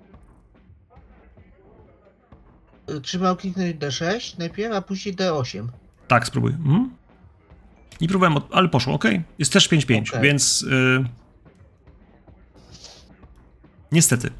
Czy 3.02 3.18
mam 3.18 3.36
kliknąć 3.36 3.76
D6 3.76 4.38
najpierw, 4.38 4.74
a 4.74 4.82
później 4.82 5.14
D8? 5.16 5.66
Tak, 6.08 6.26
spróbuj. 6.26 6.52
Mhm. 6.52 6.90
Nie 8.00 8.08
próbowałem, 8.08 8.36
od... 8.36 8.48
ale 8.52 8.68
poszło, 8.68 8.94
ok. 8.94 9.04
Jest 9.38 9.52
też 9.52 9.68
5-5, 9.68 10.08
Okej. 10.10 10.22
więc. 10.22 10.62
y, 10.62 11.04
Niestety. 13.92 14.30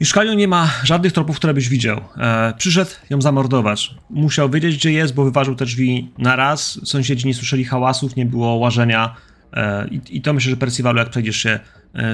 Mieszkaniu 0.00 0.34
nie 0.34 0.48
ma 0.48 0.70
żadnych 0.84 1.12
tropów, 1.12 1.36
które 1.36 1.54
byś 1.54 1.68
widział. 1.68 2.00
E, 2.16 2.54
przyszedł 2.58 2.90
ją 3.10 3.22
zamordować. 3.22 3.94
Musiał 4.10 4.50
wiedzieć, 4.50 4.76
gdzie 4.76 4.92
jest, 4.92 5.14
bo 5.14 5.24
wyważył 5.24 5.54
te 5.54 5.64
drzwi 5.64 6.10
na 6.18 6.36
raz. 6.36 6.80
Sąsiedzi 6.84 7.26
nie 7.26 7.34
słyszeli 7.34 7.64
hałasów, 7.64 8.16
nie 8.16 8.26
było 8.26 8.54
łażenia. 8.54 9.16
E, 9.52 9.88
i, 9.88 10.00
I 10.10 10.22
to 10.22 10.32
myślę, 10.32 10.50
że 10.50 10.56
Percivalu, 10.56 10.98
jak 10.98 11.10
przejdziesz 11.10 11.36
się 11.36 11.60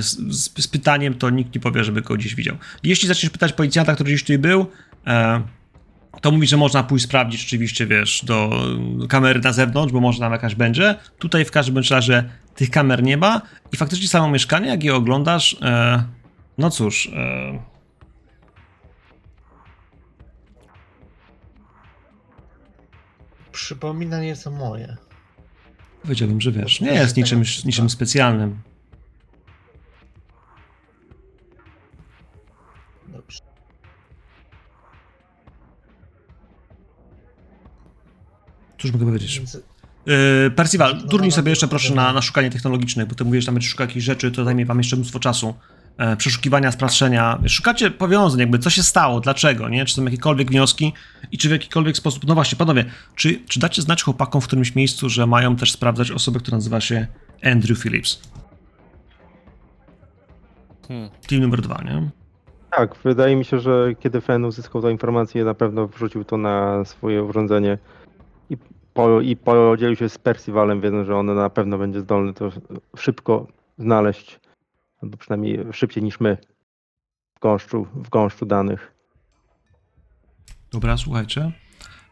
z, 0.00 0.34
z, 0.34 0.62
z 0.64 0.68
pytaniem, 0.68 1.14
to 1.14 1.30
nikt 1.30 1.54
nie 1.54 1.60
powie, 1.60 1.84
żeby 1.84 2.02
go 2.02 2.14
gdzieś 2.14 2.34
widział. 2.34 2.56
Jeśli 2.82 3.08
zaczniesz 3.08 3.30
pytać 3.30 3.52
policjanta, 3.52 3.94
który 3.94 4.10
gdzieś 4.10 4.22
tutaj 4.22 4.38
był, 4.38 4.66
e, 5.06 5.42
to 6.20 6.30
mówi, 6.30 6.46
że 6.46 6.56
można 6.56 6.82
pójść 6.82 7.04
sprawdzić 7.04 7.44
oczywiście, 7.44 7.86
wiesz, 7.86 8.24
do 8.24 8.66
kamery 9.08 9.40
na 9.40 9.52
zewnątrz, 9.52 9.92
bo 9.92 10.00
może 10.00 10.18
tam 10.18 10.32
jakaś 10.32 10.54
będzie. 10.54 10.94
Tutaj 11.18 11.44
w 11.44 11.50
każdym 11.50 11.82
razie 11.90 12.24
tych 12.54 12.70
kamer 12.70 13.02
nie 13.02 13.16
ma 13.16 13.42
i 13.72 13.76
faktycznie 13.76 14.08
samo 14.08 14.30
mieszkanie, 14.30 14.68
jak 14.68 14.84
je 14.84 14.94
oglądasz, 14.94 15.56
e, 15.62 16.02
no 16.58 16.70
cóż, 16.70 17.10
e, 17.16 17.58
przypomina 23.52 24.20
nieco 24.20 24.50
moje. 24.50 24.96
Powiedziałbym, 26.02 26.40
że 26.40 26.52
wiesz, 26.52 26.80
nie 26.80 26.92
jest 26.92 27.16
niczym, 27.16 27.42
niczym 27.64 27.90
specjalnym. 27.90 28.71
Cóż 38.82 38.92
mogę 38.92 39.06
powiedzieć? 39.06 39.42
Yy, 40.06 40.50
Percival, 40.56 41.02
turnij 41.10 41.32
sobie 41.32 41.50
jeszcze 41.50 41.68
proszę 41.68 41.94
na, 41.94 42.12
na 42.12 42.22
szukanie 42.22 42.50
technologiczne, 42.50 43.06
bo 43.06 43.14
ty 43.14 43.24
mówisz, 43.24 43.44
że 43.44 43.46
tam 43.46 43.54
będziesz 43.54 43.70
szukał 43.70 43.86
jakichś 43.86 44.06
rzeczy, 44.06 44.30
to 44.30 44.44
zajmie 44.44 44.66
wam 44.66 44.78
jeszcze 44.78 44.96
mnóstwo 44.96 45.18
czasu. 45.18 45.54
E, 45.98 46.16
przeszukiwania, 46.16 46.72
sprawdzenia. 46.72 47.38
Szukacie 47.46 47.90
powiązań, 47.90 48.40
jakby 48.40 48.58
co 48.58 48.70
się 48.70 48.82
stało, 48.82 49.20
dlaczego, 49.20 49.68
nie? 49.68 49.84
Czy 49.84 49.94
są 49.94 50.04
jakiekolwiek 50.04 50.50
wnioski 50.50 50.92
i 51.32 51.38
czy 51.38 51.48
w 51.48 51.50
jakikolwiek 51.50 51.96
sposób. 51.96 52.26
No 52.26 52.34
właśnie, 52.34 52.58
panowie, 52.58 52.84
czy, 53.16 53.40
czy 53.48 53.60
dacie 53.60 53.82
znać 53.82 54.02
chłopakom 54.02 54.40
w 54.40 54.46
którymś 54.46 54.74
miejscu, 54.74 55.08
że 55.08 55.26
mają 55.26 55.56
też 55.56 55.72
sprawdzać 55.72 56.10
osobę, 56.10 56.40
która 56.40 56.56
nazywa 56.56 56.80
się 56.80 57.06
Andrew 57.44 57.80
Phillips? 57.80 58.22
Hmm. 60.88 61.10
Team 61.28 61.42
numer 61.42 61.60
dwa, 61.60 61.82
nie? 61.84 62.10
Tak, 62.70 62.96
wydaje 63.04 63.36
mi 63.36 63.44
się, 63.44 63.60
że 63.60 63.94
kiedy 64.00 64.20
Fen 64.20 64.44
uzyskał 64.44 64.82
tę 64.82 64.90
informację, 64.90 65.44
na 65.44 65.54
pewno 65.54 65.88
wrzucił 65.88 66.24
to 66.24 66.36
na 66.36 66.84
swoje 66.84 67.22
urządzenie 67.22 67.78
po, 68.94 69.20
i 69.20 69.36
podzielił 69.36 69.96
się 69.96 70.08
z 70.08 70.18
Percivalem, 70.18 70.80
wiedząc, 70.80 71.06
że 71.06 71.16
on 71.16 71.34
na 71.34 71.50
pewno 71.50 71.78
będzie 71.78 72.00
zdolny 72.00 72.34
to 72.34 72.50
szybko 72.96 73.46
znaleźć, 73.78 74.40
albo 75.02 75.16
przynajmniej 75.16 75.58
szybciej 75.72 76.02
niż 76.02 76.20
my 76.20 76.36
w 77.36 77.40
gąszczu, 77.40 77.86
w 77.94 78.08
gąszczu 78.08 78.46
danych. 78.46 78.92
Dobra, 80.72 80.96
słuchajcie. 80.96 81.52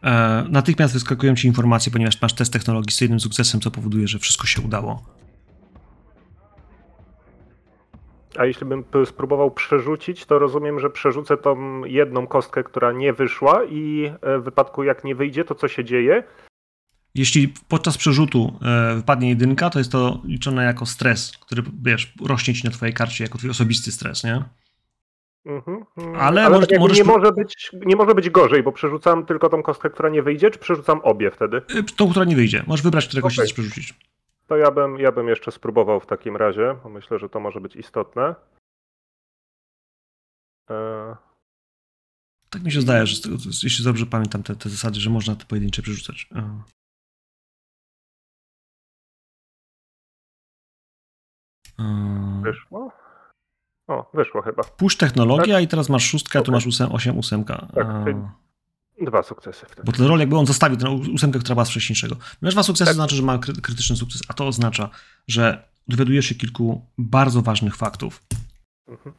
E, 0.05 0.45
natychmiast 0.49 0.95
wyskakują 0.95 1.35
ci 1.35 1.49
informacje, 1.49 1.93
ponieważ 1.93 2.23
masz 2.23 2.35
test 2.35 2.53
technologii 2.53 2.93
z 2.93 3.01
jednym 3.01 3.21
sukcesem, 3.21 3.61
co 3.61 3.71
powoduje, 3.71 4.09
że 4.09 4.19
wszystko 4.19 4.47
się 4.47 4.63
udało. 4.63 5.03
A 8.39 8.45
jeśli 8.45 8.67
bym 8.67 8.85
spróbował 9.05 9.51
przerzucić, 9.51 10.27
to 10.27 10.39
rozumiem, 10.39 10.81
że 10.81 10.91
przerzucę 10.91 11.37
tą 11.37 11.85
jedną 11.85 12.27
kostkę, 12.27 12.65
która 12.65 12.93
nie 12.93 13.13
wyszła 13.13 13.65
i 13.65 14.13
e, 14.23 14.39
w 14.39 14.43
wypadku 14.43 14.85
jak 14.85 15.05
nie 15.05 15.15
wyjdzie, 15.15 15.45
to 15.45 15.55
co 15.55 15.69
się 15.69 15.85
dzieje? 15.85 16.23
Jeśli 17.15 17.55
podczas 17.69 17.99
przerzutu 17.99 18.59
e, 18.63 18.95
wypadnie 18.97 19.29
jedynka, 19.29 19.71
to 19.71 19.79
jest 19.79 19.93
to 19.93 20.21
liczone 20.25 20.65
jako 20.65 20.87
stres, 20.87 21.33
który, 21.41 21.63
wiesz, 21.83 22.13
rośnie 22.27 22.55
ci 22.55 22.65
na 22.65 22.71
twojej 22.71 22.95
karcie 22.95 23.25
jako 23.25 23.39
twój 23.39 23.51
osobisty 23.51 23.93
stres, 23.93 24.25
nie? 24.25 24.45
Mhm. 25.47 25.85
mm, 25.97 26.15
Ale 26.17 26.45
Ale 26.45 26.51
może- 26.51 26.61
jakby 26.61 26.79
możesz- 26.79 26.99
nie, 26.99 27.05
może 27.05 27.33
być, 27.33 27.71
nie 27.87 27.97
może 27.97 28.15
być 28.15 28.31
gorzej, 28.31 28.63
bo 28.63 28.73
przerzucam 28.73 29.27
tylko 29.27 29.49
tą 29.49 29.63
kostkę, 29.63 29.91
która 29.91 30.09
nie 30.09 30.23
wyjdzie, 30.23 30.51
czy 30.51 30.59
przerzucam 30.59 31.01
obie 31.01 31.31
wtedy? 31.31 31.57
E, 31.57 31.83
Tą, 31.83 32.11
która 32.11 32.25
nie 32.25 32.37
wyjdzie. 32.37 32.65
Możesz 32.67 32.83
wybrać, 32.85 33.07
którego 33.07 33.27
Okej. 33.29 33.37
chcesz 33.37 33.53
przerzucić. 33.53 33.95
To 34.47 34.57
ja 34.57 34.71
bym, 34.71 34.99
ja 34.99 35.13
bym 35.13 35.29
jeszcze 35.29 35.51
spróbował 35.53 36.01
w 36.01 36.07
takim 36.07 36.37
razie, 36.37 36.77
bo 36.83 36.89
myślę, 36.89 37.19
że 37.19 37.29
to 37.29 37.41
może 37.41 37.61
być 37.61 37.77
istotne. 37.77 38.35
E, 40.71 41.17
Tak 42.51 42.63
mi 42.63 42.73
się 42.73 42.81
zdaje, 42.81 43.07
że 43.07 43.21
tego, 43.23 43.37
jeśli 43.63 43.85
dobrze 43.85 44.07
pamiętam 44.07 44.43
te, 44.43 44.57
te 44.57 44.69
zasady, 44.69 45.01
że 45.01 45.11
można 45.11 45.37
te 45.37 45.45
pojedyncze 45.45 45.83
przerzucać. 45.83 46.29
E. 46.37 46.61
E, 51.81 52.41
wyszło? 52.43 52.93
O, 53.89 54.11
wyszło 54.15 54.43
chyba. 54.43 54.65
Push 54.65 54.97
technologia 54.97 55.61
i 55.61 55.69
teraz 55.69 55.89
masz 55.89 56.05
szóstkę, 56.11 56.39
a 56.39 56.43
tu 56.43 56.53
masz 56.53 56.67
ósem, 56.67 56.93
osiem 56.93 57.19
ósemka. 57.19 57.67
Tak, 57.75 57.87
E, 57.87 58.05
czyli- 58.05 58.17
Dwa 59.07 59.23
sukcesy 59.23 59.67
wtedy. 59.67 59.83
Bo 59.85 59.93
ten 59.93 60.07
rol 60.07 60.19
jakby 60.21 60.37
on 60.37 60.47
zostawił 60.47 60.77
tę 60.79 60.91
ósemkę, 60.91 61.39
która 61.39 61.55
była 61.55 61.65
z 61.65 61.71
wcześniejszego. 61.71 62.17
Masz 62.41 62.55
dwa 62.55 62.63
sukcesy, 62.63 62.85
Tak. 62.89 62.93
to 62.93 62.95
znaczy, 62.95 63.17
że 63.17 63.23
ma 63.23 63.39
kry- 63.39 63.61
krytyczny 63.61 63.97
sukces, 63.97 64.23
a 64.29 64.33
to 64.35 64.47
oznacza, 64.47 64.91
że 65.29 65.69
dowiadujesz 65.89 66.27
się 66.27 66.35
kilku 66.35 66.87
bardzo 66.99 67.43
ważnych 67.43 67.77
faktów. 67.77 68.23
Mhm. 68.89 69.15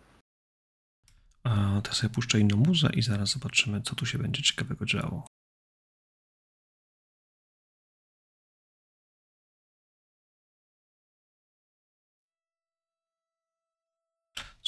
A, 1.43 1.81
to 1.81 1.89
ja 1.89 1.93
sobie 1.93 2.13
puszczę 2.13 2.39
inną 2.39 2.57
muzę 2.57 2.89
i 2.93 3.01
zaraz 3.01 3.29
zobaczymy, 3.29 3.81
co 3.81 3.95
tu 3.95 4.05
się 4.05 4.17
będzie 4.17 4.43
ciekawego 4.43 4.85
działo. 4.85 5.25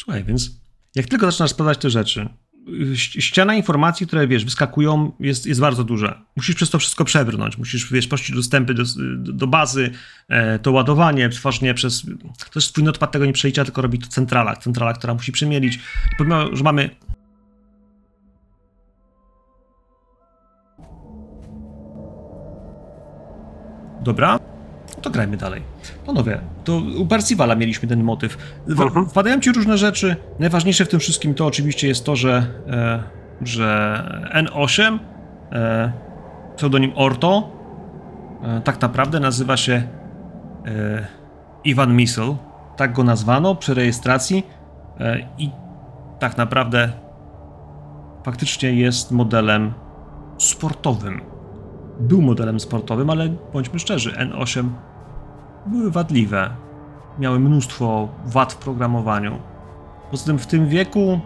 Słuchaj, 0.04 0.24
więc 0.24 0.52
jak 0.96 1.06
tylko 1.06 1.26
zaczynasz 1.26 1.52
sprawdzać 1.52 1.78
te 1.78 1.90
rzeczy, 1.90 2.30
ściana 2.96 3.56
informacji, 3.56 4.08
które 4.08 4.28
wiesz, 4.28 4.46
wyskakują, 4.46 5.12
jest, 5.20 5.46
jest 5.46 5.62
bardzo 5.62 5.84
duża. 5.84 6.26
Musisz 6.36 6.56
przez 6.56 6.70
to 6.70 6.80
wszystko 6.80 7.06
przebrnąć. 7.06 7.58
Musisz 7.58 7.92
wiesz, 7.92 8.08
prosić 8.08 8.36
dostępy 8.36 8.74
do, 8.74 8.84
do, 9.18 9.34
do 9.34 9.48
bazy, 9.48 9.92
e, 10.30 10.60
to 10.60 10.72
ładowanie, 10.72 11.30
tworzenie 11.30 11.74
przez. 11.74 12.06
To 12.52 12.60
jest 12.60 12.72
twój 12.72 12.84
notepad 12.84 13.12
tego 13.12 13.26
nie 13.26 13.34
przelicza, 13.34 13.66
tylko 13.66 13.82
robi 13.82 14.00
to 14.00 14.08
centrala. 14.08 14.56
Centrala, 14.56 14.94
która 14.94 15.14
musi 15.14 15.32
przemielić. 15.32 15.76
I 15.76 16.16
pomimo, 16.18 16.56
że 16.56 16.64
mamy. 16.64 16.90
Dobra, 24.04 24.40
to 25.02 25.10
grajmy 25.10 25.38
dalej. 25.38 25.73
Panowie, 26.06 26.40
to 26.64 26.82
u 27.00 27.06
Percivala 27.08 27.56
mieliśmy 27.56 27.88
ten 27.90 28.04
motyw. 28.04 28.38
W- 28.68 28.82
Mhm. 28.82 29.06
Wpadają 29.10 29.40
ci 29.40 29.52
różne 29.52 29.78
rzeczy. 29.78 30.16
Najważniejsze 30.40 30.86
w 30.86 30.90
tym 30.90 31.00
wszystkim 31.00 31.34
to 31.34 31.46
oczywiście 31.46 31.88
jest 31.88 32.06
to, 32.06 32.16
że, 32.16 32.46
e, 32.68 33.04
że 33.42 34.04
N8, 34.34 35.00
e, 35.52 35.92
pseudonim 36.56 36.92
Orto, 36.96 37.52
e, 38.44 38.62
tak 38.62 38.82
naprawdę 38.82 39.20
nazywa 39.20 39.58
się 39.58 39.74
e, 40.66 41.08
Ivan 41.64 41.96
Missel. 41.96 42.36
Tak 42.78 42.94
go 42.94 43.04
nazwano 43.04 43.56
przy 43.56 43.74
rejestracji 43.74 44.44
e, 45.00 45.18
i 45.38 45.50
tak 46.20 46.38
naprawdę 46.38 46.90
faktycznie 48.24 48.74
jest 48.74 49.12
modelem 49.12 49.74
sportowym. 50.38 51.22
Był 52.00 52.22
modelem 52.22 52.60
sportowym, 52.60 53.10
ale 53.10 53.30
bądźmy 53.54 53.80
szczerzy, 53.80 54.12
N8 54.12 54.70
były 55.66 55.92
wadliwe. 55.92 56.50
Miały 57.20 57.40
mnóstwo 57.40 58.10
wad 58.26 58.54
w 58.54 58.58
programowaniu. 58.58 59.40
Poza 60.12 60.26
tym 60.26 60.40
w 60.40 60.48
tym 60.48 60.68
wieku. 60.68 61.20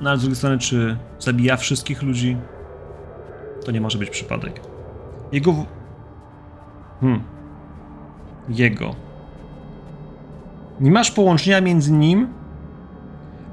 No 0.00 0.10
ale 0.10 0.18
z 0.18 0.20
drugiej 0.20 0.36
strony, 0.36 0.58
czy 0.58 0.96
zabija 1.18 1.56
wszystkich 1.56 2.02
ludzi? 2.02 2.36
To 3.64 3.72
nie 3.72 3.80
może 3.80 3.98
być 3.98 4.10
przypadek. 4.10 4.60
Jego. 5.32 5.54
Hmm. 7.00 7.22
Jego. 8.48 8.94
Nie 10.80 10.90
masz 10.90 11.10
połączenia 11.10 11.60
między 11.60 11.92
nim 11.92 12.28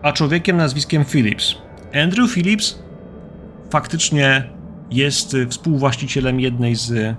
a 0.01 0.11
człowiekiem 0.11 0.57
nazwiskiem 0.57 1.05
Phillips. 1.05 1.55
Andrew 2.03 2.31
Phillips 2.31 2.79
faktycznie 3.69 4.49
jest 4.91 5.33
y, 5.33 5.47
współwłaścicielem 5.47 6.39
jednej 6.39 6.75
z 6.75 7.15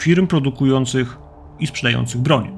firm 0.00 0.26
produkujących 0.26 1.18
i 1.58 1.66
sprzedających 1.66 2.20
broń. 2.20 2.56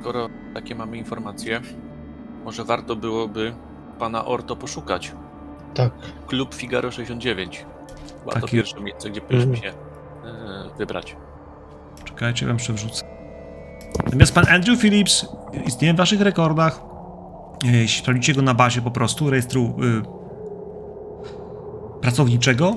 Skoro 0.00 0.28
takie 0.54 0.74
mamy 0.74 0.96
informacje, 0.96 1.60
może 2.44 2.64
warto 2.64 2.96
byłoby 2.96 3.54
pana 3.98 4.24
Orto 4.24 4.56
poszukać. 4.56 5.12
Tak. 5.74 5.92
Klub 6.26 6.54
Figaro 6.54 6.90
69. 6.90 7.66
Chyba 8.24 8.40
to 8.40 8.46
pierwsze 8.48 8.80
miejsce, 8.80 9.10
gdzie 9.10 9.20
powinniśmy 9.20 9.54
Mhm. 9.54 9.72
się 9.74 9.78
e, 10.28 10.78
wybrać. 10.78 11.16
Czekajcie, 12.04 12.46
wam 12.46 12.56
przewrzucę. 12.56 13.04
Natomiast 14.04 14.34
pan 14.34 14.44
Andrew 14.48 14.80
Phillips 14.80 15.26
istnieje 15.66 15.94
w 15.94 15.96
waszych 15.96 16.20
rekordach. 16.20 16.80
E, 17.64 17.68
Jeśli 17.76 18.02
sprawdzicie 18.02 18.34
go 18.34 18.42
na 18.42 18.54
bazie 18.54 18.82
po 18.82 18.90
prostu 18.90 19.30
rejestru 19.30 19.62
y, 19.64 20.02
pracowniczego. 22.00 22.76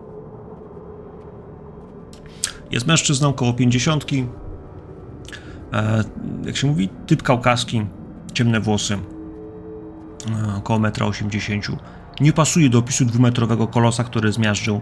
Jest 2.72 2.88
mężczyzną 2.88 3.30
około 3.30 3.54
50. 3.54 4.06
E, 5.74 6.04
jak 6.46 6.58
się 6.58 6.68
mówi, 6.68 6.90
typ 7.08 7.24
kaukaski, 7.24 7.86
ciemne 8.34 8.60
włosy, 8.60 8.94
e, 8.94 10.58
około 10.58 10.80
1,80 10.80 11.72
m. 11.72 11.78
Nie 12.22 12.34
pasuje 12.34 12.70
do 12.70 12.80
opisu 12.80 13.06
dwumetrowego 13.06 13.68
kolosa, 13.68 14.04
który 14.04 14.32
zmiażdżył 14.32 14.82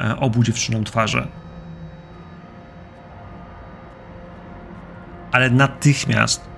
e, 0.00 0.16
obu 0.16 0.42
dziewczynom 0.42 0.84
twarze. 0.84 1.28
ale 5.32 5.50
natychmiast 5.50 6.50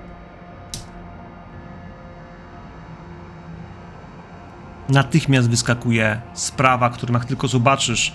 natychmiast 4.88 5.50
wyskakuje 5.50 6.20
sprawa, 6.34 6.90
którą 6.90 7.14
jak 7.14 7.24
tylko 7.24 7.48
zobaczysz 7.48 8.12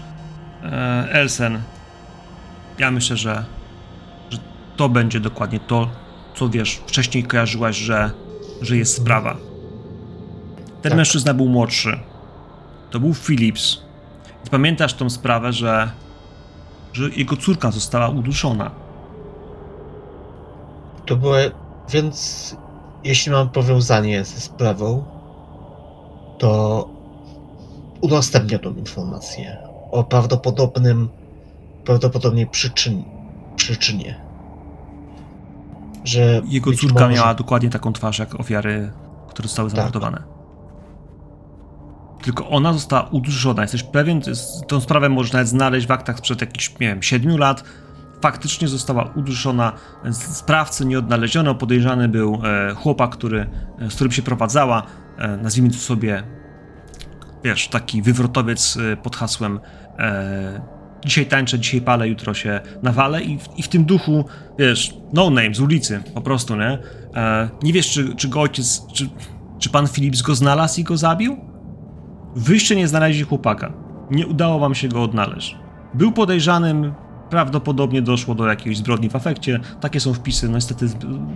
e, 0.64 1.08
Elsen, 1.12 1.62
ja 2.80 2.92
myślę, 2.92 3.18
że, 3.18 3.46
że 4.30 4.38
to 4.76 4.90
będzie 4.90 5.20
dokładnie 5.20 5.60
to, 5.60 5.90
co 6.36 6.50
wiesz, 6.50 6.82
wcześniej 6.88 7.24
kojarzyłaś, 7.24 7.76
że, 7.78 8.12
że 8.62 8.78
jest 8.78 8.96
sprawa. 8.96 9.38
Ten 10.82 10.90
Tak. 10.90 10.98
mężczyzna 10.98 11.34
był 11.34 11.50
młodszy. 11.50 12.00
To 12.92 13.00
był 13.00 13.14
Philips. 13.14 13.82
I 14.46 14.50
pamiętasz 14.50 14.94
tą 14.94 15.10
sprawę, 15.10 15.54
że, 15.54 15.92
że 16.94 17.10
jego 17.10 17.38
córka 17.38 17.72
została 17.72 18.10
uduszona. 18.10 18.72
To 21.06 21.16
było, 21.16 21.36
więc 21.90 22.56
jeśli 23.04 23.32
mam 23.32 23.50
powiązanie 23.50 24.24
ze 24.24 24.40
sprawą, 24.40 25.04
to 26.38 26.90
udostępnię 28.02 28.60
tą 28.60 28.74
informację 28.76 29.58
o 29.92 30.04
prawdopodobnym, 30.04 31.10
prawdopodobnie 31.86 32.48
przyczyn, 32.48 33.04
przyczynie. 33.56 34.22
Że 36.04 36.42
Jego 36.46 36.72
córka 36.74 36.94
może- 37.08 37.16
miała 37.16 37.34
dokładnie 37.34 37.70
taką 37.70 37.94
twarz 37.94 38.20
jak 38.20 38.40
ofiary, 38.40 38.92
które 39.30 39.48
zostały 39.48 39.70
Tak. 39.70 39.76
zamordowane. 39.78 40.37
Tylko 42.24 42.50
ona 42.50 42.74
została 42.74 43.04
uduszona. 43.12 43.62
Jesteś 43.62 43.84
pewien, 43.84 44.22
tą 44.68 44.82
sprawę 44.82 45.10
możesz 45.10 45.34
nawet 45.34 45.48
znaleźć 45.48 45.88
w 45.88 45.92
aktach 45.92 46.18
sprzed 46.18 46.42
jakichś, 46.42 46.70
nie 46.80 46.88
wiem, 46.88 47.04
7 47.04 47.38
lat. 47.38 47.64
Faktycznie 48.22 48.68
została 48.68 49.04
uduszona. 49.16 49.72
Sprawcy 50.12 50.86
nie 50.86 51.00
odnaleziono. 51.00 51.56
Podejrzany 51.56 52.08
był 52.10 52.42
e, 52.44 52.74
chłopak, 52.76 53.12
który, 53.12 53.50
e, 53.80 53.90
z 53.92 53.96
którym 53.96 54.12
się 54.12 54.22
prowadzała. 54.22 54.84
E, 55.18 55.38
nazwijmy 55.38 55.70
to 55.72 55.78
sobie, 55.78 56.24
wiesz, 57.44 57.68
taki 57.68 58.02
wywrotowiec 58.02 58.78
pod 59.04 59.16
hasłem 59.16 59.60
dzisiaj 61.06 61.26
tańczę, 61.26 61.60
dzisiaj 61.60 61.82
palę, 61.82 62.08
jutro 62.10 62.34
się 62.34 62.60
nawalę 62.84 63.22
i, 63.22 63.40
w- 63.40 63.58
i 63.58 63.64
w 63.64 63.68
tym 63.68 63.86
duchu, 63.86 64.26
wiesz, 64.60 64.94
no 65.14 65.30
name 65.30 65.54
z 65.56 65.60
ulicy, 65.60 66.04
po 66.14 66.22
prostu, 66.22 66.56
nie? 66.56 66.78
E, 67.16 67.50
nie 67.64 67.74
wiesz, 67.74 67.92
czy, 67.92 68.16
czy 68.16 68.28
go 68.28 68.42
ojciec, 68.42 68.82
czy, 68.94 69.10
czy 69.60 69.70
pan 69.70 69.88
Philips 69.88 70.22
go 70.22 70.36
znalazł 70.36 70.80
i 70.82 70.84
go 70.84 70.98
zabił? 70.98 71.38
Wyście 72.38 72.76
nie 72.76 72.88
znaleźli 72.88 73.24
chłopaka. 73.24 73.74
Nie 74.12 74.28
udało 74.28 74.60
wam 74.60 74.76
się 74.76 74.88
go 74.88 75.04
odnaleźć. 75.04 75.58
Był 75.94 76.12
podejrzanym, 76.12 76.94
prawdopodobnie 77.30 78.02
doszło 78.02 78.36
do 78.36 78.48
jakiejś 78.48 78.78
zbrodni 78.78 79.10
w 79.10 79.16
afekcie. 79.16 79.60
Takie 79.82 80.00
są 80.00 80.14
wpisy, 80.14 80.50
no 80.50 80.56
niestety, 80.56 80.86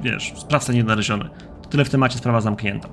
wiesz, 0.01 0.33
sprawca 0.37 0.73
nie 0.73 0.81
odnaleziony. 0.81 1.29
To 1.61 1.69
tyle 1.69 1.85
w 1.85 1.89
temacie, 1.89 2.17
sprawa 2.17 2.41
zamknięta. 2.41 2.89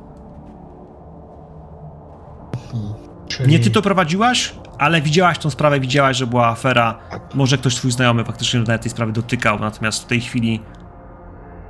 Czyli... 3.28 3.50
Nie 3.50 3.58
ty 3.58 3.70
to 3.70 3.82
prowadziłaś, 3.82 4.54
ale 4.78 5.00
widziałaś 5.00 5.38
tą 5.38 5.50
sprawę, 5.50 5.80
widziałaś, 5.80 6.16
że 6.16 6.26
była 6.26 6.46
afera. 6.48 6.98
Może 7.34 7.58
ktoś 7.58 7.74
twój 7.74 7.90
znajomy 7.90 8.24
faktycznie 8.24 8.60
nawet 8.60 8.82
tej 8.82 8.90
sprawy 8.90 9.12
dotykał, 9.12 9.58
natomiast 9.58 10.02
w 10.02 10.06
tej 10.06 10.20
chwili 10.20 10.60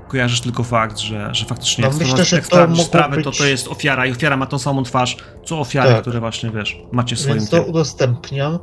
kojarzysz 0.09 0.41
tylko 0.41 0.65
fakt, 0.65 0.99
że, 0.99 1.35
że 1.35 1.45
faktycznie 1.45 1.83
No 1.83 1.89
jak, 1.91 1.99
myślę, 1.99 2.25
że 2.25 2.37
jak 2.37 2.47
to 2.47 2.77
sprawę, 2.77 3.23
to 3.23 3.31
być- 3.31 3.39
to 3.39 3.47
jest 3.47 3.69
ofiara 3.69 4.07
i 4.07 4.11
ofiara 4.11 4.37
ma 4.37 4.47
tą 4.47 4.59
samą 4.59 4.83
twarz, 4.83 5.17
co 5.45 5.61
ofiary, 5.61 5.91
Tak. 5.93 6.01
które 6.01 6.21
właśnie, 6.21 6.51
wiesz, 6.51 6.83
macie 6.93 7.17
w 7.17 7.21
swoim 7.21 7.35
Więc 7.37 7.51
to 7.51 7.63
udostępniam. 7.63 8.59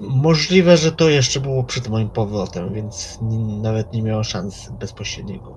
Możliwe, 0.00 0.76
że 0.76 0.92
to 0.92 1.08
jeszcze 1.08 1.40
było 1.40 1.64
przed 1.64 1.88
moim 1.88 2.08
powrotem, 2.08 2.74
więc 2.74 3.18
nawet 3.62 3.92
nie 3.92 4.02
miałem 4.02 4.24
szans 4.24 4.70
bezpośredniego. 4.80 5.56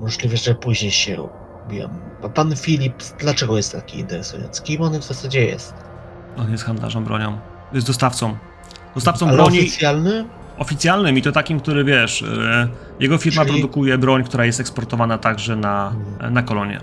Możliwe, 0.00 0.36
że 0.36 0.54
później 0.54 0.90
się 0.90 1.16
robiłem. 1.16 1.90
A 2.22 2.28
pan 2.28 2.56
Filip, 2.56 2.94
dlaczego 3.18 3.56
jest 3.56 3.72
taki 3.72 3.98
interesujący? 3.98 4.62
Kim 4.62 4.82
on 4.82 5.00
w 5.00 5.04
zasadzie 5.04 5.44
jest? 5.46 5.74
On 6.36 6.50
jest 6.52 6.64
handlarzem 6.64 7.04
bronią. 7.04 7.38
Jest 7.72 7.86
dostawcą. 7.86 8.36
Dostawcą 8.94 9.26
Ale 9.28 9.36
broni 9.36 9.58
oficjalny? 9.58 10.24
Oficjalnym 10.62 11.18
i 11.18 11.22
to 11.22 11.32
takim, 11.32 11.60
który 11.60 11.84
wiesz, 11.84 12.22
e, 12.22 12.68
jego 13.00 13.18
firma 13.18 13.44
Czyli- 13.44 13.54
produkuje 13.60 13.98
broń, 13.98 14.24
która 14.24 14.44
jest 14.44 14.60
eksportowana 14.60 15.18
także 15.18 15.56
na, 15.56 15.92
Mhm. 16.14 16.34
na 16.34 16.42
kolonie. 16.42 16.80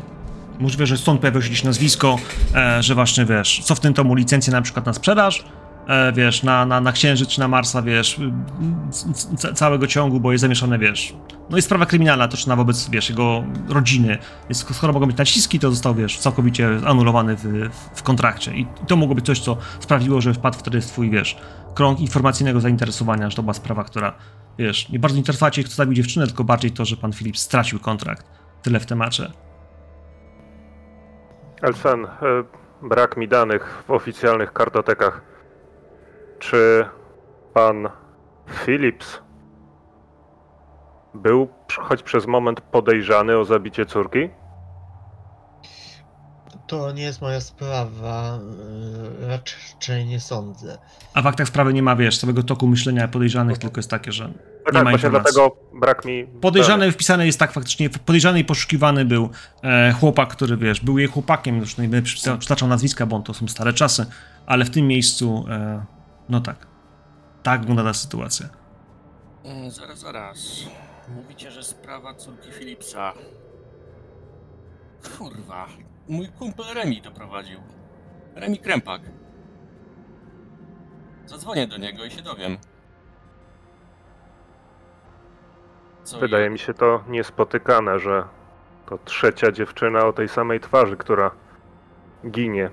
Możliwe, 0.60 0.86
że 0.88 0.98
stąd 0.98 1.20
pojawiło 1.22 1.42
się 1.42 1.48
gdzieś 1.50 1.64
nazwisko, 1.64 2.16
e, 2.56 2.84
że 2.84 2.96
właśnie 2.96 3.26
wiesz, 3.26 3.60
cofnięto 3.64 4.04
mu 4.04 4.16
licencję 4.16 4.54
na 4.54 4.62
przykład 4.62 4.86
na 4.86 4.94
sprzedaż, 4.94 5.44
e, 5.88 6.12
wiesz, 6.14 6.44
na, 6.44 6.66
na, 6.66 6.82
na 6.82 6.92
Księżyc 6.92 7.30
czy 7.30 7.40
na 7.40 7.48
Marsa, 7.48 7.82
wiesz, 7.82 8.20
całego 9.56 9.88
ciągu, 9.88 10.20
bo 10.20 10.32
jest 10.32 10.42
zamieszane, 10.42 10.80
wiesz. 10.80 11.14
No 11.50 11.58
jest 11.58 11.66
sprawa 11.66 11.86
kryminalna 11.86 12.28
toczona 12.28 12.56
wobec, 12.56 12.90
wiesz, 12.90 13.10
jego 13.10 13.44
rodziny. 13.70 14.18
Jest, 14.50 14.76
skoro 14.76 14.94
mogą 14.94 15.06
być 15.06 15.18
naciski, 15.18 15.60
to 15.60 15.70
został, 15.72 15.96
wiesz, 15.96 16.18
całkowicie 16.20 16.70
anulowany 16.86 17.36
w, 17.36 17.70
w 17.96 18.04
kontrakcie. 18.04 18.54
I 18.54 18.68
to 18.88 18.96
mogło 18.96 19.16
być 19.16 19.26
coś, 19.26 19.40
co 19.40 19.58
sprawiło, 19.80 20.22
że 20.22 20.34
wpadł 20.34 20.58
wtedy 20.60 20.82
w 20.82 20.86
twój, 20.86 21.10
wiesz, 21.10 21.38
krąg 21.80 22.00
informacyjnego 22.00 22.60
zainteresowania, 22.60 23.30
że 23.30 23.36
to 23.36 23.42
była 23.42 23.54
sprawa, 23.54 23.84
która, 23.84 24.14
wiesz, 24.58 24.90
nie 24.90 25.00
bardzo 25.00 25.18
interesowała 25.18 25.52
cię, 25.52 25.64
kto 25.64 25.74
zabił 25.74 25.94
dziewczynę, 25.94 26.28
tylko 26.28 26.44
bardziej 26.44 26.72
to, 26.72 26.86
że 26.86 26.98
pan 26.98 27.14
Filip 27.14 27.38
stracił 27.38 27.80
kontrakt. 27.80 28.26
Tyle 28.62 28.80
w 28.80 28.86
temacie. 28.86 29.32
Elsen, 31.62 32.06
e, 32.06 32.10
brak 32.82 33.18
mi 33.18 33.28
danych 33.28 33.84
w 33.88 33.92
oficjalnych 33.92 34.54
kartotekach. 34.54 35.22
Czy 36.40 36.86
pan 37.54 37.90
Phillips 38.66 39.22
był 41.14 41.48
choć 41.78 42.04
przez 42.04 42.28
moment 42.28 42.62
podejrzany 42.62 43.38
o 43.38 43.46
zabicie 43.46 43.86
córki? 43.86 44.30
To 46.70 46.91
nie 46.91 47.04
jest 47.04 47.22
moja 47.22 47.41
sprawa. 47.41 48.40
yy, 49.22 49.28
Raczej 49.28 50.06
nie 50.06 50.20
sądzę. 50.20 50.78
A 51.14 51.22
w 51.22 51.28
aktach 51.28 51.48
sprawy 51.48 51.74
nie 51.74 51.84
ma, 51.84 51.96
wiesz, 51.96 52.18
całego 52.18 52.44
toku 52.44 52.68
myślenia 52.68 53.08
podejrzanych, 53.08 53.58
tylko 53.58 53.80
jest 53.80 53.90
takie, 53.90 54.12
że 54.12 54.24
Tak, 54.26 54.36
nie 54.66 54.72
tak 54.74 54.84
ma 54.84 54.91
informacji. 54.91 55.34
dlatego 55.34 55.56
brak 55.74 56.06
mi. 56.06 56.28
Podejrzany 56.41 56.91
wpisany 56.91 57.26
jest 57.26 57.40
tak 57.40 57.52
faktycznie, 57.52 57.90
podejrzany 57.90 58.40
i 58.40 58.46
poszukiwany 58.46 59.06
był 59.06 59.30
e, 59.64 59.91
chłopak, 60.00 60.30
który 60.30 60.58
wiesz, 60.58 60.82
był 60.82 60.98
jej 61.00 61.08
chłopakiem, 61.08 61.58
już 61.58 61.78
nie 61.78 61.88
będę 61.90 62.02
przyta- 62.10 62.38
przytaczał 62.38 62.68
nazwiska, 62.70 63.06
bo 63.06 63.20
to 63.20 63.34
są 63.34 63.48
stare 63.48 63.74
czasy, 63.74 64.06
ale 64.46 64.66
w 64.66 64.70
tym 64.70 64.88
miejscu, 64.88 65.46
e, 65.50 65.86
no 66.30 66.41
tak, 66.41 66.68
tak 67.44 67.60
wygląda 67.60 67.84
ta 67.84 67.94
sytuacja. 67.94 68.50
Mm, 69.44 69.72
Zaraz, 69.72 70.00
zaraz. 70.00 70.38
Mówicie, 71.16 71.52
że 71.52 71.64
sprawa 71.64 72.14
córki 72.14 72.52
Philipsa. 72.52 73.14
Kurwa. 75.18 75.68
Mój 76.10 76.27
kumpel 76.27 76.65
Remi 76.76 77.02
doprowadził. 77.02 77.60
Remi 78.36 78.57
Krępak. 78.60 79.02
Zadzwonię 81.26 81.68
do 81.68 81.77
niego 81.77 82.06
i 82.06 82.11
się 82.11 82.22
dowiem. 82.22 82.57
Co 86.03 86.19
Wydaje 86.19 86.44
je- 86.44 86.49
mi 86.49 86.60
się 86.60 86.73
to 86.73 87.03
niespotykane, 87.07 87.99
że 87.99 88.23
to 88.86 88.98
trzecia 88.98 89.52
dziewczyna 89.52 90.06
o 90.06 90.14
tej 90.14 90.30
samej 90.30 90.60
twarzy, 90.60 90.98
która 90.98 91.31
ginie. 92.31 92.69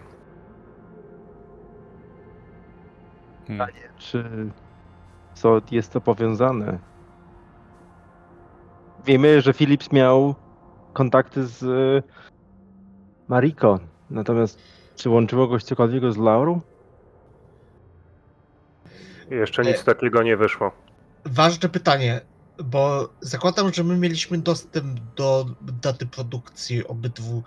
Hmm. 3.46 3.66
Czy 3.96 4.50
co 5.34 5.60
jest 5.70 5.92
to 5.92 6.00
powiązane? 6.00 6.78
Wiemy, 9.04 9.40
że 9.40 9.52
Philips 9.54 9.92
miał 9.92 10.34
kontakty 10.92 11.46
z 11.46 11.64
Mariko. 13.28 13.78
Natomiast 14.11 14.59
czy 14.97 15.11
łączyło 15.11 15.48
go 15.48 15.59
cokolwiek 15.59 16.12
z 16.12 16.16
Laurą? 16.16 16.61
Jeszcze 19.31 19.62
nic 19.62 19.85
takiego 19.85 20.23
nie 20.23 20.36
wyszło. 20.36 20.70
Ważne 21.24 21.69
pytanie, 21.69 22.20
bo 22.65 23.09
zakładam, 23.20 23.73
że 23.74 23.85
my 23.85 23.97
mieliśmy 23.97 24.39
dostęp 24.39 25.01
do 25.16 25.47
daty 25.82 26.07
produkcji 26.07 26.86
obydwu 26.86 27.43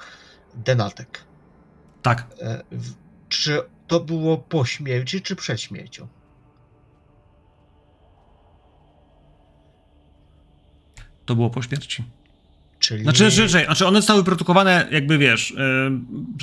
denatek. 0.55 1.23
Tak, 2.01 2.27
E, 2.41 2.63
w- 2.71 2.93
Czy 3.29 3.61
to 3.87 3.99
było 3.99 4.37
po 4.37 4.65
śmierci, 4.65 5.21
czy 5.21 5.35
przed 5.35 5.61
śmiercią? 5.61 6.07
to 11.25 11.35
było 11.35 11.49
po 11.49 11.61
śmierci. 11.61 12.03
Czyli... 12.79 13.03
Znaczy, 13.03 13.31
że, 13.31 13.49
że, 13.49 13.65
znaczy 13.65 13.87
one 13.87 14.01
zostały 14.01 14.23
produkowane, 14.23 14.87
jakby 14.91 15.17
wiesz, 15.17 15.51
e, 15.51 15.55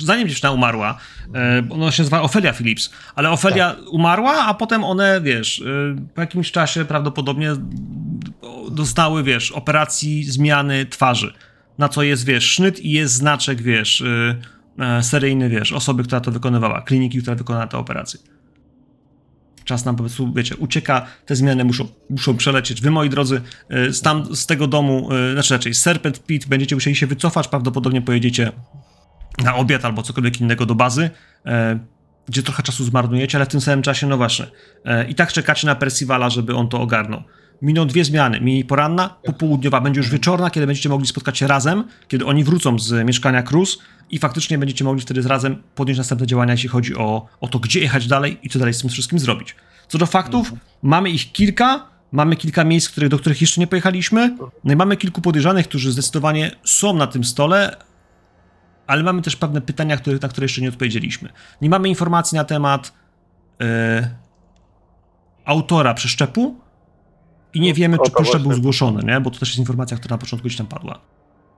zanim 0.01 0.27
dziewczyna 0.27 0.51
umarła, 0.51 0.97
e, 1.35 1.67
ona 1.69 1.91
się 1.91 2.03
nazywa 2.03 2.21
Ofelia 2.21 2.53
Phillips, 2.53 2.91
ale 3.15 3.29
Ofelia 3.29 3.75
umarła, 3.91 4.45
a 4.45 4.53
potem 4.53 4.83
one, 4.83 5.21
wiesz, 5.21 5.61
e, 5.61 5.95
po 6.15 6.21
jakimś 6.21 6.51
czasie 6.51 6.85
prawdopodobnie 6.85 7.53
dostały, 8.71 9.23
wiesz, 9.23 9.51
operacji 9.51 10.23
zmiany 10.23 10.85
twarzy, 10.85 11.33
na 11.77 11.89
co 11.89 12.03
jest, 12.03 12.25
wiesz, 12.25 12.43
sznyt 12.43 12.79
i 12.79 12.91
jest 12.91 13.13
znaczek, 13.13 13.61
wiesz, 13.61 14.03
seryjny, 15.01 15.49
wiesz, 15.49 15.73
osoby, 15.73 16.03
która 16.03 16.21
to 16.21 16.31
wykonywała, 16.31 16.81
kliniki, 16.81 17.21
która 17.21 17.35
wykonała 17.35 17.67
tę 17.67 17.77
operację. 17.77 18.19
Czas 19.67 19.85
nam 19.85 19.95
po 19.95 20.03
prostu, 20.03 20.33
wiecie, 20.33 20.55
ucieka, 20.55 21.05
te 21.25 21.35
zmiany 21.35 21.65
muszą, 21.65 21.87
muszą 22.09 22.37
przelecieć. 22.37 22.81
Wy, 22.81 22.91
moi 22.91 23.09
drodzy, 23.09 23.41
y, 23.71 23.93
z, 23.93 24.01
tam, 24.01 24.35
z 24.35 24.45
tego 24.45 24.67
domu, 24.67 25.09
y, 25.29 25.33
znaczy 25.33 25.53
raczej 25.53 25.73
Serpent 25.73 26.25
Pit 26.25 26.47
będziecie 26.47 26.75
musieli 26.75 26.95
się 26.95 27.07
wycofać, 27.07 27.47
prawdopodobnie 27.47 28.01
pojedziecie 28.01 28.51
na 29.43 29.55
obiad 29.55 29.85
albo 29.85 30.03
cokolwiek 30.03 30.41
innego 30.41 30.65
do 30.65 30.75
bazy, 30.75 31.09
e, 31.45 31.79
gdzie 32.27 32.43
trochę 32.43 32.63
czasu 32.63 32.83
zmarnujecie, 32.83 33.37
ale 33.37 33.45
w 33.45 33.49
tym 33.49 33.61
samym 33.61 33.81
czasie, 33.81 34.07
no 34.07 34.17
właśnie, 34.17 34.45
i 35.09 35.15
tak 35.15 35.33
czekacie 35.33 35.67
na 35.67 35.75
Percivala, 35.75 36.29
żeby 36.29 36.55
on 36.55 36.69
to 36.69 36.81
ogarnął. 36.81 37.23
Miną 37.61 37.87
dwie 37.87 38.05
zmiany. 38.05 38.41
Minie 38.41 38.65
poranna, 38.65 39.09
popołudniowa, 39.23 39.81
będzie 39.81 39.99
już 39.99 40.09
wieczorna, 40.09 40.49
kiedy 40.49 40.67
będziecie 40.67 40.89
mogli 40.89 41.07
spotkać 41.07 41.37
się 41.37 41.47
razem, 41.47 41.83
kiedy 42.07 42.25
oni 42.25 42.43
wrócą 42.43 42.79
z 42.79 43.05
mieszkania 43.05 43.43
Cruz 43.43 43.79
i 44.09 44.19
faktycznie 44.19 44.57
będziecie 44.57 44.83
mogli 44.83 45.01
wtedy 45.01 45.21
razem 45.21 45.63
podjąć 45.75 45.97
następne 45.97 46.27
działania, 46.27 46.53
jeśli 46.53 46.69
chodzi 46.69 46.95
o, 46.95 47.27
o 47.41 47.47
to, 47.47 47.59
gdzie 47.59 47.79
jechać 47.79 48.07
dalej 48.07 48.39
i 48.43 48.49
co 48.49 48.59
dalej 48.59 48.73
z 48.73 48.81
tym 48.81 48.89
wszystkim 48.89 49.19
zrobić. 49.19 49.55
Co 49.87 49.97
do 49.97 50.05
faktów, 50.05 50.53
mamy 50.81 51.09
ich 51.09 51.31
kilka, 51.31 51.87
mamy 52.11 52.35
kilka 52.35 52.63
miejsc, 52.63 52.89
których, 52.89 53.09
do 53.09 53.19
których 53.19 53.41
jeszcze 53.41 53.61
nie 53.61 53.67
pojechaliśmy, 53.67 54.37
no 54.63 54.73
i 54.73 54.75
mamy 54.75 54.97
kilku 54.97 55.21
podejrzanych, 55.21 55.67
którzy 55.67 55.91
zdecydowanie 55.91 56.51
są 56.63 56.93
na 56.93 57.07
tym 57.07 57.23
stole, 57.23 57.77
ale 58.87 59.03
mamy 59.03 59.21
też 59.21 59.35
pewne 59.35 59.61
pytania, 59.61 59.97
które, 59.97 60.17
na 60.21 60.27
które 60.27 60.45
jeszcze 60.45 60.61
nie 60.61 60.69
odpowiedzieliśmy. 60.69 61.29
Nie 61.61 61.69
mamy 61.69 61.89
informacji 61.89 62.35
na 62.35 62.43
temat 62.43 62.93
e, 63.61 64.15
autora 65.45 65.93
przeszczepu 65.93 66.66
i 67.53 67.59
nie 67.59 67.73
wiemy, 67.73 67.97
o 67.99 68.05
czy 68.05 68.11
przeszczep 68.11 68.41
był 68.41 68.53
zgłoszony, 68.53 69.03
nie? 69.03 69.21
bo 69.21 69.31
to 69.31 69.39
też 69.39 69.49
jest 69.49 69.59
informacja, 69.59 69.97
która 69.97 70.13
na 70.13 70.17
początku 70.17 70.45
gdzieś 70.45 70.57
tam 70.57 70.67
padła. 70.67 70.99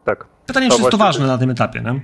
Tak. 0.05 0.25
Pytanie, 0.45 0.69
To 0.69 0.75
czy 0.75 0.81
jest 0.81 0.91
to 0.91 0.97
ważne 0.97 1.27
na 1.27 1.37
tym 1.37 1.49
etapie, 1.49 1.81
nie? 1.81 2.01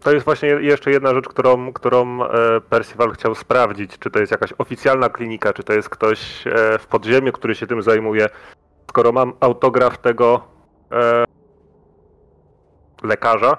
To 0.00 0.12
jest 0.12 0.24
właśnie 0.24 0.48
jeszcze 0.48 0.90
jedna 0.90 1.14
rzecz, 1.14 1.28
którą, 1.28 1.72
którą 1.72 2.24
e, 2.24 2.60
Percival 2.60 3.12
chciał 3.12 3.34
sprawdzić. 3.34 3.98
Czy 3.98 4.10
to 4.10 4.18
jest 4.18 4.32
jakaś 4.32 4.52
oficjalna 4.58 5.08
klinika, 5.08 5.52
czy 5.52 5.62
to 5.64 5.72
jest 5.72 5.88
ktoś 5.88 6.46
e, 6.46 6.78
w 6.78 6.86
podziemiu, 6.86 7.32
który 7.32 7.54
się 7.54 7.66
tym 7.66 7.82
zajmuje. 7.82 8.28
Skoro 8.88 9.12
mam 9.12 9.32
autograf 9.40 9.98
tego 9.98 10.44
e, 10.92 11.24
lekarza, 13.02 13.56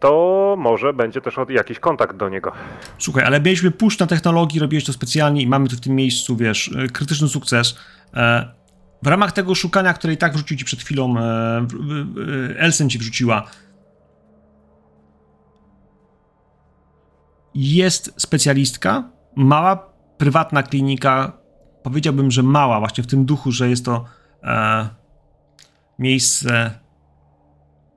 to 0.00 0.54
może 0.58 0.92
będzie 0.92 1.20
też 1.20 1.34
jakiś 1.48 1.78
kontakt 1.78 2.16
do 2.16 2.28
niego. 2.28 2.52
Słuchaj, 2.98 3.24
ale 3.24 3.40
mieliśmy 3.40 3.70
push 3.70 3.98
na 3.98 4.06
technologii, 4.06 4.60
robiłeś 4.60 4.84
to 4.84 4.92
specjalnie 4.92 5.42
i 5.42 5.46
mamy 5.46 5.68
tu 5.68 5.76
w 5.76 5.80
tym 5.80 5.94
miejscu, 5.94 6.36
wiesz, 6.36 6.70
e, 6.78 6.88
krytyczny 6.88 7.28
sukces. 7.28 7.78
E, 8.14 8.54
W 9.02 9.06
ramach 9.06 9.32
tego 9.32 9.54
szukania, 9.54 9.94
które 9.94 10.12
i 10.12 10.16
tak 10.16 10.32
wrzucił 10.34 10.56
ci 10.56 10.64
przed 10.64 10.80
chwilą, 10.80 11.14
e, 11.18 11.66
Elsen 12.58 12.90
ci 12.90 12.98
wrzuciła, 12.98 13.44
jest 17.54 18.14
specjalistka, 18.16 19.10
mała, 19.36 19.90
prywatna 20.18 20.62
klinika, 20.62 21.32
powiedziałbym, 21.82 22.30
że 22.30 22.42
mała, 22.42 22.78
właśnie 22.78 23.04
w 23.04 23.06
tym 23.06 23.24
duchu, 23.24 23.52
że 23.52 23.70
jest 23.70 23.84
to 23.84 24.04
miejsce 25.98 26.70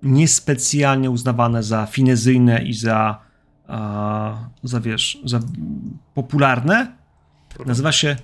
niespecjalnie 0.03 1.09
uznawane 1.09 1.63
za 1.63 1.85
finezyjne 1.85 2.63
i 2.63 2.73
za, 2.73 3.21
a, 3.67 4.49
za 4.63 4.79
wiesz, 4.79 5.17
za 5.25 5.39
popularne. 6.13 6.97
Nazywa 7.65 7.91
się 7.91 8.15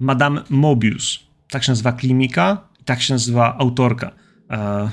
Madame 0.00 0.42
Mobius. 0.50 1.18
Tak 1.50 1.64
się 1.64 1.72
nazywa 1.72 1.92
klinika, 1.92 2.68
tak 2.84 3.02
się 3.02 3.14
nazywa 3.14 3.58
autorka. 3.58 4.10
E, 4.50 4.90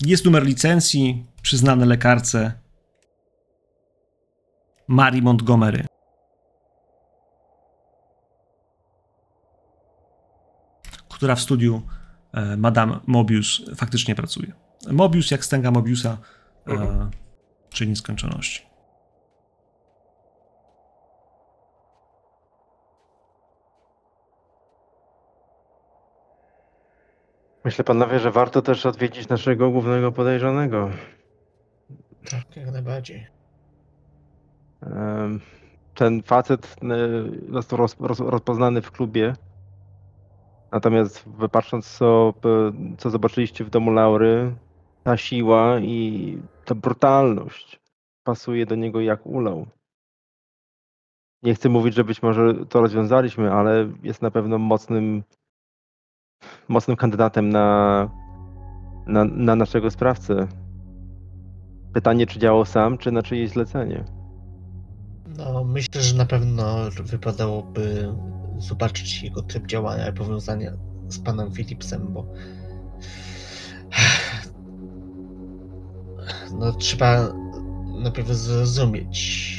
Jest 0.00 0.24
numer 0.24 0.44
licencji 0.44 1.26
przyznany 1.42 1.86
lekarce 1.86 2.52
Mary 4.88 5.22
Montgomery. 5.22 5.86
Która 11.16 11.34
w 11.34 11.40
studiu 11.40 11.82
e, 12.32 12.56
Madame 12.56 13.00
Mobius 13.06 13.62
faktycznie 13.76 14.14
pracuje. 14.14 14.52
Mobius 14.92 15.30
jak 15.30 15.44
stęga 15.44 15.70
Mobiusa, 15.70 16.18
e, 16.66 16.70
Mhm. 16.70 17.10
czyli 17.70 17.90
nieskończoności. 17.90 18.66
Myślę, 27.64 27.84
panowie, 27.84 28.18
że 28.18 28.30
warto 28.30 28.62
też 28.62 28.86
odwiedzić 28.86 29.28
naszego 29.28 29.70
głównego 29.70 30.12
podejrzanego. 30.12 30.90
Tak, 32.30 32.56
jak 32.56 32.72
najbardziej. 32.72 33.26
Ten 35.94 36.22
facet 36.22 36.76
e, 36.82 36.86
został 37.52 37.78
roz, 37.78 37.96
roz, 38.00 38.20
rozpoznany 38.20 38.82
w 38.82 38.90
klubie. 38.90 39.34
Natomiast 40.72 41.28
wypatrząc, 41.28 41.90
co, 41.98 42.34
p- 42.40 42.72
co 42.98 43.10
zobaczyliście 43.10 43.64
w 43.64 43.70
domu 43.70 43.90
Laury, 43.90 44.54
ta 45.04 45.16
siła 45.16 45.78
i 45.80 46.38
ta 46.64 46.74
brutalność 46.74 47.80
pasuje 48.24 48.66
do 48.66 48.74
niego 48.74 49.00
jak 49.00 49.26
ulał. 49.26 49.66
Nie 51.42 51.54
chcę 51.54 51.68
mówić, 51.68 51.94
że 51.94 52.04
być 52.04 52.22
może 52.22 52.54
to 52.68 52.80
rozwiązaliśmy, 52.80 53.52
ale 53.52 53.88
jest 54.02 54.22
na 54.22 54.30
pewno 54.30 54.58
mocnym, 54.58 55.22
mocnym 56.68 56.96
kandydatem 56.96 57.48
na, 57.48 58.10
na, 59.06 59.24
na 59.24 59.56
naszego 59.56 59.90
sprawcę. 59.90 60.48
Pytanie, 61.92 62.26
czy 62.26 62.38
działał 62.38 62.64
sam, 62.64 62.98
czy 62.98 63.12
na 63.12 63.22
czyjeś 63.22 63.50
zlecenie. 63.50 64.04
No, 65.38 65.64
myślę, 65.64 66.00
że 66.02 66.16
na 66.16 66.26
pewno 66.26 66.76
wypadałoby 66.90 68.14
zobaczyć 68.58 69.22
jego 69.22 69.42
tryb 69.42 69.66
działania 69.66 70.08
i 70.08 70.12
powiązania 70.12 70.72
z 71.08 71.18
panem 71.18 71.52
Philipsem, 71.52 72.12
bo 72.12 72.26
no, 76.58 76.72
trzeba 76.72 77.32
najpierw 78.02 78.28
zrozumieć, 78.28 79.56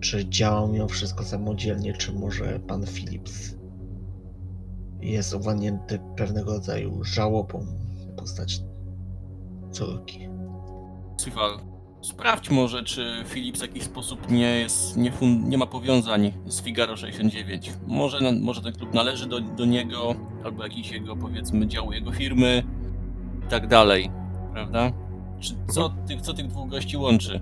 czy 0.00 0.28
działał 0.28 0.68
mimo 0.68 0.88
wszystko 0.88 1.24
samodzielnie, 1.24 1.92
czy 1.92 2.12
może 2.12 2.60
pan 2.60 2.86
Philips 2.86 3.54
jest 5.00 5.34
owładnięty 5.34 6.00
pewnego 6.16 6.52
rodzaju 6.52 7.04
żałobą 7.04 7.60
w 7.60 8.16
postaci 8.16 8.60
córki. 9.70 10.28
Sywal, 11.16 11.58
sprawdź 12.00 12.50
może, 12.50 12.84
czy 12.84 13.24
Philips 13.26 13.58
w 13.58 13.62
jakiś 13.62 13.82
sposób 13.82 14.30
nie 14.30 14.50
jest, 14.58 14.96
nie, 14.96 15.12
fun, 15.12 15.48
nie 15.48 15.58
ma 15.58 15.66
powiązań 15.66 16.32
z 16.46 16.62
Figaro 16.62 16.96
69. 16.96 17.72
Może, 17.86 18.20
na- 18.20 18.40
może 18.44 18.62
ten 18.62 18.72
klub 18.72 18.94
należy 18.94 19.26
do, 19.26 19.40
do 19.40 19.64
niego, 19.64 20.14
albo 20.44 20.62
jakiś 20.62 20.90
jego, 20.90 21.16
powiedzmy, 21.16 21.66
dział 21.66 21.92
jego 21.92 22.12
firmy 22.12 22.62
i 23.46 23.50
tak 23.50 23.66
dalej, 23.66 24.10
prawda? 24.52 24.92
Czy 25.40 25.54
co, 25.68 25.88
tych, 26.06 26.20
co 26.20 26.34
tych 26.34 26.46
dwóch 26.46 26.68
gości 26.68 26.96
łączy? 26.96 27.40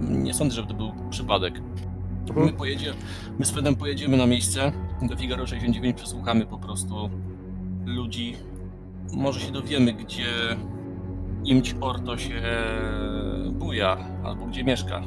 Nie 0.00 0.34
sądzę, 0.34 0.56
żeby 0.56 0.68
to 0.68 0.74
był 0.74 0.92
przypadek. 1.10 1.60
My, 2.36 2.52
pojedzie, 2.52 2.94
my 3.38 3.44
z 3.44 3.50
Fredem 3.50 3.76
pojedziemy 3.76 4.16
na 4.16 4.26
miejsce 4.26 4.72
do 5.02 5.16
Figaro 5.16 5.46
69, 5.46 5.96
przesłuchamy 5.96 6.46
po 6.46 6.58
prostu 6.58 7.10
ludzi. 7.86 8.36
Może 9.14 9.40
się 9.40 9.52
dowiemy, 9.52 9.92
gdzie 9.92 10.24
imć 11.44 11.76
Orto 11.80 12.18
się 12.18 12.42
buja, 13.52 13.96
albo 14.24 14.46
gdzie 14.46 14.64
mieszka. 14.64 15.02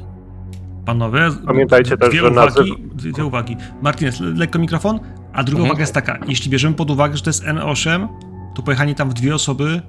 Panowie, 0.86 1.20
Pamiętajcie 1.46 1.96
też, 1.96 2.10
dwie 2.10 2.18
że 2.20 2.30
uwagi, 2.30 2.50
nazyw- 2.52 2.94
dwie, 2.94 3.24
uwagi. 3.24 3.56
Martinez, 3.82 4.20
le- 4.20 4.30
lekko 4.34 4.58
mikrofon. 4.58 5.00
A 5.32 5.42
druga 5.44 5.58
Mhm. 5.60 5.64
uwaga 5.70 5.80
jest 5.80 5.94
taka, 5.94 6.18
jeśli 6.28 6.50
bierzemy 6.50 6.74
pod 6.74 6.90
uwagę, 6.90 7.16
że 7.16 7.22
to 7.22 7.30
jest 7.30 7.44
N8, 7.44 8.08
to 8.54 8.62
pojechanie 8.62 8.94
tam 8.94 9.10
w 9.10 9.14
dwie 9.14 9.34
osoby 9.34 9.80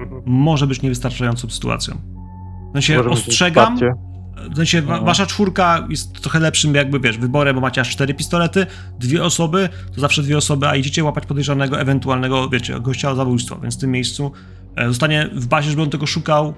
Mhm. 0.00 0.22
może 0.26 0.66
być 0.66 0.82
niewystarczającą 0.82 1.48
sytuacją. 1.50 1.94
W 2.70 2.72
sensie 2.72 2.96
Może 2.96 3.08
być 3.08 3.18
ostrzegam, 3.18 3.78
w 4.50 4.56
sensie 4.56 4.82
wa- 4.82 4.96
No. 4.96 5.02
wasza 5.04 5.26
czwórka 5.26 5.86
jest 5.90 6.20
trochę 6.20 6.40
lepszym 6.40 6.74
jakby, 6.74 7.00
wiesz, 7.00 7.18
wyborem, 7.18 7.54
bo 7.54 7.60
macie 7.60 7.80
aż 7.80 7.90
cztery 7.90 8.14
pistolety, 8.14 8.66
dwie 9.00 9.24
osoby, 9.24 9.68
to 9.94 10.00
zawsze 10.00 10.22
dwie 10.22 10.36
osoby, 10.38 10.68
a 10.68 10.76
idziecie 10.76 11.04
łapać 11.04 11.26
podejrzanego, 11.26 11.80
ewentualnego, 11.80 12.48
wiecie, 12.48 12.80
gościa 12.80 13.10
o 13.10 13.14
zabójstwo, 13.14 13.58
więc 13.62 13.76
w 13.76 13.80
tym 13.80 13.90
miejscu 13.90 14.32
zostanie 14.86 15.30
w 15.32 15.46
bazie, 15.46 15.70
żeby 15.70 15.82
on 15.82 15.90
tego 15.90 16.06
szukał, 16.06 16.54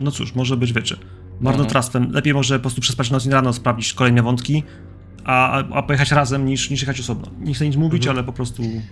no 0.00 0.10
cóż, 0.10 0.34
może 0.34 0.56
być, 0.56 0.72
wiecie, 0.72 0.96
marnotrawstwem. 1.40 2.12
Lepiej 2.12 2.34
może 2.34 2.58
po 2.58 2.62
prostu 2.62 2.80
przespać 2.80 3.10
noc 3.10 3.26
i 3.26 3.30
rano, 3.30 3.52
sprawdzić 3.52 3.92
kolejne 3.92 4.22
wątki, 4.22 4.62
a, 5.24 5.62
a, 5.72 5.82
pojechać 5.82 6.12
razem 6.12 6.46
niż, 6.46 6.70
niż 6.70 6.80
jechać 6.80 7.00
osobno. 7.00 7.26
Nie 7.40 7.54
chcę 7.54 7.66
nic 7.66 7.76
mówić, 7.76 8.02
Mhm. 8.02 8.16
ale 8.16 8.26
po 8.26 8.32
prostu 8.32 8.62
Mhm. 8.62 8.82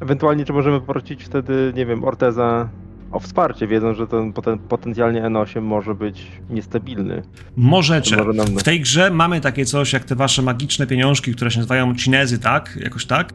Ewentualnie, 0.00 0.44
czy 0.44 0.52
możemy 0.52 0.80
poprosić 0.80 1.24
wtedy, 1.24 1.72
nie 1.76 1.86
wiem, 1.86 2.04
Orteza 2.04 2.68
o 3.12 3.20
wsparcie, 3.20 3.66
wiedząc, 3.66 3.98
że 3.98 4.06
ten 4.06 4.32
poten, 4.32 4.58
potencjalnie 4.58 5.22
N8 5.22 5.62
może 5.62 5.94
być 5.94 6.26
niestabilny. 6.50 7.22
możecie. 7.56 8.16
Może 8.16 8.32
nam... 8.32 8.46
W 8.46 8.62
tej 8.62 8.80
grze 8.80 9.10
mamy 9.10 9.40
takie 9.40 9.64
coś, 9.64 9.92
jak 9.92 10.04
te 10.04 10.14
wasze 10.14 10.42
magiczne 10.42 10.86
pieniążki, 10.86 11.34
które 11.34 11.50
się 11.50 11.58
nazywają 11.58 11.94
cinezy, 11.94 12.38
tak? 12.38 12.78
Jakoś 12.80 13.06
tak? 13.06 13.32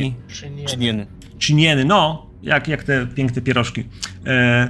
Nie? 0.00 0.14
Czy 0.34 0.50
nie? 0.50 0.66
Cinieny, 1.38 1.84
no, 1.84 2.26
jak, 2.42 2.68
jak 2.68 2.84
te 2.84 3.06
piękne 3.06 3.42
pierożki 3.42 3.84
e, 4.26 4.68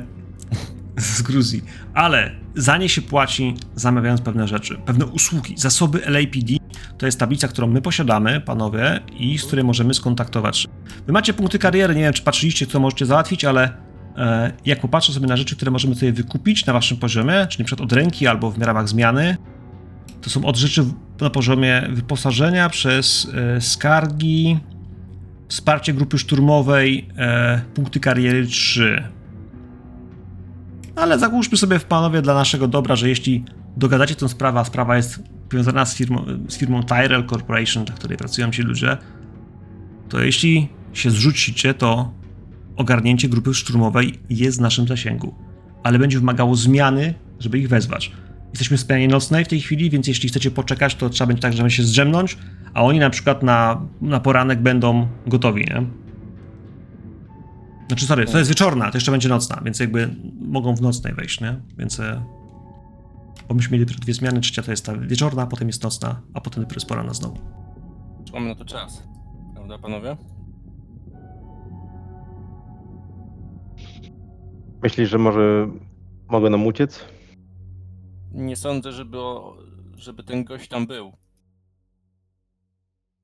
z 0.96 1.22
Gruzji. 1.22 1.62
Ale 1.94 2.30
za 2.54 2.76
nie 2.76 2.88
się 2.88 3.02
płaci, 3.02 3.54
zamawiając 3.74 4.20
pewne 4.20 4.48
rzeczy, 4.48 4.78
pewne 4.86 5.06
usługi, 5.06 5.54
zasoby 5.56 6.00
LAPD 6.06 6.56
to 6.98 7.06
jest 7.06 7.20
tablica, 7.20 7.48
którą 7.48 7.66
my 7.66 7.82
posiadamy, 7.82 8.40
panowie, 8.40 9.00
i 9.18 9.38
z 9.38 9.44
której 9.44 9.64
możemy 9.64 9.94
skontaktować. 9.94 10.68
Wy 11.06 11.12
macie 11.12 11.34
punkty 11.34 11.58
kariery, 11.58 11.94
nie 11.94 12.00
wiem, 12.00 12.12
czy 12.12 12.22
patrzyliście, 12.22 12.66
co 12.66 12.80
możecie 12.80 13.06
załatwić, 13.06 13.44
ale 13.44 13.86
jak 14.64 14.80
popatrzę 14.80 15.12
sobie 15.12 15.26
na 15.26 15.36
rzeczy, 15.36 15.56
które 15.56 15.70
możemy 15.70 15.94
sobie 15.94 16.12
wykupić 16.12 16.66
na 16.66 16.72
waszym 16.72 16.96
poziomie, 16.96 17.46
czyli 17.50 17.64
np. 17.64 17.84
od 17.84 17.92
ręki 17.92 18.26
albo 18.26 18.50
w 18.50 18.62
ramach 18.62 18.88
zmiany, 18.88 19.36
to 20.20 20.30
są 20.30 20.44
od 20.44 20.56
rzeczy 20.56 20.84
na 21.20 21.30
poziomie 21.30 21.82
wyposażenia 21.90 22.68
przez 22.68 23.28
e, 23.34 23.60
skargi, 23.60 24.58
wsparcie 25.48 25.92
grupy 25.92 26.18
szturmowej, 26.18 27.08
e, 27.18 27.60
punkty 27.74 28.00
kariery 28.00 28.46
3. 28.46 29.08
Ale 30.96 31.18
załóżmy 31.18 31.58
sobie 31.58 31.78
w 31.78 31.84
panowie 31.84 32.22
dla 32.22 32.34
naszego 32.34 32.68
dobra, 32.68 32.96
że 32.96 33.08
jeśli 33.08 33.44
dogadacie 33.76 34.14
tę 34.14 34.28
sprawę, 34.28 34.60
a 34.60 34.64
sprawa 34.64 34.96
jest 34.96 35.22
powiązana 35.48 35.84
z 35.84 35.94
firmą, 35.94 36.24
z 36.48 36.58
firmą 36.58 36.82
Tyrell 36.82 37.26
Corporation, 37.26 37.84
dla 37.84 37.94
której 37.94 38.18
pracują 38.18 38.50
ci 38.50 38.62
ludzie, 38.62 38.96
to 40.08 40.20
jeśli 40.20 40.68
się 40.92 41.10
zrzucicie, 41.10 41.74
to 41.74 42.12
ogarnięcie 42.76 43.28
grupy 43.28 43.54
szturmowej 43.54 44.18
jest 44.30 44.58
w 44.58 44.60
naszym 44.60 44.88
zasięgu, 44.88 45.34
ale 45.82 45.98
będzie 45.98 46.18
wymagało 46.18 46.56
zmiany, 46.56 47.14
żeby 47.40 47.58
ich 47.58 47.68
wezwać. 47.68 48.12
Jesteśmy 48.50 48.76
w 48.76 48.80
zmianie 48.80 49.08
nocnej 49.08 49.44
w 49.44 49.48
tej 49.48 49.60
chwili, 49.60 49.90
więc 49.90 50.06
jeśli 50.08 50.28
chcecie 50.28 50.50
poczekać, 50.50 50.94
to 50.94 51.10
trzeba 51.10 51.26
będzie 51.26 51.42
tak, 51.42 51.52
żeby 51.52 51.70
się 51.70 51.82
zdrzemnąć, 51.82 52.38
a 52.74 52.82
oni 52.82 52.98
na 52.98 53.10
przykład 53.10 53.42
na, 53.42 53.80
na 54.00 54.20
poranek 54.20 54.62
będą 54.62 55.08
gotowi, 55.26 55.60
nie? 55.60 55.86
Znaczy, 57.88 58.06
sorry, 58.06 58.26
to 58.26 58.38
jest 58.38 58.50
wieczorna, 58.50 58.90
to 58.90 58.96
jeszcze 58.96 59.10
będzie 59.10 59.28
nocna, 59.28 59.60
więc 59.64 59.80
jakby 59.80 60.14
mogą 60.40 60.74
w 60.76 60.80
nocnej 60.80 61.14
wejść, 61.14 61.40
nie? 61.40 61.56
Więc... 61.78 62.00
e, 62.00 62.22
Bo 63.48 63.54
myśmy 63.54 63.72
mieli 63.72 63.86
dopiero 63.86 64.02
dwie 64.04 64.14
zmiany, 64.14 64.40
trzecia 64.40 64.62
to 64.62 64.70
jest 64.70 64.86
ta 64.86 64.96
wieczorna, 64.96 65.46
potem 65.46 65.68
jest 65.68 65.82
nocna, 65.82 66.20
a 66.34 66.40
potem 66.40 66.62
dopiero 66.62 66.76
jest 66.76 66.88
poranna 66.88 67.14
znowu. 67.14 67.38
Mamy 68.32 68.48
na 68.48 68.54
to 68.54 68.64
czas? 68.64 69.02
Prawda, 69.54 69.78
panowie? 69.78 70.16
Myślisz, 74.82 75.10
że 75.10 75.18
może 75.18 75.68
mogę 76.28 76.50
nam 76.50 76.66
uciec? 76.66 77.04
Nie 78.32 78.56
sądzę, 78.56 78.92
żeby, 78.92 79.18
o, 79.20 79.56
żeby 79.96 80.22
ten 80.22 80.44
gość 80.44 80.68
tam 80.68 80.86
był. 80.86 81.12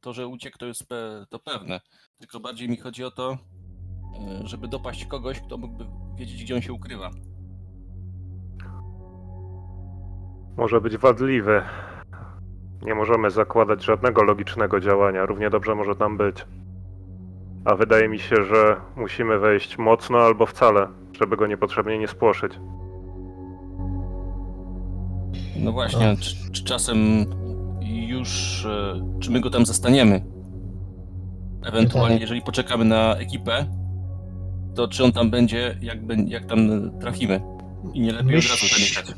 To, 0.01 0.13
że 0.13 0.27
uciekł, 0.27 0.59
to 0.59 0.67
jest 0.67 0.89
pe, 0.89 1.27
to 1.31 1.39
pewne. 1.39 1.81
Tylko 2.19 2.41
bardziej 2.41 2.69
mi 2.69 2.77
chodzi 2.77 3.05
o 3.05 3.11
to, 3.11 3.33
e, 3.33 4.47
żeby 4.49 4.69
dopaść 4.69 5.07
kogoś, 5.07 5.41
kto 5.41 5.59
mógłby 5.59 5.85
wiedzieć, 6.17 6.45
gdzie 6.45 6.55
on 6.55 6.63
się 6.63 6.73
ukrywa. 6.73 7.11
Może 10.57 10.81
być 10.81 10.97
wadliwy. 10.97 11.63
Nie 12.83 12.95
możemy 12.95 13.31
zakładać 13.31 13.85
żadnego 13.85 14.23
logicznego 14.23 14.81
działania. 14.81 15.27
Równie 15.27 15.51
dobrze 15.51 15.75
może 15.75 15.95
tam 15.95 16.17
być. 16.17 16.47
A 17.65 17.75
wydaje 17.75 18.09
mi 18.09 18.19
się, 18.19 18.37
że 18.45 18.77
musimy 18.97 19.39
wejść 19.39 19.79
mocno 19.79 20.19
albo 20.19 20.47
wcale, 20.47 20.87
żeby 21.21 21.37
go 21.37 21.47
niepotrzebnie 21.47 21.99
nie 21.99 22.09
spłoszyć. 22.09 22.53
No 25.57 25.73
właśnie, 25.73 26.07
No. 26.07 26.17
czy, 26.21 26.51
czy 26.53 26.65
czasem 26.65 26.97
już, 27.83 28.65
e, 28.67 29.01
czy 29.21 29.31
my 29.31 29.41
go 29.41 29.51
tam 29.51 29.67
zastaniemy? 29.67 30.25
Ewentualnie, 31.65 32.19
jeżeli 32.19 32.43
poczekamy 32.43 32.85
na 32.85 33.17
ekipę, 33.17 33.67
to 34.75 34.89
czy 34.89 35.05
on 35.05 35.13
tam 35.13 35.31
będzie, 35.31 35.77
jak, 35.83 35.99
jak 36.27 36.47
tam 36.47 36.91
trafimy? 37.01 37.41
I 37.95 38.01
nie 38.01 38.13
lepiej 38.13 38.37
od 38.37 38.43
razu 38.45 38.55
Myśl- 38.67 38.75
zamieszkać. 38.75 39.15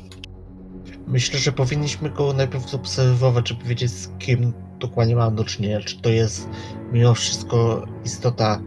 Myślę, 1.07 1.39
że 1.39 1.51
powinniśmy 1.51 2.09
go 2.09 2.33
najpierw 2.33 2.73
obserwować, 2.75 3.49
żeby 3.49 3.63
wiedzieć 3.63 3.91
z 3.91 4.17
kim 4.17 4.53
dokładnie 4.79 5.15
mamy 5.15 5.35
do 5.35 5.43
czynienia. 5.43 5.79
Czy 5.81 6.01
to 6.01 6.09
jest 6.09 6.49
mimo 6.93 7.13
wszystko 7.13 7.85
istota 8.05 8.59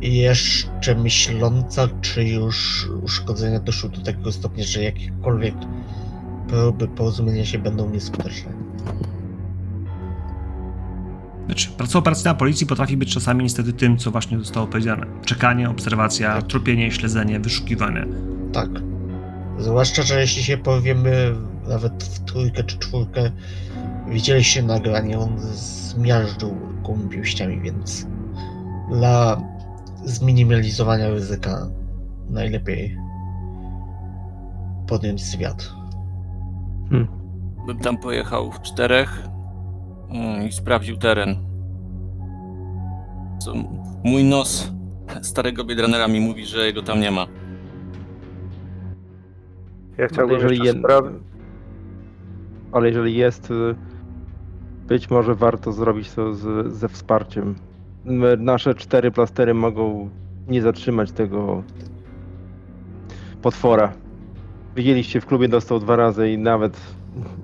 jeszcze 0.00 0.94
myśląca, 0.94 1.88
czy 2.00 2.24
już 2.24 2.88
uszkodzenia 3.02 3.60
doszły 3.60 3.90
do 3.90 4.00
takiego 4.00 4.32
stopnia, 4.32 4.64
że 4.64 4.82
jakiekolwiek 4.82 5.54
próby 6.48 6.88
porozumienia 6.88 7.44
się 7.44 7.58
będą 7.58 7.90
nieskuteczne. 7.90 8.52
Znaczy, 11.46 11.68
praca 11.70 11.98
operacyjna 11.98 12.34
policji 12.34 12.66
potrafi 12.66 12.96
być 12.96 13.14
czasami 13.14 13.42
niestety 13.44 13.72
tym, 13.72 13.98
co 13.98 14.10
właśnie 14.10 14.38
zostało 14.38 14.66
powiedziane. 14.66 15.06
Czekanie, 15.24 15.70
obserwacja, 15.70 16.34
Tak. 16.34 16.46
tropienie, 16.46 16.92
śledzenie, 16.92 17.40
wyszukiwanie. 17.40 18.06
Tak. 18.52 18.68
Zwłaszcza, 19.58 20.02
że 20.02 20.20
jeśli 20.20 20.42
się 20.42 20.58
powiemy 20.58 21.34
nawet 21.68 22.04
w 22.04 22.18
trójkę 22.24 22.64
czy 22.64 22.78
czwórkę, 22.78 23.30
widzieliście 24.10 24.62
nagranie, 24.62 25.18
on 25.18 25.38
zmiażdżył 25.38 26.56
gołymi 26.82 27.08
pięściami, 27.08 27.60
więc 27.60 28.06
dla 28.90 29.42
zminimalizowania 30.04 31.10
ryzyka 31.10 31.66
najlepiej 32.30 32.96
podjąć 34.88 35.24
zwiat. 35.24 35.72
Bym 37.66 37.78
tam 37.78 37.98
pojechał 37.98 38.52
w 38.52 38.60
czterech 38.60 39.28
mm, 40.10 40.48
i 40.48 40.52
sprawdził 40.52 40.96
teren. 40.96 41.36
Co, 43.38 43.54
mój 44.04 44.24
nos 44.24 44.72
starego 45.22 45.64
Biedranera 45.64 46.08
mi 46.08 46.20
mówi, 46.20 46.46
że 46.46 46.66
jego 46.66 46.82
tam 46.82 47.00
nie 47.00 47.10
ma. 47.10 47.26
Ja 49.98 50.06
chciałbym 50.08 50.40
jeszcze 50.40 50.64
jed- 50.64 50.78
sprawdzić. 50.78 51.22
Ale 52.72 52.88
jeżeli 52.88 53.14
jest, 53.14 53.50
y, 53.50 53.74
być 54.90 55.10
może 55.10 55.34
warto 55.34 55.72
zrobić 55.72 56.10
to 56.12 56.34
z, 56.34 56.72
ze 56.72 56.88
wsparciem. 56.88 57.54
Nasze 58.38 58.74
cztery 58.74 59.10
plastery 59.10 59.54
mogą 59.54 60.10
nie 60.48 60.62
zatrzymać 60.62 61.12
tego 61.12 61.62
potwora. 63.42 63.92
Widzieliście, 64.76 65.20
w 65.20 65.26
klubie 65.26 65.48
dostał 65.48 65.78
dwa 65.78 65.96
razy 65.96 66.30
i 66.30 66.38
nawet 66.38 66.80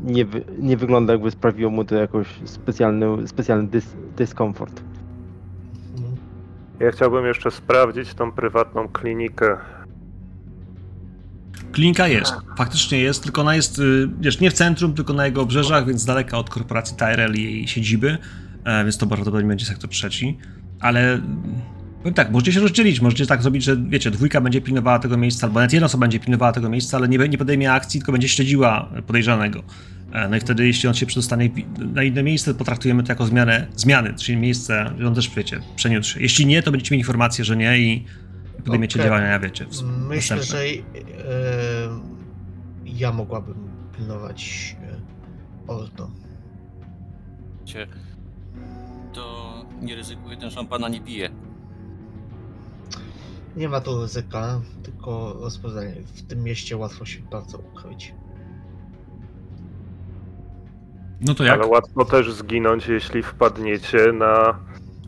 nie, 0.05 0.25
nie 0.59 0.77
wygląda 0.77 1.13
jakby 1.13 1.31
sprawiło 1.31 1.71
mu 1.71 1.85
to 1.85 1.95
jakoś 1.95 2.27
specjalny, 2.45 3.29
specjalny 3.29 3.69
dys, 3.69 3.97
dyskomfort. 4.17 4.83
Mhm. 5.97 6.17
Ja 6.81 6.91
chciałbym 6.91 7.27
jeszcze 7.27 7.51
sprawdzić 7.51 8.15
tą 8.15 8.33
prywatną 8.33 8.89
klinikę. 8.89 9.57
Klinika 11.73 12.09
jest, 12.09 12.35
faktycznie 12.59 12.99
jest, 12.99 13.23
tylko 13.23 13.41
ona 13.41 13.55
jest, 13.55 13.79
y, 13.79 14.09
wiesz, 14.21 14.41
nie 14.41 14.51
w 14.51 14.55
centrum, 14.55 14.95
tylko 14.95 15.13
na 15.13 15.27
jego 15.27 15.43
obrzeżach, 15.43 15.87
więc 15.87 16.05
daleka 16.05 16.39
od 16.39 16.51
korporacji 16.51 16.97
Tyrell 16.97 17.35
i 17.35 17.43
jej 17.43 17.69
siedziby, 17.69 18.19
e, 18.65 18.85
więc 18.85 18.99
to 18.99 19.07
prawdopodobnie 19.07 19.49
będzie 19.49 19.67
sektor 19.67 19.91
trzeci, 19.91 20.39
ale 20.81 21.21
powiem 21.99 22.15
tak, 22.15 22.31
możecie 22.31 22.53
się 22.53 22.61
rozdzielić, 22.61 23.01
możecie 23.01 23.27
tak 23.27 23.43
zrobić, 23.43 23.65
że 23.65 23.77
wiecie, 23.77 24.11
dwójka 24.11 24.41
będzie 24.41 24.61
pilnowała 24.61 24.99
tego 24.99 25.17
miejsca, 25.17 25.47
albo 25.47 25.61
nawet 25.61 25.73
jedna 25.73 25.87
osoba 25.87 26.01
będzie 26.01 26.21
pilnowała 26.21 26.53
tego 26.53 26.69
miejsca, 26.69 26.97
ale 26.97 27.09
nie, 27.09 27.19
nie 27.19 27.39
podejmie 27.39 27.73
akcji, 27.73 28.01
tylko 28.01 28.13
będzie 28.13 28.29
śledziła 28.29 28.89
podejrzanego. 29.07 29.63
E, 30.13 30.29
No 30.29 30.37
i 30.37 30.41
wtedy, 30.41 30.67
jeśli 30.67 30.89
on 30.89 30.95
się 30.95 31.07
przedostanie 31.07 31.51
na 31.95 32.03
inne 32.03 32.23
miejsce, 32.23 32.55
potraktujemy 32.55 33.03
to 33.03 33.13
jako 33.13 33.27
zmianę, 33.27 33.67
zmiany, 33.77 34.15
czyli 34.15 34.39
miejsce, 34.39 34.91
że 34.99 35.09
on 35.09 35.15
też, 35.15 35.31
wiecie, 35.37 35.61
przeniósł 35.77 36.15
się. 36.15 36.21
Jeśli 36.21 36.47
nie, 36.47 36.63
to 36.63 36.71
będziecie 36.71 36.95
mieli 36.95 37.01
informację, 37.01 37.45
że 37.45 37.57
nie 37.57 37.79
i 37.79 38.05
podejmiecie 38.67 39.01
Okej. 39.01 39.11
działania, 39.11 39.39
wiecie, 39.39 39.65
w- 39.67 39.83
Myślę, 40.09 40.37
następne. 40.37 40.45
że 40.45 40.65
e, 40.65 42.01
ja 42.85 43.13
mogłabym 43.13 43.69
pilnować 43.97 44.77
e, 44.83 44.97
Ordo. 45.73 46.11
Cię, 47.65 47.87
to 49.13 49.55
nie 49.83 49.95
ryzykuje, 49.97 50.37
ten 50.37 50.51
szampana 50.51 50.89
nie 50.89 51.01
pije. 51.01 51.31
Nie 53.57 53.69
ma 53.69 53.81
tu 53.81 54.01
ryzyka, 54.01 54.61
tylko 54.83 55.37
rozpoznanie. 55.41 55.95
W 56.15 56.23
tym 56.27 56.43
mieście 56.43 56.77
łatwo 56.77 57.05
się 57.05 57.21
bardzo 57.23 57.59
ukryć. 57.59 58.15
No 61.21 61.35
to 61.35 61.45
jak? 61.45 61.55
Ale 61.61 61.67
łatwo 61.67 62.05
też 62.05 62.33
zginąć, 62.33 62.87
jeśli 62.89 63.23
wpadniecie 63.23 64.13
na 64.13 64.59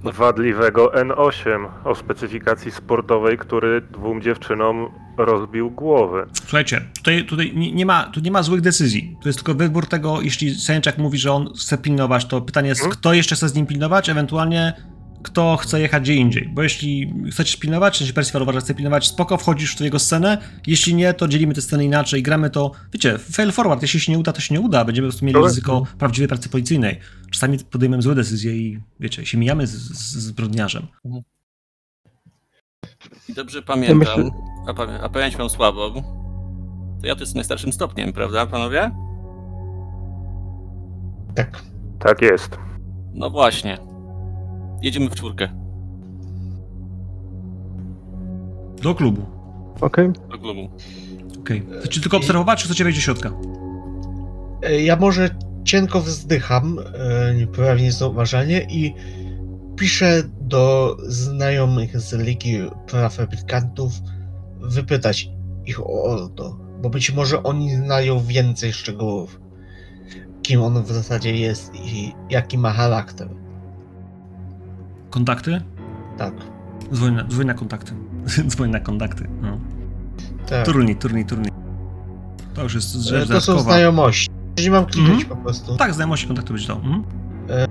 wadliwego 0.05 0.93
N8 0.95 1.67
o 1.85 1.95
specyfikacji 1.95 2.71
sportowej, 2.71 3.39
który 3.39 3.81
dwóm 3.81 4.23
dziewczynom 4.23 4.89
rozbił 5.17 5.71
głowy. 5.71 6.27
Słuchajcie, 6.33 6.81
tutaj, 6.97 7.25
tutaj 7.25 7.53
nie, 7.57 7.87
ma, 7.87 8.03
tu 8.05 8.21
nie 8.21 8.31
ma 8.31 8.43
złych 8.43 8.61
decyzji. 8.61 9.17
To 9.23 9.29
jest 9.29 9.39
tylko 9.39 9.55
wybór 9.55 9.87
tego, 9.87 10.21
jeśli 10.21 10.55
Sęczak 10.55 10.99
mówi, 10.99 11.19
że 11.19 11.33
on 11.33 11.53
chce 11.55 11.79
pilnować, 11.79 12.25
to 12.27 12.41
pytanie 12.41 12.69
jest, 12.69 12.81
Mhm. 12.81 12.97
kto 13.01 13.13
jeszcze 13.15 13.35
chce 13.37 13.49
z 13.49 13.55
nim 13.55 13.67
pilnować, 13.67 14.09
ewentualnie 14.09 14.73
kto 15.23 15.57
chce 15.57 15.81
jechać 15.81 16.03
gdzie 16.03 16.15
indziej. 16.15 16.49
Bo 16.55 16.63
jeśli 16.63 17.15
chcecie 17.31 17.59
pilnować, 17.59 17.95
w 17.95 17.97
sensie 17.99 18.13
Persifal 18.13 18.43
uważa, 18.43 18.61
że 18.61 18.65
chce 18.65 18.75
pilnować, 18.75 19.07
spoko, 19.07 19.37
wchodzisz 19.37 19.77
w 19.77 19.81
jego 19.81 19.99
scenę. 19.99 20.39
Jeśli 20.67 20.95
nie, 20.95 21.15
to 21.15 21.29
dzielimy 21.29 21.55
te 21.55 21.63
sceny 21.63 21.85
inaczej, 21.85 22.23
gramy 22.23 22.51
to, 22.51 22.71
wiecie, 22.93 23.19
fail 23.19 23.53
forward. 23.53 23.83
Jeśli 23.83 24.01
się 24.01 24.13
nie 24.13 24.19
uda, 24.19 24.33
to 24.33 24.41
się 24.41 24.55
nie 24.55 24.61
uda. 24.61 24.85
Będziemy 24.85 25.09
po 25.09 25.13
prostu 25.13 25.25
mieli 25.27 25.39
ryzyko 25.49 25.87
prawdziwej 25.99 26.29
pracy 26.29 26.49
policyjnej. 26.49 27.01
Czasami 27.31 27.59
podejmujemy 27.59 28.03
złe 28.03 28.15
decyzje 28.15 28.57
i, 28.57 28.81
wiecie, 29.01 29.27
się 29.27 29.39
mijamy 29.39 29.67
z, 29.67 29.71
z, 29.71 29.99
z 29.99 30.19
zbrodniarzem. 30.19 30.87
I 33.29 33.35
dobrze 33.35 33.63
pamiętam, 33.63 33.99
myślę- 33.99 34.31
a, 34.69 34.75
pa- 34.75 35.01
a 35.03 35.09
pamięć 35.09 35.37
mam 35.39 35.51
słabą, 35.51 35.93
to 37.01 37.07
ja 37.07 37.15
to 37.15 37.21
jestem 37.21 37.37
najstarszym 37.37 37.73
stopniem, 37.73 38.13
prawda, 38.13 38.47
panowie? 38.47 38.91
Tak. 41.35 41.63
Tak 41.99 42.23
jest. 42.23 42.59
No 43.15 43.31
właśnie. 43.31 43.79
Jedziemy 44.83 45.11
w 45.11 45.15
czwórkę 45.15 45.49
Do 48.83 48.95
klubu. 48.95 49.23
Okej. 49.81 50.13
do 50.31 50.39
klubu. 50.39 50.69
Okej. 51.41 51.67
Chcecie 51.81 52.01
tylko 52.01 52.17
obserwować, 52.17 52.59
czy 52.63 52.65
chcecie 52.69 52.85
wejść 52.85 52.99
do 52.99 53.03
środka? 53.03 53.33
E, 54.63 54.83
Ja 54.83 54.97
może 54.97 55.31
cienko 55.65 56.01
wzdycham, 56.01 56.79
e, 56.79 57.35
nieprawnie 57.35 57.93
zauważalnie 57.93 58.67
i 58.71 58.95
piszę 59.77 60.23
do 60.41 60.97
znajomych 61.07 62.01
z 62.01 62.13
Ligi 62.13 62.59
Praw 62.87 63.19
Replikantów 63.19 63.93
wypytać 64.61 65.31
ich 65.67 65.81
o 65.87 66.29
to, 66.37 66.59
bo 66.83 66.91
być 66.91 67.13
może 67.13 67.43
oni 67.43 67.77
znają 67.77 68.21
więcej 68.21 68.73
szczegółów, 68.73 69.41
kim 70.43 70.63
on 70.63 70.83
w 70.83 70.89
zasadzie 70.93 71.37
jest 71.37 71.75
i 71.75 72.13
jaki 72.31 72.59
ma 72.59 72.71
charakter. 72.73 73.29
Kontakty? 75.11 75.61
Tak, 76.19 76.35
Dzwoń 76.93 77.15
na, 77.15 77.25
dzwoń 77.25 77.47
na 77.47 77.55
kontakty. 77.55 77.93
dzwoń 78.49 78.71
na 78.71 78.81
kontakty. 78.81 79.29
No. 79.43 79.59
tak. 80.49 80.65
Turniej, 80.67 80.97
turniej, 80.97 81.25
turniej. 81.25 81.53
To 82.55 82.63
już 82.63 82.75
jest 82.75 82.97
E, 82.97 82.99
rzecz 82.99 83.29
To 83.29 83.41
są 83.41 83.53
dodatkowa. 83.53 83.61
znajomości. 83.63 84.29
Jeżeli 84.57 84.71
mam 84.71 84.87
kliknąć 84.87 85.23
Mhm. 85.23 85.29
po 85.29 85.37
prostu. 85.37 85.77
Tak, 85.77 85.95
znajomości 85.95 86.27
kontaktu 86.27 86.53
będzie 86.53 86.69
to. 86.69 86.75
Mhm. 86.77 87.05
E, 87.51 87.67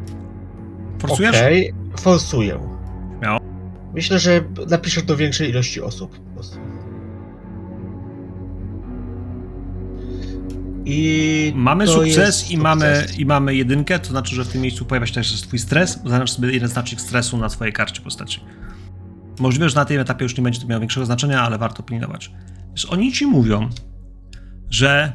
Forsujesz? 0.99 1.35
Okej, 1.35 1.73
forsuję. 1.99 2.59
Śmiało. 3.19 3.39
Myślę, 3.93 4.19
że 4.19 4.41
napiszę 4.69 5.01
do 5.01 5.17
większej 5.17 5.49
ilości 5.49 5.81
osób 5.81 6.19
po 6.19 6.33
prostu. 6.33 6.57
I 10.89 11.51
Mamy 11.55 11.87
sukces 11.87 12.51
i 12.51 12.57
mamy, 12.57 12.95
sukces. 12.95 13.19
i 13.19 13.25
mamy 13.25 13.55
jedynkę, 13.55 13.99
to 13.99 14.09
znaczy, 14.09 14.35
że 14.35 14.45
w 14.45 14.47
tym 14.47 14.61
miejscu 14.61 14.85
pojawia 14.85 15.07
się 15.07 15.13
też 15.13 15.41
twój 15.41 15.59
stres. 15.59 15.99
Zaznacz 16.05 16.31
sobie 16.31 16.51
jeden 16.51 16.69
znacznik 16.69 17.01
stresu 17.01 17.37
na 17.37 17.49
swojej 17.49 17.73
karcie 17.73 18.01
postaci. 18.01 18.41
Możliwe, 19.39 19.69
że 19.69 19.75
na 19.75 19.85
tym 19.85 19.99
etapie 19.99 20.25
już 20.25 20.37
nie 20.37 20.43
będzie 20.43 20.61
to 20.61 20.67
miało 20.67 20.79
większego 20.79 21.05
znaczenia, 21.05 21.41
ale 21.41 21.57
warto 21.57 21.83
pilnować. 21.83 22.31
Wiesz, 22.71 22.85
oni 22.85 23.11
ci 23.13 23.25
mówią, 23.25 23.69
że 24.69 25.13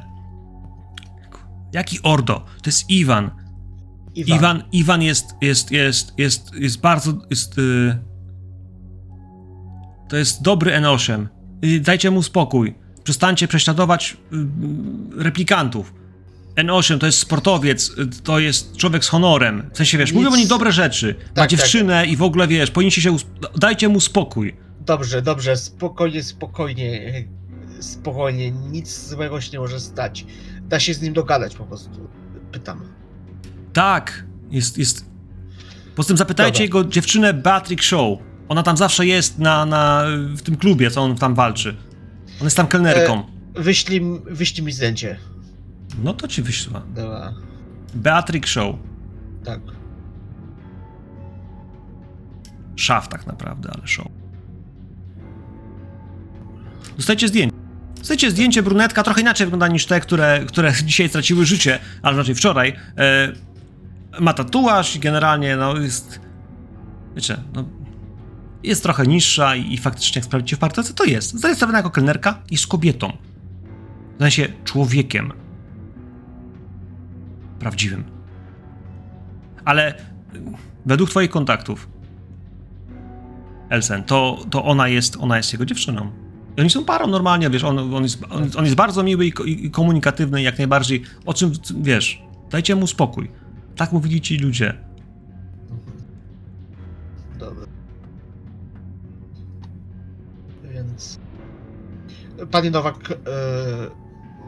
jaki 1.73 1.99
Ordo? 2.03 2.35
To 2.35 2.71
jest 2.71 2.91
Iwan. 2.91 3.31
Iwan. 4.15 4.37
Iwan, 4.39 4.63
Iwan 4.73 5.03
jest, 5.03 5.27
jest, 5.41 5.71
jest, 5.71 6.19
jest, 6.19 6.55
jest 6.55 6.81
bardzo, 6.81 7.13
jest, 7.31 7.59
y, 7.59 7.99
to 10.09 10.17
jest 10.17 10.43
dobry 10.43 10.73
N8. 10.73 11.27
Y, 11.65 11.81
Dajcie 11.81 12.11
mu 12.11 12.23
spokój. 12.23 12.82
Przestańcie 13.05 13.49
prześladować 13.49 14.17
y, 14.33 14.37
replikantów. 15.23 15.95
N8 16.57 16.99
to 16.99 17.07
jest 17.07 17.19
sportowiec, 17.19 17.91
y, 17.99 18.23
to 18.23 18.39
jest 18.39 18.77
człowiek 18.77 19.05
z 19.05 19.09
honorem. 19.09 19.71
W 19.73 19.77
sensie, 19.77 19.99
wiesz, 19.99 20.13
Nic. 20.13 20.17
mówią 20.17 20.33
oni 20.33 20.47
dobre 20.47 20.73
rzeczy. 20.73 21.15
Ma 21.19 21.35
tak. 21.35 21.51
dziewczynę 21.51 22.07
i 22.07 22.17
w 22.17 22.23
ogóle, 22.23 22.49
wiesz, 22.49 22.71
powinniście 22.71 23.03
się, 23.03 23.17
dajcie 23.57 23.89
mu 23.89 24.01
spokój. 24.01 24.57
Dobrze, 24.81 25.23
dobrze, 25.23 25.57
spokojnie, 25.57 26.23
spokojnie. 26.23 27.25
Spokojnie, 27.81 28.51
nic 28.51 29.09
złego 29.09 29.41
się 29.41 29.51
nie 29.53 29.59
może 29.59 29.81
stać. 29.81 30.27
Da 30.63 30.81
się 30.81 30.95
z 30.95 31.03
nim 31.03 31.13
dogadać 31.13 31.55
po 31.55 31.65
prostu. 31.65 32.09
Pytam. 32.53 32.81
Tak, 33.73 34.25
jest, 34.51 34.79
jest. 34.79 35.05
Poza 35.95 36.07
tym 36.07 36.17
zapytajcie 36.17 36.53
Dobra. 36.53 36.63
jego 36.63 36.85
dziewczynę 36.85 37.35
Beatrix 37.35 37.85
Show. 37.85 38.19
Ona 38.49 38.63
tam 38.63 38.77
zawsze 38.77 39.07
jest 39.07 39.39
na, 39.39 39.67
na, 39.67 40.05
w 40.37 40.43
tym 40.43 40.57
klubie, 40.57 40.91
co 40.91 41.03
on 41.03 41.17
tam 41.17 41.35
walczy. 41.35 41.77
On 42.43 42.47
jest 42.47 42.57
tam 42.57 42.67
kelnerką. 42.67 43.23
Wyślij, 43.55 44.03
wyślij 44.25 44.67
mi 44.67 44.73
zdjęcie. 44.73 45.19
No 46.05 46.15
to 46.15 46.29
ci 46.29 46.43
wyślę. 46.43 46.81
Dobra, 46.95 47.33
Beatrix 47.95 48.51
Show. 48.51 48.77
tak. 49.45 49.61
Szaf 52.77 53.09
tak 53.09 53.27
naprawdę, 53.27 53.71
ale 53.75 53.87
show. 53.87 54.07
Dostajecie 56.97 57.29
zdjęcie. 57.29 57.57
Dostajecie 57.99 58.31
zdjęcie 58.31 58.63
brunetka, 58.63 59.03
trochę 59.03 59.21
inaczej 59.21 59.47
wygląda 59.47 59.69
niż 59.69 59.87
te, 59.87 60.01
które, 60.01 60.45
które 60.47 60.73
dzisiaj 60.85 61.09
straciły 61.09 61.47
życie, 61.47 61.79
ale 62.03 62.17
raczej 62.17 62.35
wczoraj. 62.35 62.77
E, 62.99 63.33
ma 64.21 64.33
tatuaż 64.33 64.97
i 64.97 65.01
generalnie, 65.01 65.57
no 65.57 65.77
jest... 65.77 66.21
Wiecie, 67.17 67.37
no... 67.55 67.82
Jest 68.65 68.83
trochę 68.83 69.07
niższa 69.07 69.57
i, 69.57 69.75
i 69.75 69.79
faktycznie 69.79 70.19
jak 70.19 70.25
sprawdzicie 70.25 70.57
w 70.57 70.59
parterce, 70.59 70.95
to 70.95 71.05
jest. 71.05 71.41
Zarejestrowana 71.41 71.79
jako 71.79 71.91
kelnerka 71.91 72.43
i 72.51 72.57
z 72.57 72.67
kobietą. 72.67 73.13
W 74.19 74.23
sensie 74.23 74.49
człowiekiem. 74.65 75.33
Prawdziwym. 77.59 78.05
Ale 79.65 79.95
y, 79.95 79.99
według 80.87 81.11
twoich 81.11 81.31
kontaktów, 81.31 81.89
Elsen, 83.71 84.05
to, 84.05 84.39
to 84.51 84.65
ona, 84.65 84.89
jest, 84.89 85.17
ona 85.21 85.37
jest 85.37 85.53
jego 85.53 85.65
dziewczyną. 85.65 86.11
I 86.57 86.61
oni 86.61 86.71
są 86.71 86.85
parą 86.85 87.07
normalnie, 87.07 87.51
wiesz, 87.51 87.65
on, 87.65 87.95
on, 87.95 88.03
jest, 88.03 88.25
on, 88.31 88.51
on 88.57 88.65
jest 88.65 88.77
bardzo 88.77 89.03
miły 89.03 89.27
i, 89.27 89.33
i 89.47 89.71
komunikatywny 89.71 90.43
jak 90.43 90.59
najbardziej. 90.59 91.03
O 91.27 91.35
czym, 91.35 91.53
wiesz, 91.81 92.23
dajcie 92.51 92.77
mu 92.77 92.87
spokój. 92.87 93.31
Tak 93.77 93.93
mówili 93.93 94.21
ci 94.21 94.39
ludzie. 94.39 94.75
Panie 102.51 102.71
Nowak, 102.71 102.97
e, 103.11 103.15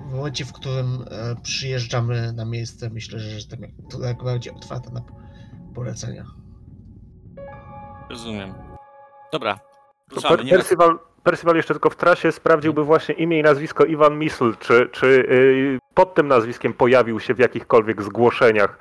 w 0.08 0.14
momencie, 0.14 0.44
w 0.44 0.52
którym 0.52 1.04
e, 1.10 1.36
przyjeżdżamy 1.42 2.32
na 2.32 2.44
miejsce, 2.44 2.90
myślę, 2.90 3.18
że 3.18 3.28
jestem 3.28 3.60
jak, 3.62 3.70
to 3.90 4.06
jak 4.06 4.24
bardziej 4.24 4.54
otwarta 4.54 4.90
na 4.90 5.02
polecenia. 5.74 6.24
Rozumiem. 8.10 8.54
Dobra. 9.32 9.58
Ruszamy. 10.10 10.36
per. 10.36 10.48
Percival, 10.48 10.98
Percival 11.24 11.56
jeszcze 11.56 11.74
tylko 11.74 11.90
w 11.90 11.96
trasie 11.96 12.32
sprawdziłby 12.32 12.84
właśnie 12.84 13.14
imię 13.14 13.38
i 13.38 13.42
nazwisko 13.42 13.84
Iwan 13.84 14.18
Misl, 14.18 14.54
czy, 14.60 14.88
czy 14.92 15.06
y, 15.06 15.78
pod 15.94 16.14
tym 16.14 16.28
nazwiskiem 16.28 16.74
pojawił 16.74 17.20
się 17.20 17.34
w 17.34 17.38
jakichkolwiek 17.38 18.02
zgłoszeniach, 18.02 18.78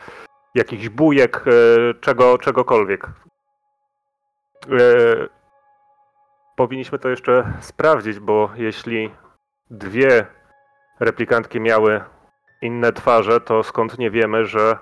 jakichś 0.56 0.90
bujek, 0.90 1.48
y, 1.48 1.94
czego, 2.02 2.38
czegokolwiek. 2.38 3.10
Powinniśmy 6.56 7.00
to 7.00 7.10
jeszcze 7.10 7.54
sprawdzić, 7.62 8.20
bo 8.20 8.50
jeśli 8.56 9.10
dwie 9.72 10.26
replikantki 11.00 11.60
miały 11.60 12.02
inne 12.62 12.94
twarze, 12.94 13.42
to 13.42 13.64
skąd 13.64 13.98
nie 13.98 14.12
wiemy, 14.12 14.46
że 14.46 14.78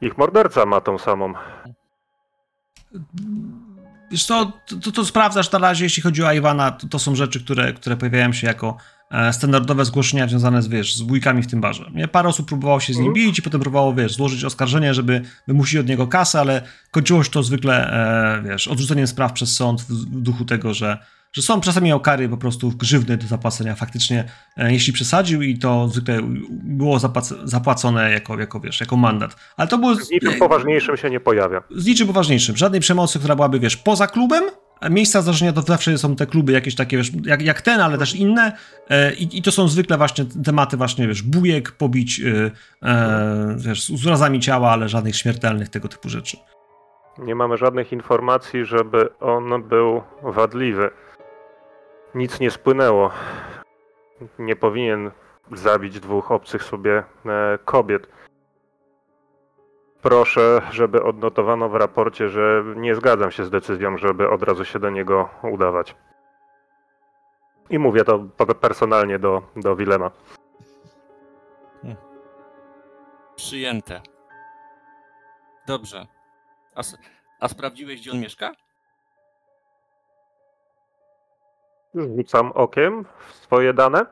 ich 0.00 0.18
morderca 0.18 0.66
ma 0.66 0.80
tą 0.80 0.98
samą. 0.98 1.34
Wiesz 4.10 4.26
co, 4.26 4.52
to, 4.66 4.76
to, 4.84 4.92
to 4.92 5.04
sprawdzasz 5.04 5.52
na 5.52 5.58
razie, 5.58 5.84
jeśli 5.84 6.02
chodzi 6.02 6.24
o 6.24 6.32
Iwana, 6.32 6.70
to, 6.70 6.88
to 6.88 6.98
są 6.98 7.14
rzeczy, 7.14 7.44
które, 7.44 7.72
które 7.72 7.96
pojawiają 7.96 8.32
się 8.32 8.46
jako 8.46 8.76
standardowe 9.32 9.84
zgłoszenia 9.84 10.28
związane 10.28 10.62
z, 10.62 10.68
wiesz, 10.68 10.96
z 10.96 11.02
bójkami 11.02 11.42
w 11.42 11.46
tym 11.46 11.60
barze. 11.60 11.90
Nie? 11.94 12.08
Parę 12.08 12.28
osób 12.28 12.48
próbowało 12.48 12.80
się 12.80 12.92
z 12.92 12.96
nim 12.98 13.06
Mhm. 13.08 13.26
bić 13.26 13.38
i 13.38 13.42
potem 13.42 13.60
próbowało, 13.60 13.94
wiesz, 13.94 14.14
złożyć 14.14 14.44
oskarżenie, 14.44 14.94
żeby 14.94 15.22
wymusić 15.48 15.76
od 15.80 15.86
niego 15.88 16.06
kasę, 16.06 16.40
ale 16.40 16.62
kończyło 16.90 17.24
się 17.24 17.30
to 17.30 17.42
zwykle, 17.42 17.92
e, 18.38 18.42
wiesz, 18.48 18.68
odrzuceniem 18.68 19.06
spraw 19.06 19.32
przez 19.32 19.56
sąd 19.56 19.82
w, 19.82 20.04
duchu 20.20 20.44
tego, 20.44 20.74
że, 20.74 20.98
że 21.32 21.42
sąd 21.42 21.64
czasami 21.64 21.88
miał 21.88 22.00
kary 22.00 22.28
po 22.28 22.36
prostu 22.36 22.70
grzywny 22.70 23.16
do 23.16 23.26
zapłacenia 23.26 23.74
faktycznie, 23.74 24.24
e, 24.56 24.72
jeśli 24.72 24.92
przesadził 24.92 25.42
i 25.42 25.58
to 25.58 25.88
zwykle 25.88 26.18
było 26.50 26.96
zapłac- 26.98 27.34
zapłacone 27.44 28.10
jako, 28.10 28.40
jako, 28.40 28.60
wiesz, 28.60 28.80
jako 28.80 28.96
mandat. 28.96 29.36
Ale 29.56 29.68
to 29.68 29.78
było... 29.78 29.94
Z 29.94 30.10
niczym 30.10 30.32
poważniejszym 30.38 30.96
się 30.96 31.10
nie 31.10 31.20
pojawia. 31.20 31.62
z 31.76 31.86
niczym 31.86 32.06
poważniejszym. 32.06 32.56
Żadnej 32.56 32.80
przemocy, 32.80 33.18
która 33.18 33.36
byłaby, 33.36 33.60
wiesz, 33.60 33.76
poza 33.76 34.06
klubem. 34.06 34.44
Miejsca 34.90 35.22
zdarzenia 35.22 35.52
to 35.52 35.62
zawsze 35.62 35.98
są 35.98 36.16
te 36.16 36.26
kluby 36.26 36.52
jakieś 36.52 36.74
takie, 36.74 36.96
wiesz, 36.96 37.10
jak, 37.24 37.42
jak 37.42 37.62
ten, 37.62 37.80
ale 37.80 37.98
też 37.98 38.14
inne. 38.14 38.52
E, 38.90 39.14
i, 39.14 39.38
I 39.38 39.42
to 39.42 39.52
są 39.52 39.68
zwykle 39.68 39.98
właśnie 39.98 40.24
tematy 40.44 40.76
właśnie, 40.76 41.08
wiesz, 41.08 41.22
bujek, 41.22 41.72
pobić, 41.72 42.20
e, 42.20 42.50
e, 42.88 43.56
wiesz, 43.58 43.84
z 43.84 44.06
urazami 44.06 44.40
ciała, 44.40 44.70
ale 44.70 44.88
żadnych 44.88 45.16
śmiertelnych 45.16 45.68
tego 45.68 45.88
typu 45.88 46.08
rzeczy. 46.08 46.36
Nie 47.18 47.34
mamy 47.34 47.56
żadnych 47.56 47.92
informacji, 47.92 48.64
żeby 48.64 49.08
on 49.20 49.62
był 49.62 50.02
wadliwy. 50.22 50.90
Nic 52.14 52.40
nie 52.40 52.50
spłynęło. 52.50 53.10
Nie 54.38 54.56
powinien 54.56 55.10
zabić 55.52 56.00
dwóch 56.00 56.32
obcych 56.32 56.62
sobie 56.62 57.02
e, 57.26 57.58
kobiet. 57.64 58.08
Proszę, 60.06 60.62
żeby 60.70 61.02
odnotowano 61.02 61.68
w 61.68 61.74
raporcie, 61.74 62.28
że 62.28 62.64
nie 62.76 62.94
zgadzam 62.94 63.30
się 63.30 63.44
z 63.44 63.50
decyzją, 63.50 63.98
żeby 63.98 64.30
od 64.30 64.42
razu 64.42 64.64
się 64.64 64.78
do 64.78 64.90
niego 64.90 65.28
udawać. 65.42 65.96
I 67.70 67.78
mówię 67.78 68.04
to 68.04 68.18
pe- 68.18 68.54
personalnie 68.54 69.18
do, 69.18 69.42
do 69.56 69.76
Wilema. 69.76 70.10
Przyjęte. 73.36 74.00
Dobrze. 75.66 76.06
A, 76.74 76.80
a 77.40 77.48
sprawdziłeś, 77.48 78.00
gdzie 78.00 78.12
on 78.12 78.20
mieszka? 78.20 78.52
Rzucam 81.94 82.52
okiem 82.52 83.04
w 83.28 83.34
swoje 83.34 83.74
dane. 83.74 84.06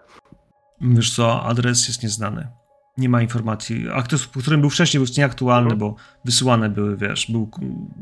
Wiesz 0.80 1.16
co, 1.16 1.42
adres 1.42 1.88
jest 1.88 2.02
nieznany. 2.02 2.63
Nie 2.98 3.08
ma 3.08 3.22
informacji. 3.22 3.84
Aktus, 3.94 4.26
którym 4.26 4.60
był 4.60 4.70
wcześniej, 4.70 5.04
był 5.04 5.14
nieaktualny, 5.18 5.72
Mhm. 5.72 5.78
bo 5.78 5.94
wysyłane 6.24 6.68
były, 6.68 6.96
wiesz, 6.96 7.30
był 7.30 7.50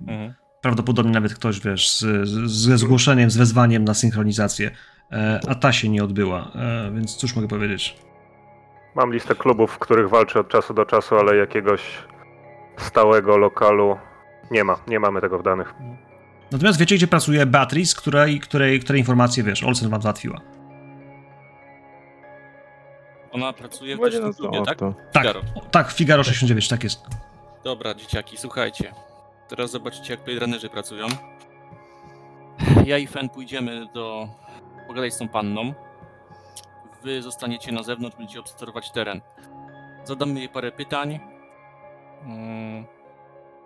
Mhm. 0.08 0.34
prawdopodobnie 0.62 1.12
nawet 1.12 1.34
ktoś, 1.34 1.60
wiesz, 1.60 1.90
z, 1.90 2.00
z, 2.28 2.50
ze 2.50 2.78
zgłoszeniem, 2.78 3.30
z 3.30 3.36
wezwaniem 3.36 3.84
na 3.84 3.94
synchronizację, 3.94 4.70
e, 5.12 5.40
a 5.48 5.54
ta 5.54 5.72
się 5.72 5.88
nie 5.88 6.04
odbyła, 6.04 6.50
e, 6.54 6.90
więc 6.94 7.16
cóż 7.16 7.36
mogę 7.36 7.48
powiedzieć. 7.48 7.96
Mam 8.96 9.12
listę 9.12 9.34
klubów, 9.34 9.70
w 9.70 9.78
których 9.78 10.08
walczę 10.08 10.40
od 10.40 10.48
czasu 10.48 10.74
do 10.74 10.86
czasu, 10.86 11.16
ale 11.16 11.36
jakiegoś 11.36 11.80
stałego 12.78 13.36
lokalu 13.36 13.96
nie 14.50 14.64
ma. 14.64 14.76
Nie 14.88 15.00
mamy 15.00 15.20
tego 15.20 15.38
w 15.38 15.42
danych. 15.42 15.74
Natomiast 16.52 16.78
wiecie, 16.78 16.94
gdzie 16.96 17.06
pracuje 17.06 17.46
Beatrice, 17.46 17.96
której, 17.96 18.40
której, 18.40 18.80
której 18.80 19.00
informacje, 19.00 19.44
wiesz, 19.44 19.62
Olsen 19.64 19.90
wam 19.90 20.02
załatwiła. 20.02 20.40
Ona 23.32 23.52
pracuje 23.52 23.96
w 23.96 24.00
Będzie 24.00 24.20
tym 24.20 24.34
klubie, 24.34 24.62
tak? 24.66 24.78
to. 24.78 24.94
Tak, 25.12 25.22
Figaro. 25.22 25.40
tak, 25.70 25.92
Figaro 25.92 26.24
69, 26.24 26.68
tak 26.68 26.84
jest. 26.84 27.06
Dobra, 27.64 27.94
dzieciaki, 27.94 28.36
słuchajcie. 28.36 28.94
Teraz 29.48 29.70
zobaczycie, 29.70 30.12
jak 30.14 30.24
playrunnerzy 30.24 30.68
pracują. 30.68 31.06
Ja 32.86 32.98
i 32.98 33.06
Fen 33.06 33.28
pójdziemy 33.28 33.86
do... 33.94 34.28
pogadać 34.86 35.14
z 35.14 35.18
tą 35.18 35.28
panną. 35.28 35.74
Wy 37.02 37.22
zostaniecie 37.22 37.72
na 37.72 37.82
zewnątrz, 37.82 38.16
będziecie 38.16 38.40
obserwować 38.40 38.90
teren. 38.90 39.20
Zadamy 40.04 40.40
jej 40.40 40.48
parę 40.48 40.72
pytań. 40.72 41.20
Mm, 42.24 42.84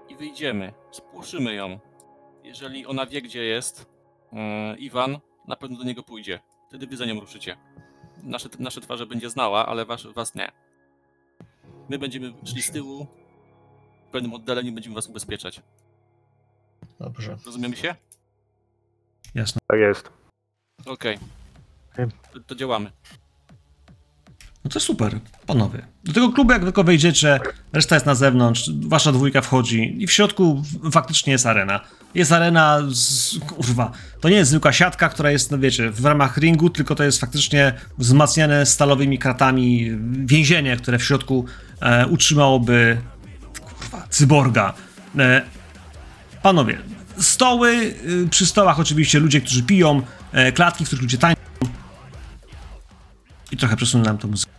I 0.08 0.16
wyjdziemy. 0.16 0.72
Spłoszymy 0.90 1.54
ją. 1.54 1.78
Jeżeli 2.44 2.86
ona 2.86 3.06
wie, 3.06 3.22
gdzie 3.22 3.44
jest 3.44 3.86
e, 4.32 4.76
Iwan, 4.76 5.18
na 5.48 5.56
pewno 5.56 5.78
do 5.78 5.84
niego 5.84 6.02
pójdzie. 6.02 6.40
Wtedy 6.68 6.86
wy 6.86 6.96
za 6.96 7.04
nią 7.06 7.20
ruszycie. 7.20 7.56
Nasze, 8.22 8.48
nasze 8.58 8.80
twarze 8.80 9.06
będzie 9.06 9.30
znała, 9.30 9.66
ale 9.66 9.84
was, 9.84 10.06
was 10.06 10.34
nie. 10.34 10.52
My 11.88 11.98
będziemy 11.98 12.32
szli 12.44 12.62
z 12.62 12.70
tyłu, 12.70 13.06
w 14.08 14.10
pewnym 14.12 14.34
oddaleniu 14.34 14.72
będziemy 14.72 14.94
was 14.94 15.06
ubezpieczać. 15.06 15.62
Dobrze. 17.00 17.36
Rozumiemy 17.46 17.76
się? 17.76 17.94
Jasne. 19.34 19.60
Tak 19.66 19.80
jest. 19.80 20.10
Okej. 20.86 21.18
To, 22.32 22.40
to 22.40 22.54
działamy. 22.54 22.92
No 24.66 24.70
to 24.70 24.80
super, 24.80 25.18
panowie. 25.46 25.82
Do 26.04 26.12
tego 26.12 26.32
klubu 26.32 26.52
jak 26.52 26.62
tylko 26.62 26.84
wejdziecie, 26.84 27.40
reszta 27.72 27.96
jest 27.96 28.06
na 28.06 28.14
zewnątrz, 28.14 28.70
wasza 28.86 29.12
dwójka 29.12 29.40
wchodzi 29.40 30.02
i 30.02 30.06
w 30.06 30.12
środku 30.12 30.62
faktycznie 30.92 31.32
jest 31.32 31.46
arena. 31.46 31.80
Jest 32.14 32.32
arena 32.32 32.78
z... 32.90 33.38
kurwa, 33.38 33.92
to 34.20 34.28
nie 34.28 34.36
jest 34.36 34.50
zwykła 34.50 34.72
siatka, 34.72 35.08
która 35.08 35.30
jest, 35.30 35.50
no 35.50 35.58
wiecie, 35.58 35.90
w 35.90 36.04
ramach 36.04 36.36
ringu, 36.36 36.70
tylko 36.70 36.94
to 36.94 37.04
jest 37.04 37.20
faktycznie 37.20 37.72
wzmacniane 37.98 38.66
stalowymi 38.66 39.18
kratami 39.18 39.90
więzienie, 40.26 40.76
które 40.76 40.98
w 40.98 41.04
środku 41.04 41.44
e, 41.80 42.06
utrzymałoby 42.06 42.98
kurwa, 43.60 44.06
cyborga. 44.10 44.74
E, 45.18 45.42
panowie, 46.42 46.78
stoły, 47.18 47.94
y, 48.24 48.28
przy 48.30 48.46
stołach 48.46 48.80
oczywiście 48.80 49.18
ludzie, 49.18 49.40
którzy 49.40 49.62
piją, 49.62 50.02
e, 50.32 50.52
klatki, 50.52 50.84
w 50.84 50.86
których 50.86 51.02
ludzie 51.02 51.18
tańczą. 51.18 51.45
I 53.56 53.58
trochę 53.58 53.76
przesunę 53.76 54.04
nam 54.04 54.18
tą 54.18 54.28
muzykę. 54.28 54.52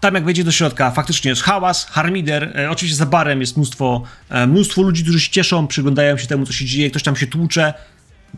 Tam 0.00 0.14
jak 0.14 0.24
wejdzie 0.24 0.44
do 0.44 0.52
środka, 0.52 0.90
faktycznie 0.90 1.28
jest 1.28 1.42
hałas, 1.42 1.86
harmider, 1.86 2.52
e, 2.58 2.70
oczywiście 2.70 2.96
za 2.96 3.06
barem 3.06 3.40
jest 3.40 3.56
mnóstwo, 3.56 4.02
e, 4.28 4.46
mnóstwo 4.46 4.82
ludzi, 4.82 5.02
którzy 5.02 5.20
się 5.20 5.30
cieszą, 5.30 5.66
przyglądają 5.66 6.18
się 6.18 6.26
temu, 6.26 6.46
co 6.46 6.52
się 6.52 6.64
dzieje, 6.64 6.90
ktoś 6.90 7.02
tam 7.02 7.16
się 7.16 7.26
tłucze. 7.26 7.74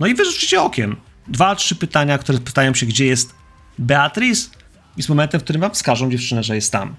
No 0.00 0.06
i 0.06 0.14
wy 0.14 0.24
rzucicie 0.24 0.62
okiem. 0.62 0.96
Dwa, 1.28 1.54
trzy 1.54 1.76
pytania, 1.76 2.18
które 2.18 2.38
pytają 2.38 2.74
się, 2.74 2.86
gdzie 2.86 3.06
jest 3.06 3.34
Beatrice 3.78 4.50
i 4.96 5.02
z 5.02 5.08
momentem, 5.08 5.40
w 5.40 5.44
którym 5.44 5.62
wam 5.62 5.70
wskażą 5.70 6.10
dziewczynę, 6.10 6.42
że 6.42 6.54
jest 6.54 6.72
tam. 6.72 6.94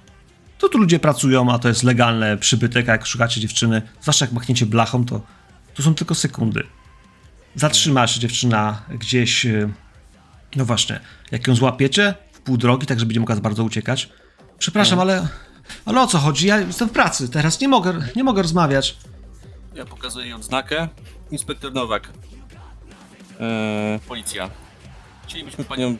To 0.57 0.69
tu 0.69 0.77
ludzie 0.77 0.99
pracują, 0.99 1.51
a 1.51 1.59
to 1.59 1.67
jest 1.67 1.83
legalne 1.83 2.37
przybytek, 2.37 2.89
a 2.89 2.91
jak 2.91 3.05
szukacie 3.05 3.41
dziewczyny, 3.41 3.81
zwłaszcza 4.01 4.25
jak 4.25 4.33
machniecie 4.33 4.65
blachą, 4.65 5.05
to, 5.05 5.21
to 5.73 5.83
są 5.83 5.95
tylko 5.95 6.15
sekundy. 6.15 6.63
Zatrzyma 7.55 8.07
się 8.07 8.19
dziewczyna 8.19 8.81
gdzieś, 8.89 9.45
e, 9.45 9.69
no 10.55 10.65
właśnie, 10.65 10.99
jak 11.31 11.47
ją 11.47 11.55
złapiecie 11.55 12.13
pół 12.43 12.57
drogi, 12.57 12.87
tak 12.87 12.99
żeby 12.99 13.13
nie 13.13 13.19
mogła 13.19 13.35
bardzo 13.35 13.63
uciekać. 13.63 14.09
Przepraszam, 14.57 14.99
ale, 14.99 15.27
ale 15.85 16.01
o 16.01 16.07
co 16.07 16.17
chodzi? 16.17 16.47
Ja 16.47 16.59
jestem 16.59 16.89
w 16.89 16.91
pracy, 16.91 17.29
teraz 17.29 17.59
nie 17.59 17.67
mogę, 17.67 17.93
nie 18.15 18.23
mogę 18.23 18.41
rozmawiać. 18.41 18.97
Ja 19.75 19.85
pokazuję 19.85 20.25
jej 20.25 20.33
odznakę. 20.33 20.87
Inspektor 21.31 21.73
Nowak. 21.73 22.09
Eee, 23.39 23.99
policja. 23.99 24.49
Chcielibyśmy 25.27 25.63
panią 25.63 25.97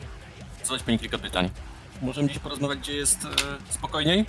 zadać 0.64 0.82
pani 0.82 0.98
kilka 0.98 1.18
pytań. 1.18 1.50
Możemy 2.02 2.28
dziś 2.28 2.38
porozmawiać, 2.38 2.78
gdzie 2.78 2.92
jest 2.92 3.24
e, 3.24 3.28
spokojniej? 3.72 4.26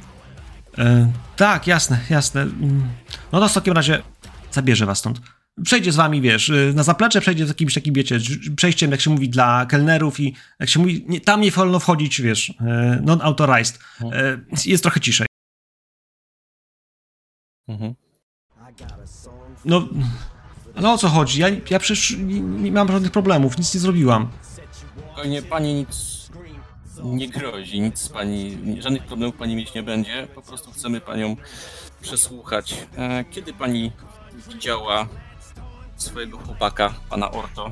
E, 0.78 1.12
tak, 1.36 1.68
jasne, 1.68 2.00
jasne. 2.10 2.42
Mm. 2.42 2.90
No 3.32 3.40
to 3.40 3.50
w 3.50 3.54
takim 3.54 3.74
razie 3.74 4.02
zabierze 4.52 4.86
was 4.86 5.00
stąd. 5.00 5.22
Przejdzie 5.64 5.92
z 5.92 5.96
wami, 5.96 6.22
wiesz, 6.22 6.50
y, 6.50 6.74
na 6.76 6.84
zaplecze 6.84 7.22
przejdzie 7.22 7.46
z 7.46 7.50
jakimś 7.50 7.74
takim, 7.74 7.94
wiecie, 7.94 8.20
przejściem, 8.56 8.92
jak 8.92 9.02
się 9.02 9.10
mówi, 9.10 9.30
dla 9.30 9.66
kelnerów 9.66 10.20
i 10.20 10.36
jak 10.60 10.70
się 10.70 10.80
mówi, 10.80 11.06
nie, 11.08 11.22
tam 11.22 11.42
nie 11.42 11.52
wolno 11.52 11.80
wchodzić, 11.80 12.22
wiesz, 12.22 12.54
e, 12.62 13.00
non-authorized. 13.04 13.80
E, 14.02 14.38
Jest 14.66 14.84
trochę 14.84 15.00
ciszej. 15.00 15.28
Mhm. 17.68 17.96
No, 19.66 19.88
ale 20.76 20.92
o 20.92 20.98
co 20.98 21.10
chodzi? 21.10 21.42
Ja, 21.42 21.48
ja 21.70 21.80
przecież 21.80 22.18
nie, 22.18 22.40
nie 22.40 22.72
mam 22.72 22.88
żadnych 22.88 23.12
problemów, 23.12 23.58
nic 23.58 23.74
nie 23.74 23.80
zrobiłam. 23.80 24.30
Spokojnie, 24.98 25.42
pani 25.42 25.74
nic 25.74 26.26
nie 27.04 27.30
grozi, 27.30 27.82
nic 27.82 28.10
pani, 28.10 28.58
żadnych 28.80 29.04
problemów 29.04 29.36
pani 29.36 29.56
mieć 29.56 29.74
nie 29.74 29.84
będzie. 29.84 30.28
Po 30.36 30.42
prostu 30.42 30.72
chcemy 30.72 31.02
panią 31.02 31.36
przesłuchać. 32.02 32.76
E, 32.98 33.26
kiedy 33.32 33.54
pani 33.54 33.92
widziała 34.54 35.08
swojego 35.96 36.38
chłopaka, 36.38 36.94
pana 37.10 37.32
Orto, 37.32 37.72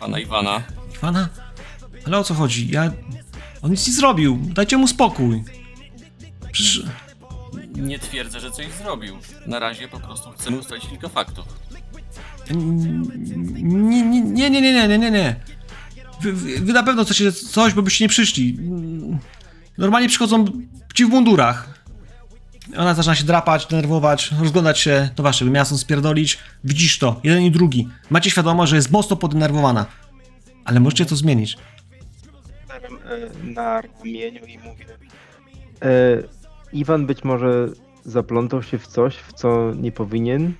pana 0.00 0.18
Iwana? 0.18 0.62
Iwana? 0.94 1.28
Ale 2.06 2.18
o 2.18 2.24
co 2.24 2.34
chodzi? 2.34 2.68
Ja... 2.68 2.92
On 3.62 3.70
nic 3.70 3.86
nie 3.86 3.92
zrobił. 3.92 4.38
Dajcie 4.42 4.76
mu 4.76 4.88
spokój. 4.88 5.44
Przecież... 6.52 6.82
Nie 7.76 7.98
twierdzę, 7.98 8.40
że 8.40 8.50
coś 8.50 8.66
zrobił. 8.72 9.16
Na 9.46 9.58
razie 9.58 9.88
po 9.88 10.00
prostu 10.00 10.30
chcemy 10.30 10.58
ustalić 10.58 10.86
kilka 10.86 11.08
faktów. 11.08 11.46
Nie, 12.50 14.02
nie, 14.02 14.22
nie, 14.22 14.50
nie, 14.50 14.60
nie, 14.60 14.88
nie, 14.88 14.98
nie, 14.98 15.10
nie. 15.10 15.36
Wy, 16.20 16.32
wy, 16.32 16.60
wy 16.60 16.72
na 16.72 16.82
pewno 16.82 17.04
chcecie 17.04 17.32
coś, 17.32 17.74
bo 17.74 17.82
byście 17.82 18.04
nie 18.04 18.08
przyszli. 18.08 18.58
Normalnie 19.78 20.08
przychodzą 20.08 20.44
ci 20.94 21.04
w 21.04 21.08
mundurach. 21.08 21.75
Ona 22.76 22.94
zaczyna 22.94 23.14
się 23.14 23.24
drapać, 23.24 23.66
denerwować, 23.66 24.32
rozglądać 24.40 24.78
się. 24.78 25.08
To 25.14 25.22
wasze, 25.22 25.44
by 25.44 25.50
miała 25.50 25.64
stąd 25.64 25.80
spierdolić. 25.80 26.38
Widzisz 26.64 26.98
to, 26.98 27.20
jeden 27.24 27.42
i 27.42 27.50
drugi. 27.50 27.88
Macie 28.10 28.30
świadomość, 28.30 28.70
że 28.70 28.76
jest 28.76 28.90
mocno 28.90 29.16
podenerwowana. 29.16 29.86
Ale 30.64 30.80
możecie 30.80 31.06
to 31.06 31.16
zmienić. 31.16 31.56
E, 33.10 33.44
na 33.44 33.80
ramieniu 33.80 34.46
i 34.46 34.58
mówię. 34.58 34.86
E, 35.82 36.22
Iwan 36.72 37.06
być 37.06 37.24
może 37.24 37.68
zaplątał 38.04 38.62
się 38.62 38.78
w 38.78 38.86
coś, 38.86 39.16
w 39.16 39.32
co 39.32 39.72
nie 39.76 39.92
powinien. 39.92 40.52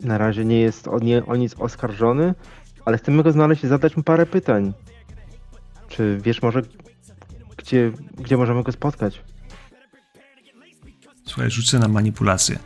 Na 0.00 0.18
razie 0.18 0.44
nie 0.44 0.60
jest 0.60 0.88
o, 0.88 0.98
nie, 0.98 1.26
o 1.26 1.36
nic 1.36 1.54
oskarżony, 1.54 2.34
ale 2.84 2.98
chcemy 2.98 3.22
go 3.22 3.32
znaleźć 3.32 3.64
i 3.64 3.68
zadać 3.68 3.96
mu 3.96 4.02
parę 4.02 4.26
pytań. 4.26 4.72
Czy 5.88 6.18
wiesz 6.22 6.42
może, 6.42 6.62
gdzie, 7.56 7.92
gdzie 8.16 8.36
możemy 8.36 8.62
go 8.62 8.72
spotkać? 8.72 9.22
Słuchaj, 11.28 11.50
rzucę 11.50 11.78
na 11.78 11.88
manipulację. 11.88 12.58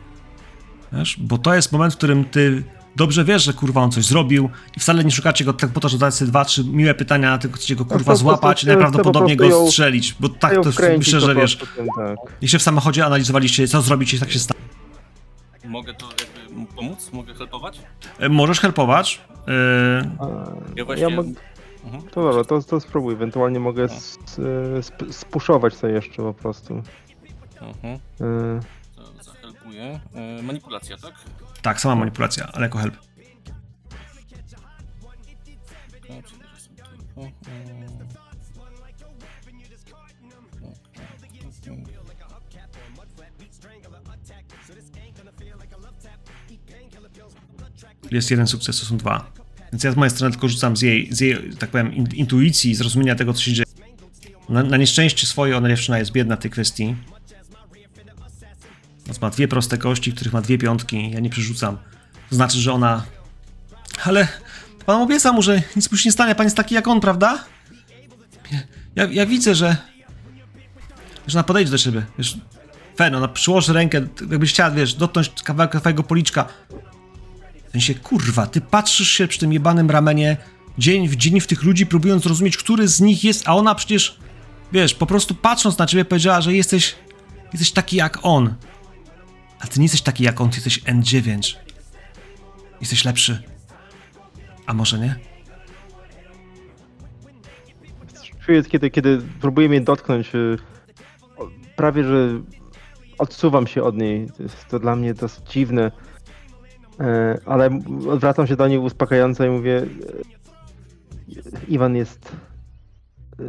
Wiesz? 0.93 1.17
Bo 1.19 1.37
to 1.37 1.53
jest 1.55 1.71
moment, 1.71 1.93
w 1.93 1.97
którym 1.97 2.25
ty 2.25 2.63
dobrze 2.95 3.25
wiesz, 3.25 3.43
że 3.43 3.53
kurwa 3.53 3.81
on 3.81 3.91
coś 3.91 4.05
zrobił 4.05 4.49
i 4.77 4.79
wcale 4.79 5.03
nie 5.03 5.11
szukacie 5.11 5.45
go 5.45 5.53
tak 5.53 5.69
po 5.69 5.79
to, 5.79 5.89
że 5.89 5.97
zadać 5.97 6.13
sobie 6.15 6.31
dwa, 6.31 6.45
trzy 6.45 6.63
miłe 6.63 6.93
pytania, 6.93 7.37
tylko 7.37 7.57
chcecie 7.57 7.75
go 7.75 7.85
kurwa 7.85 8.03
prostu 8.05 8.23
złapać 8.23 8.63
i 8.63 8.67
najprawdopodobniej 8.67 9.37
go 9.37 9.67
strzelić, 9.67 10.15
bo 10.19 10.29
tak 10.29 10.53
to 10.53 10.69
myślę, 10.97 11.19
że 11.19 11.35
wiesz, 11.35 11.57
tym, 11.57 11.87
tak. 11.97 12.17
jeśli 12.41 12.59
w 12.59 12.61
samochodzie 12.61 13.05
analizowaliście, 13.05 13.67
co 13.67 13.81
zrobić, 13.81 14.13
jeśli 14.13 14.25
tak 14.25 14.33
się 14.33 14.39
stało. 14.39 14.59
Mogę 15.65 15.93
tu 15.93 16.05
jakby 16.05 16.65
pomóc? 16.75 17.09
Mogę 17.13 17.33
helpować? 17.33 17.79
E, 18.19 18.29
Możesz 18.29 18.59
helpować. 18.59 19.21
e, 19.47 20.09
A, 20.19 20.27
Ja 20.75 20.85
właśnie... 20.85 21.03
Ja 21.03 21.09
mag... 21.09 21.25
Mhm. 21.85 22.03
To 22.03 22.23
dobra, 22.23 22.43
to, 22.43 22.61
to 22.61 22.79
spróbuj. 22.79 23.13
Ewentualnie 23.13 23.59
mogę 23.59 23.83
s- 23.83 24.17
sp- 24.89 25.13
spuszować 25.13 25.75
to 25.75 25.87
jeszcze 25.87 26.15
po 26.17 26.33
prostu. 26.33 26.83
Mhm. 27.67 27.99
E, 28.21 29.23
zahelpuję. 29.23 29.99
Manipulacja, 30.43 30.97
tak? 30.97 31.13
tak, 31.61 31.81
sama 31.81 31.95
manipulacja, 31.95 32.47
ale 32.53 32.65
jako 32.65 32.77
help. 32.77 32.95
Jest 48.11 48.31
jeden 48.31 48.47
sukces, 48.47 48.79
to 48.79 48.85
są 48.85 48.97
dwa. 48.97 49.31
Więc 49.71 49.83
ja 49.83 49.91
z 49.91 49.95
mojej 49.95 50.11
strony 50.11 50.31
tylko 50.31 50.47
rzucam 50.47 50.77
z 50.77 50.81
jej, 50.81 51.07
z 51.13 51.19
jej 51.19 51.37
tak 51.59 51.69
powiem, 51.69 51.93
in, 51.93 52.07
intuicji, 52.13 52.75
zrozumienia 52.75 53.15
tego, 53.15 53.33
co 53.33 53.41
się 53.41 53.53
dzieje. 53.53 53.65
Na, 54.49 54.63
na 54.63 54.77
nieszczęście 54.77 55.27
swoje 55.27 55.57
ona 55.57 55.69
dziewczyna 55.69 55.99
jest 55.99 56.11
biedna 56.11 56.35
w 56.35 56.39
tej 56.39 56.51
kwestii. 56.51 56.95
Więc 59.05 59.21
ma 59.21 59.29
dwie 59.29 59.47
proste 59.47 59.77
kości, 59.77 60.13
których 60.13 60.33
ma 60.33 60.41
dwie 60.41 60.57
piątki. 60.57 61.11
Ja 61.11 61.19
nie 61.19 61.29
przerzucam. 61.29 61.77
To 62.29 62.35
znaczy, 62.35 62.57
że 62.57 62.73
ona. 62.73 63.03
Ale 64.05 64.27
pan 64.85 65.01
obieca 65.01 65.33
mu, 65.33 65.41
że 65.41 65.61
nic 65.75 65.91
mu 65.91 65.97
się 65.97 66.09
nie 66.09 66.13
stanie. 66.13 66.35
Pan 66.35 66.45
jest 66.45 66.57
taki 66.57 66.75
jak 66.75 66.87
on, 66.87 67.01
prawda? 67.01 67.43
Ja, 68.95 69.05
ja 69.05 69.25
widzę, 69.25 69.55
że. 69.55 69.77
Że 71.27 71.37
ona 71.37 71.43
podejdzie 71.43 71.71
do 71.71 71.77
ciebie. 71.77 72.05
Wiesz, 72.17 72.37
Fen, 72.95 73.15
ona 73.15 73.27
przyłoży 73.27 73.73
rękę, 73.73 74.07
jakbyś 74.31 74.49
chciała, 74.49 74.71
wiesz, 74.71 74.93
dotknąć 74.93 75.31
kawałka 75.43 75.79
twojego 75.79 76.03
policzka. 76.03 76.45
W 77.67 77.71
sensie, 77.71 77.95
kurwa, 77.95 78.47
ty 78.47 78.61
patrzysz 78.61 79.11
się 79.11 79.27
przy 79.27 79.39
tym 79.39 79.53
jebanym 79.53 79.91
ramenie 79.91 80.37
dzień 80.77 81.07
w 81.07 81.15
dzień 81.15 81.39
w 81.39 81.47
tych 81.47 81.63
ludzi, 81.63 81.85
próbując 81.85 82.23
zrozumieć, 82.23 82.57
który 82.57 82.87
z 82.87 83.01
nich 83.01 83.23
jest, 83.23 83.43
a 83.47 83.55
ona 83.55 83.75
przecież, 83.75 84.17
wiesz, 84.71 84.93
po 84.93 85.05
prostu 85.05 85.35
patrząc 85.35 85.77
na 85.77 85.85
ciebie 85.85 86.05
powiedziała, 86.05 86.41
że 86.41 86.53
jesteś, 86.53 86.95
jesteś 87.53 87.71
taki 87.71 87.95
jak 87.95 88.19
on. 88.21 88.53
A 89.63 89.67
ty 89.67 89.79
nie 89.79 89.85
jesteś 89.85 90.01
taki 90.01 90.23
jak 90.23 90.41
on, 90.41 90.49
ty 90.49 90.55
jesteś 90.55 90.83
N9. 90.83 91.55
Jesteś 92.81 93.05
lepszy. 93.05 93.43
A 94.65 94.73
może 94.73 94.99
nie? 94.99 95.15
Czuję, 98.45 98.63
kiedy, 98.63 98.89
kiedy 98.89 99.21
próbuję 99.41 99.69
mnie 99.69 99.81
dotknąć, 99.81 100.35
y, 100.35 100.57
prawie 101.75 102.03
że 102.03 102.41
odsuwam 103.17 103.67
się 103.67 103.83
od 103.83 103.97
niej. 103.97 104.27
Jest, 104.39 104.67
to 104.67 104.79
dla 104.79 104.95
mnie 104.95 105.13
dosyć 105.13 105.51
dziwne. 105.51 105.91
E, 106.99 107.37
Ale 107.45 107.79
odwracam 108.09 108.47
się 108.47 108.55
do 108.55 108.67
niej 108.67 108.77
uspokajająco 108.77 109.45
i 109.45 109.49
mówię: 109.49 109.77
e, 109.77 111.65
Iwan 111.67 111.95
jest 111.95 112.35
e, 113.39 113.43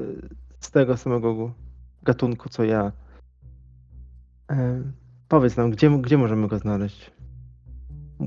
z 0.61 0.71
tego 0.71 0.97
samego 0.97 1.55
gatunku 2.03 2.49
co 2.49 2.65
ja. 2.65 2.93
Powiedz 5.35 5.57
nam, 5.57 5.71
gdzie, 5.71 5.91
gdzie 5.91 6.19
możemy 6.19 6.49
go 6.49 6.59
znaleźć? 6.59 7.11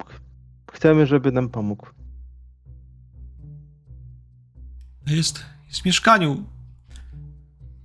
Ch- 0.05 0.21
Chcemy, 0.71 1.05
żeby 1.05 1.31
nam 1.31 1.49
pomógł. 1.49 1.88
Jest, 5.07 5.45
jest 5.67 5.81
w 5.81 5.85
mieszkaniu. 5.85 6.43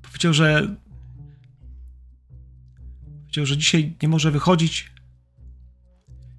Powiedział, 0.02 0.32
że. 0.32 0.76
Powiedział, 3.20 3.46
że 3.46 3.56
dzisiaj 3.56 3.96
nie 4.02 4.08
może 4.08 4.30
wychodzić. 4.30 4.92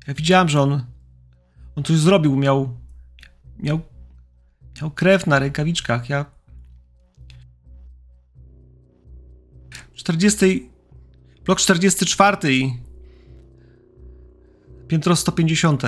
Ja 0.07 0.14
widziałem, 0.14 0.49
że 0.49 0.61
on. 0.61 0.85
On 1.76 1.84
coś 1.84 1.97
zrobił. 1.97 2.35
Miał. 2.35 2.77
Miał. 3.60 3.80
Miał 4.81 4.91
krew 4.91 5.27
na 5.27 5.39
rękawiczkach. 5.39 6.10
Ja. 6.10 6.26
40. 9.93 10.73
Blok 11.45 11.60
44 11.60 12.53
i. 12.53 12.74
Piętro 14.88 15.15
150. 15.15 15.84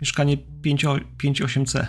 Mieszkanie 0.00 0.36
58C. 0.62 1.86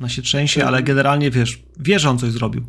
Ona 0.00 0.08
się 0.08 0.22
trzęsie, 0.22 0.64
ale 0.64 0.82
generalnie 0.82 1.30
wiesz, 1.30 1.62
wie, 1.78 1.98
że 1.98 2.10
on 2.10 2.18
coś 2.18 2.30
zrobił. 2.30 2.64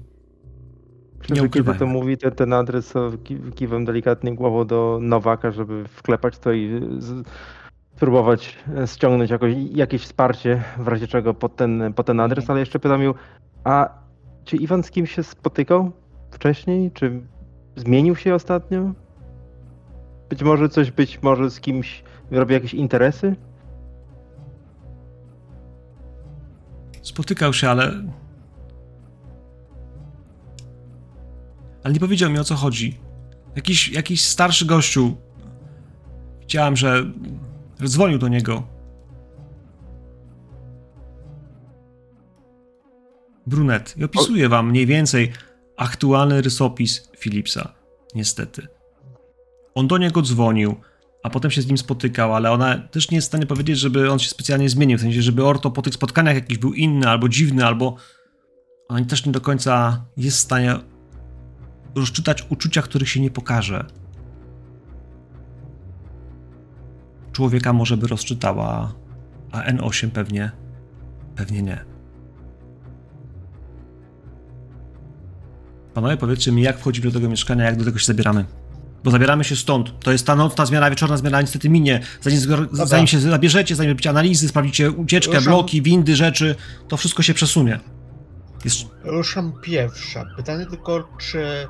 Nie 1.30 1.44
ukrywajmy. 1.44 1.80
to 1.80 1.86
mówi, 1.86 2.18
ten, 2.18 2.32
ten 2.32 2.54
adres, 2.54 2.90
to 2.90 3.12
ki- 3.24 3.40
kiwam 3.56 3.86
delikatnie 3.86 4.36
głową 4.36 4.68
do 4.68 5.00
Nowaka, 5.02 5.52
żeby 5.52 5.88
wklepać 5.88 6.38
to 6.40 6.54
i 6.54 6.82
z, 7.00 7.28
spróbować 7.96 8.56
e, 8.78 8.88
ściągnąć 8.88 9.32
jakoś, 9.32 9.54
jakieś 9.72 10.02
wsparcie, 10.02 10.64
w 10.78 10.88
razie 10.88 11.08
czego 11.08 11.34
pod 11.34 11.56
ten, 11.56 11.94
pod 11.94 12.06
ten 12.06 12.20
adres, 12.20 12.50
ale 12.50 12.60
jeszcze 12.60 12.80
pytam 12.80 13.04
ją, 13.04 13.14
a 13.64 14.05
czy 14.46 14.58
Iwan 14.58 14.84
z 14.84 14.92
kimś 14.92 15.16
się 15.16 15.24
spotykał 15.24 15.92
wcześniej? 16.32 16.92
Czy 16.92 17.22
zmienił 17.76 18.16
się 18.16 18.36
ostatnio? 18.36 18.94
Być 20.30 20.44
może 20.44 20.70
coś, 20.70 20.92
być 20.92 21.22
może 21.22 21.50
z 21.52 21.60
kimś 21.60 22.04
robi 22.32 22.54
jakieś 22.54 22.74
interesy? 22.74 23.36
Spotykał 27.02 27.54
się, 27.54 27.70
ale. 27.70 27.92
Ale 31.84 31.94
nie 31.94 32.00
powiedział 32.00 32.32
mi 32.32 32.40
o 32.40 32.44
co 32.44 32.56
chodzi. 32.56 33.00
Jakiś, 33.56 33.90
jakiś 33.90 34.26
starszy 34.26 34.66
gościu. 34.66 35.16
Widziałem, 36.40 36.76
że 36.76 37.04
dzwonił 37.86 38.18
do 38.18 38.28
niego. 38.28 38.75
Brunet. 43.48 43.98
I 43.98 44.04
opisuję 44.04 44.50
wam 44.50 44.70
mniej 44.70 44.86
więcej 44.86 45.32
aktualny 45.78 46.42
rysopis 46.42 47.10
Philipsa. 47.20 47.74
Niestety. 48.16 48.68
On 49.76 49.88
do 49.88 49.98
niego 49.98 50.22
dzwonił, 50.22 50.76
a 51.24 51.30
potem 51.30 51.52
się 51.52 51.62
z 51.62 51.68
nim 51.68 51.78
spotykał, 51.78 52.36
ale 52.36 52.52
ona 52.52 52.78
też 52.78 53.12
nie 53.12 53.16
jest 53.18 53.28
w 53.28 53.32
stanie 53.32 53.46
powiedzieć, 53.46 53.80
żeby 53.80 54.12
on 54.12 54.20
się 54.20 54.30
specjalnie 54.30 54.70
zmienił, 54.70 54.98
w 54.98 55.02
sensie, 55.02 55.22
żeby 55.22 55.46
Orto 55.46 55.72
po 55.72 55.82
tych 55.82 55.94
spotkaniach 55.94 56.36
jakiś 56.36 56.58
był 56.58 56.74
inny, 56.74 57.10
albo 57.10 57.30
dziwny, 57.30 57.66
albo 57.66 57.96
ona 58.88 59.06
też 59.06 59.26
nie 59.26 59.32
do 59.32 59.42
końca 59.42 60.06
jest 60.18 60.38
w 60.38 60.40
stanie 60.40 60.76
rozczytać 61.96 62.46
uczucia, 62.50 62.82
których 62.82 63.10
się 63.10 63.20
nie 63.20 63.32
pokaże. 63.32 63.86
Człowieka 67.32 67.74
może 67.74 67.98
by 67.98 68.08
rozczytała, 68.08 68.94
a 69.52 69.72
N8 69.72 70.10
pewnie, 70.10 70.52
pewnie 71.36 71.62
nie. 71.62 71.95
Panowie, 75.96 76.18
powiedzcie 76.18 76.52
mi, 76.52 76.62
jak 76.62 76.80
wchodzimy 76.80 77.08
do 77.08 77.14
tego 77.14 77.30
mieszkania, 77.30 77.66
jak 77.66 77.78
do 77.78 77.86
tego 77.86 78.00
się 78.00 78.06
zabieramy. 78.06 78.46
Bo 79.04 79.12
zabieramy 79.12 79.44
się 79.44 79.56
stąd. 79.56 80.00
To 80.00 80.12
jest 80.12 80.28
ta 80.28 80.36
nocna 80.36 80.66
zmiana, 80.66 80.90
wieczorna 80.90 81.18
zmiana 81.18 81.42
niestety 81.42 81.70
minie. 81.70 82.02
Zanim, 82.22 82.40
zanim 82.72 83.08
się 83.08 83.20
zabierzecie, 83.20 83.76
zanim 83.76 83.92
robicie 83.92 84.10
analizy, 84.10 84.48
sprawdzicie 84.48 84.92
ucieczkę, 84.92 85.36
Ruszam. 85.36 85.54
bloki, 85.54 85.82
windy, 85.82 86.16
rzeczy, 86.16 86.56
to 86.88 86.98
wszystko 86.98 87.24
się 87.24 87.34
przesunie. 87.34 87.80
Jest... 88.66 88.78
Ruszam 89.04 89.54
pierwsza. 89.62 90.26
Pytanie 90.38 90.66
tylko, 90.66 91.10
czy 91.18 91.68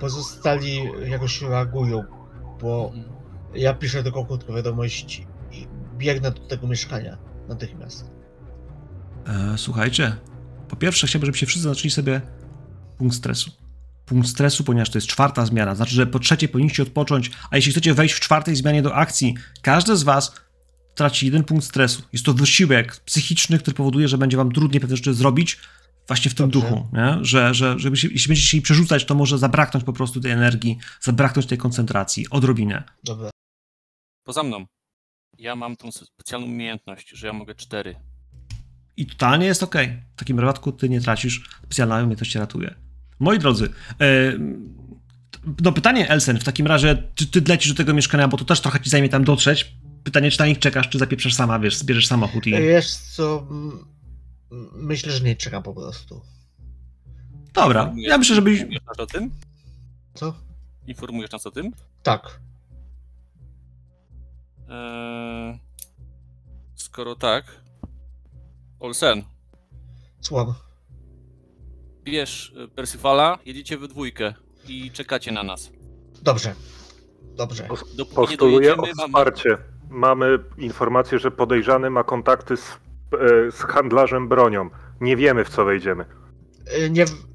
pozostali 0.00 0.80
jakoś 1.06 1.42
reagują, 1.42 2.04
bo 2.60 2.92
ja 3.54 3.74
piszę 3.74 4.02
tylko 4.02 4.24
krótką 4.24 4.54
wiadomość 4.54 5.26
i 5.52 5.66
biegnę 5.98 6.30
do 6.30 6.40
tego 6.40 6.66
mieszkania 6.66 7.18
natychmiast. 7.48 8.04
E, 9.26 9.58
słuchajcie, 9.58 10.16
po 10.68 10.76
pierwsze 10.76 11.06
chciałbym, 11.06 11.26
żebyście 11.26 11.46
wszyscy 11.46 11.68
zaczęli 11.68 11.90
sobie 11.90 12.20
punkt 13.02 13.16
stresu. 13.16 13.50
Punkt 14.06 14.28
stresu, 14.28 14.64
ponieważ 14.64 14.90
to 14.90 14.98
jest 14.98 15.08
czwarta 15.08 15.46
zmiana. 15.46 15.74
Znaczy, 15.74 15.94
że 15.94 16.06
po 16.06 16.18
trzeciej 16.18 16.48
powinniście 16.48 16.82
odpocząć, 16.82 17.30
a 17.50 17.56
jeśli 17.56 17.72
chcecie 17.72 17.94
wejść 17.94 18.14
w 18.14 18.20
czwartej 18.20 18.56
zmianie 18.56 18.82
do 18.82 18.94
akcji, 18.94 19.34
każdy 19.62 19.96
z 19.96 20.02
was 20.02 20.34
traci 20.94 21.26
jeden 21.26 21.44
punkt 21.44 21.64
stresu. 21.64 22.02
Jest 22.12 22.24
to 22.24 22.34
wysiłek 22.34 22.96
psychiczny, 22.96 23.58
który 23.58 23.74
powoduje, 23.74 24.08
że 24.08 24.18
będzie 24.18 24.36
wam 24.36 24.52
trudniej 24.52 24.80
pewne 24.80 24.96
rzeczy 24.96 25.14
zrobić 25.14 25.58
właśnie 26.06 26.30
w 26.30 26.34
tym 26.34 26.50
Dobrze. 26.50 26.68
duchu, 26.68 26.88
nie? 26.92 27.18
że, 27.24 27.54
że 27.54 27.78
żeby 27.78 27.96
się, 27.96 28.08
jeśli 28.08 28.28
będziecie 28.28 28.48
chcieli 28.48 28.62
przerzucać, 28.62 29.04
to 29.04 29.14
może 29.14 29.38
zabraknąć 29.38 29.84
po 29.84 29.92
prostu 29.92 30.20
tej 30.20 30.32
energii, 30.32 30.78
zabraknąć 31.00 31.46
tej 31.46 31.58
koncentracji, 31.58 32.30
odrobinę. 32.30 32.82
Dobra. 33.04 33.30
Poza 34.24 34.42
mną. 34.42 34.66
Ja 35.38 35.56
mam 35.56 35.76
tą 35.76 35.92
specjalną 35.92 36.46
umiejętność, 36.46 37.10
że 37.10 37.26
ja 37.26 37.32
mogę 37.32 37.54
cztery. 37.54 37.96
I 38.96 39.06
totalnie 39.06 39.46
jest 39.46 39.62
ok. 39.62 39.74
W 40.14 40.18
takim 40.18 40.36
wypadku 40.36 40.72
ty 40.72 40.88
nie 40.88 41.00
tracisz, 41.00 41.50
specjalna 41.64 41.96
umiejętność 41.98 42.32
cię 42.32 42.38
ratuje. 42.38 42.91
Moi 43.22 43.38
drodzy, 43.38 43.68
e, 44.00 44.32
no 45.64 45.72
pytanie 45.72 46.08
Elsen, 46.08 46.38
w 46.38 46.44
takim 46.44 46.66
razie 46.66 46.96
ty, 47.14 47.26
ty 47.26 47.40
lecisz 47.48 47.72
do 47.72 47.76
tego 47.76 47.94
mieszkania, 47.94 48.28
bo 48.28 48.36
to 48.36 48.44
też 48.44 48.60
trochę 48.60 48.80
ci 48.80 48.90
zajmie 48.90 49.08
tam 49.08 49.24
dotrzeć. 49.24 49.76
Pytanie, 50.04 50.30
czy 50.30 50.40
na 50.40 50.46
nich 50.46 50.58
czekasz, 50.58 50.88
czy 50.88 50.98
zapieprzasz 50.98 51.34
sama, 51.34 51.58
wiesz, 51.58 51.76
zbierzesz 51.76 52.06
samochód 52.06 52.46
i... 52.46 52.50
Wiesz 52.50 52.96
co, 52.96 53.46
myślę, 54.72 55.12
że 55.12 55.24
nie 55.24 55.36
czekam 55.36 55.62
po 55.62 55.74
prostu. 55.74 56.22
Dobra, 57.54 57.92
ja 57.96 58.18
myślę, 58.18 58.36
żebyś... 58.36 58.60
Informujesz 58.60 58.86
nas 58.86 58.98
o 59.00 59.06
tym? 59.06 59.30
Co? 60.14 60.34
Informujesz 60.86 61.30
nas 61.30 61.46
o 61.46 61.50
tym? 61.50 61.72
Tak. 62.02 62.40
Eee, 64.68 65.58
skoro 66.74 67.14
tak. 67.14 67.44
Olsen, 68.80 69.22
Słucham. 70.20 70.54
Bierz 72.04 72.52
e, 72.64 72.68
Percivala, 72.68 73.38
jedziecie 73.46 73.78
we 73.78 73.88
dwójkę 73.88 74.34
i 74.68 74.90
czekacie 74.90 75.32
na 75.32 75.42
nas. 75.42 75.70
Dobrze. 76.22 76.54
Dobrze. 77.36 77.68
Dopóki 77.96 78.14
Postuluję 78.14 78.72
o 78.76 78.76
wam... 78.76 78.86
wsparcie. 79.06 79.58
Mamy 79.90 80.38
informację, 80.58 81.18
że 81.18 81.30
podejrzany 81.30 81.90
ma 81.90 82.04
kontakty 82.04 82.56
z, 82.56 82.70
e, 82.70 83.50
z 83.52 83.54
handlarzem 83.56 84.28
bronią. 84.28 84.70
Nie 85.00 85.16
wiemy, 85.16 85.44
w 85.44 85.48
co 85.48 85.64
wejdziemy. 85.64 86.04
Y, 86.78 86.90
Nie. 86.90 87.06
w- 87.06 87.26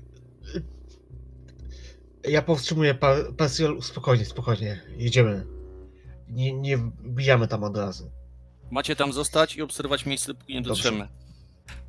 y, 0.56 2.32
Ja 2.32 2.42
powstrzymuję 2.42 2.94
pa, 2.94 3.16
pasjol. 3.38 3.82
Spokojnie, 3.82 4.26
spokojnie. 4.26 4.82
Jedziemy. 4.98 5.46
Nie, 6.30 6.54
nie 6.54 6.78
wbijamy 6.78 7.48
tam 7.48 7.64
od 7.64 7.78
razu. 7.78 8.12
Macie 8.72 8.96
tam 8.96 9.14
zostać 9.14 9.56
i 9.56 9.62
obserwować 9.62 10.06
miejsce, 10.06 10.34
dopóki 10.34 10.54
nie 10.54 10.62
Dobrze. 10.62 10.84
dotrzemy. 10.84 11.08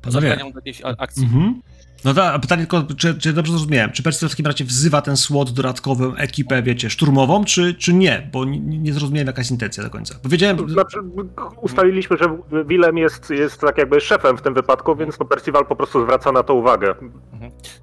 Panowie, 0.01 0.29
Zabraniam 0.29 0.51
do 0.51 0.59
jakiejś 0.59 0.81
a- 0.81 0.95
akcji. 0.97 1.23
Mhm. 1.23 1.61
No 2.05 2.13
tak, 2.13 2.35
a 2.35 2.39
pytanie 2.39 2.61
tylko, 2.67 2.83
czy, 2.97 3.15
czy 3.15 3.33
dobrze 3.33 3.51
zrozumiałem, 3.51 3.91
czy 3.91 4.03
Percy 4.03 4.27
w 4.27 4.31
takim 4.31 4.45
razie 4.45 4.65
wzywa 4.65 5.01
ten 5.01 5.17
SWAT 5.17 5.51
dodatkową 5.51 6.15
ekipę, 6.15 6.63
wiecie, 6.63 6.89
szturmową, 6.89 7.45
czy, 7.45 7.73
czy 7.73 7.93
nie? 7.93 8.29
Bo 8.31 8.45
nie, 8.45 8.59
nie 8.59 8.93
zrozumiałem 8.93 9.27
jaka 9.27 9.41
jest 9.41 9.51
intencja 9.51 9.83
do 9.83 9.89
końca. 9.89 10.19
Powiedziałem, 10.23 10.69
Znaczy, 10.69 10.97
ustaliliśmy, 11.61 12.17
że 12.17 12.37
Willem 12.65 12.97
jest, 12.97 13.29
jest 13.29 13.61
tak 13.61 13.77
jakby 13.77 14.01
szefem 14.01 14.37
w 14.37 14.41
tym 14.41 14.53
wypadku, 14.53 14.95
więc 14.95 15.17
to 15.17 15.25
Percival 15.25 15.65
po 15.65 15.75
prostu 15.75 16.03
zwraca 16.03 16.31
na 16.31 16.43
to 16.43 16.53
uwagę. 16.53 16.95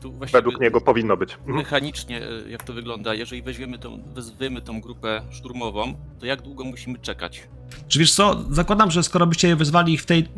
Tu 0.01 0.13
właściwie 0.13 0.39
Według 0.43 0.61
niego 0.61 0.81
powinno 0.81 1.17
być. 1.17 1.35
Mhm. 1.35 1.57
Mechanicznie, 1.57 2.23
e, 2.23 2.51
jak 2.51 2.63
to 2.63 2.73
wygląda, 2.73 3.15
jeżeli 3.15 3.43
weźmiemy 3.43 3.79
tą, 3.79 4.03
wezwiemy 4.15 4.63
tą 4.63 4.81
grupę 4.81 5.23
szturmową, 5.31 5.95
to 6.21 6.27
jak 6.27 6.43
długo 6.43 6.65
musimy 6.65 6.99
czekać? 6.99 7.43
czy 7.89 7.99
wiesz 7.99 8.15
co, 8.15 8.45
zakładam, 8.51 8.91
że 8.91 9.03
skoro 9.03 9.27
byście 9.27 9.49
je 9.49 9.57
wezwali 9.57 9.93
ich 9.93 10.03
w 10.03 10.07
tej... 10.07 10.29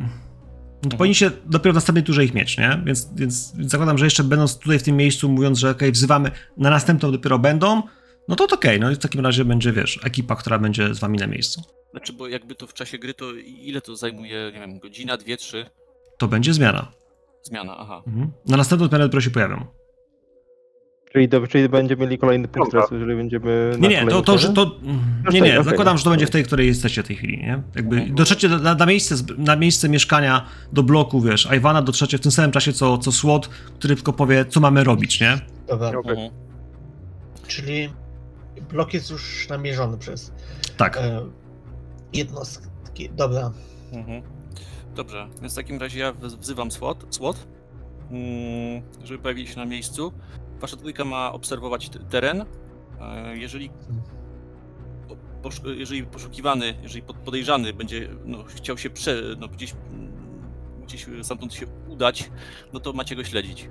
No 0.83 0.89
to 0.89 0.97
powinniście 0.97 1.31
dopiero 1.45 1.73
w 1.73 1.75
następnej 1.75 2.03
turze 2.03 2.25
ich 2.25 2.33
mieć, 2.33 2.57
nie? 2.57 2.81
Więc, 2.85 3.13
więc, 3.15 3.55
więc 3.55 3.71
zakładam, 3.71 3.97
że 3.97 4.05
jeszcze 4.05 4.23
będąc 4.23 4.57
tutaj 4.57 4.79
w 4.79 4.83
tym 4.83 4.97
miejscu, 4.97 5.29
mówiąc, 5.29 5.59
że 5.59 5.69
okej, 5.69 5.91
wzywamy, 5.91 6.31
na 6.57 6.69
następną 6.69 7.11
dopiero 7.11 7.39
będą, 7.39 7.83
no 8.27 8.35
to 8.35 8.55
okej, 8.55 8.79
no 8.79 8.91
i 8.91 8.95
w 8.95 8.97
takim 8.97 9.21
razie 9.21 9.45
będzie, 9.45 9.71
wiesz, 9.71 9.99
ekipa, 10.03 10.35
która 10.35 10.59
będzie 10.59 10.93
z 10.93 10.99
wami 10.99 11.17
na 11.17 11.27
miejscu. 11.27 11.61
Znaczy, 11.91 12.13
bo 12.13 12.27
jakby 12.27 12.55
to 12.55 12.67
w 12.67 12.73
czasie 12.73 12.97
gry, 12.97 13.13
to 13.13 13.33
ile 13.45 13.81
to 13.81 13.95
zajmuje, 13.95 14.51
nie 14.53 14.59
wiem, 14.59 14.79
godzina, 14.79 15.17
dwie, 15.17 15.37
trzy? 15.37 15.65
To 16.17 16.27
będzie 16.27 16.53
zmiana. 16.53 16.91
Zmiana, 17.43 17.75
aha. 17.77 18.03
Mhm. 18.07 18.31
Na 18.45 18.57
następną 18.57 18.87
zmianę 18.87 19.03
dopiero 19.03 19.21
się 19.21 19.29
pojawią. 19.29 19.65
Czyli, 21.13 21.29
do, 21.29 21.47
czyli 21.47 21.69
będziemy 21.69 22.01
mieli 22.05 22.17
kolejny 22.17 22.47
punkt 22.47 22.71
Dobra. 22.71 22.81
stresu, 22.81 22.95
jeżeli 22.99 23.17
będziemy. 23.17 23.71
Nie, 23.79 23.89
na 23.89 24.03
nie, 24.03 24.07
to, 24.09 24.21
to, 24.21 24.37
że 24.37 24.53
to. 24.53 24.71
Nie, 25.31 25.41
nie, 25.41 25.51
okej, 25.59 25.63
zakładam, 25.63 25.97
że 25.97 26.03
to 26.03 26.09
będzie 26.09 26.25
w 26.27 26.29
tej, 26.29 26.43
której 26.43 26.67
jesteście 26.67 27.03
w 27.03 27.07
tej 27.07 27.15
chwili, 27.15 27.37
nie? 27.37 27.61
Jakby 27.75 27.95
Mhm. 27.95 28.15
dotrzecie 28.15 28.49
na, 28.49 28.75
na, 28.75 28.85
miejsce, 28.85 29.15
na 29.37 29.55
miejsce 29.55 29.89
mieszkania 29.89 30.45
do 30.73 30.83
bloku, 30.83 31.21
wiesz, 31.21 31.47
Iwana 31.57 31.81
dotrzecie 31.81 32.17
w 32.17 32.21
tym 32.21 32.31
samym 32.31 32.51
czasie 32.51 32.73
co, 32.73 32.97
co 32.97 33.11
SWAT, 33.11 33.47
który 33.47 33.95
tylko 33.95 34.13
powie, 34.13 34.45
co 34.45 34.59
mamy 34.59 34.83
robić, 34.83 35.21
nie? 35.21 35.37
Dobra. 35.67 35.89
Mhm. 35.89 36.17
czyli 37.47 37.89
blok 38.71 38.93
jest 38.93 39.09
już 39.11 39.49
namierzony 39.49 39.97
przez 39.97 40.31
Tak. 40.77 40.97
e, 40.97 41.21
jednostki. 42.13 43.09
Dobra, 43.09 43.51
Mhm. 43.93 44.21
Dobrze, 44.95 45.27
więc 45.41 45.53
w 45.53 45.55
takim 45.55 45.79
razie 45.79 45.99
ja 45.99 46.13
wzywam 46.39 46.71
SWAT, 46.71 47.05
SWAT 47.09 47.47
mm, 48.11 48.81
żeby 49.03 49.19
pojawili 49.23 49.47
się 49.47 49.57
na 49.57 49.65
miejscu. 49.65 50.11
Wasza 50.59 50.77
dwójka 50.77 51.05
ma 51.05 51.31
obserwować 51.33 51.89
teren. 52.09 52.45
E, 53.01 53.37
Jeżeli, 53.37 53.69
posz- 55.41 55.77
jeżeli 55.77 56.03
poszukiwany, 56.03 56.77
jeżeli 56.83 57.01
pod- 57.01 57.17
podejrzany 57.17 57.73
będzie 57.73 58.09
no, 58.25 58.43
chciał 58.43 58.77
się 58.77 58.89
prze, 58.89 59.21
no, 59.39 59.47
gdzieś, 59.47 59.73
mm, 59.73 60.11
gdzieś 60.83 61.05
stamtąd 61.23 61.53
się 61.53 61.67
udać, 61.87 62.31
no 62.73 62.79
to 62.79 62.93
macie 62.93 63.15
go 63.15 63.23
śledzić. 63.23 63.69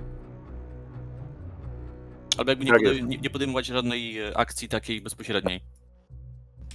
Albo 2.37 2.51
jakby 2.51 2.65
nie, 2.65 2.71
Tak 2.71 2.81
podej- 2.81 3.03
nie, 3.03 3.17
nie 3.17 3.29
podejmować 3.29 3.65
żadnej 3.65 4.19
e, 4.19 4.37
akcji 4.37 4.69
takiej 4.69 5.01
bezpośredniej. 5.01 5.61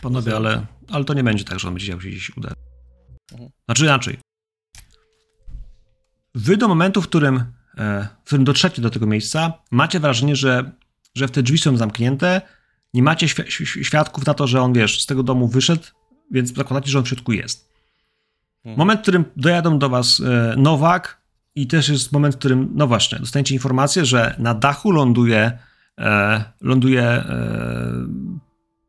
Panowie, 0.03 0.37
ale, 0.37 0.67
ale 0.89 1.05
to 1.05 1.15
nie 1.15 1.25
będzie 1.25 1.45
tak, 1.45 1.59
że 1.61 1.69
on 1.69 1.75
będzie 1.75 1.87
chciał 1.87 2.01
się 2.01 2.09
gdzieś 2.09 2.37
udać. 2.37 2.55
Mhm. 3.33 3.51
Znaczy 3.65 3.85
inaczej. 3.85 4.19
Wy 6.35 6.57
do 6.57 6.69
momentu, 6.69 7.03
w 7.03 7.09
którym, 7.09 7.37
e, 7.37 7.53
w 7.77 8.27
którym 8.27 8.45
dotrzecie 8.45 8.83
do 8.83 8.91
tego 8.91 9.07
miejsca, 9.07 9.53
macie 9.71 10.01
wrażenie, 10.01 10.37
że, 10.37 10.71
że 11.15 11.29
w 11.29 11.31
te 11.31 11.43
drzwi 11.43 11.59
są 11.59 11.77
zamknięte, 11.77 12.43
nie 12.95 13.03
macie 13.03 13.27
świ- 13.27 13.45
świ- 13.45 13.85
świadków 13.85 14.27
na 14.27 14.35
to, 14.35 14.47
że 14.47 14.63
on, 14.63 14.73
wiesz, 14.73 15.03
z 15.03 15.07
tego 15.07 15.23
domu 15.23 15.49
wyszedł, 15.49 15.83
więc 16.31 16.55
zakładacie, 16.55 16.91
że 16.91 16.99
on 16.99 17.05
w 17.05 17.09
środku 17.09 17.33
jest. 17.33 17.69
Mhm. 18.65 18.79
Moment, 18.79 19.01
w 19.01 19.03
którym 19.03 19.25
dojadą 19.37 19.79
do 19.79 19.89
was 19.89 20.21
e, 20.21 20.55
Nowak 20.57 21.21
i 21.55 21.67
też 21.67 21.89
jest 21.89 22.13
moment, 22.13 22.35
w 22.35 22.39
którym, 22.39 22.71
no 22.75 22.87
właśnie, 22.87 23.19
dostaniecie 23.19 23.55
informację, 23.55 24.05
że 24.05 24.35
na 24.39 24.55
dachu 24.55 24.91
ląduje, 24.91 25.59
e, 25.99 26.45
ląduje 26.61 27.03
e, 27.03 27.25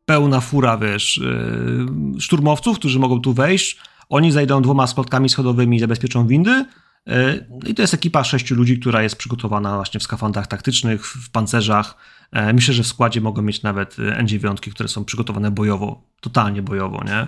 pełna 0.04 0.40
fura, 0.40 0.78
wiesz, 0.78 1.18
e, 1.18 2.20
szturmowców, 2.20 2.78
którzy 2.78 2.98
mogą 2.98 3.20
tu 3.20 3.32
wejść. 3.32 3.78
Oni 4.08 4.32
zajdą 4.32 4.62
dwoma 4.62 4.86
schodkami 4.86 5.28
schodowymi 5.28 5.76
i 5.76 5.80
zabezpieczą 5.80 6.26
windy. 6.26 6.64
E, 7.06 7.46
I 7.66 7.74
to 7.74 7.82
jest 7.82 7.94
ekipa 7.94 8.24
sześciu 8.24 8.54
ludzi, 8.54 8.78
która 8.78 9.02
jest 9.02 9.16
przygotowana 9.16 9.76
właśnie 9.76 10.00
w 10.00 10.02
skafandrach 10.02 10.46
taktycznych, 10.46 11.06
w 11.06 11.30
pancerzach. 11.30 11.96
E, 12.32 12.52
Myślę, 12.52 12.74
że 12.74 12.82
w 12.82 12.86
składzie 12.86 13.20
mogą 13.20 13.42
mieć 13.42 13.62
nawet 13.62 13.96
e, 13.98 14.24
N9, 14.24 14.70
które 14.70 14.88
są 14.88 15.04
przygotowane 15.04 15.50
bojowo, 15.50 16.02
totalnie 16.20 16.62
bojowo, 16.62 17.04
nie? 17.04 17.26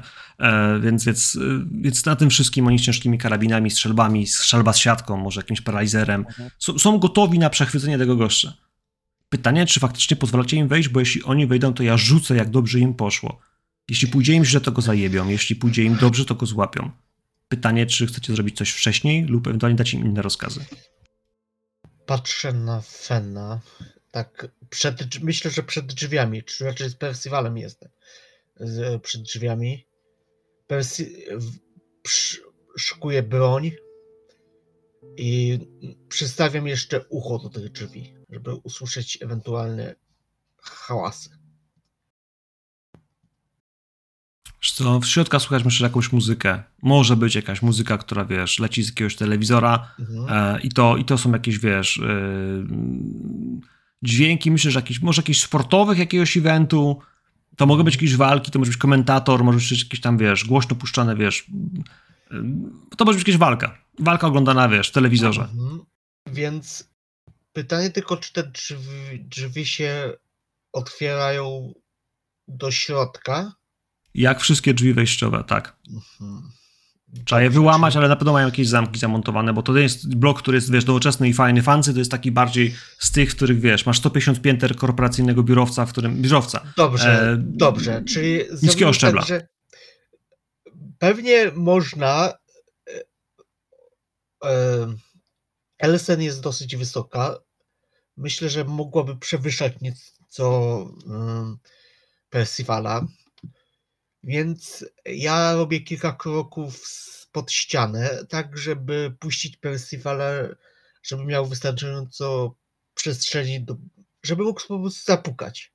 Więc, 0.80 1.04
więc, 1.04 1.38
więc 1.70 2.06
na 2.06 2.16
tym 2.16 2.30
wszystkim 2.30 2.66
oni 2.66 2.78
z 2.78 2.82
ciężkimi 2.82 3.18
karabinami, 3.18 3.70
strzelbami, 3.70 4.26
strzelba 4.26 4.72
z 4.72 4.78
siatką, 4.78 5.16
może 5.16 5.40
jakimś 5.40 5.60
paralizerem, 5.60 6.26
są, 6.58 6.78
są 6.78 6.98
gotowi 6.98 7.38
na 7.38 7.50
przechwycenie 7.50 7.98
tego 7.98 8.16
gościa. 8.16 8.52
Pytanie, 9.28 9.66
czy 9.66 9.80
faktycznie 9.80 10.16
pozwalacie 10.16 10.56
im 10.56 10.68
wejść, 10.68 10.88
bo 10.88 11.00
jeśli 11.00 11.22
oni 11.22 11.46
wejdą, 11.46 11.74
to 11.74 11.82
ja 11.82 11.96
rzucę, 11.96 12.36
jak 12.36 12.50
dobrze 12.50 12.78
im 12.78 12.94
poszło. 12.94 13.40
Jeśli 13.88 14.08
pójdzie 14.08 14.32
im 14.32 14.44
źle, 14.44 14.60
to 14.60 14.72
go 14.72 14.82
zajebią. 14.82 15.28
Jeśli 15.28 15.56
pójdzie 15.56 15.84
im 15.84 15.96
dobrze, 15.96 16.24
to 16.24 16.34
go 16.34 16.46
złapią. 16.46 16.90
Pytanie, 17.48 17.86
czy 17.86 18.06
chcecie 18.06 18.32
zrobić 18.32 18.56
coś 18.56 18.70
wcześniej 18.70 19.24
lub 19.24 19.46
ewentualnie 19.46 19.76
dać 19.76 19.94
im 19.94 20.04
inne 20.04 20.22
rozkazy. 20.22 20.64
patrzę 22.06 22.52
na 22.52 22.80
Fena. 22.80 23.60
Tak, 24.10 24.48
przed, 24.70 25.22
myślę, 25.22 25.50
że 25.50 25.62
przed 25.62 25.86
drzwiami, 25.86 26.42
czy 26.44 26.64
raczej 26.64 26.90
z 26.90 26.94
Percivalem 26.94 27.58
jestem. 27.58 27.90
Z, 28.56 29.02
przed 29.02 29.22
drzwiami. 29.22 29.86
Percy, 30.66 31.24
przy, 32.02 32.42
szykuję 32.78 33.22
broń 33.22 33.70
i 35.16 35.58
przystawiam 36.08 36.66
jeszcze 36.66 37.04
ucho 37.04 37.38
do 37.38 37.48
tych 37.48 37.72
drzwi, 37.72 38.14
żeby 38.30 38.54
usłyszeć 38.54 39.18
ewentualne 39.22 39.94
hałasy. 40.62 41.37
Wiesz 44.68 44.74
co, 44.76 45.00
w 45.00 45.06
środka 45.06 45.38
słychać 45.38 45.64
myślę 45.64 45.88
jakąś 45.88 46.12
muzykę. 46.12 46.62
Może 46.82 47.16
być 47.16 47.34
jakaś 47.34 47.62
muzyka, 47.62 47.98
która 47.98 48.24
wiesz, 48.24 48.58
leci 48.58 48.82
z 48.82 48.88
jakiegoś 48.88 49.16
telewizora 49.16 49.88
Mhm. 49.98 50.56
e, 50.56 50.60
i, 50.60 50.68
to, 50.68 50.96
i 50.96 51.04
to 51.04 51.18
są 51.18 51.32
jakieś, 51.32 51.58
wiesz, 51.58 51.98
e, 51.98 52.02
dźwięki, 54.02 54.50
myślę, 54.50 54.70
że 54.70 54.78
jakieś, 54.78 55.00
może 55.00 55.22
jakichś 55.22 55.40
sportowych 55.42 55.98
jakiegoś 55.98 56.36
eventu. 56.36 57.00
To 57.56 57.66
mogą 57.66 57.82
być 57.82 57.94
jakieś 57.94 58.16
walki, 58.16 58.50
to 58.50 58.58
może 58.58 58.70
być 58.70 58.78
komentator, 58.78 59.44
może 59.44 59.58
być 59.58 59.82
jakieś 59.82 60.00
tam, 60.00 60.18
wiesz, 60.18 60.44
głośno 60.44 60.76
puszczane, 60.76 61.16
wiesz. 61.16 61.46
e, 62.30 62.34
To 62.96 63.04
może 63.04 63.18
być 63.18 63.28
jakaś 63.28 63.38
walka. 63.40 63.78
Walka 63.98 64.26
oglądana, 64.26 64.68
wiesz, 64.68 64.88
w 64.88 64.92
telewizorze. 64.92 65.42
Mhm. 65.42 65.80
Więc 66.26 66.90
pytanie 67.52 67.90
tylko, 67.90 68.16
czy 68.16 68.32
te 68.32 68.42
drzwi, 68.42 69.20
drzwi 69.20 69.66
się 69.66 70.12
otwierają 70.72 71.72
do 72.48 72.70
środka. 72.70 73.57
Jak 74.14 74.40
wszystkie 74.40 74.74
drzwi 74.74 74.94
wejściowe, 74.94 75.44
tak. 75.46 75.76
Mhm. 75.90 76.42
Trzeba 77.24 77.42
je 77.42 77.50
wyłamać, 77.50 77.96
ale 77.96 78.08
na 78.08 78.16
pewno 78.16 78.32
mają 78.32 78.46
jakieś 78.46 78.68
zamki 78.68 78.98
zamontowane, 78.98 79.52
bo 79.52 79.62
to 79.62 79.74
nie 79.74 79.80
jest 79.80 80.14
blok, 80.16 80.38
który 80.38 80.56
jest, 80.56 80.72
wiesz, 80.72 80.86
nowoczesny 80.86 81.28
i 81.28 81.34
fajny. 81.34 81.62
Fancy 81.62 81.92
to 81.92 81.98
jest 81.98 82.10
taki 82.10 82.32
bardziej 82.32 82.74
z 82.98 83.12
tych, 83.12 83.36
których, 83.36 83.60
wiesz, 83.60 83.86
masz 83.86 83.98
150 83.98 84.42
pięter 84.42 84.76
korporacyjnego 84.76 85.42
biurowca, 85.42 85.86
w 85.86 85.92
którym, 85.92 86.22
biurowca. 86.22 86.72
Dobrze, 86.76 87.22
E, 87.32 87.36
dobrze. 87.38 88.02
Czyli 88.08 88.32
niskiego 88.34 88.58
zrobimy 88.58 88.94
szczebla. 88.94 89.22
Tak, 89.22 89.46
pewnie 90.98 91.50
można. 91.54 92.32
e, 92.88 93.02
e, 94.44 94.94
Elsen 95.78 96.22
jest 96.22 96.40
dosyć 96.40 96.76
wysoka. 96.76 97.34
Myślę, 98.16 98.48
że 98.48 98.64
mogłaby 98.64 99.16
przewyższać 99.16 99.72
nieco 99.80 100.48
um, 101.06 101.58
Percivala. 102.30 103.06
Więc 104.28 104.84
ja 105.04 105.54
robię 105.54 105.80
kilka 105.80 106.12
kroków 106.12 106.82
pod 107.32 107.52
ścianę, 107.52 108.26
tak 108.28 108.58
żeby 108.58 109.16
puścić 109.20 109.56
Percivala, 109.56 110.30
żeby 111.02 111.24
miał 111.24 111.46
wystarczająco 111.46 112.54
przestrzeni, 112.94 113.64
do, 113.64 113.76
żeby 114.22 114.42
mógł 114.42 114.60
po 114.68 114.80
prostu 114.80 115.04
zapukać. 115.04 115.72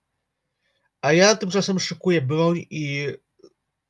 A 1.02 1.14
ja 1.14 1.36
tymczasem 1.36 1.80
szykuję 1.80 2.22
broń 2.22 2.66
i 2.70 3.08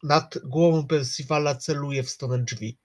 nad 0.04 0.38
głową 0.44 0.88
Percivala 0.88 1.56
celuję 1.56 2.04
w 2.04 2.10
stronę 2.10 2.40
drzwi. 2.40 2.78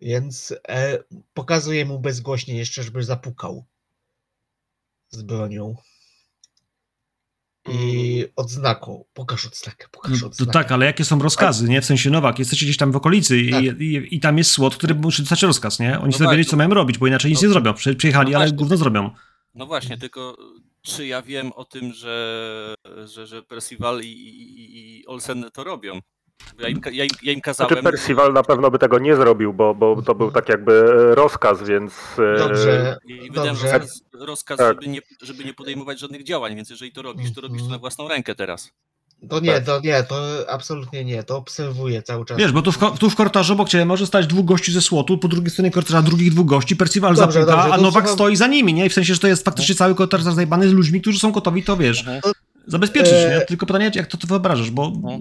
Więc 0.00 0.54
e, 0.68 0.98
pokazuję 1.34 1.84
mu 1.84 1.98
bezgłośnie 1.98 2.56
jeszcze, 2.56 2.82
żeby 2.82 3.02
zapukał 3.02 3.64
z 5.10 5.22
bronią. 5.22 5.76
I 7.68 8.24
odznaką. 8.36 9.04
Pokaż 9.14 9.46
odznakę, 9.46 9.86
pokaż 9.90 10.12
No, 10.12 10.18
to 10.18 10.26
odznakę. 10.26 10.52
tak, 10.52 10.72
ale 10.72 10.86
jakie 10.86 11.04
są 11.04 11.18
rozkazy, 11.18 11.68
nie? 11.68 11.80
W 11.82 11.84
sensie 11.84 12.10
Nowak, 12.10 12.38
jesteście 12.38 12.66
gdzieś 12.66 12.76
tam 12.76 12.92
w 12.92 12.96
okolicy 12.96 13.40
i, 13.40 13.50
Tak. 13.50 13.62
i, 13.64 14.16
i 14.16 14.20
tam 14.20 14.38
jest 14.38 14.50
słod, 14.50 14.76
który 14.76 14.94
musi 14.94 15.22
dostać 15.22 15.42
rozkaz, 15.42 15.78
nie? 15.78 15.98
Oni 16.00 16.10
No 16.10 16.16
chcą 16.18 16.30
wiedzieć, 16.30 16.48
co 16.50 16.56
mają 16.56 16.70
robić, 16.70 16.98
bo 16.98 17.06
inaczej 17.06 17.30
nic 17.30 17.42
no- 17.42 17.48
nie 17.48 17.52
zrobią. 17.52 17.74
Prze- 17.74 17.94
Przyjechali, 17.94 18.32
no 18.32 18.38
ale 18.38 18.52
gówno 18.52 18.76
zrobią. 18.76 19.10
No 19.54 19.66
właśnie, 19.66 19.98
tylko 19.98 20.36
czy 20.82 21.06
ja 21.06 21.22
wiem 21.22 21.52
o 21.52 21.64
tym, 21.64 21.92
że, 21.92 22.74
że, 23.04 23.26
że 23.26 23.42
Percival 23.42 24.00
i, 24.00 24.06
i, 24.06 24.98
i 25.00 25.06
Olsen 25.06 25.44
to 25.52 25.64
robią? 25.64 26.00
Ja 26.58 26.68
im, 26.68 26.80
ja 26.92 27.04
im, 27.04 27.10
ja 27.22 27.32
im 27.32 27.40
kazałem. 27.40 27.68
Znaczy 27.68 27.82
Percival 27.82 28.32
na 28.32 28.42
pewno 28.42 28.70
by 28.70 28.78
tego 28.78 28.98
nie 28.98 29.16
zrobił, 29.16 29.52
bo, 29.52 29.74
bo 29.74 30.02
to 30.02 30.14
był 30.14 30.30
tak 30.30 30.48
jakby 30.48 30.72
e, 30.72 31.14
rozkaz, 31.14 31.62
więc... 31.62 31.92
e, 32.34 32.38
Dobrze, 32.38 32.96
I 33.06 33.30
wydałem 33.30 33.54
dobrze. 33.54 33.72
rozkaz, 33.72 34.02
rozkaz 34.12 34.58
Tak. 34.58 34.68
żeby, 34.82 34.88
nie, 34.92 35.00
żeby 35.22 35.44
nie 35.44 35.54
podejmować 35.54 36.00
żadnych 36.00 36.24
działań, 36.24 36.56
więc 36.56 36.70
jeżeli 36.70 36.92
to 36.92 37.02
robisz, 37.02 37.32
to 37.34 37.40
robisz 37.40 37.58
to 37.58 37.64
Mhm. 37.64 37.70
na 37.72 37.78
własną 37.78 38.08
rękę 38.08 38.34
teraz. 38.34 38.70
To 39.30 39.40
nie, 39.40 39.52
Tak. 39.52 39.64
to 39.64 39.80
nie, 39.80 40.02
to 40.02 40.16
absolutnie 40.50 41.04
nie, 41.04 41.22
to 41.22 41.36
obserwuję 41.36 42.02
cały 42.02 42.24
czas. 42.24 42.38
Wiesz, 42.38 42.52
bo 42.52 42.62
tu 42.62 42.72
w, 42.72 42.78
tu 42.98 43.10
w 43.10 43.14
korytarzu 43.16 43.52
obok 43.52 43.68
ciebie 43.68 43.84
może 43.84 44.06
stać 44.06 44.26
dwóch 44.26 44.44
gości 44.44 44.72
ze 44.72 44.80
słotu, 44.80 45.18
po 45.18 45.28
drugiej 45.28 45.50
stronie 45.50 45.70
korytarza 45.70 46.02
drugich 46.02 46.30
dwóch 46.32 46.46
gości, 46.46 46.76
Percival 46.76 47.14
Dobrze, 47.14 47.40
zapuka, 47.40 47.56
dobrze, 47.62 47.74
a 47.74 47.76
Nowak 47.76 47.92
słucham- 48.04 48.14
stoi 48.16 48.36
za 48.36 48.46
nimi, 48.46 48.74
nie? 48.74 48.86
I 48.86 48.88
w 48.88 48.92
sensie, 48.94 49.14
że 49.14 49.20
to 49.20 49.28
jest 49.28 49.44
faktycznie 49.44 49.74
cały 49.74 49.94
korytarz 49.94 50.22
zajebany 50.22 50.68
z 50.68 50.72
ludźmi, 50.72 51.00
którzy 51.00 51.18
są 51.18 51.32
gotowi 51.32 51.62
to, 51.62 51.76
wiesz, 51.76 52.00
Mhm. 52.00 52.20
zabezpieczyć, 52.66 53.12
E- 53.12 53.36
nie? 53.40 53.46
Tylko 53.46 53.66
pytanie, 53.66 53.90
jak 53.94 54.06
to, 54.06 54.18
to 54.18 54.26
wyobrażasz, 54.26 54.70
bo 54.70 54.92
No. 55.02 55.18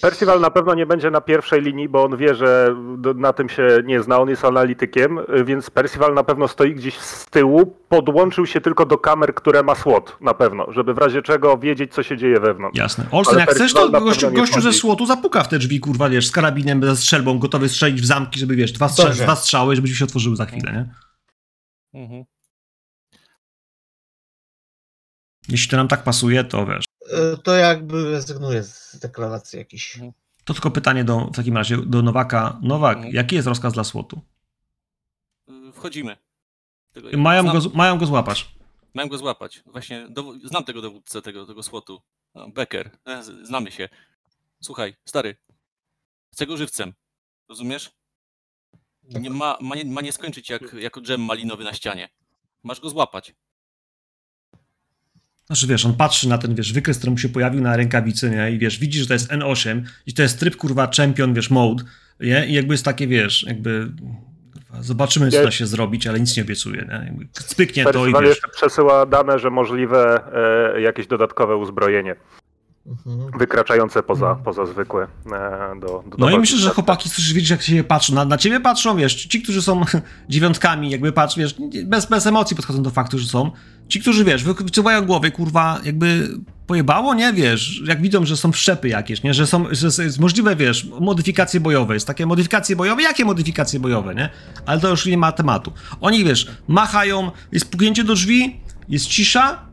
Percival 0.00 0.40
na 0.40 0.50
pewno 0.50 0.74
nie 0.74 0.86
będzie 0.86 1.10
na 1.10 1.20
pierwszej 1.20 1.62
linii, 1.62 1.88
bo 1.88 2.04
on 2.04 2.16
wie, 2.16 2.34
że 2.34 2.76
na 3.16 3.32
tym 3.32 3.48
się 3.48 3.68
nie 3.84 4.02
zna, 4.02 4.18
on 4.18 4.28
jest 4.28 4.44
analitykiem, 4.44 5.18
więc 5.44 5.70
Percival 5.70 6.14
na 6.14 6.24
pewno 6.24 6.48
stoi 6.48 6.74
gdzieś 6.74 6.98
z 6.98 7.26
tyłu, 7.26 7.76
podłączył 7.88 8.46
się 8.46 8.60
tylko 8.60 8.86
do 8.86 8.98
kamer, 8.98 9.34
które 9.34 9.62
ma 9.62 9.74
SWOT 9.74 10.16
na 10.20 10.34
pewno, 10.34 10.72
żeby 10.72 10.94
w 10.94 10.98
razie 10.98 11.22
czego 11.22 11.58
wiedzieć, 11.58 11.94
co 11.94 12.02
się 12.02 12.16
dzieje 12.16 12.40
wewnątrz. 12.40 12.78
jasne. 12.78 13.06
Olsen, 13.10 13.34
Ale 13.34 13.40
jak 13.40 13.50
chcesz, 13.50 13.72
to 13.72 13.90
gościu, 13.90 14.30
gościu 14.32 14.60
ze 14.60 14.72
słotu 14.72 15.06
zapuka 15.06 15.42
w 15.42 15.48
te 15.48 15.58
drzwi, 15.58 15.80
kurwa, 15.80 16.08
wiesz, 16.08 16.26
z 16.26 16.30
karabinem, 16.30 16.84
ze 16.84 16.96
strzelbą, 16.96 17.38
gotowy 17.38 17.68
strzelić 17.68 18.00
w 18.00 18.04
zamki, 18.04 18.40
żeby, 18.40 18.56
wiesz, 18.56 18.72
dwa, 18.72 18.88
Dobrze. 18.96 19.24
dwa 19.24 19.36
strzały, 19.36 19.76
żeby 19.76 19.88
ci 19.88 19.94
się 19.96 20.04
otworzyły 20.04 20.36
za 20.36 20.46
chwilę, 20.46 20.72
nie? 20.72 20.94
Mhm. 22.02 22.24
Jeśli 25.48 25.70
to 25.70 25.76
nam 25.76 25.88
tak 25.88 26.02
pasuje, 26.02 26.44
to 26.44 26.66
wiesz. 26.66 26.84
E, 27.10 27.36
To 27.36 27.54
jakby 27.56 28.10
rezygnuję 28.10 28.62
z 28.62 28.98
deklaracji 28.98 29.58
jakiejś. 29.58 29.98
To 30.44 30.54
tylko 30.54 30.70
pytanie 30.70 31.04
do, 31.04 31.18
w 31.26 31.36
takim 31.36 31.56
razie 31.56 31.76
do 31.86 32.02
Nowaka. 32.02 32.58
Nowak, 32.62 32.96
Mhm. 32.96 33.14
jaki 33.14 33.36
jest 33.36 33.48
rozkaz 33.48 33.72
dla 33.72 33.84
słotu? 33.84 34.20
Y, 35.50 35.72
Wchodzimy. 35.72 36.16
Tego, 36.92 37.08
Mają 37.18 37.42
znam, 37.42 37.54
go, 37.54 37.60
z- 37.60 37.74
mają 37.74 37.98
go 37.98 38.06
złapać. 38.06 38.54
Mają 38.94 39.08
go 39.08 39.18
złapać. 39.18 39.62
Właśnie 39.66 40.08
dowo- 40.10 40.34
znam 40.48 40.64
tego 40.64 40.82
dowódcę 40.82 41.22
tego, 41.22 41.46
tego 41.46 41.62
słotu. 41.62 42.02
No, 42.34 42.48
Becker. 42.48 42.90
E, 43.06 43.22
Znamy 43.22 43.70
się. 43.70 43.88
Słuchaj, 44.62 44.96
stary. 45.04 45.36
Chcę 46.32 46.46
go 46.46 46.56
żywcem. 46.56 46.92
Rozumiesz? 47.48 47.90
Nie 49.02 49.30
ma, 49.30 49.58
ma, 49.60 49.74
nie, 49.76 49.84
ma 49.84 50.00
nie 50.00 50.12
skończyć 50.12 50.50
jak, 50.50 50.72
jako 50.72 51.00
dżem 51.00 51.20
malinowy 51.24 51.64
na 51.64 51.72
ścianie. 51.74 52.08
Masz 52.62 52.80
go 52.80 52.90
złapać. 52.90 53.34
Znaczy 55.52 55.66
wiesz, 55.66 55.86
on 55.86 55.94
patrzy 55.94 56.28
na 56.28 56.38
ten, 56.38 56.54
wiesz, 56.54 56.72
wykres, 56.72 56.98
który 56.98 57.10
mu 57.10 57.18
się 57.18 57.28
pojawił 57.28 57.60
na 57.60 57.76
rękawicy, 57.76 58.30
nie? 58.30 58.50
I 58.50 58.58
wiesz, 58.58 58.78
widzi, 58.78 59.00
że 59.00 59.06
to 59.06 59.12
jest 59.12 59.30
N8 59.30 59.82
i 60.06 60.14
to 60.14 60.22
jest 60.22 60.40
tryb, 60.40 60.56
kurwa, 60.56 60.90
champion, 60.96 61.34
wiesz, 61.34 61.50
mode, 61.50 61.84
nie? 62.20 62.46
I 62.46 62.52
jakby 62.52 62.74
jest 62.74 62.84
takie, 62.84 63.06
wiesz, 63.06 63.42
jakby... 63.42 63.88
Zobaczymy, 64.80 65.30
co 65.30 65.42
da 65.42 65.50
się 65.50 65.66
zrobić, 65.66 66.06
ale 66.06 66.20
nic 66.20 66.36
nie 66.36 66.42
obiecuje, 66.42 66.88
nie? 66.88 67.26
Spyknie 67.32 67.84
to 67.84 68.06
i 68.06 68.12
wiesz... 68.12 68.22
jeszcze 68.22 68.48
przesyła 68.48 69.06
dane, 69.06 69.38
że 69.38 69.50
możliwe 69.50 70.20
e, 70.76 70.80
jakieś 70.80 71.06
dodatkowe 71.06 71.56
uzbrojenie. 71.56 72.16
Wykraczające 73.38 74.02
poza, 74.02 74.26
Mhm. 74.26 74.44
poza 74.44 74.66
zwykłe 74.66 75.06
e, 75.32 75.80
do, 75.80 75.86
do 75.86 76.16
No 76.18 76.30
i 76.30 76.38
myślę, 76.38 76.58
że 76.58 76.70
chłopaki 76.70 77.08
chcesz 77.08 77.32
wiedzieć, 77.32 77.50
jak 77.50 77.62
się 77.62 77.84
patrzą. 77.84 78.14
Na, 78.14 78.24
na 78.24 78.38
ciebie 78.38 78.60
patrzą, 78.60 78.96
wiesz, 78.96 79.14
ci, 79.26 79.42
którzy 79.42 79.62
są 79.62 79.80
dziewiątkami, 80.28 80.90
jakby 80.90 81.12
patrz, 81.12 81.36
wiesz, 81.36 81.54
bez, 81.84 82.06
bez 82.06 82.26
emocji 82.26 82.56
podchodzą 82.56 82.82
do 82.82 82.90
faktu, 82.90 83.18
że 83.18 83.26
są. 83.26 83.50
Ci, 83.88 84.00
którzy, 84.00 84.24
wiesz, 84.24 84.44
wyciągają 84.44 85.02
głowy, 85.06 85.30
kurwa, 85.30 85.80
jakby 85.84 86.28
pojebało, 86.66 87.14
nie, 87.14 87.32
wiesz, 87.32 87.82
jak 87.86 88.02
widzą, 88.02 88.24
że 88.26 88.36
są 88.36 88.52
wszczepy 88.52 88.88
jakieś, 88.88 89.22
nie, 89.22 89.34
że 89.34 89.46
są, 89.46 89.64
że 89.70 89.86
jest- 89.86 89.98
jest 89.98 90.20
możliwe, 90.20 90.56
wiesz, 90.56 90.86
modyfikacje 91.00 91.60
bojowe, 91.60 91.94
jest 91.94 92.06
takie 92.06 92.26
modyfikacje 92.26 92.76
bojowe, 92.76 93.02
jakie 93.02 93.24
modyfikacje 93.24 93.80
bojowe, 93.80 94.14
nie? 94.14 94.28
Ale 94.66 94.80
to 94.80 94.88
już 94.88 95.06
nie 95.06 95.18
ma 95.18 95.32
tematu. 95.32 95.72
Oni, 96.00 96.24
wiesz, 96.24 96.50
machają, 96.68 97.30
jest 97.52 97.70
puknięcie 97.70 98.04
do 98.04 98.14
drzwi, 98.14 98.60
jest 98.88 99.06
cisza, 99.06 99.71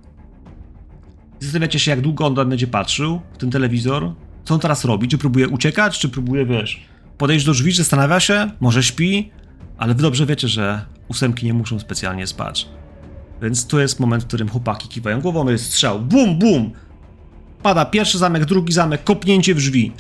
Zastanawiacie 1.40 1.80
się, 1.80 1.92
jak 1.92 2.02
długo 2.02 2.26
on 2.26 2.34
będzie 2.36 2.68
patrzył 2.68 3.22
w 3.34 3.38
ten 3.38 3.52
telewizor. 3.52 4.12
Co 4.46 4.54
on 4.54 4.60
teraz 4.60 4.86
robi? 4.86 5.08
Czy 5.08 5.18
próbuje 5.18 5.48
uciekać, 5.48 6.00
czy 6.00 6.10
próbuje, 6.10 6.46
wiesz, 6.46 6.82
podejść 7.18 7.46
do 7.46 7.52
drzwi, 7.52 7.72
zastanawia 7.72 8.20
się, 8.20 8.52
może 8.60 8.84
śpi, 8.84 9.32
ale 9.78 9.94
wy 9.94 10.02
dobrze 10.02 10.26
wiecie, 10.26 10.48
że 10.48 10.86
ósemki 11.08 11.46
nie 11.46 11.54
muszą 11.54 11.80
specjalnie 11.80 12.28
spać. 12.28 12.70
Więc 13.42 13.68
to 13.68 13.80
jest 13.80 14.00
moment, 14.00 14.24
w 14.24 14.28
którym 14.28 14.50
chłopaki 14.50 14.88
kiwają 14.88 15.22
głową, 15.22 15.50
jest 15.50 15.66
strzał, 15.66 16.00
bum, 16.00 16.40
bum! 16.40 16.72
Pada 17.64 17.86
pierwszy 17.86 18.18
zamek, 18.18 18.46
drugi 18.46 18.74
zamek, 18.74 19.04
kopnięcie 19.04 19.56
w 19.56 19.58
drzwi. 19.58 19.92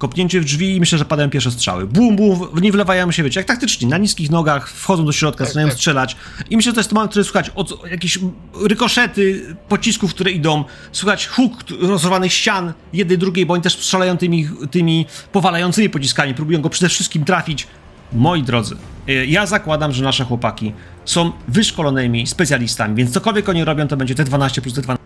Kopnięcie 0.00 0.40
w 0.40 0.44
drzwi 0.44 0.76
i 0.76 0.80
myślę, 0.80 0.98
że 0.98 1.04
padają 1.04 1.30
pierwsze 1.30 1.50
strzały. 1.50 1.86
Bum, 1.86 2.16
bum, 2.16 2.48
w 2.54 2.62
nie 2.62 2.72
wlewają 2.72 3.10
się, 3.10 3.22
wiecie, 3.22 3.40
jak 3.40 3.46
taktycznie, 3.46 3.88
na 3.88 3.98
niskich 3.98 4.30
nogach, 4.30 4.68
wchodzą 4.70 5.04
do 5.04 5.12
środka, 5.12 5.38
Tak, 5.38 5.46
zaczynają 5.46 5.68
tak. 5.68 5.76
strzelać. 5.76 6.16
I 6.50 6.56
myślę, 6.56 6.70
że 6.70 6.74
to 6.74 6.80
jest 6.80 6.92
moment, 6.92 7.10
który 7.10 7.24
słychać 7.24 7.50
od 7.54 7.90
jakieś 7.90 8.18
rykoszety 8.62 9.56
pocisków, 9.68 10.14
które 10.14 10.30
idą, 10.30 10.64
słychać 10.92 11.26
huk 11.26 11.52
rozerwanych 11.80 12.32
ścian 12.32 12.72
jednej, 12.92 13.18
drugiej, 13.18 13.46
bo 13.46 13.54
oni 13.54 13.62
też 13.62 13.72
strzelają 13.72 14.16
tymi, 14.16 14.48
tymi 14.70 15.06
powalającymi 15.32 15.90
pociskami, 15.90 16.34
próbują 16.34 16.60
go 16.60 16.70
przede 16.70 16.88
wszystkim 16.88 17.24
trafić. 17.24 17.66
Moi 18.12 18.42
drodzy, 18.42 18.76
y, 19.08 19.26
ja 19.26 19.46
zakładam, 19.46 19.92
że 19.92 20.04
nasze 20.04 20.24
chłopaki 20.24 20.72
są 21.04 21.32
wyszkolonymi 21.48 22.26
specjalistami, 22.26 22.94
więc 22.94 23.10
cokolwiek 23.10 23.48
oni 23.48 23.64
robią, 23.64 23.88
to 23.88 23.96
będzie 23.96 24.14
T12 24.14 24.60
plus 24.60 24.74
T12. 24.74 24.96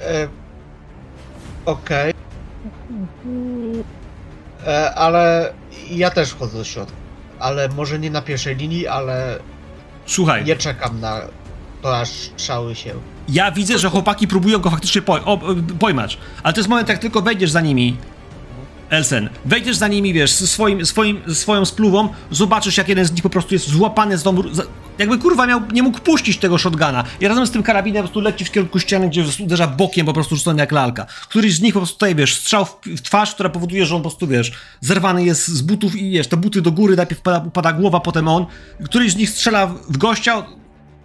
E, 0.00 0.28
Okej. 1.66 2.10
E, 2.10 2.27
Ale 4.94 5.52
ja 5.90 6.10
też 6.10 6.30
wchodzę 6.30 6.58
do 6.58 6.64
środka. 6.64 6.96
Ale 7.38 7.68
może 7.68 7.98
nie 7.98 8.10
na 8.10 8.22
pierwszej 8.22 8.56
linii, 8.56 8.86
ale 8.86 9.38
Słuchaj, 10.06 10.44
nie 10.44 10.56
czekam 10.56 11.00
na 11.00 11.20
to, 11.82 11.98
aż 11.98 12.08
strzały 12.08 12.74
się. 12.74 12.94
Ja 13.28 13.50
widzę, 13.52 13.78
że 13.78 13.88
chłopaki 13.90 14.28
próbują 14.28 14.58
go 14.58 14.70
faktycznie 14.70 15.02
poj- 15.02 15.22
o, 15.24 15.38
pojmać, 15.78 16.18
ale 16.42 16.54
to 16.54 16.60
jest 16.60 16.68
moment, 16.68 16.88
jak 16.88 16.98
tylko 16.98 17.22
wejdziesz 17.22 17.50
za 17.50 17.60
nimi, 17.60 17.96
Elsen, 18.90 19.28
wejdziesz 19.44 19.76
za 19.76 19.88
nimi, 19.88 20.12
wiesz, 20.12 20.32
swoim, 20.32 20.86
swoim, 20.86 21.34
swoją 21.34 21.64
spluwą, 21.64 22.08
zobaczysz, 22.30 22.76
jak 22.76 22.88
jeden 22.88 23.04
z 23.04 23.12
nich 23.12 23.22
po 23.22 23.30
prostu 23.30 23.54
jest 23.54 23.68
złapany 23.68 24.18
z 24.18 24.22
domu, 24.22 24.44
jakby 24.98 25.18
kurwa 25.18 25.46
miał, 25.46 25.60
nie 25.72 25.82
mógł 25.82 26.00
puścić 26.00 26.38
tego 26.38 26.58
shotguna 26.58 27.04
i 27.20 27.28
razem 27.28 27.46
z 27.46 27.50
tym 27.50 27.62
karabinem 27.62 28.02
po 28.02 28.08
prostu 28.08 28.20
leci 28.20 28.44
w 28.44 28.50
kierunku 28.50 28.78
ściany, 28.78 29.08
gdzie 29.08 29.24
uderza 29.40 29.66
bokiem 29.66 30.06
po 30.06 30.12
prostu 30.12 30.36
rzucony 30.36 30.60
jak 30.60 30.72
lalka. 30.72 31.06
Któryś 31.28 31.54
z 31.54 31.60
nich 31.60 31.74
po 31.74 31.80
prostu 31.80 31.94
tutaj, 31.94 32.14
wiesz, 32.14 32.36
strzał 32.36 32.64
w, 32.64 32.78
w 32.86 33.02
twarz, 33.02 33.34
która 33.34 33.48
powoduje, 33.48 33.86
że 33.86 33.94
on 33.94 34.02
po 34.02 34.08
prostu, 34.08 34.26
wiesz, 34.26 34.52
zerwany 34.80 35.24
jest 35.24 35.48
z 35.48 35.62
butów 35.62 35.96
i 35.96 36.10
wiesz, 36.10 36.26
te 36.26 36.36
buty 36.36 36.62
do 36.62 36.72
góry, 36.72 36.96
najpierw 36.96 37.20
pada, 37.20 37.44
upada 37.46 37.72
głowa, 37.72 38.00
potem 38.00 38.28
on. 38.28 38.46
Któryś 38.84 39.12
z 39.12 39.16
nich 39.16 39.30
strzela 39.30 39.66
w 39.66 39.96
gościa, 39.96 40.46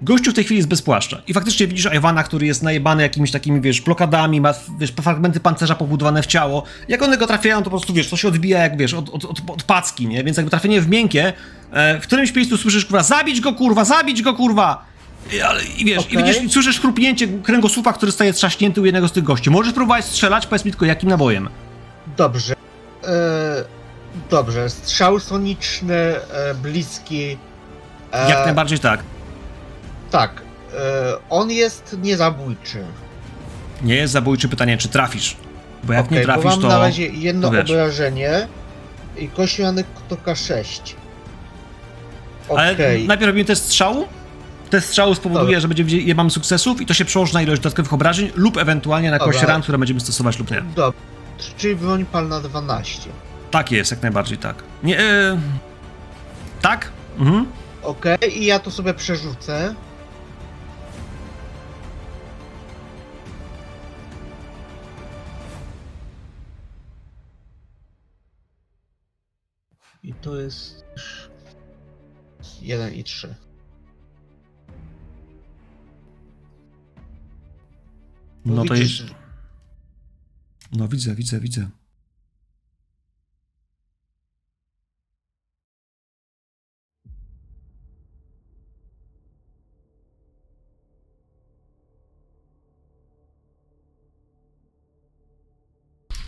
Gościu 0.02 0.32
w 0.32 0.34
tej 0.34 0.44
chwili 0.44 0.58
jest 0.58 0.70
bez 0.70 0.82
płaszcza. 0.82 1.22
I 1.28 1.34
faktycznie 1.34 1.68
widzisz 1.68 1.88
Iwana, 1.96 2.24
który 2.24 2.46
jest 2.46 2.64
najebany 2.64 3.04
jakimiś 3.04 3.32
takimi, 3.32 3.62
wiesz, 3.62 3.82
blokadami, 3.82 4.42
ma, 4.42 4.54
wiesz, 4.80 4.92
fragmenty 4.92 5.40
pancerza 5.40 5.76
pobudowane 5.76 6.24
w 6.24 6.26
ciało. 6.26 6.64
Jak 6.88 7.02
one 7.02 7.18
go 7.18 7.28
trafiają, 7.28 7.58
to 7.58 7.64
po 7.64 7.70
prostu, 7.70 7.94
wiesz, 7.94 8.10
to 8.10 8.18
się 8.18 8.28
odbija 8.28 8.60
jak, 8.60 8.78
wiesz, 8.78 8.94
od, 8.94 9.10
od, 9.10 9.26
od, 9.26 9.40
od 9.48 9.64
packi, 9.64 10.08
nie? 10.08 10.24
Więc 10.24 10.38
jakby 10.38 10.50
trafienie 10.50 10.82
w 10.82 10.90
miękkie, 10.90 11.34
e, 11.72 12.00
w 12.00 12.04
którymś 12.04 12.36
miejscu 12.36 12.58
słyszysz, 12.58 12.86
kurwa, 12.86 13.04
zabić 13.04 13.42
go, 13.42 13.54
kurwa, 13.54 13.86
zabić 13.86 14.22
go, 14.22 14.34
kurwa! 14.34 14.86
I, 15.34 15.42
ale, 15.42 15.64
i 15.64 15.86
wiesz, 15.86 15.98
i 15.98 16.18
Okej. 16.18 16.18
widzisz, 16.18 16.44
i 16.44 16.50
słyszysz 16.50 16.80
chrupnięcie 16.80 17.28
kręgosłupa, 17.28 17.94
który 17.94 18.12
staje 18.12 18.34
trzaśnięty 18.34 18.82
u 18.82 18.86
jednego 18.86 19.08
z 19.08 19.12
tych 19.12 19.24
gości. 19.24 19.50
Możesz 19.50 19.74
próbować 19.74 20.06
strzelać, 20.06 20.48
powiedz 20.48 20.66
mi 20.66 20.72
tylko, 20.72 20.86
jakim 20.86 21.10
nabojem. 21.10 21.50
Dobrze. 22.18 22.54
E, 23.04 23.84
Dobrze. 24.30 24.70
Strzał 24.70 25.20
soniczny, 25.20 25.94
e, 25.96 26.20
bliski. 26.56 27.38
E, 28.12 28.30
Jak 28.30 28.46
najbardziej 28.46 28.80
tak. 28.80 29.04
Tak. 30.14 30.42
E, 30.74 31.14
On 31.30 31.52
jest 31.52 31.98
niezabójczy. 32.02 32.86
Nie 33.82 33.96
jest 33.96 34.14
zabójcze 34.14 34.48
pytanie, 34.48 34.78
czy 34.78 34.88
trafisz. 34.88 35.38
Bo 35.84 35.94
jak 35.94 36.06
Okej, 36.06 36.18
nie 36.18 36.26
bo 36.26 36.34
trafisz, 36.34 36.52
mam 36.52 36.62
to... 36.62 36.68
na 36.68 36.80
razie 36.80 37.08
jedno 37.08 37.52
to 37.52 37.60
obrażenie 37.60 38.48
i 39.18 39.28
kościołanek 39.28 39.86
to 40.10 40.16
K6. 40.16 40.94
Ale 42.50 42.74
Okej. 42.74 43.08
najpierw 43.08 43.28
robimy 43.28 43.46
test 43.46 43.66
strzału. 43.66 44.08
Test 44.70 44.88
strzału 44.88 45.16
spowoduje, 45.16 45.46
Dobra. 45.46 45.60
że 45.60 45.68
będzie 45.68 45.98
je 45.98 46.16
mamy 46.16 46.30
sukcesów 46.30 46.82
i 46.82 46.86
to 46.86 46.94
się 46.94 47.06
przełoży 47.06 47.34
na 47.34 47.42
ilość 47.42 47.62
dodatkowych 47.62 47.94
obrażeń 47.94 48.32
lub 48.36 48.58
ewentualnie 48.58 49.12
na 49.12 49.20
kość 49.20 49.40
Dobra. 49.40 49.54
ran, 49.54 49.62
które 49.62 49.78
będziemy 49.78 50.00
stosować 50.00 50.40
lub 50.40 50.52
nie. 50.52 50.62
Dobrze. 50.76 51.00
Czyli 51.58 51.76
broń 51.76 52.06
palna 52.06 52.40
12. 52.40 53.10
Tak 53.52 53.72
jest, 53.72 53.92
jak 53.92 54.02
najbardziej 54.02 54.38
tak. 54.38 54.56
Nie, 54.84 55.00
e... 55.00 55.40
Tak? 56.62 56.90
Mhm. 57.20 57.46
Okej, 57.84 58.42
i 58.42 58.46
ja 58.46 58.60
to 58.60 58.72
sobie 58.72 58.94
przerzucę. 58.94 59.76
I 70.04 70.14
to 70.14 70.40
jest 70.40 70.86
1 72.62 72.94
i 72.94 73.04
3. 73.04 73.36
No 78.46 78.66
to 78.66 78.76
jest. 78.76 79.04
No 80.72 80.88
widzę, 80.88 81.16
widzę, 81.16 81.40
widzę. 81.40 81.70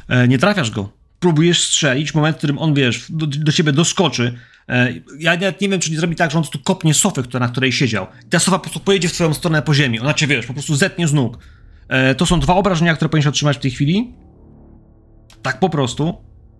E, 0.08 0.28
nie 0.28 0.38
trafiasz 0.38 0.72
go. 0.72 1.05
Próbujesz 1.26 1.64
strzelić, 1.64 2.14
moment, 2.14 2.36
w 2.36 2.38
którym 2.38 2.60
on, 2.60 2.74
wiesz, 2.74 3.06
do, 3.10 3.28
do 3.28 3.52
ciebie 3.52 3.72
doskoczy. 3.72 4.40
E, 4.70 4.94
ja 5.20 5.34
nawet 5.34 5.62
nie 5.62 5.70
wiem, 5.70 5.80
czy 5.80 5.92
nie 5.92 5.98
zrobi 5.98 6.16
tak, 6.16 6.32
że 6.32 6.38
on 6.38 6.44
tu 6.44 6.60
kopnie 6.60 6.94
sofę, 6.94 7.24
na 7.40 7.48
której 7.48 7.72
siedział. 7.72 8.08
I 8.26 8.30
ta 8.30 8.40
sofa 8.40 8.58
po 8.58 8.64
prostu 8.64 8.80
pojedzie 8.80 9.10
w 9.10 9.14
twoją 9.14 9.34
stronę 9.34 9.62
po 9.62 9.74
ziemi. 9.74 10.00
Ona 10.00 10.14
cię, 10.14 10.28
wiesz, 10.28 10.46
po 10.46 10.54
prostu 10.54 10.76
zetnie 10.76 11.08
z 11.08 11.14
nóg. 11.14 11.38
E, 11.88 12.16
to 12.16 12.26
są 12.26 12.40
dwa 12.40 12.56
obrażenia, 12.56 12.96
które 12.96 13.10
powinieneś 13.10 13.28
otrzymać 13.28 13.58
w 13.58 13.60
tej 13.60 13.72
chwili. 13.72 14.14
Tak 15.42 15.60
po 15.60 15.70
prostu. 15.70 16.14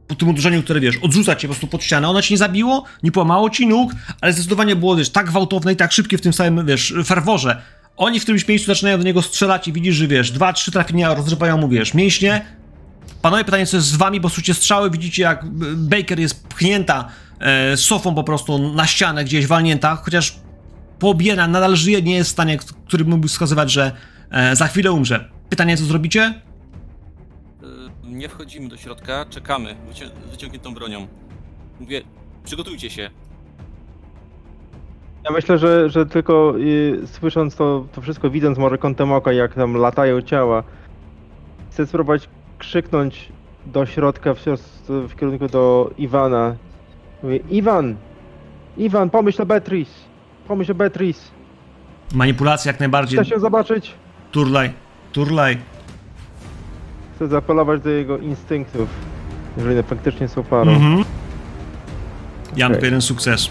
Po 0.08 0.16
tym 0.16 0.30
uderzeniu, 0.30 0.64
które, 0.64 0.80
wiesz, 0.80 0.98
odrzuca 0.98 1.36
cię 1.36 1.48
po 1.48 1.54
prostu 1.54 1.68
pod 1.68 1.84
ścianę. 1.84 2.10
Ona 2.10 2.22
cię 2.22 2.34
nie 2.34 2.38
zabiło, 2.38 2.84
nie 3.04 3.12
połamało 3.12 3.50
ci 3.50 3.68
nóg, 3.68 3.92
ale 4.22 4.34
zdecydowanie 4.34 4.76
było, 4.76 4.96
wiesz, 4.96 5.10
tak 5.10 5.26
gwałtowne 5.26 5.74
i 5.74 5.76
tak 5.76 5.92
szybkie 5.92 6.18
w 6.18 6.22
tym 6.22 6.34
samym, 6.34 6.66
wiesz, 6.66 6.94
ferworze. 7.06 7.62
Oni 7.98 8.20
w 8.20 8.24
którymś 8.24 8.48
miejscu 8.48 8.68
zaczynają 8.68 8.98
do 8.98 9.04
niego 9.04 9.22
strzelać 9.22 9.68
i 9.68 9.74
widzisz, 9.74 9.96
że, 9.96 10.08
wiesz, 10.08 10.32
dwa, 10.32 10.54
trzy 10.54 10.72
trafienia 10.72 11.14
rozrywają 11.14 11.58
mu, 11.58 11.70
wiesz, 11.70 11.94
mięśnie. 11.94 12.46
Panowie, 13.22 13.44
pytanie, 13.44 13.66
co 13.66 13.78
jest 13.78 13.88
z 13.88 13.96
wami, 13.96 14.20
bo 14.20 14.30
słyszycie 14.30 14.54
strzały, 14.54 14.90
widzicie, 14.92 15.24
jak 15.24 15.44
e, 15.44 15.48
Baker 15.76 16.20
jest 16.20 16.48
pchnięta 16.48 17.08
e, 17.40 17.78
sofą 17.78 18.16
po 18.16 18.24
prostu 18.24 18.74
na 18.74 18.88
ścianę 18.88 19.24
gdzieś 19.24 19.48
walnięta, 19.48 19.96
chociaż 19.96 20.40
poobijana, 21.00 21.48
nadal 21.48 21.76
żyje, 21.76 22.02
nie 22.02 22.16
jest 22.16 22.30
w 22.30 22.34
stanie, 22.34 22.58
który 22.88 23.06
mógłby 23.06 23.28
wskazywać, 23.28 23.72
że 23.72 23.92
e, 24.32 24.56
za 24.56 24.68
chwilę 24.68 24.92
umrze. 24.92 25.30
Pytanie, 25.50 25.78
co 25.78 25.84
zrobicie? 25.86 26.42
Y, 27.64 27.68
Nie 28.10 28.30
wchodzimy 28.30 28.70
do 28.70 28.78
środka, 28.78 29.26
czekamy 29.30 29.76
wycią 29.88 30.06
wyciągniętą 30.32 30.74
bronią. 30.74 31.08
Mówię, 31.80 32.02
przygotujcie 32.44 32.90
się. 32.90 33.10
Ja 35.24 35.32
myślę, 35.32 35.58
że, 35.58 35.90
że 35.90 36.06
tylko 36.06 36.54
y, 36.60 37.08
słysząc 37.08 37.56
to, 37.56 37.88
to 37.94 38.02
wszystko, 38.02 38.30
widząc 38.30 38.58
może 38.58 38.78
kątem 38.78 39.12
oka, 39.12 39.34
jak 39.34 39.54
tam 39.56 39.74
latają 39.74 40.22
ciała, 40.22 40.64
chcę 41.72 41.88
spróbować 41.88 42.30
krzyknąć 42.58 43.32
do 43.66 43.86
środka 43.86 44.34
w, 44.34 44.40
w 44.88 45.16
kierunku 45.16 45.48
do 45.48 45.92
Iwana. 45.98 46.56
Mówię, 47.24 47.40
Iwan! 47.50 47.96
Iwan, 48.78 49.10
pomyśl 49.10 49.42
o 49.42 49.46
Beatrice! 49.46 49.92
Pomyśl 50.48 50.72
o 50.72 50.76
Beatrice! 50.76 51.22
Manipulacja 52.14 52.72
jak 52.72 52.80
najbardziej. 52.80 53.20
Chcę 53.20 53.30
się 53.30 53.40
zobaczyć! 53.40 53.94
Turlaj, 54.32 54.74
turlaj. 55.12 55.58
Chcę 57.16 57.28
zaapelować 57.28 57.82
do 57.82 57.90
jego 57.90 58.18
instynktów, 58.18 58.90
jeżeli 59.58 59.84
faktycznie 59.84 60.28
są 60.28 60.44
parą. 60.44 60.72
Mhm. 60.72 61.04
Ja 62.56 62.66
mam 62.66 62.66
Okej. 62.66 62.70
tylko 62.72 62.86
jeden 62.86 63.02
sukces. 63.02 63.50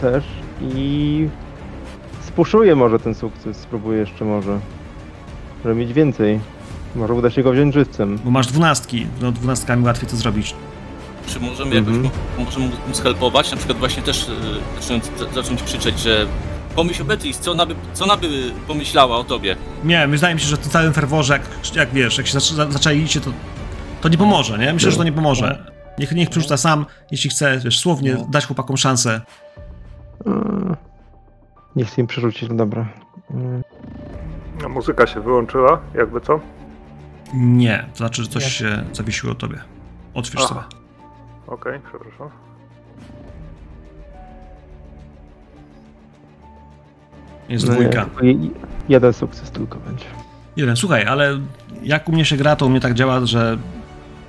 Też. 0.00 0.24
I 0.60 1.28
spuszuję 2.32 2.76
może 2.76 2.98
ten 2.98 3.14
sukces, 3.14 3.56
spróbuję 3.56 3.98
jeszcze 3.98 4.24
może. 4.24 4.58
Żeby 5.64 5.74
mieć 5.74 5.92
więcej. 5.92 6.40
Może 6.96 7.14
uda 7.14 7.30
się 7.30 7.42
go 7.42 7.52
wziąć 7.52 7.74
żywcem. 7.74 8.18
Bo 8.24 8.30
masz 8.30 8.46
dwunastki. 8.46 9.06
No 9.20 9.32
dwunastkami 9.32 9.84
łatwiej 9.84 10.08
to 10.10 10.16
zrobić. 10.16 10.54
Czy 11.26 11.40
możemy 11.40 11.74
jakoś 11.74 11.94
mu, 11.94 12.10
możemy 12.38 12.66
mu- 12.66 12.94
shelpować? 12.94 13.50
Na 13.50 13.56
przykład 13.56 13.78
właśnie 13.78 14.02
też 14.02 14.28
y, 14.28 14.32
zacząć, 14.80 15.04
za- 15.18 15.42
zacząć 15.42 15.62
krzyczeć, 15.62 15.98
że 16.00 16.26
pomyśl 16.76 17.02
o 17.02 17.04
Beatrice, 17.04 17.42
co 17.42 17.52
ona 17.52 17.66
by, 17.66 17.74
co 17.94 18.04
ona 18.04 18.16
by 18.16 18.50
pomyślała 18.68 19.16
o 19.16 19.24
tobie? 19.24 19.56
Nie, 19.84 20.08
wydaje 20.08 20.34
mi 20.34 20.40
się, 20.40 20.46
że 20.46 20.56
w 20.56 20.60
tym 20.60 20.70
całym 20.70 20.92
ferworze, 20.92 21.32
jak, 21.32 21.76
jak 21.76 21.90
wiesz, 21.92 22.18
jak 22.18 22.26
się 22.26 22.38
zac- 22.38 22.54
za- 22.54 22.70
zaczaicie, 22.70 23.20
to, 23.20 23.30
to 24.00 24.08
nie 24.08 24.18
pomoże, 24.18 24.58
nie? 24.58 24.72
Myślę, 24.72 24.90
że 24.90 24.96
to 24.96 25.04
nie 25.04 25.12
pomoże. 25.12 25.72
Niech, 25.98 26.12
niech 26.12 26.30
przerzuca 26.30 26.56
sam, 26.56 26.86
jeśli 27.10 27.30
chce, 27.30 27.58
wiesz, 27.64 27.78
słownie 27.80 28.14
No. 28.14 28.26
dać 28.30 28.46
chłopakom 28.46 28.76
szansę. 28.76 29.20
Nie 31.76 31.84
chcę 31.84 32.00
im 32.00 32.06
przerzucić, 32.06 32.48
no 32.48 32.54
dobra. 32.54 32.86
Mm. 33.30 33.62
A 34.64 34.68
muzyka 34.68 35.06
się 35.06 35.20
wyłączyła, 35.20 35.80
jakby 35.94 36.20
co? 36.20 36.40
Nie, 37.34 37.84
to 37.92 37.96
znaczy, 37.98 38.22
że 38.22 38.28
coś 38.28 38.44
Nie. 38.44 38.50
się 38.50 38.84
zawiesiło 38.92 39.34
tobie. 39.34 39.58
Otwórz 40.14 40.40
Aha. 40.44 40.48
sobie. 40.48 40.82
Okej, 41.46 41.80
przepraszam. 41.88 42.28
Jest 47.48 47.66
No 47.68 47.72
dwójka. 47.72 48.06
je- 48.22 48.50
jeden 48.88 49.12
sukces 49.12 49.50
tylko 49.50 49.78
będzie. 49.78 50.04
Jeden, 50.56 50.76
słuchaj, 50.76 51.04
ale 51.06 51.40
jak 51.82 52.08
u 52.08 52.12
mnie 52.12 52.24
się 52.24 52.36
gra, 52.36 52.56
to 52.56 52.66
u 52.66 52.68
mnie 52.68 52.80
tak 52.80 52.94
działa, 52.94 53.26
że 53.26 53.58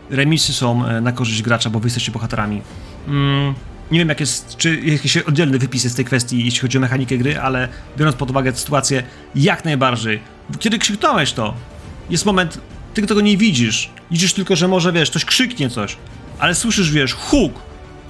remisy 0.10 0.54
są 0.54 0.86
e, 0.86 1.02
na 1.02 1.12
korzyść 1.12 1.42
gracza, 1.42 1.70
bo 1.70 1.80
wy 1.80 1.86
jesteście 1.86 2.12
bohaterami. 2.12 2.62
Mm, 3.08 3.54
nie 3.92 4.00
wiem, 4.00 4.10
jak 4.10 4.20
jest, 4.20 4.58
czy 4.58 4.82
jakiś 4.82 5.18
oddzielny 5.18 5.60
wypis 5.60 5.84
jest 5.84 5.94
z 5.94 5.96
tej 5.96 6.06
kwestii, 6.06 6.46
jeśli 6.46 6.60
chodzi 6.60 6.78
o 6.78 6.82
mechanikę 6.82 7.18
gry, 7.18 7.40
ale 7.40 7.68
biorąc 7.98 8.16
pod 8.16 8.30
uwagę 8.30 8.56
sytuację, 8.56 9.04
jak 9.36 9.66
najbardziej. 9.66 10.20
Kiedy 10.60 10.80
krzyknąłeś 10.80 11.34
to, 11.34 11.54
jest 12.10 12.26
moment, 12.26 12.58
ty 12.94 13.08
tego 13.08 13.22
nie 13.22 13.38
widzisz. 13.38 13.90
Widzisz 14.12 14.34
tylko, 14.34 14.56
że 14.56 14.68
może, 14.68 14.92
wiesz, 14.92 15.10
ktoś 15.10 15.26
krzyknie 15.26 15.70
coś, 15.70 15.98
ale 16.40 16.56
słyszysz, 16.56 16.92
wiesz, 16.92 17.14
huk, 17.14 17.54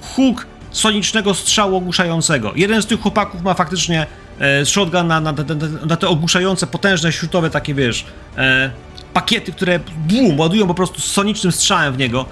huk 0.00 0.46
sonicznego 0.70 1.34
strzału 1.34 1.76
ogłuszającego. 1.76 2.52
Jeden 2.56 2.82
z 2.82 2.86
tych 2.86 3.00
chłopaków 3.00 3.42
ma 3.42 3.54
faktycznie 3.54 4.06
e, 4.40 4.66
shotgun 4.66 5.06
na, 5.06 5.20
na, 5.20 5.32
na, 5.32 5.44
na 5.86 5.96
te 5.96 6.08
ogłuszające, 6.08 6.66
potężne, 6.66 7.12
śrutowe 7.12 7.50
takie, 7.50 7.74
wiesz, 7.74 8.04
e, 8.36 8.70
pakiety, 9.12 9.52
które 9.52 9.80
bum, 9.96 10.38
ładują 10.38 10.66
po 10.66 10.74
prostu 10.74 11.00
sonicznym 11.00 11.52
strzałem 11.52 11.94
w 11.94 11.98
niego. 11.98 12.26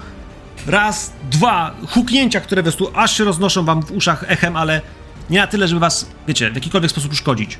Raz, 0.67 1.13
dwa, 1.31 1.75
huknięcia, 1.89 2.41
które 2.41 2.63
wiesz, 2.63 2.75
tu 2.75 2.91
aż 2.95 3.17
się 3.17 3.23
roznoszą 3.23 3.65
wam 3.65 3.83
w 3.83 3.91
uszach 3.91 4.23
echem, 4.27 4.55
ale 4.55 4.81
nie 5.29 5.39
na 5.39 5.47
tyle, 5.47 5.67
żeby 5.67 5.79
was, 5.79 6.11
wiecie, 6.27 6.51
w 6.51 6.55
jakikolwiek 6.55 6.91
sposób 6.91 7.11
uszkodzić. 7.11 7.59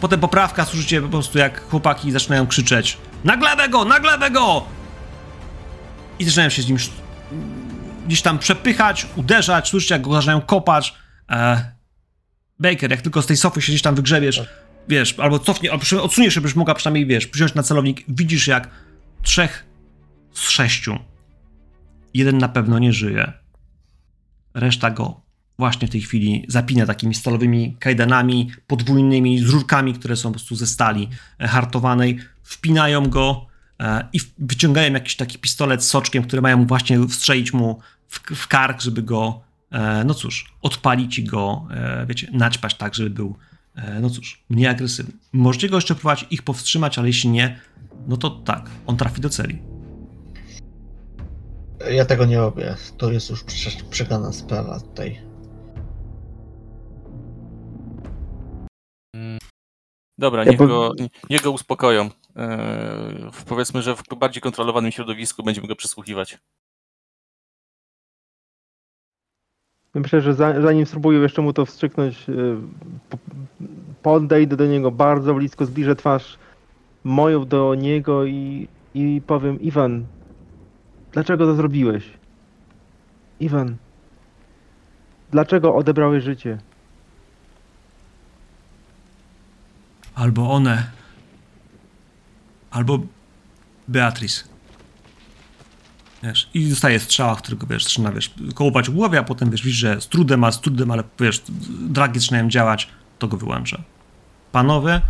Potem 0.00 0.20
poprawka, 0.20 0.64
słyszycie 0.64 1.02
po 1.02 1.08
prostu 1.08 1.38
jak 1.38 1.68
chłopaki 1.68 2.12
zaczynają 2.12 2.46
krzyczeć 2.46 2.98
na 3.24 3.36
go, 3.68 3.84
na 4.18 4.30
go! 4.30 4.66
I 6.18 6.24
zaczynają 6.24 6.50
się 6.50 6.62
z 6.62 6.68
nim 6.68 6.78
gdzieś 8.06 8.22
tam 8.22 8.38
przepychać, 8.38 9.06
uderzać, 9.16 9.68
słyszycie 9.68 9.94
jak 9.94 10.02
go 10.02 10.12
zaczynają 10.12 10.40
kopać. 10.40 10.94
E, 11.30 11.72
Baker, 12.58 12.90
jak 12.90 13.02
tylko 13.02 13.22
z 13.22 13.26
tej 13.26 13.36
sofy 13.36 13.62
się 13.62 13.72
gdzieś 13.72 13.82
tam 13.82 13.94
wygrzebiesz, 13.94 14.42
wiesz, 14.88 15.14
albo 15.18 15.38
cofnie, 15.38 15.72
albo 15.72 16.02
odsuniesz, 16.02 16.34
żebyś 16.34 16.54
mogła 16.54 16.74
przynajmniej, 16.74 17.06
wiesz, 17.06 17.26
wziąć 17.26 17.54
na 17.54 17.62
celownik, 17.62 18.04
widzisz 18.08 18.46
jak 18.46 18.68
trzech 19.22 19.66
z 20.32 20.48
sześciu, 20.48 20.98
jeden 22.14 22.38
na 22.38 22.48
pewno 22.48 22.78
nie 22.78 22.92
żyje, 22.92 23.32
reszta 24.54 24.90
go 24.90 25.24
właśnie 25.58 25.88
w 25.88 25.90
tej 25.90 26.00
chwili 26.00 26.44
zapina 26.48 26.86
takimi 26.86 27.14
stalowymi 27.14 27.76
kajdanami 27.78 28.50
podwójnymi, 28.66 29.38
z 29.38 29.48
rurkami, 29.48 29.94
które 29.94 30.16
są 30.16 30.28
po 30.28 30.32
prostu 30.32 30.56
ze 30.56 30.66
stali 30.66 31.08
e, 31.40 31.48
hartowanej, 31.48 32.18
wpinają 32.42 33.08
go 33.08 33.46
e, 33.80 34.08
i 34.12 34.18
wyciągają 34.38 34.92
jakiś 34.92 35.16
taki 35.16 35.38
pistolet 35.38 35.84
z 35.84 35.88
soczkiem, 35.88 36.22
który 36.22 36.42
mają 36.42 36.66
właśnie 36.66 37.08
wstrzelić 37.08 37.52
mu 37.52 37.80
w, 38.08 38.18
w 38.18 38.48
kark, 38.48 38.80
żeby 38.80 39.02
go, 39.02 39.40
e, 39.70 40.04
no 40.04 40.14
cóż, 40.14 40.54
odpalić 40.62 41.18
i 41.18 41.24
go, 41.24 41.68
wiecie, 42.06 42.28
naćpać 42.32 42.74
tak, 42.74 42.94
żeby 42.94 43.10
był, 43.10 43.36
no 44.00 44.10
cóż, 44.10 44.44
mniej 44.50 44.66
agresywny. 44.66 45.14
Możecie 45.32 45.68
go 45.68 45.76
jeszcze 45.76 45.94
próbować 45.94 46.26
ich 46.30 46.42
powstrzymać, 46.42 46.98
ale 46.98 47.08
jeśli 47.08 47.30
nie, 47.30 47.60
no 48.06 48.16
to 48.16 48.30
tak, 48.30 48.70
on 48.86 48.96
trafi 48.96 49.20
do 49.20 49.28
celi. 49.28 49.73
Ja 51.90 52.04
tego 52.04 52.24
nie 52.24 52.38
robię. 52.38 52.76
To 52.98 53.12
jest 53.12 53.30
już 53.30 53.44
prze- 53.44 53.84
przegrana 53.90 54.32
sprawa 54.32 54.80
tutaj. 54.80 55.20
Dobra, 60.18 60.44
Ja 60.44 60.50
niech, 60.50 60.58
go, 60.58 60.92
niech 61.30 61.42
go 61.42 61.50
uspokoją. 61.50 62.10
W- 63.32 63.44
powiedzmy, 63.44 63.82
że 63.82 63.96
w 63.96 64.02
bardziej 64.16 64.42
kontrolowanym 64.42 64.92
środowisku 64.92 65.42
będziemy 65.42 65.68
go 65.68 65.76
przesłuchiwać. 65.76 66.38
Myślę, 69.94 70.20
że 70.20 70.34
za, 70.34 70.62
zanim 70.62 70.86
spróbuję 70.86 71.18
jeszcze 71.18 71.42
mu 71.42 71.52
to 71.52 71.66
wstrzyknąć, 71.66 72.26
po- 73.10 73.18
podejdę 74.02 74.56
do 74.56 74.66
niego 74.66 74.90
bardzo 74.90 75.34
blisko, 75.34 75.66
zbliżę 75.66 75.96
twarz 75.96 76.38
moją 77.04 77.44
do 77.44 77.74
niego 77.74 78.24
i, 78.24 78.68
i 78.94 79.22
powiem, 79.26 79.60
Iwan, 79.60 80.06
dlaczego 81.14 81.46
to 81.46 81.54
zrobiłeś? 81.54 82.04
Iwan, 83.40 83.76
dlaczego 85.30 85.74
odebrałeś 85.74 86.24
życie? 86.24 86.58
Albo 90.14 90.52
one, 90.52 90.90
albo 92.70 92.98
Beatrice. 93.88 94.44
Wiesz, 96.22 96.50
i 96.54 96.68
dostaje 96.68 97.00
strzała, 97.00 97.36
którego, 97.36 97.66
wiesz, 97.66 97.84
zaczyna, 97.84 98.12
wiesz, 98.12 98.34
kołopać 98.54 98.90
w 98.90 98.94
głowie, 98.94 99.18
a 99.18 99.22
potem, 99.22 99.50
wiesz, 99.50 99.62
widzisz, 99.62 99.80
że 99.80 100.00
z 100.00 100.08
trudem, 100.08 100.44
a 100.44 100.52
z 100.52 100.60
trudem, 100.60 100.90
ale, 100.90 101.02
wiesz, 101.20 101.42
dragi 101.80 102.20
zaczynają 102.20 102.48
działać, 102.48 102.88
to 103.18 103.28
go 103.28 103.36
wyłącza. 103.36 103.82
Panowie, 104.52 105.00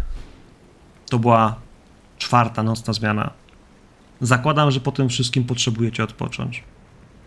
to 1.11 1.19
była 1.19 1.57
czwarta 2.19 2.63
nocna 2.63 2.93
zmiana. 2.93 3.31
Zakładam, 4.25 4.71
że 4.71 4.81
po 4.81 4.93
tym 4.93 5.09
wszystkim 5.09 5.45
potrzebujecie 5.45 6.05
odpocząć. 6.05 6.65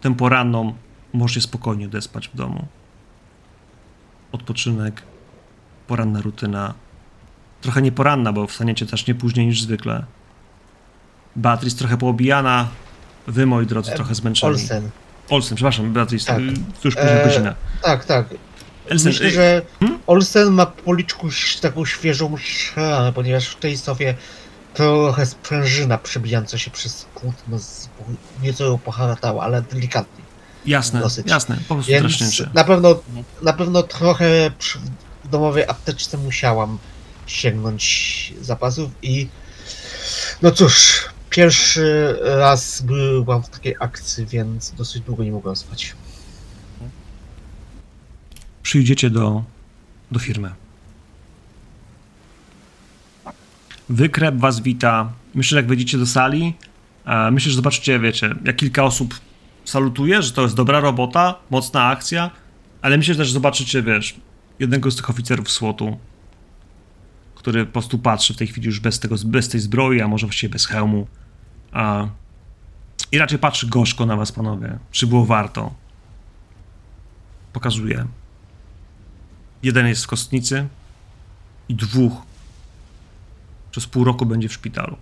Tę 0.02 0.16
poranną 0.16 0.74
możecie 1.14 1.42
spokojnie 1.42 1.86
odespać 1.86 2.28
w 2.28 2.36
domu. 2.36 2.66
Odpoczynek, 4.32 5.02
poranna 5.88 6.22
rutyna, 6.22 6.74
trochę 7.62 7.82
nieporanna, 7.82 8.34
bo 8.34 8.48
wstaniecie 8.48 8.86
też 8.86 9.08
nie 9.08 9.16
później 9.16 9.48
niż 9.48 9.62
zwykle. 9.62 10.04
Beatrice 11.36 11.78
trochę 11.78 11.98
poobijana, 11.98 12.68
wy, 13.28 13.46
moi 13.46 13.66
drodzy, 13.66 13.92
E, 13.92 13.96
trochę 13.96 14.16
zmęczeni. 14.16 14.54
Olsen. 14.54 14.90
Olsen, 15.30 15.56
przepraszam, 15.56 15.94
Beatrice, 15.94 16.26
Tak. 16.26 16.38
to 16.82 16.88
już 16.88 16.96
późna 16.96 17.10
E, 17.10 17.28
godzina. 17.28 17.56
Tak, 17.82 18.06
tak. 18.06 18.28
Elsen, 18.90 19.12
Myślę, 19.12 19.28
y, 19.28 19.32
że 19.32 19.62
hmm? 19.80 20.00
Olsen 20.08 20.52
ma 20.54 20.66
po 20.66 20.82
policzku 20.84 21.28
taką 21.62 21.86
świeżą 21.86 22.36
ponieważ 23.16 23.48
w 23.48 23.56
tej 23.56 23.78
sofie 23.78 24.16
trochę 24.78 25.26
sprężyna 25.26 25.98
przebijająca 25.98 26.58
się 26.58 26.72
przez 26.72 27.06
płótno 27.16 27.60
z, 27.60 27.90
nieco 28.44 28.66
ją 28.66 28.78
poharatała, 28.78 29.44
ale 29.44 29.62
delikatnie. 29.62 30.24
Jasne, 30.66 31.00
dosyć. 31.00 31.30
jasne, 31.30 31.58
po 31.68 31.76
prostu 31.76 31.92
Więc 31.92 32.44
na 32.54 32.64
pewno, 32.64 33.00
na 33.42 33.54
pewno 33.54 33.84
trochę 33.84 34.52
przy 34.60 34.80
w 35.24 35.30
domowej 35.30 35.64
apteczce 35.64 36.18
musiałam 36.18 36.78
sięgnąć 37.26 38.34
zapasów 38.42 38.92
i 39.02 39.28
no 40.42 40.52
cóż, 40.52 41.06
pierwszy 41.30 42.18
raz 42.22 42.82
byłam 42.82 43.44
w 43.44 43.50
takiej 43.50 43.76
akcji, 43.80 44.26
więc 44.26 44.72
dosyć 44.72 45.04
długo 45.04 45.24
nie 45.24 45.32
mogłam 45.32 45.56
spać. 45.56 45.96
Przyjdziecie 48.64 49.10
do, 49.10 49.44
do 50.12 50.20
firmy. 50.20 50.52
Wykrep 53.90 54.36
was 54.36 54.60
wita. 54.60 55.12
Myślę, 55.36 55.56
że 55.56 55.58
jak 55.58 55.68
wejdziecie 55.68 55.98
do 55.98 56.06
sali, 56.06 56.54
e, 57.06 57.32
myślę, 57.32 57.52
że 57.52 57.56
zobaczycie, 57.56 58.00
wiecie, 58.00 58.36
jak 58.46 58.56
kilka 58.56 58.84
osób 58.84 59.20
salutuje, 59.66 60.22
że 60.22 60.32
to 60.32 60.42
jest 60.42 60.56
dobra 60.56 60.80
robota, 60.80 61.36
mocna 61.50 61.86
akcja, 61.86 62.32
ale 62.82 62.98
myślę 62.98 63.14
że 63.14 63.18
też 63.18 63.32
zobaczycie, 63.32 63.84
wiesz, 63.84 64.16
jednego 64.60 64.92
z 64.92 64.96
tych 64.96 65.10
oficerów 65.10 65.52
SWOT-u, 65.52 65.98
który 67.36 67.66
po 67.66 67.72
prostu 67.72 68.00
patrzy 68.00 68.34
w 68.34 68.38
tej 68.38 68.48
chwili 68.48 68.66
już 68.66 68.80
bez, 68.80 69.00
tego, 69.00 69.16
bez 69.26 69.50
tej 69.50 69.60
zbroi, 69.60 70.02
a 70.02 70.08
może 70.08 70.28
właściwie 70.28 70.54
bez 70.54 70.66
hełmu. 70.66 71.08
A, 71.72 72.08
I 73.12 73.18
raczej 73.18 73.40
patrzy 73.40 73.68
gorzko 73.68 74.06
na 74.06 74.16
was, 74.16 74.32
panowie. 74.32 74.80
Czy 74.92 75.08
było 75.08 75.26
warto? 75.26 75.74
Pokazuje. 77.54 78.06
Jeden 79.64 79.88
jest 79.88 80.04
w 80.04 80.08
kostnicy 80.08 80.68
i 81.70 81.76
dwóch 81.76 82.14
przez 83.78 83.88
pół 83.88 84.04
roku 84.04 84.26
będzie 84.26 84.50
w 84.50 84.54
szpitalu. 84.54 84.98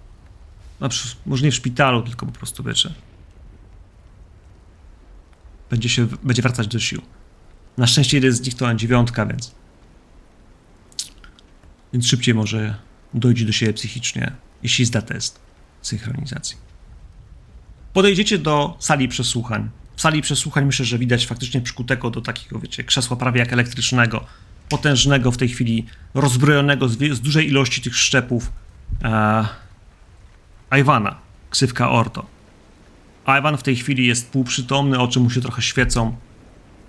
Przy- 0.90 1.16
może 1.26 1.45
nie 1.45 1.52
w 1.52 1.56
szpitalu, 1.56 2.02
tylko 2.02 2.26
po 2.26 2.32
prostu 2.32 2.64
wiecie. 2.64 2.94
Będzie 5.70 5.90
się, 5.90 6.08
będzie 6.24 6.42
wracać 6.42 6.68
do 6.68 6.80
sił. 6.80 7.02
Na 7.78 7.88
szczęście 7.88 8.18
jeden 8.18 8.32
z 8.32 8.42
nich 8.42 8.56
to 8.56 8.76
dziewiątka, 8.76 9.26
więc 9.26 9.56
więc 11.94 12.08
szybciej 12.08 12.34
może 12.34 12.76
dojdzie 13.14 13.45
do 13.45 13.52
siebie 13.52 13.74
psychicznie, 13.74 14.32
jeśli 14.64 14.86
zda 14.86 15.02
test 15.02 15.40
synchronizacji. 15.82 16.58
Podejdziecie 17.94 18.38
do 18.38 18.78
sali 18.80 19.08
przesłuchań. 19.08 19.70
W 19.95 20.02
sali 20.02 20.22
przesłuchań 20.22 20.66
myślę, 20.66 20.86
że 20.86 21.00
widać 21.00 21.26
faktycznie 21.26 21.62
przykutego 21.62 22.10
do 22.10 22.22
takiego, 22.22 22.60
wiecie, 22.60 22.84
krzesła 22.84 23.18
prawie 23.18 23.40
jak 23.40 23.54
elektrycznego, 23.54 24.26
potężnego 24.70 25.32
w 25.32 25.38
tej 25.38 25.50
chwili, 25.50 25.86
rozbrojonego 26.14 26.90
z, 26.90 26.98
z 27.14 27.22
dużej 27.22 27.48
ilości 27.48 27.82
tych 27.82 27.95
szczepów 27.95 28.52
e, 29.03 29.45
Iwana, 30.80 31.15
ksywka 31.49 31.89
Orto. 31.89 32.25
Iwan 33.39 33.57
w 33.57 33.64
tej 33.64 33.75
chwili 33.75 34.07
jest 34.07 34.31
półprzytomny, 34.31 34.99
oczy 34.99 35.19
mu 35.19 35.30
się 35.30 35.41
trochę 35.41 35.61
świecą. 35.61 36.15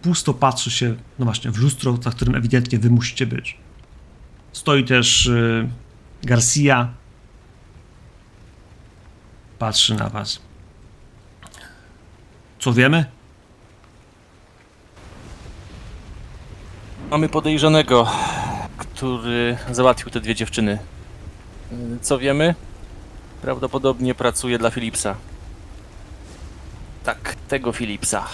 Pusto 0.02 0.34
patrzy 0.34 0.70
się, 0.70 0.96
no 1.18 1.24
właśnie, 1.24 1.50
w 1.50 1.58
lustro, 1.58 1.96
za 2.02 2.10
którym 2.10 2.34
ewidentnie 2.34 2.78
wy 2.78 2.90
musicie 2.90 3.26
być. 3.26 3.58
Stoi 4.52 4.84
też 4.84 5.26
y, 5.26 5.68
Garcia. 6.22 6.88
Patrzy 9.58 9.94
na 9.94 10.08
was. 10.08 10.40
Co 12.58 12.72
wiemy? 12.72 13.04
Mamy 17.10 17.28
podejrzanego, 17.28 18.10
który 18.76 19.58
załatwił 19.70 20.10
te 20.10 20.20
dwie 20.20 20.34
dziewczyny. 20.34 20.78
Co 22.00 22.18
wiemy? 22.18 22.54
Prawdopodobnie 23.42 24.14
pracuje 24.14 24.58
dla 24.58 24.70
Philipsa. 24.70 25.14
Tak, 27.04 27.34
tego 27.48 27.72
Philipsa. 27.72 28.26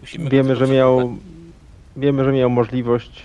Musimy 0.00 0.30
Wiemy, 0.30 0.56
że 0.56 0.66
miał, 0.66 1.16
wiemy, 1.96 2.24
że 2.24 2.32
miał 2.32 2.50
możliwość, 2.50 3.22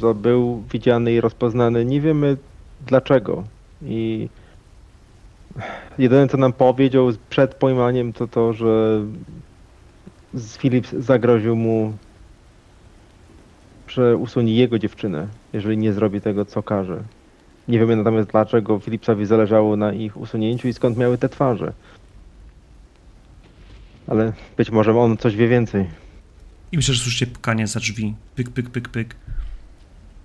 że 0.00 0.14
był 0.14 0.62
widziany 0.72 1.12
i 1.12 1.20
rozpoznany. 1.20 1.84
Nie 1.84 2.00
wiemy 2.00 2.36
dlaczego. 2.86 3.44
I 3.82 4.28
jedyne, 5.98 6.28
co 6.28 6.36
nam 6.36 6.52
powiedział 6.52 7.12
przed 7.30 7.54
pojmaniem, 7.54 8.12
to 8.12 8.26
to, 8.28 8.52
że 8.52 9.00
Philips 10.58 10.92
zagroził 10.92 11.56
mu, 11.56 11.92
że 13.90 14.16
usunie 14.16 14.54
jego 14.54 14.78
dziewczynę, 14.78 15.26
jeżeli 15.52 15.78
nie 15.78 15.92
zrobi 15.92 16.20
tego, 16.20 16.44
co 16.44 16.62
każe. 16.62 17.02
Nie 17.68 17.78
wiemy 17.78 17.96
natomiast, 17.96 18.30
dlaczego 18.30 18.78
Philipsowi 18.78 19.26
zależało 19.26 19.76
na 19.76 19.92
ich 19.92 20.16
usunięciu 20.16 20.68
i 20.68 20.72
skąd 20.72 20.98
miały 20.98 21.18
te 21.18 21.28
twarze. 21.28 21.72
Ale 24.06 24.32
być 24.56 24.70
może 24.70 24.98
on 24.98 25.16
coś 25.16 25.36
wie 25.36 25.48
więcej. 25.48 25.86
I 26.72 26.76
myślę, 26.76 26.94
że 26.94 27.02
słyszycie 27.02 27.26
pukanie 27.26 27.66
za 27.66 27.80
drzwi. 27.80 28.14
Pyk, 28.34 28.50
pyk, 28.50 28.70
pyk, 28.70 28.88
pyk. 28.88 29.16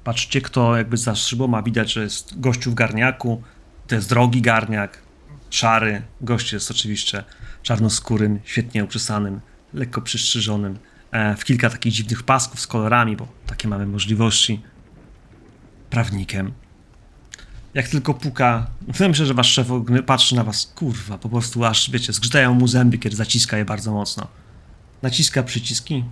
Patrzcie, 0.03 0.41
kto 0.41 0.77
jakby 0.77 0.97
za 0.97 1.15
szybą, 1.15 1.55
a 1.55 1.61
widać, 1.61 1.93
że 1.93 2.03
jest 2.03 2.39
gościu 2.39 2.71
w 2.71 2.73
garniaku. 2.73 3.41
To 3.87 3.95
jest 3.95 4.09
drogi 4.09 4.41
garniak, 4.41 5.01
szary. 5.49 6.01
Gość 6.21 6.53
jest 6.53 6.71
oczywiście 6.71 7.23
czarnoskórym, 7.63 8.39
świetnie 8.43 8.83
uczesanym, 8.83 9.39
lekko 9.73 10.01
przystrzyżonym. 10.01 10.77
E, 11.15 11.35
w 11.35 11.45
kilka 11.45 11.69
takich 11.69 11.93
dziwnych 11.93 12.23
pasków 12.23 12.59
z 12.59 12.67
kolorami, 12.67 13.15
bo 13.15 13.27
takie 13.47 13.67
mamy 13.67 13.85
możliwości. 13.85 14.61
Prawnikiem. 15.89 16.53
Jak 17.73 17.87
tylko 17.87 18.13
puka, 18.13 18.67
myślę, 19.09 19.25
że 19.25 19.33
wasz 19.33 19.51
szef 19.51 19.67
patrzy 20.05 20.35
na 20.35 20.43
was, 20.43 20.71
kurwa, 20.75 21.17
po 21.17 21.29
prostu 21.29 21.65
aż, 21.65 21.89
wiecie, 21.89 22.13
zgrzytają 22.13 22.53
mu 22.53 22.67
zęby, 22.67 22.97
kiedy 22.97 23.15
zaciska 23.15 23.57
je 23.57 23.65
bardzo 23.65 23.91
mocno. 23.91 24.27
Naciska 25.01 25.43
przyciski 25.43 26.03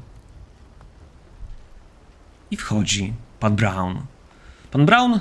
i 2.51 2.57
wchodzi 2.57 3.13
pan 3.39 3.55
Brown. 3.55 4.01
Pan 4.71 4.85
Brown, 4.85 5.19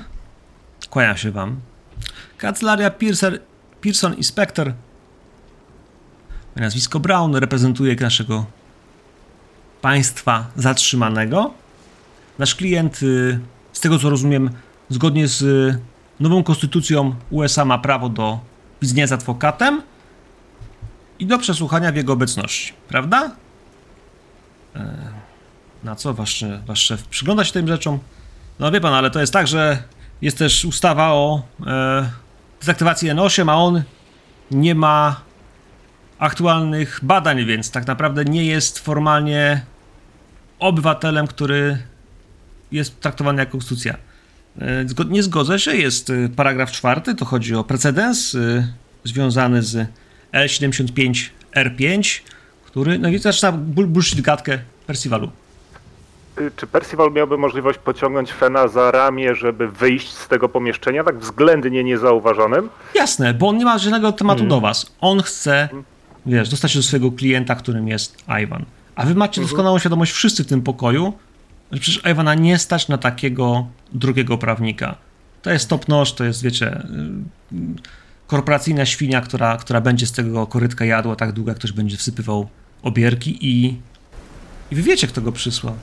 kłania 0.90 1.16
się 1.16 1.30
wam. 1.30 1.60
Kancelaria 2.38 2.90
Pearson, 2.90 3.38
Pearson 3.80 4.14
i 4.14 4.24
Spector. 4.24 4.66
Moje 6.56 6.64
nazwisko 6.64 7.00
Brown 7.00 7.36
reprezentuje 7.36 7.96
naszego 7.96 8.46
państwa 9.82 10.46
zatrzymanego. 10.56 11.54
Nasz 12.38 12.54
klient, 12.54 13.02
y, 13.02 13.40
z 13.72 13.80
tego 13.80 13.98
co 13.98 14.10
rozumiem, 14.10 14.50
zgodnie 14.88 15.28
z 15.28 15.42
y, 15.42 15.78
nową 16.20 16.42
konstytucją 16.42 17.14
USA 17.30 17.64
ma 17.64 17.78
prawo 17.78 18.08
do 18.08 18.38
widzenia 18.82 19.06
z 19.06 19.12
adwokatem 19.12 19.82
i 21.18 21.26
do 21.26 21.38
przesłuchania 21.38 21.92
w 21.92 21.96
jego 21.96 22.12
obecności, 22.12 22.72
prawda? 22.88 23.30
Na 25.84 25.96
co 25.96 26.14
wasz, 26.14 26.44
wasz 26.66 26.80
szef 26.80 27.08
przygląda 27.08 27.44
się 27.44 27.52
tym 27.52 27.68
rzeczom? 27.68 27.98
No 28.58 28.70
wie 28.70 28.80
pan, 28.80 28.94
ale 28.94 29.10
to 29.10 29.20
jest 29.20 29.32
tak, 29.32 29.46
że 29.46 29.82
jest 30.22 30.38
też 30.38 30.64
ustawa 30.64 31.12
o 31.12 31.42
e, 31.66 32.10
dezaktywacji 32.60 33.10
N8, 33.10 33.50
a 33.50 33.54
on 33.54 33.82
nie 34.50 34.74
ma 34.74 35.20
aktualnych 36.22 37.00
badań, 37.02 37.44
więc 37.44 37.70
tak 37.70 37.86
naprawdę 37.86 38.24
nie 38.24 38.46
jest 38.46 38.78
formalnie 38.78 39.60
obywatelem, 40.58 41.26
który 41.26 41.78
jest 42.72 43.00
traktowany 43.00 43.42
jako 43.42 43.52
konstytucja. 43.52 43.94
E, 44.60 45.04
Nie 45.08 45.22
zgodzę 45.22 45.58
się, 45.58 45.76
jest 45.76 46.10
e, 46.10 46.28
paragraf 46.36 46.70
czwarty, 46.72 47.14
to 47.14 47.24
chodzi 47.24 47.54
o 47.54 47.64
precedens 47.64 48.34
e, 48.34 48.68
związany 49.04 49.62
z 49.62 49.88
L75R5, 50.34 52.20
który, 52.66 52.98
no 52.98 53.08
i 53.08 53.18
zaczyna 53.18 53.52
bull- 53.52 53.86
bullshit 53.86 54.20
gadkę 54.20 54.58
Percivalu. 54.86 55.30
Y, 56.40 56.50
Czy 56.56 56.66
Percival 56.66 57.12
miałby 57.12 57.38
możliwość 57.38 57.78
pociągnąć 57.78 58.32
Fena 58.32 58.68
za 58.68 58.90
ramię, 58.90 59.34
żeby 59.34 59.68
wyjść 59.68 60.08
z 60.12 60.28
tego 60.28 60.48
pomieszczenia 60.48 61.04
tak 61.04 61.18
względnie 61.18 61.84
niezauważonym? 61.84 62.68
Jasne, 62.94 63.34
bo 63.34 63.48
on 63.48 63.56
nie 63.58 63.64
ma 63.64 63.78
żadnego 63.78 64.12
tematu 64.12 64.42
Mhm. 64.42 64.48
do 64.48 64.60
was. 64.60 64.86
On 65.00 65.22
chce, 65.22 65.68
wiesz, 66.26 66.48
dostać 66.48 66.72
się 66.72 66.78
do 66.78 66.82
swojego 66.82 67.12
klienta, 67.12 67.54
którym 67.54 67.88
jest 67.88 68.24
Iwan. 68.42 68.64
A 68.94 69.06
wy 69.06 69.14
macie 69.14 69.40
doskonałą 69.40 69.78
świadomość 69.78 70.12
wszyscy 70.12 70.44
w 70.44 70.46
tym 70.46 70.62
pokoju, 70.62 71.12
że 71.72 71.80
przecież 71.80 72.02
Iwana 72.10 72.34
nie 72.34 72.58
stać 72.58 72.88
na 72.88 72.98
takiego 72.98 73.66
drugiego 73.92 74.38
prawnika. 74.38 74.96
To 75.42 75.50
jest 75.50 75.68
top 75.68 75.88
noż, 75.88 76.12
to 76.12 76.24
jest, 76.24 76.42
wiecie, 76.42 76.82
y, 77.52 77.56
korporacyjna 78.26 78.86
świnia, 78.86 79.20
która, 79.20 79.56
która 79.56 79.80
będzie 79.80 80.06
z 80.06 80.12
tego 80.12 80.46
korytka 80.46 80.84
jadła 80.84 81.16
tak 81.16 81.32
długo, 81.32 81.50
jak 81.50 81.58
ktoś 81.58 81.72
będzie 81.72 81.96
wsypywał 81.96 82.48
obierki 82.82 83.38
i, 83.40 83.76
i 84.70 84.74
wy 84.74 84.82
wiecie, 84.82 85.06
kto 85.06 85.20
go 85.20 85.32
przysłał. 85.32 85.74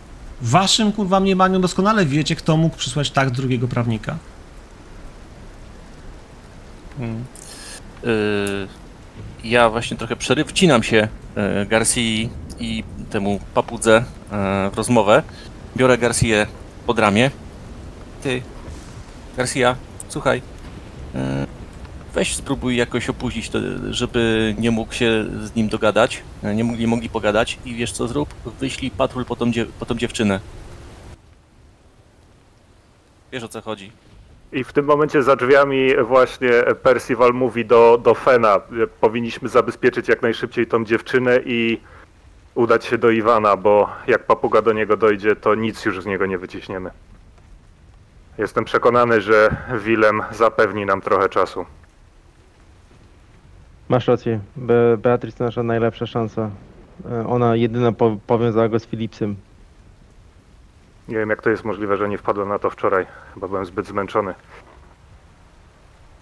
W 0.42 0.50
waszym 0.50 0.92
kurwa 0.92 1.19
mniemaniu 1.19 1.59
doskonale 1.59 2.06
wiecie, 2.06 2.35
kto 2.35 2.58
mógł 2.58 2.77
przysłać 2.77 3.11
tak 3.11 3.32
drugiego 3.32 3.68
prawnika. 3.68 4.18
Hmm. 6.98 7.24
Y, 8.03 8.78
ja 9.43 9.69
właśnie 9.69 9.98
trochę 9.98 10.15
przeryw, 10.15 10.48
wcinam 10.48 10.83
się 10.83 11.07
y, 11.64 11.65
Garcii 11.65 12.30
i 12.59 12.83
temu 13.09 13.39
papudze 13.53 13.98
y, 14.67 14.72
w 14.72 14.77
rozmowę. 14.77 15.23
Biorę 15.77 15.98
Garcię 15.98 16.48
pod 16.85 16.99
ramię. 16.99 17.31
Ty, 18.23 18.41
Garcia, 19.38 19.75
słuchaj. 20.09 20.41
y, 21.15 21.19
Weź 22.14 22.35
spróbuj 22.35 22.75
jakoś 22.75 23.09
opuścić 23.09 23.49
to, 23.49 23.59
żeby 23.89 24.56
nie 24.59 24.72
mógł 24.72 24.93
się 24.93 25.25
z 25.43 25.56
nim 25.56 25.69
dogadać, 25.69 26.23
nie 26.56 26.64
mogli, 26.64 26.88
mogli 26.88 27.09
pogadać 27.09 27.57
i 27.65 27.75
wiesz 27.75 27.91
co 27.91 28.07
zrób? 28.07 28.33
Wyślij 28.59 28.91
patrol 28.91 29.25
po 29.25 29.35
tą, 29.35 29.51
po 29.80 29.85
tą 29.85 29.95
dziewczynę. 29.95 30.39
Wiesz 33.31 33.43
o 33.43 33.48
co 33.48 33.61
chodzi. 33.61 33.91
I 34.52 34.64
w 34.64 34.74
tym 34.74 34.86
momencie 34.86 35.24
za 35.24 35.36
drzwiami 35.36 35.95
właśnie 36.03 36.50
Percival 36.84 37.34
mówi 37.34 37.66
do, 37.66 37.98
do 38.03 38.16
Fena, 38.16 38.61
powinniśmy 39.02 39.50
zabezpieczyć 39.50 40.08
jak 40.08 40.22
najszybciej 40.22 40.68
tą 40.68 40.86
dziewczynę 40.86 41.40
i 41.45 41.80
udać 42.56 42.86
się 42.86 42.98
do 42.98 43.10
Iwana, 43.10 43.58
bo 43.58 43.90
jak 44.08 44.24
papuga 44.26 44.61
do 44.61 44.74
niego 44.74 44.98
dojdzie, 44.98 45.36
to 45.36 45.56
nic 45.56 45.86
już 45.86 46.02
z 46.02 46.06
niego 46.06 46.26
nie 46.26 46.38
wyciśniemy. 46.38 46.92
Jestem 48.38 48.66
przekonany, 48.66 49.22
że 49.22 49.56
Willem 49.84 50.22
zapewni 50.32 50.86
nam 50.86 51.02
trochę 51.02 51.30
czasu. 51.30 51.66
Masz 53.90 54.08
rację. 54.08 54.40
Be 54.56 54.98
Beatrice 54.98 55.44
nasza 55.44 55.64
najlepsza 55.64 56.06
szansa. 56.06 56.50
E, 57.11 57.28
Ona 57.28 57.56
jedyna 57.56 57.92
po 57.92 58.18
powiązała 58.28 58.69
go 58.69 58.80
z 58.80 58.86
Philipsem. 58.86 59.36
Nie 61.09 61.15
wiem, 61.15 61.29
jak 61.29 61.41
to 61.41 61.49
jest 61.49 61.65
możliwe, 61.65 61.97
że 61.97 62.09
nie 62.09 62.17
wpadłem 62.17 62.49
na 62.49 62.59
to 62.59 62.69
wczoraj. 62.69 63.05
Chyba 63.33 63.47
byłem 63.47 63.65
zbyt 63.65 63.85
zmęczony. 63.85 64.33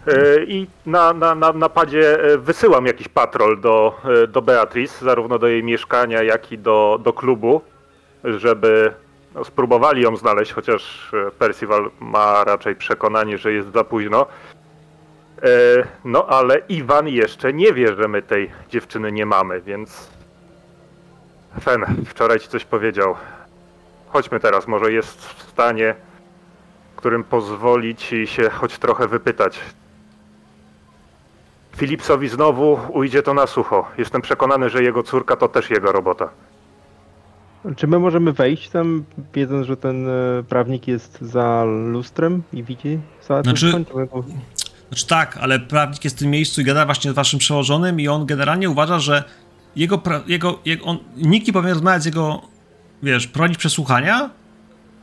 E, 0.07 0.43
I 0.43 0.67
na, 0.85 1.13
na, 1.13 1.35
na 1.35 1.53
napadzie 1.53 2.23
e, 2.23 2.37
wysyłam 2.37 2.85
jakiś 2.85 3.07
patrol 3.07 3.61
do, 3.61 3.95
e, 4.23 4.27
do 4.27 4.41
Beatrice, 4.41 5.05
zarówno 5.05 5.39
do 5.39 5.47
jej 5.47 5.63
mieszkania, 5.63 6.23
jak 6.23 6.51
i 6.51 6.57
do, 6.57 6.99
do 7.03 7.13
klubu, 7.13 7.61
żeby 8.23 8.93
no, 9.35 9.43
spróbowali 9.43 10.01
ją 10.01 10.15
znaleźć, 10.15 10.53
chociaż 10.53 11.11
Percival 11.39 11.91
ma 11.99 12.43
raczej 12.43 12.75
przekonanie, 12.75 13.37
że 13.37 13.51
jest 13.51 13.73
za 13.73 13.83
późno. 13.83 14.25
No 16.05 16.27
ale 16.27 16.61
Iwan 16.69 17.07
jeszcze 17.07 17.53
nie 17.53 17.73
wie, 17.73 17.95
że 17.95 18.07
my 18.07 18.21
tej 18.21 18.51
dziewczyny 18.69 19.11
nie 19.11 19.25
mamy, 19.25 19.61
więc... 19.61 20.09
Fen, 21.61 21.85
wczoraj 22.05 22.39
ci 22.39 22.47
coś 22.47 22.65
powiedział. 22.65 23.15
Chodźmy 24.09 24.39
teraz, 24.39 24.67
może 24.67 24.91
jest 24.91 25.21
w 25.25 25.49
stanie, 25.49 25.95
którym 26.95 27.23
pozwoli 27.23 27.95
ci 27.95 28.27
się 28.27 28.49
choć 28.49 28.77
trochę 28.77 29.07
wypytać. 29.07 29.59
Philipsowi 31.77 32.27
znowu 32.29 32.79
ujdzie 32.93 33.23
to 33.23 33.33
na 33.33 33.47
sucho. 33.47 33.85
Jestem 33.97 34.21
przekonany, 34.21 34.69
że 34.69 34.83
jego 34.83 35.03
córka 35.03 35.35
to 35.35 35.47
też 35.47 35.69
jego 35.69 35.91
robota. 35.91 36.29
Czy 37.75 37.87
my 37.87 37.99
możemy 37.99 38.33
wejść 38.33 38.69
tam, 38.69 39.03
wiedząc, 39.33 39.67
że 39.67 39.77
ten 39.77 40.09
e, 40.09 40.43
prawnik 40.49 40.87
jest 40.87 41.21
za 41.21 41.63
lustrem 41.65 42.43
i 42.53 42.63
widzi 42.63 42.99
za 43.27 43.41
Znaczy- 43.43 43.71
Znaczy 44.89 45.07
tak, 45.07 45.37
ale 45.41 45.59
prawnik 45.59 46.03
jest 46.03 46.15
w 46.15 46.19
tym 46.19 46.29
miejscu 46.31 46.61
i 46.61 46.63
gada 46.63 46.85
właśnie 46.85 47.11
z 47.11 47.13
waszym 47.13 47.39
przełożonym 47.39 47.99
i 47.99 48.07
on 48.07 48.25
generalnie 48.25 48.69
uważa, 48.69 48.99
że 48.99 49.23
jego, 49.75 50.01
jego, 50.27 50.59
jego 50.65 50.85
on, 50.85 50.97
nikt 51.17 51.47
nie 51.47 51.53
powinien 51.53 51.73
rozmawiać 51.73 52.03
z 52.03 52.05
jego, 52.05 52.41
wiesz, 53.03 53.27
prowadzić 53.27 53.57
przesłuchania 53.57 54.29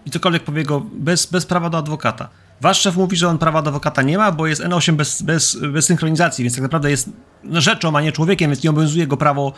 i 0.06 0.10
cokolwiek 0.10 0.44
powie 0.44 0.62
go 0.62 0.80
bez, 0.80 1.26
bez 1.26 1.46
prawa 1.46 1.70
do 1.70 1.78
adwokata. 1.78 2.28
Wasz 2.60 2.80
szef 2.80 2.96
mówi, 2.96 3.16
że 3.16 3.28
on 3.28 3.38
prawa 3.38 3.62
do 3.62 3.68
adwokata 3.68 4.02
nie 4.02 4.18
ma, 4.18 4.32
bo 4.32 4.46
jest 4.46 4.62
N8 4.62 4.92
bez, 4.92 5.22
bez, 5.22 5.56
bez 5.72 5.84
synchronizacji, 5.84 6.44
więc 6.44 6.54
tak 6.54 6.62
naprawdę 6.62 6.90
jest 6.90 7.10
rzeczą, 7.52 7.96
a 7.96 8.00
nie 8.00 8.12
człowiekiem, 8.12 8.50
więc 8.50 8.62
nie 8.62 8.70
obowiązuje 8.70 9.06
go 9.06 9.16
prawo 9.16 9.52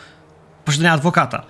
posiadania 0.65 0.93
adwokata. 0.93 1.43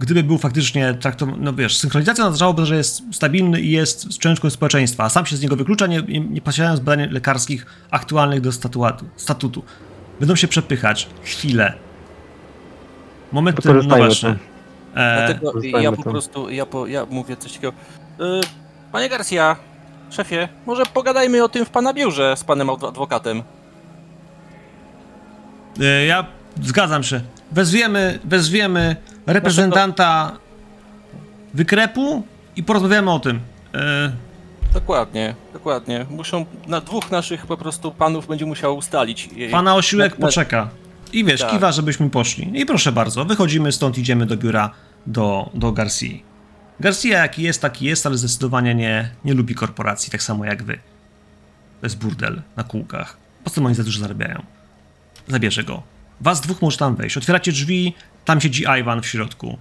Gdyby 0.00 0.22
był 0.22 0.38
faktycznie 0.38 0.94
traktowany, 0.94 1.38
no 1.40 1.52
wiesz, 1.52 1.76
synchronizacja 1.76 2.26
oznaczałoby, 2.26 2.66
że 2.66 2.76
jest 2.76 3.02
stabilny 3.12 3.60
i 3.60 3.70
jest 3.70 4.18
częścią 4.18 4.50
społeczeństwa, 4.50 5.04
a 5.04 5.08
sam 5.08 5.26
się 5.26 5.36
z 5.36 5.42
niego 5.42 5.56
wyklucza, 5.56 5.86
nie, 5.86 6.02
nie, 6.02 6.20
nie 6.20 6.40
posiadając 6.40 6.80
badań 6.80 7.10
lekarskich 7.10 7.66
aktualnych 7.90 8.40
do 8.40 8.52
statuatu, 8.52 9.04
statutu. 9.16 9.64
Będą 10.20 10.36
się 10.36 10.48
przepychać 10.48 11.08
chwilę. 11.22 11.74
Moment 13.32 13.56
Wykorzystajmy 13.56 13.88
terminoważny. 13.88 14.28
to. 14.28 14.34
E, 14.54 14.57
Dlatego 15.16 15.52
Zostańmy 15.52 15.82
ja 15.82 15.90
po 15.92 16.02
tam. 16.02 16.12
prostu, 16.12 16.50
ja, 16.50 16.66
po, 16.66 16.86
ja 16.86 17.06
mówię 17.10 17.36
coś 17.36 17.52
takiego. 17.52 17.72
Y, 18.20 18.40
panie 18.92 19.08
Garcia, 19.08 19.56
szefie, 20.10 20.48
może 20.66 20.82
pogadajmy 20.86 21.44
o 21.44 21.48
tym 21.48 21.64
w 21.64 21.70
pana 21.70 21.94
biurze 21.94 22.36
z 22.36 22.44
panem 22.44 22.68
adw- 22.68 22.88
adwokatem. 22.88 23.42
e, 25.80 26.06
ja 26.06 26.26
zgadzam 26.62 27.02
się. 27.02 27.20
Wezwiemy, 27.52 28.18
wezwiemy 28.24 28.96
reprezentanta 29.26 30.32
wykrepu 31.54 32.22
i 32.56 32.62
porozmawiamy 32.62 33.10
o 33.10 33.18
tym. 33.20 33.40
E, 33.74 34.12
Dokładnie, 34.74 35.34
dokładnie. 35.52 36.06
Muszą, 36.10 36.46
na 36.66 36.80
dwóch 36.80 37.10
naszych 37.10 37.46
po 37.46 37.56
prostu 37.56 37.92
panów 37.92 38.26
będzie 38.26 38.46
musiał 38.46 38.76
ustalić. 38.76 39.28
Pana 39.50 39.74
osiłek 39.74 40.18
na- 40.18 40.26
poczeka. 40.26 40.68
I 41.12 41.24
wiesz, 41.24 41.40
Tak. 41.40 41.50
kiwa, 41.50 41.72
żebyśmy 41.72 42.10
poszli. 42.10 42.60
I 42.60 42.66
proszę 42.66 42.92
bardzo, 42.92 43.24
wychodzimy 43.24 43.72
stąd, 43.72 43.98
idziemy 43.98 44.26
do 44.26 44.36
biura 44.36 44.70
do, 45.08 45.50
do 45.54 45.72
Garcii. 45.72 46.24
Garcia 46.80 47.18
jaki 47.18 47.42
jest, 47.42 47.62
taki 47.62 47.84
jest, 47.84 48.06
ale 48.06 48.18
zdecydowanie 48.18 48.74
nie, 48.74 49.10
nie 49.24 49.34
lubi 49.34 49.54
korporacji, 49.54 50.10
tak 50.10 50.22
samo 50.22 50.44
jak 50.44 50.62
wy. 50.62 50.78
To 51.80 51.86
jest 51.86 51.98
burdel 51.98 52.42
na 52.56 52.64
kółkach. 52.64 53.16
Po 53.44 53.50
co 53.50 53.64
oni 53.64 53.74
za 53.74 53.84
dużo 53.84 54.00
zarabiają? 54.00 54.42
Zabierze 55.28 55.64
go. 55.64 55.82
Was 56.20 56.40
dwóch 56.40 56.62
może 56.62 56.78
tam 56.78 56.96
wejść. 56.96 57.16
Otwieracie 57.16 57.52
drzwi, 57.52 57.94
tam 58.24 58.40
siedzi 58.40 58.64
Iwan 58.80 59.02
w 59.02 59.06
środku. 59.06 59.58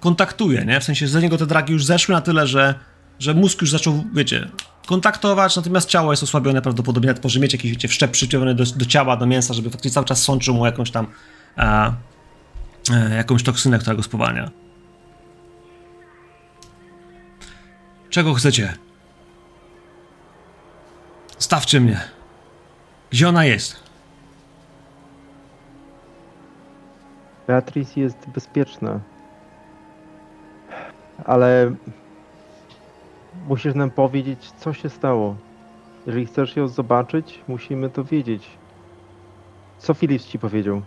Kontaktuje, 0.00 0.64
nie? 0.64 0.80
W 0.80 0.84
sensie 0.84 1.08
za 1.08 1.20
niego 1.20 1.38
te 1.38 1.46
dragi 1.46 1.72
już 1.72 1.84
zeszły 1.84 2.14
na 2.14 2.20
tyle, 2.20 2.46
że, 2.46 2.74
że 3.18 3.34
mózg 3.34 3.60
już 3.60 3.70
zaczął, 3.70 4.04
wiecie, 4.14 4.48
kontaktować, 4.86 5.56
natomiast 5.56 5.88
ciało 5.88 6.12
jest 6.12 6.22
osłabione 6.22 6.62
prawdopodobnie, 6.62 7.06
nawet 7.06 7.24
może 7.24 7.40
mieć 7.40 7.52
jakiś 7.52 7.70
wiecie, 7.70 7.88
wszczep 7.88 8.10
przyciągniony 8.10 8.54
do, 8.54 8.64
do 8.64 8.84
ciała, 8.84 9.16
do 9.16 9.26
mięsa, 9.26 9.54
żeby 9.54 9.70
faktycznie 9.70 9.94
cały 9.94 10.06
czas 10.06 10.22
sączył 10.22 10.54
mu 10.54 10.66
jakąś 10.66 10.90
tam 10.90 11.06
e, 11.58 11.92
jakąś 13.16 13.42
toksynę, 13.42 13.78
która 13.78 13.96
go 13.96 14.02
spowalnia. 14.02 14.50
Czego 18.10 18.34
chcecie? 18.34 18.74
Stawcie 21.38 21.80
mnie. 21.80 22.00
Gdzie 23.10 23.28
ona 23.28 23.44
jest? 23.44 23.76
Beatrice 27.46 28.00
jest 28.00 28.16
bezpieczna. 28.34 29.00
Ale 31.24 31.74
musisz 33.48 33.74
nam 33.74 33.90
powiedzieć, 33.90 34.52
co 34.58 34.72
się 34.72 34.88
stało. 34.88 35.36
Jeżeli 36.06 36.26
chcesz 36.26 36.56
ją 36.56 36.68
zobaczyć, 36.68 37.40
musimy 37.48 37.90
to 37.90 38.04
wiedzieć. 38.04 38.50
Co 39.78 39.94
Philips 39.94 40.26
ci 40.26 40.38
powiedział? 40.38 40.82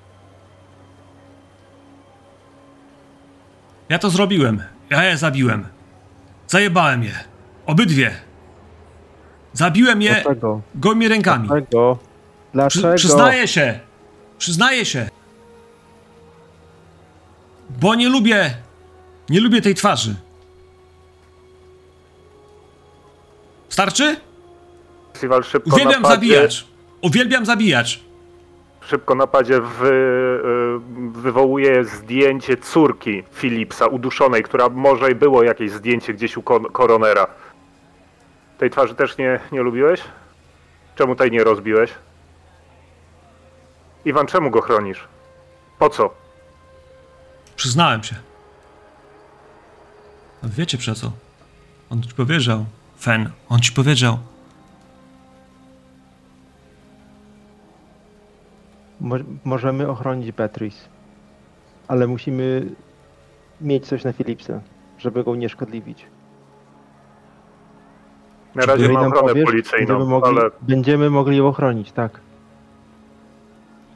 Ja 3.94 4.00
to 4.00 4.10
zrobiłem. 4.10 4.64
Ja 4.90 5.04
je 5.04 5.18
zabiłem. 5.18 5.66
Zajebałem 6.48 7.04
je. 7.04 7.14
Obydwie. 7.66 8.12
Zabiłem 9.54 10.02
je 10.02 10.12
Dlaczego? 10.14 10.62
gołymi 10.76 11.08
rękami. 11.08 11.48
Dlaczego? 11.48 11.98
Przy, 11.98 12.54
Dlaczego? 12.54 12.96
przyznaję 12.96 13.48
się. 13.48 13.80
Przyznaję 14.38 14.86
się. 14.86 15.10
Bo 17.70 17.96
nie 17.96 18.10
lubię. 18.10 18.54
Nie 19.30 19.40
lubię 19.40 19.62
tej 19.62 19.76
twarzy. 19.76 20.16
Starczy? 23.70 24.16
Uwielbiam 25.66 26.02
napadzie, 26.02 26.16
zabijać. 26.16 26.68
Uwielbiam 27.02 27.46
zabijać. 27.46 28.04
Szybko 28.88 29.16
napadzie 29.16 29.62
wy, 29.62 29.92
y, 31.16 31.22
wywołuje 31.22 31.86
zdjęcie 31.86 32.58
córki 32.58 33.24
Philipsa 33.34 33.88
uduszonej, 33.88 34.44
która 34.44 34.70
może 34.70 35.16
było 35.16 35.44
jakieś 35.44 35.72
zdjęcie 35.72 36.14
gdzieś 36.14 36.38
u 36.38 36.44
koronera. 36.72 37.28
Tej 38.58 38.70
twarzy 38.70 38.95
też 38.95 39.18
nie, 39.18 39.40
nie 39.52 39.62
lubiłeś? 39.62 40.02
Czemu 40.95 41.16
tej 41.16 41.32
nie 41.32 41.44
rozbiłeś? 41.44 41.92
Iwan, 44.06 44.28
czemu 44.28 44.52
go 44.52 44.62
chronisz? 44.62 45.08
Po 45.80 45.90
co? 45.90 46.14
Przyznałem 47.56 48.03
się. 48.03 48.16
No 50.44 50.50
wiecie 50.58 50.78
przez 50.78 51.00
co? 51.00 51.12
On 51.90 52.03
ci 52.03 52.14
powiedział. 52.14 52.66
Fen, 53.00 53.32
on 53.50 53.60
ci 53.60 53.72
powiedział. 53.72 54.18
Mo 59.03 59.15
możemy 59.43 59.88
ochronić 59.90 60.32
Beatrice. 60.32 60.77
Ale 61.88 62.07
musimy 62.07 62.65
mieć 63.61 63.88
coś 63.88 64.03
na 64.03 64.14
Philipsa, 64.14 64.61
żeby 64.99 65.23
go 65.23 65.32
unieszkodliwić. 65.32 66.06
Na 68.56 68.65
razie 68.65 68.82
Jeżeli 68.82 68.93
mam 68.93 69.07
ochronę 69.07 69.27
powiesz, 69.30 69.45
policyjną, 69.45 69.88
będziemy 69.88 70.06
mogli, 70.06 70.30
ale 70.30 70.49
będziemy 70.61 71.09
mogli 71.09 71.38
ją 71.38 71.48
ochronić, 71.48 71.91
tak. 71.91 72.19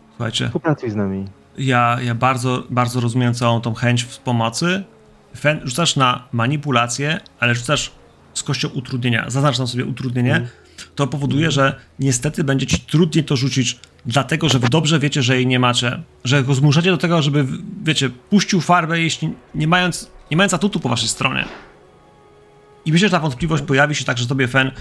Słuchajcie, 0.09 0.45
Współpracuj 0.45 0.89
z 0.89 0.95
nami. 0.95 1.25
ja, 1.57 1.97
ja 2.01 2.15
bardzo, 2.15 2.63
bardzo 2.69 2.99
rozumiem 2.99 3.33
całą 3.33 3.61
tą 3.61 3.73
chęć 3.73 4.03
w 4.03 4.17
pomocy. 4.19 4.83
Fen, 5.37 5.61
rzucasz 5.63 5.95
na 5.95 6.23
manipulację, 6.31 7.19
ale 7.39 7.55
rzucasz 7.55 7.91
z 8.33 8.43
kością 8.43 8.67
utrudnienia. 8.67 9.29
Zaznacz 9.29 9.57
tam 9.57 9.67
sobie 9.67 9.85
utrudnienie. 9.85 10.31
Mhm. 10.35 10.49
To 10.95 11.07
powoduje, 11.07 11.51
że 11.51 11.75
niestety 11.99 12.43
będzie 12.43 12.65
ci 12.65 12.79
trudniej 12.79 13.25
to 13.25 13.35
rzucić, 13.35 13.79
dlatego 14.07 14.49
że 14.49 14.59
wy 14.59 14.69
dobrze 14.69 14.99
wiecie, 14.99 15.23
że 15.23 15.35
jej 15.35 15.47
nie 15.47 15.59
macie. 15.59 16.03
Że 16.23 16.43
go 16.43 16.53
zmuszacie 16.53 16.91
do 16.91 16.97
tego, 16.97 17.21
żeby, 17.21 17.45
wiecie, 17.83 18.09
puścił 18.09 18.61
farbę, 18.61 18.99
jeśli 18.99 19.33
nie 19.55 19.67
mając, 19.67 20.11
nie 20.31 20.37
mając 20.37 20.53
atutu 20.53 20.79
po 20.79 20.89
waszej 20.89 21.07
stronie. 21.07 21.45
I 22.85 22.91
myślę, 22.91 23.07
że 23.07 23.11
ta 23.11 23.19
wątpliwość 23.19 23.63
pojawi 23.63 23.95
się 23.95 24.05
także 24.05 24.27
tobie, 24.27 24.47
Fen. 24.47 24.71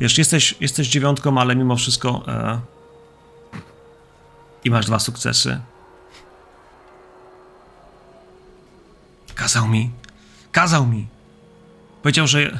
Wiesz, 0.00 0.18
jesteś, 0.18 0.54
jesteś 0.60 0.88
dziewiątką, 0.88 1.38
ale 1.38 1.56
mimo 1.56 1.76
wszystko. 1.76 2.22
E, 2.28 2.60
I 4.64 4.70
masz 4.70 4.86
dwa 4.86 4.98
sukcesy. 4.98 5.60
Kazał 9.34 9.68
mi. 9.68 9.90
Kazał 10.52 10.86
mi. 10.86 11.06
Powiedział, 12.02 12.26
że. 12.26 12.58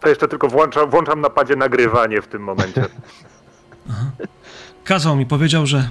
to 0.00 0.08
jeszcze 0.08 0.28
tylko 0.28 0.48
włączam, 0.48 0.90
włączam 0.90 1.20
na 1.20 1.30
padzie 1.30 1.56
nagrywanie 1.56 2.22
w 2.22 2.26
tym 2.26 2.42
momencie. 2.42 2.86
Kazał 4.86 5.16
mi, 5.16 5.26
powiedział, 5.26 5.66
że. 5.66 5.90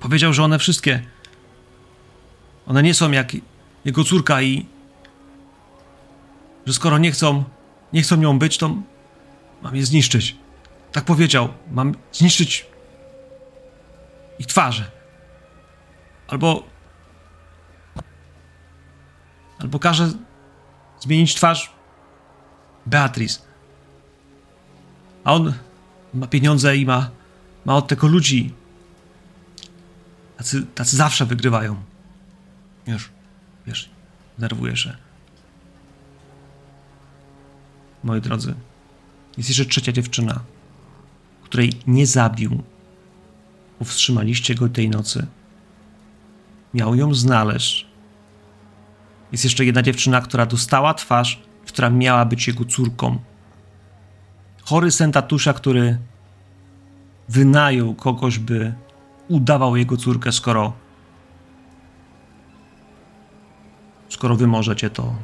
Powiedział, 0.00 0.32
że 0.32 0.42
one 0.42 0.58
wszystkie. 0.58 1.02
One 2.66 2.82
nie 2.82 2.94
są 2.94 3.10
jak 3.10 3.32
jego 3.84 4.04
córka 4.04 4.42
i. 4.42 4.66
Że 6.66 6.72
skoro 6.72 6.98
nie 6.98 7.12
chcą. 7.12 7.44
Nie 7.92 8.02
chcą 8.02 8.16
nią 8.16 8.38
być, 8.38 8.58
to. 8.58 8.76
Mam 9.62 9.76
je 9.76 9.86
zniszczyć. 9.86 10.36
Tak 10.92 11.04
powiedział. 11.04 11.48
Mam 11.70 11.94
zniszczyć. 12.12 12.66
Ich 14.38 14.46
twarze. 14.46 14.90
Albo. 16.28 16.62
Albo 19.58 19.78
każe 19.78 20.12
zmienić 21.00 21.34
twarz 21.34 21.72
Beatrice. 22.86 23.40
A 25.24 25.34
on 25.34 25.52
ma 26.14 26.26
pieniądze 26.26 26.76
i 26.76 26.86
ma, 26.86 27.10
ma 27.64 27.76
od 27.76 27.88
tego 27.88 28.06
ludzi. 28.06 28.54
Tacy, 30.36 30.66
tacy 30.74 30.96
zawsze 30.96 31.26
wygrywają. 31.26 31.76
Już, 32.86 33.10
wiesz, 33.66 33.90
nerwuję 34.38 34.76
się. 34.76 34.96
Moi 38.04 38.20
drodzy, 38.20 38.54
jest 39.36 39.48
jeszcze 39.48 39.64
trzecia 39.64 39.92
dziewczyna, 39.92 40.40
której 41.42 41.72
nie 41.86 42.06
zabił. 42.06 42.62
Powstrzymaliście 43.78 44.54
go 44.54 44.68
tej 44.68 44.88
nocy. 44.88 45.26
Miał 46.74 46.94
ją 46.94 47.14
znaleźć. 47.14 47.86
Jest 49.32 49.44
jeszcze 49.44 49.64
jedna 49.64 49.82
dziewczyna, 49.82 50.20
która 50.20 50.46
dostała 50.46 50.94
twarz, 50.94 51.42
która 51.66 51.90
miała 51.90 52.24
być 52.24 52.46
jego 52.46 52.64
córką. 52.64 53.18
Chory 54.62 54.90
sen 54.90 55.12
tatusza, 55.12 55.52
który 55.52 55.98
wynajął 57.28 57.94
kogoś, 57.94 58.38
by 58.38 58.74
udawał 59.28 59.76
jego 59.76 59.96
córkę, 59.96 60.32
skoro 60.32 60.72
skoro 64.08 64.36
wy 64.36 64.46
możecie, 64.46 64.90
to 64.90 65.14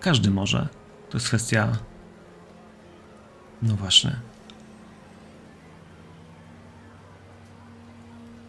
każdy 0.00 0.30
może. 0.30 0.68
To 1.10 1.16
jest 1.16 1.26
kwestia 1.26 1.72
no 3.62 3.76
właśnie. 3.76 4.16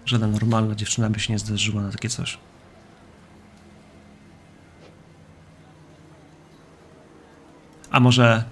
Żadna 0.05 0.27
normalna 0.27 0.75
dziewczyna 0.75 1.09
by 1.09 1.19
się 1.19 1.33
nie 1.33 1.39
zdarzyła 1.39 1.81
na 1.81 1.91
takie 1.91 2.09
coś. 2.09 2.37
A 7.91 7.99
może, 7.99 8.43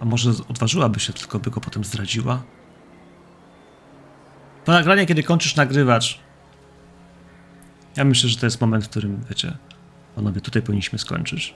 a 0.00 0.04
może 0.04 0.30
odważyłaby 0.30 1.00
się, 1.00 1.12
tylko 1.12 1.38
by 1.38 1.50
go 1.50 1.60
potem 1.60 1.84
zdradziła? 1.84 2.42
To 4.66 4.72
nagranie, 4.72 5.06
kiedy 5.06 5.22
kończysz 5.22 5.56
nagrywać, 5.56 6.20
ja 7.96 8.04
myślę, 8.04 8.28
że 8.30 8.36
to 8.36 8.46
jest 8.46 8.60
moment, 8.60 8.84
w 8.84 8.88
którym, 8.88 9.24
wiecie, 9.28 9.56
panowie, 10.14 10.40
tutaj 10.40 10.62
powinniśmy 10.62 10.98
skończyć. 10.98 11.54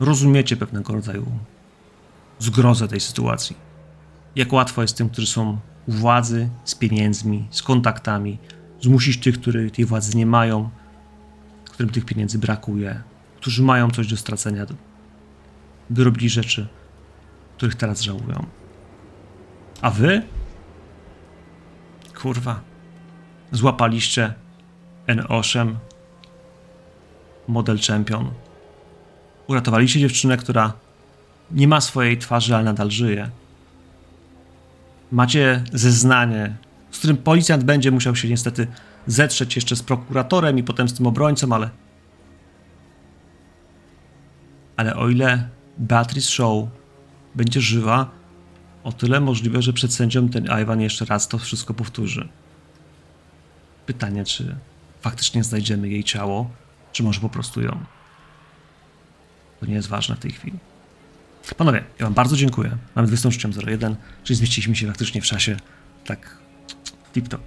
Rozumiecie 0.00 0.56
pewnego 0.56 0.92
rodzaju 0.92 1.26
zgrozę 2.38 2.88
tej 2.88 3.00
sytuacji. 3.00 3.56
Jak 4.36 4.52
łatwo 4.52 4.82
jest 4.82 4.96
tym, 4.96 5.10
którzy 5.10 5.26
są 5.26 5.58
u 5.86 5.92
władzy, 5.92 6.48
z 6.64 6.74
pieniędzmi, 6.74 7.48
z 7.50 7.62
kontaktami, 7.62 8.38
zmusić 8.80 9.20
tych, 9.20 9.40
którzy 9.40 9.70
tej 9.70 9.84
władzy 9.84 10.16
nie 10.16 10.26
mają, 10.26 10.70
którym 11.64 11.92
tych 11.92 12.04
pieniędzy 12.04 12.38
brakuje, 12.38 13.02
którzy 13.36 13.62
mają 13.62 13.90
coś 13.90 14.06
do 14.06 14.16
stracenia, 14.16 14.66
by 15.90 16.04
robili 16.04 16.28
rzeczy, 16.28 16.68
których 17.56 17.74
teraz 17.74 18.00
żałują. 18.00 18.46
A 19.80 19.90
wy? 19.90 20.22
Kurwa. 22.22 22.60
Złapaliście 23.52 24.34
N8 25.06 25.74
model 27.48 27.78
champion. 27.88 28.30
Uratowaliście 29.46 30.00
dziewczynę, 30.00 30.36
która 30.36 30.72
nie 31.50 31.68
ma 31.68 31.80
swojej 31.80 32.18
twarzy, 32.18 32.54
ale 32.54 32.64
nadal 32.64 32.90
żyje. 32.90 33.30
Macie 35.12 35.64
zeznanie, 35.72 36.56
z 36.90 36.98
którym 36.98 37.16
policjant 37.16 37.64
będzie 37.64 37.90
musiał 37.90 38.16
się 38.16 38.28
niestety 38.28 38.66
zetrzeć 39.06 39.56
jeszcze 39.56 39.76
z 39.76 39.82
prokuratorem 39.82 40.58
i 40.58 40.62
potem 40.62 40.88
z 40.88 40.94
tym 40.94 41.06
obrońcą, 41.06 41.52
ale. 41.52 41.70
Ale 44.76 44.96
o 44.96 45.08
ile 45.08 45.48
Beatrice 45.78 46.28
Shaw 46.28 46.68
będzie 47.34 47.60
żywa, 47.60 48.19
o 48.84 48.92
tyle 48.92 49.20
możliwe, 49.20 49.62
że 49.62 49.72
przed 49.72 49.92
sędzią 49.92 50.28
ten 50.28 50.48
Iwan 50.62 50.80
jeszcze 50.80 51.04
raz 51.04 51.28
to 51.28 51.38
wszystko 51.38 51.74
powtórzy. 51.74 52.28
Pytanie, 53.86 54.24
czy 54.24 54.56
faktycznie 55.00 55.44
znajdziemy 55.44 55.88
jej 55.88 56.04
ciało, 56.04 56.50
czy 56.92 57.02
może 57.02 57.20
po 57.20 57.28
prostu 57.28 57.62
ją. 57.62 57.84
To 59.60 59.66
nie 59.66 59.74
jest 59.74 59.88
ważne 59.88 60.16
w 60.16 60.18
tej 60.18 60.32
chwili. 60.32 60.58
Panowie, 61.56 61.84
ja 61.98 62.06
wam 62.06 62.14
bardzo 62.14 62.36
dziękuję. 62.36 62.76
Mamy 62.94 63.08
23.01, 63.08 63.94
czyli 64.24 64.36
zmieściliśmy 64.36 64.76
się 64.76 64.86
faktycznie 64.86 65.22
w 65.22 65.24
czasie 65.24 65.56
tak 66.04 66.36
tip-top. 67.14 67.40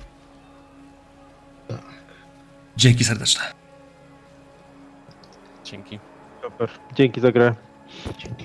Tak. 1.67 1.83
Dzięki 2.77 3.03
serdeczne. 3.03 3.41
Dzięki. 5.63 5.99
Super. 6.43 6.69
Dzięki 6.95 7.21
za 7.21 7.31
grę. 7.31 7.55
Dzięki. 8.19 8.35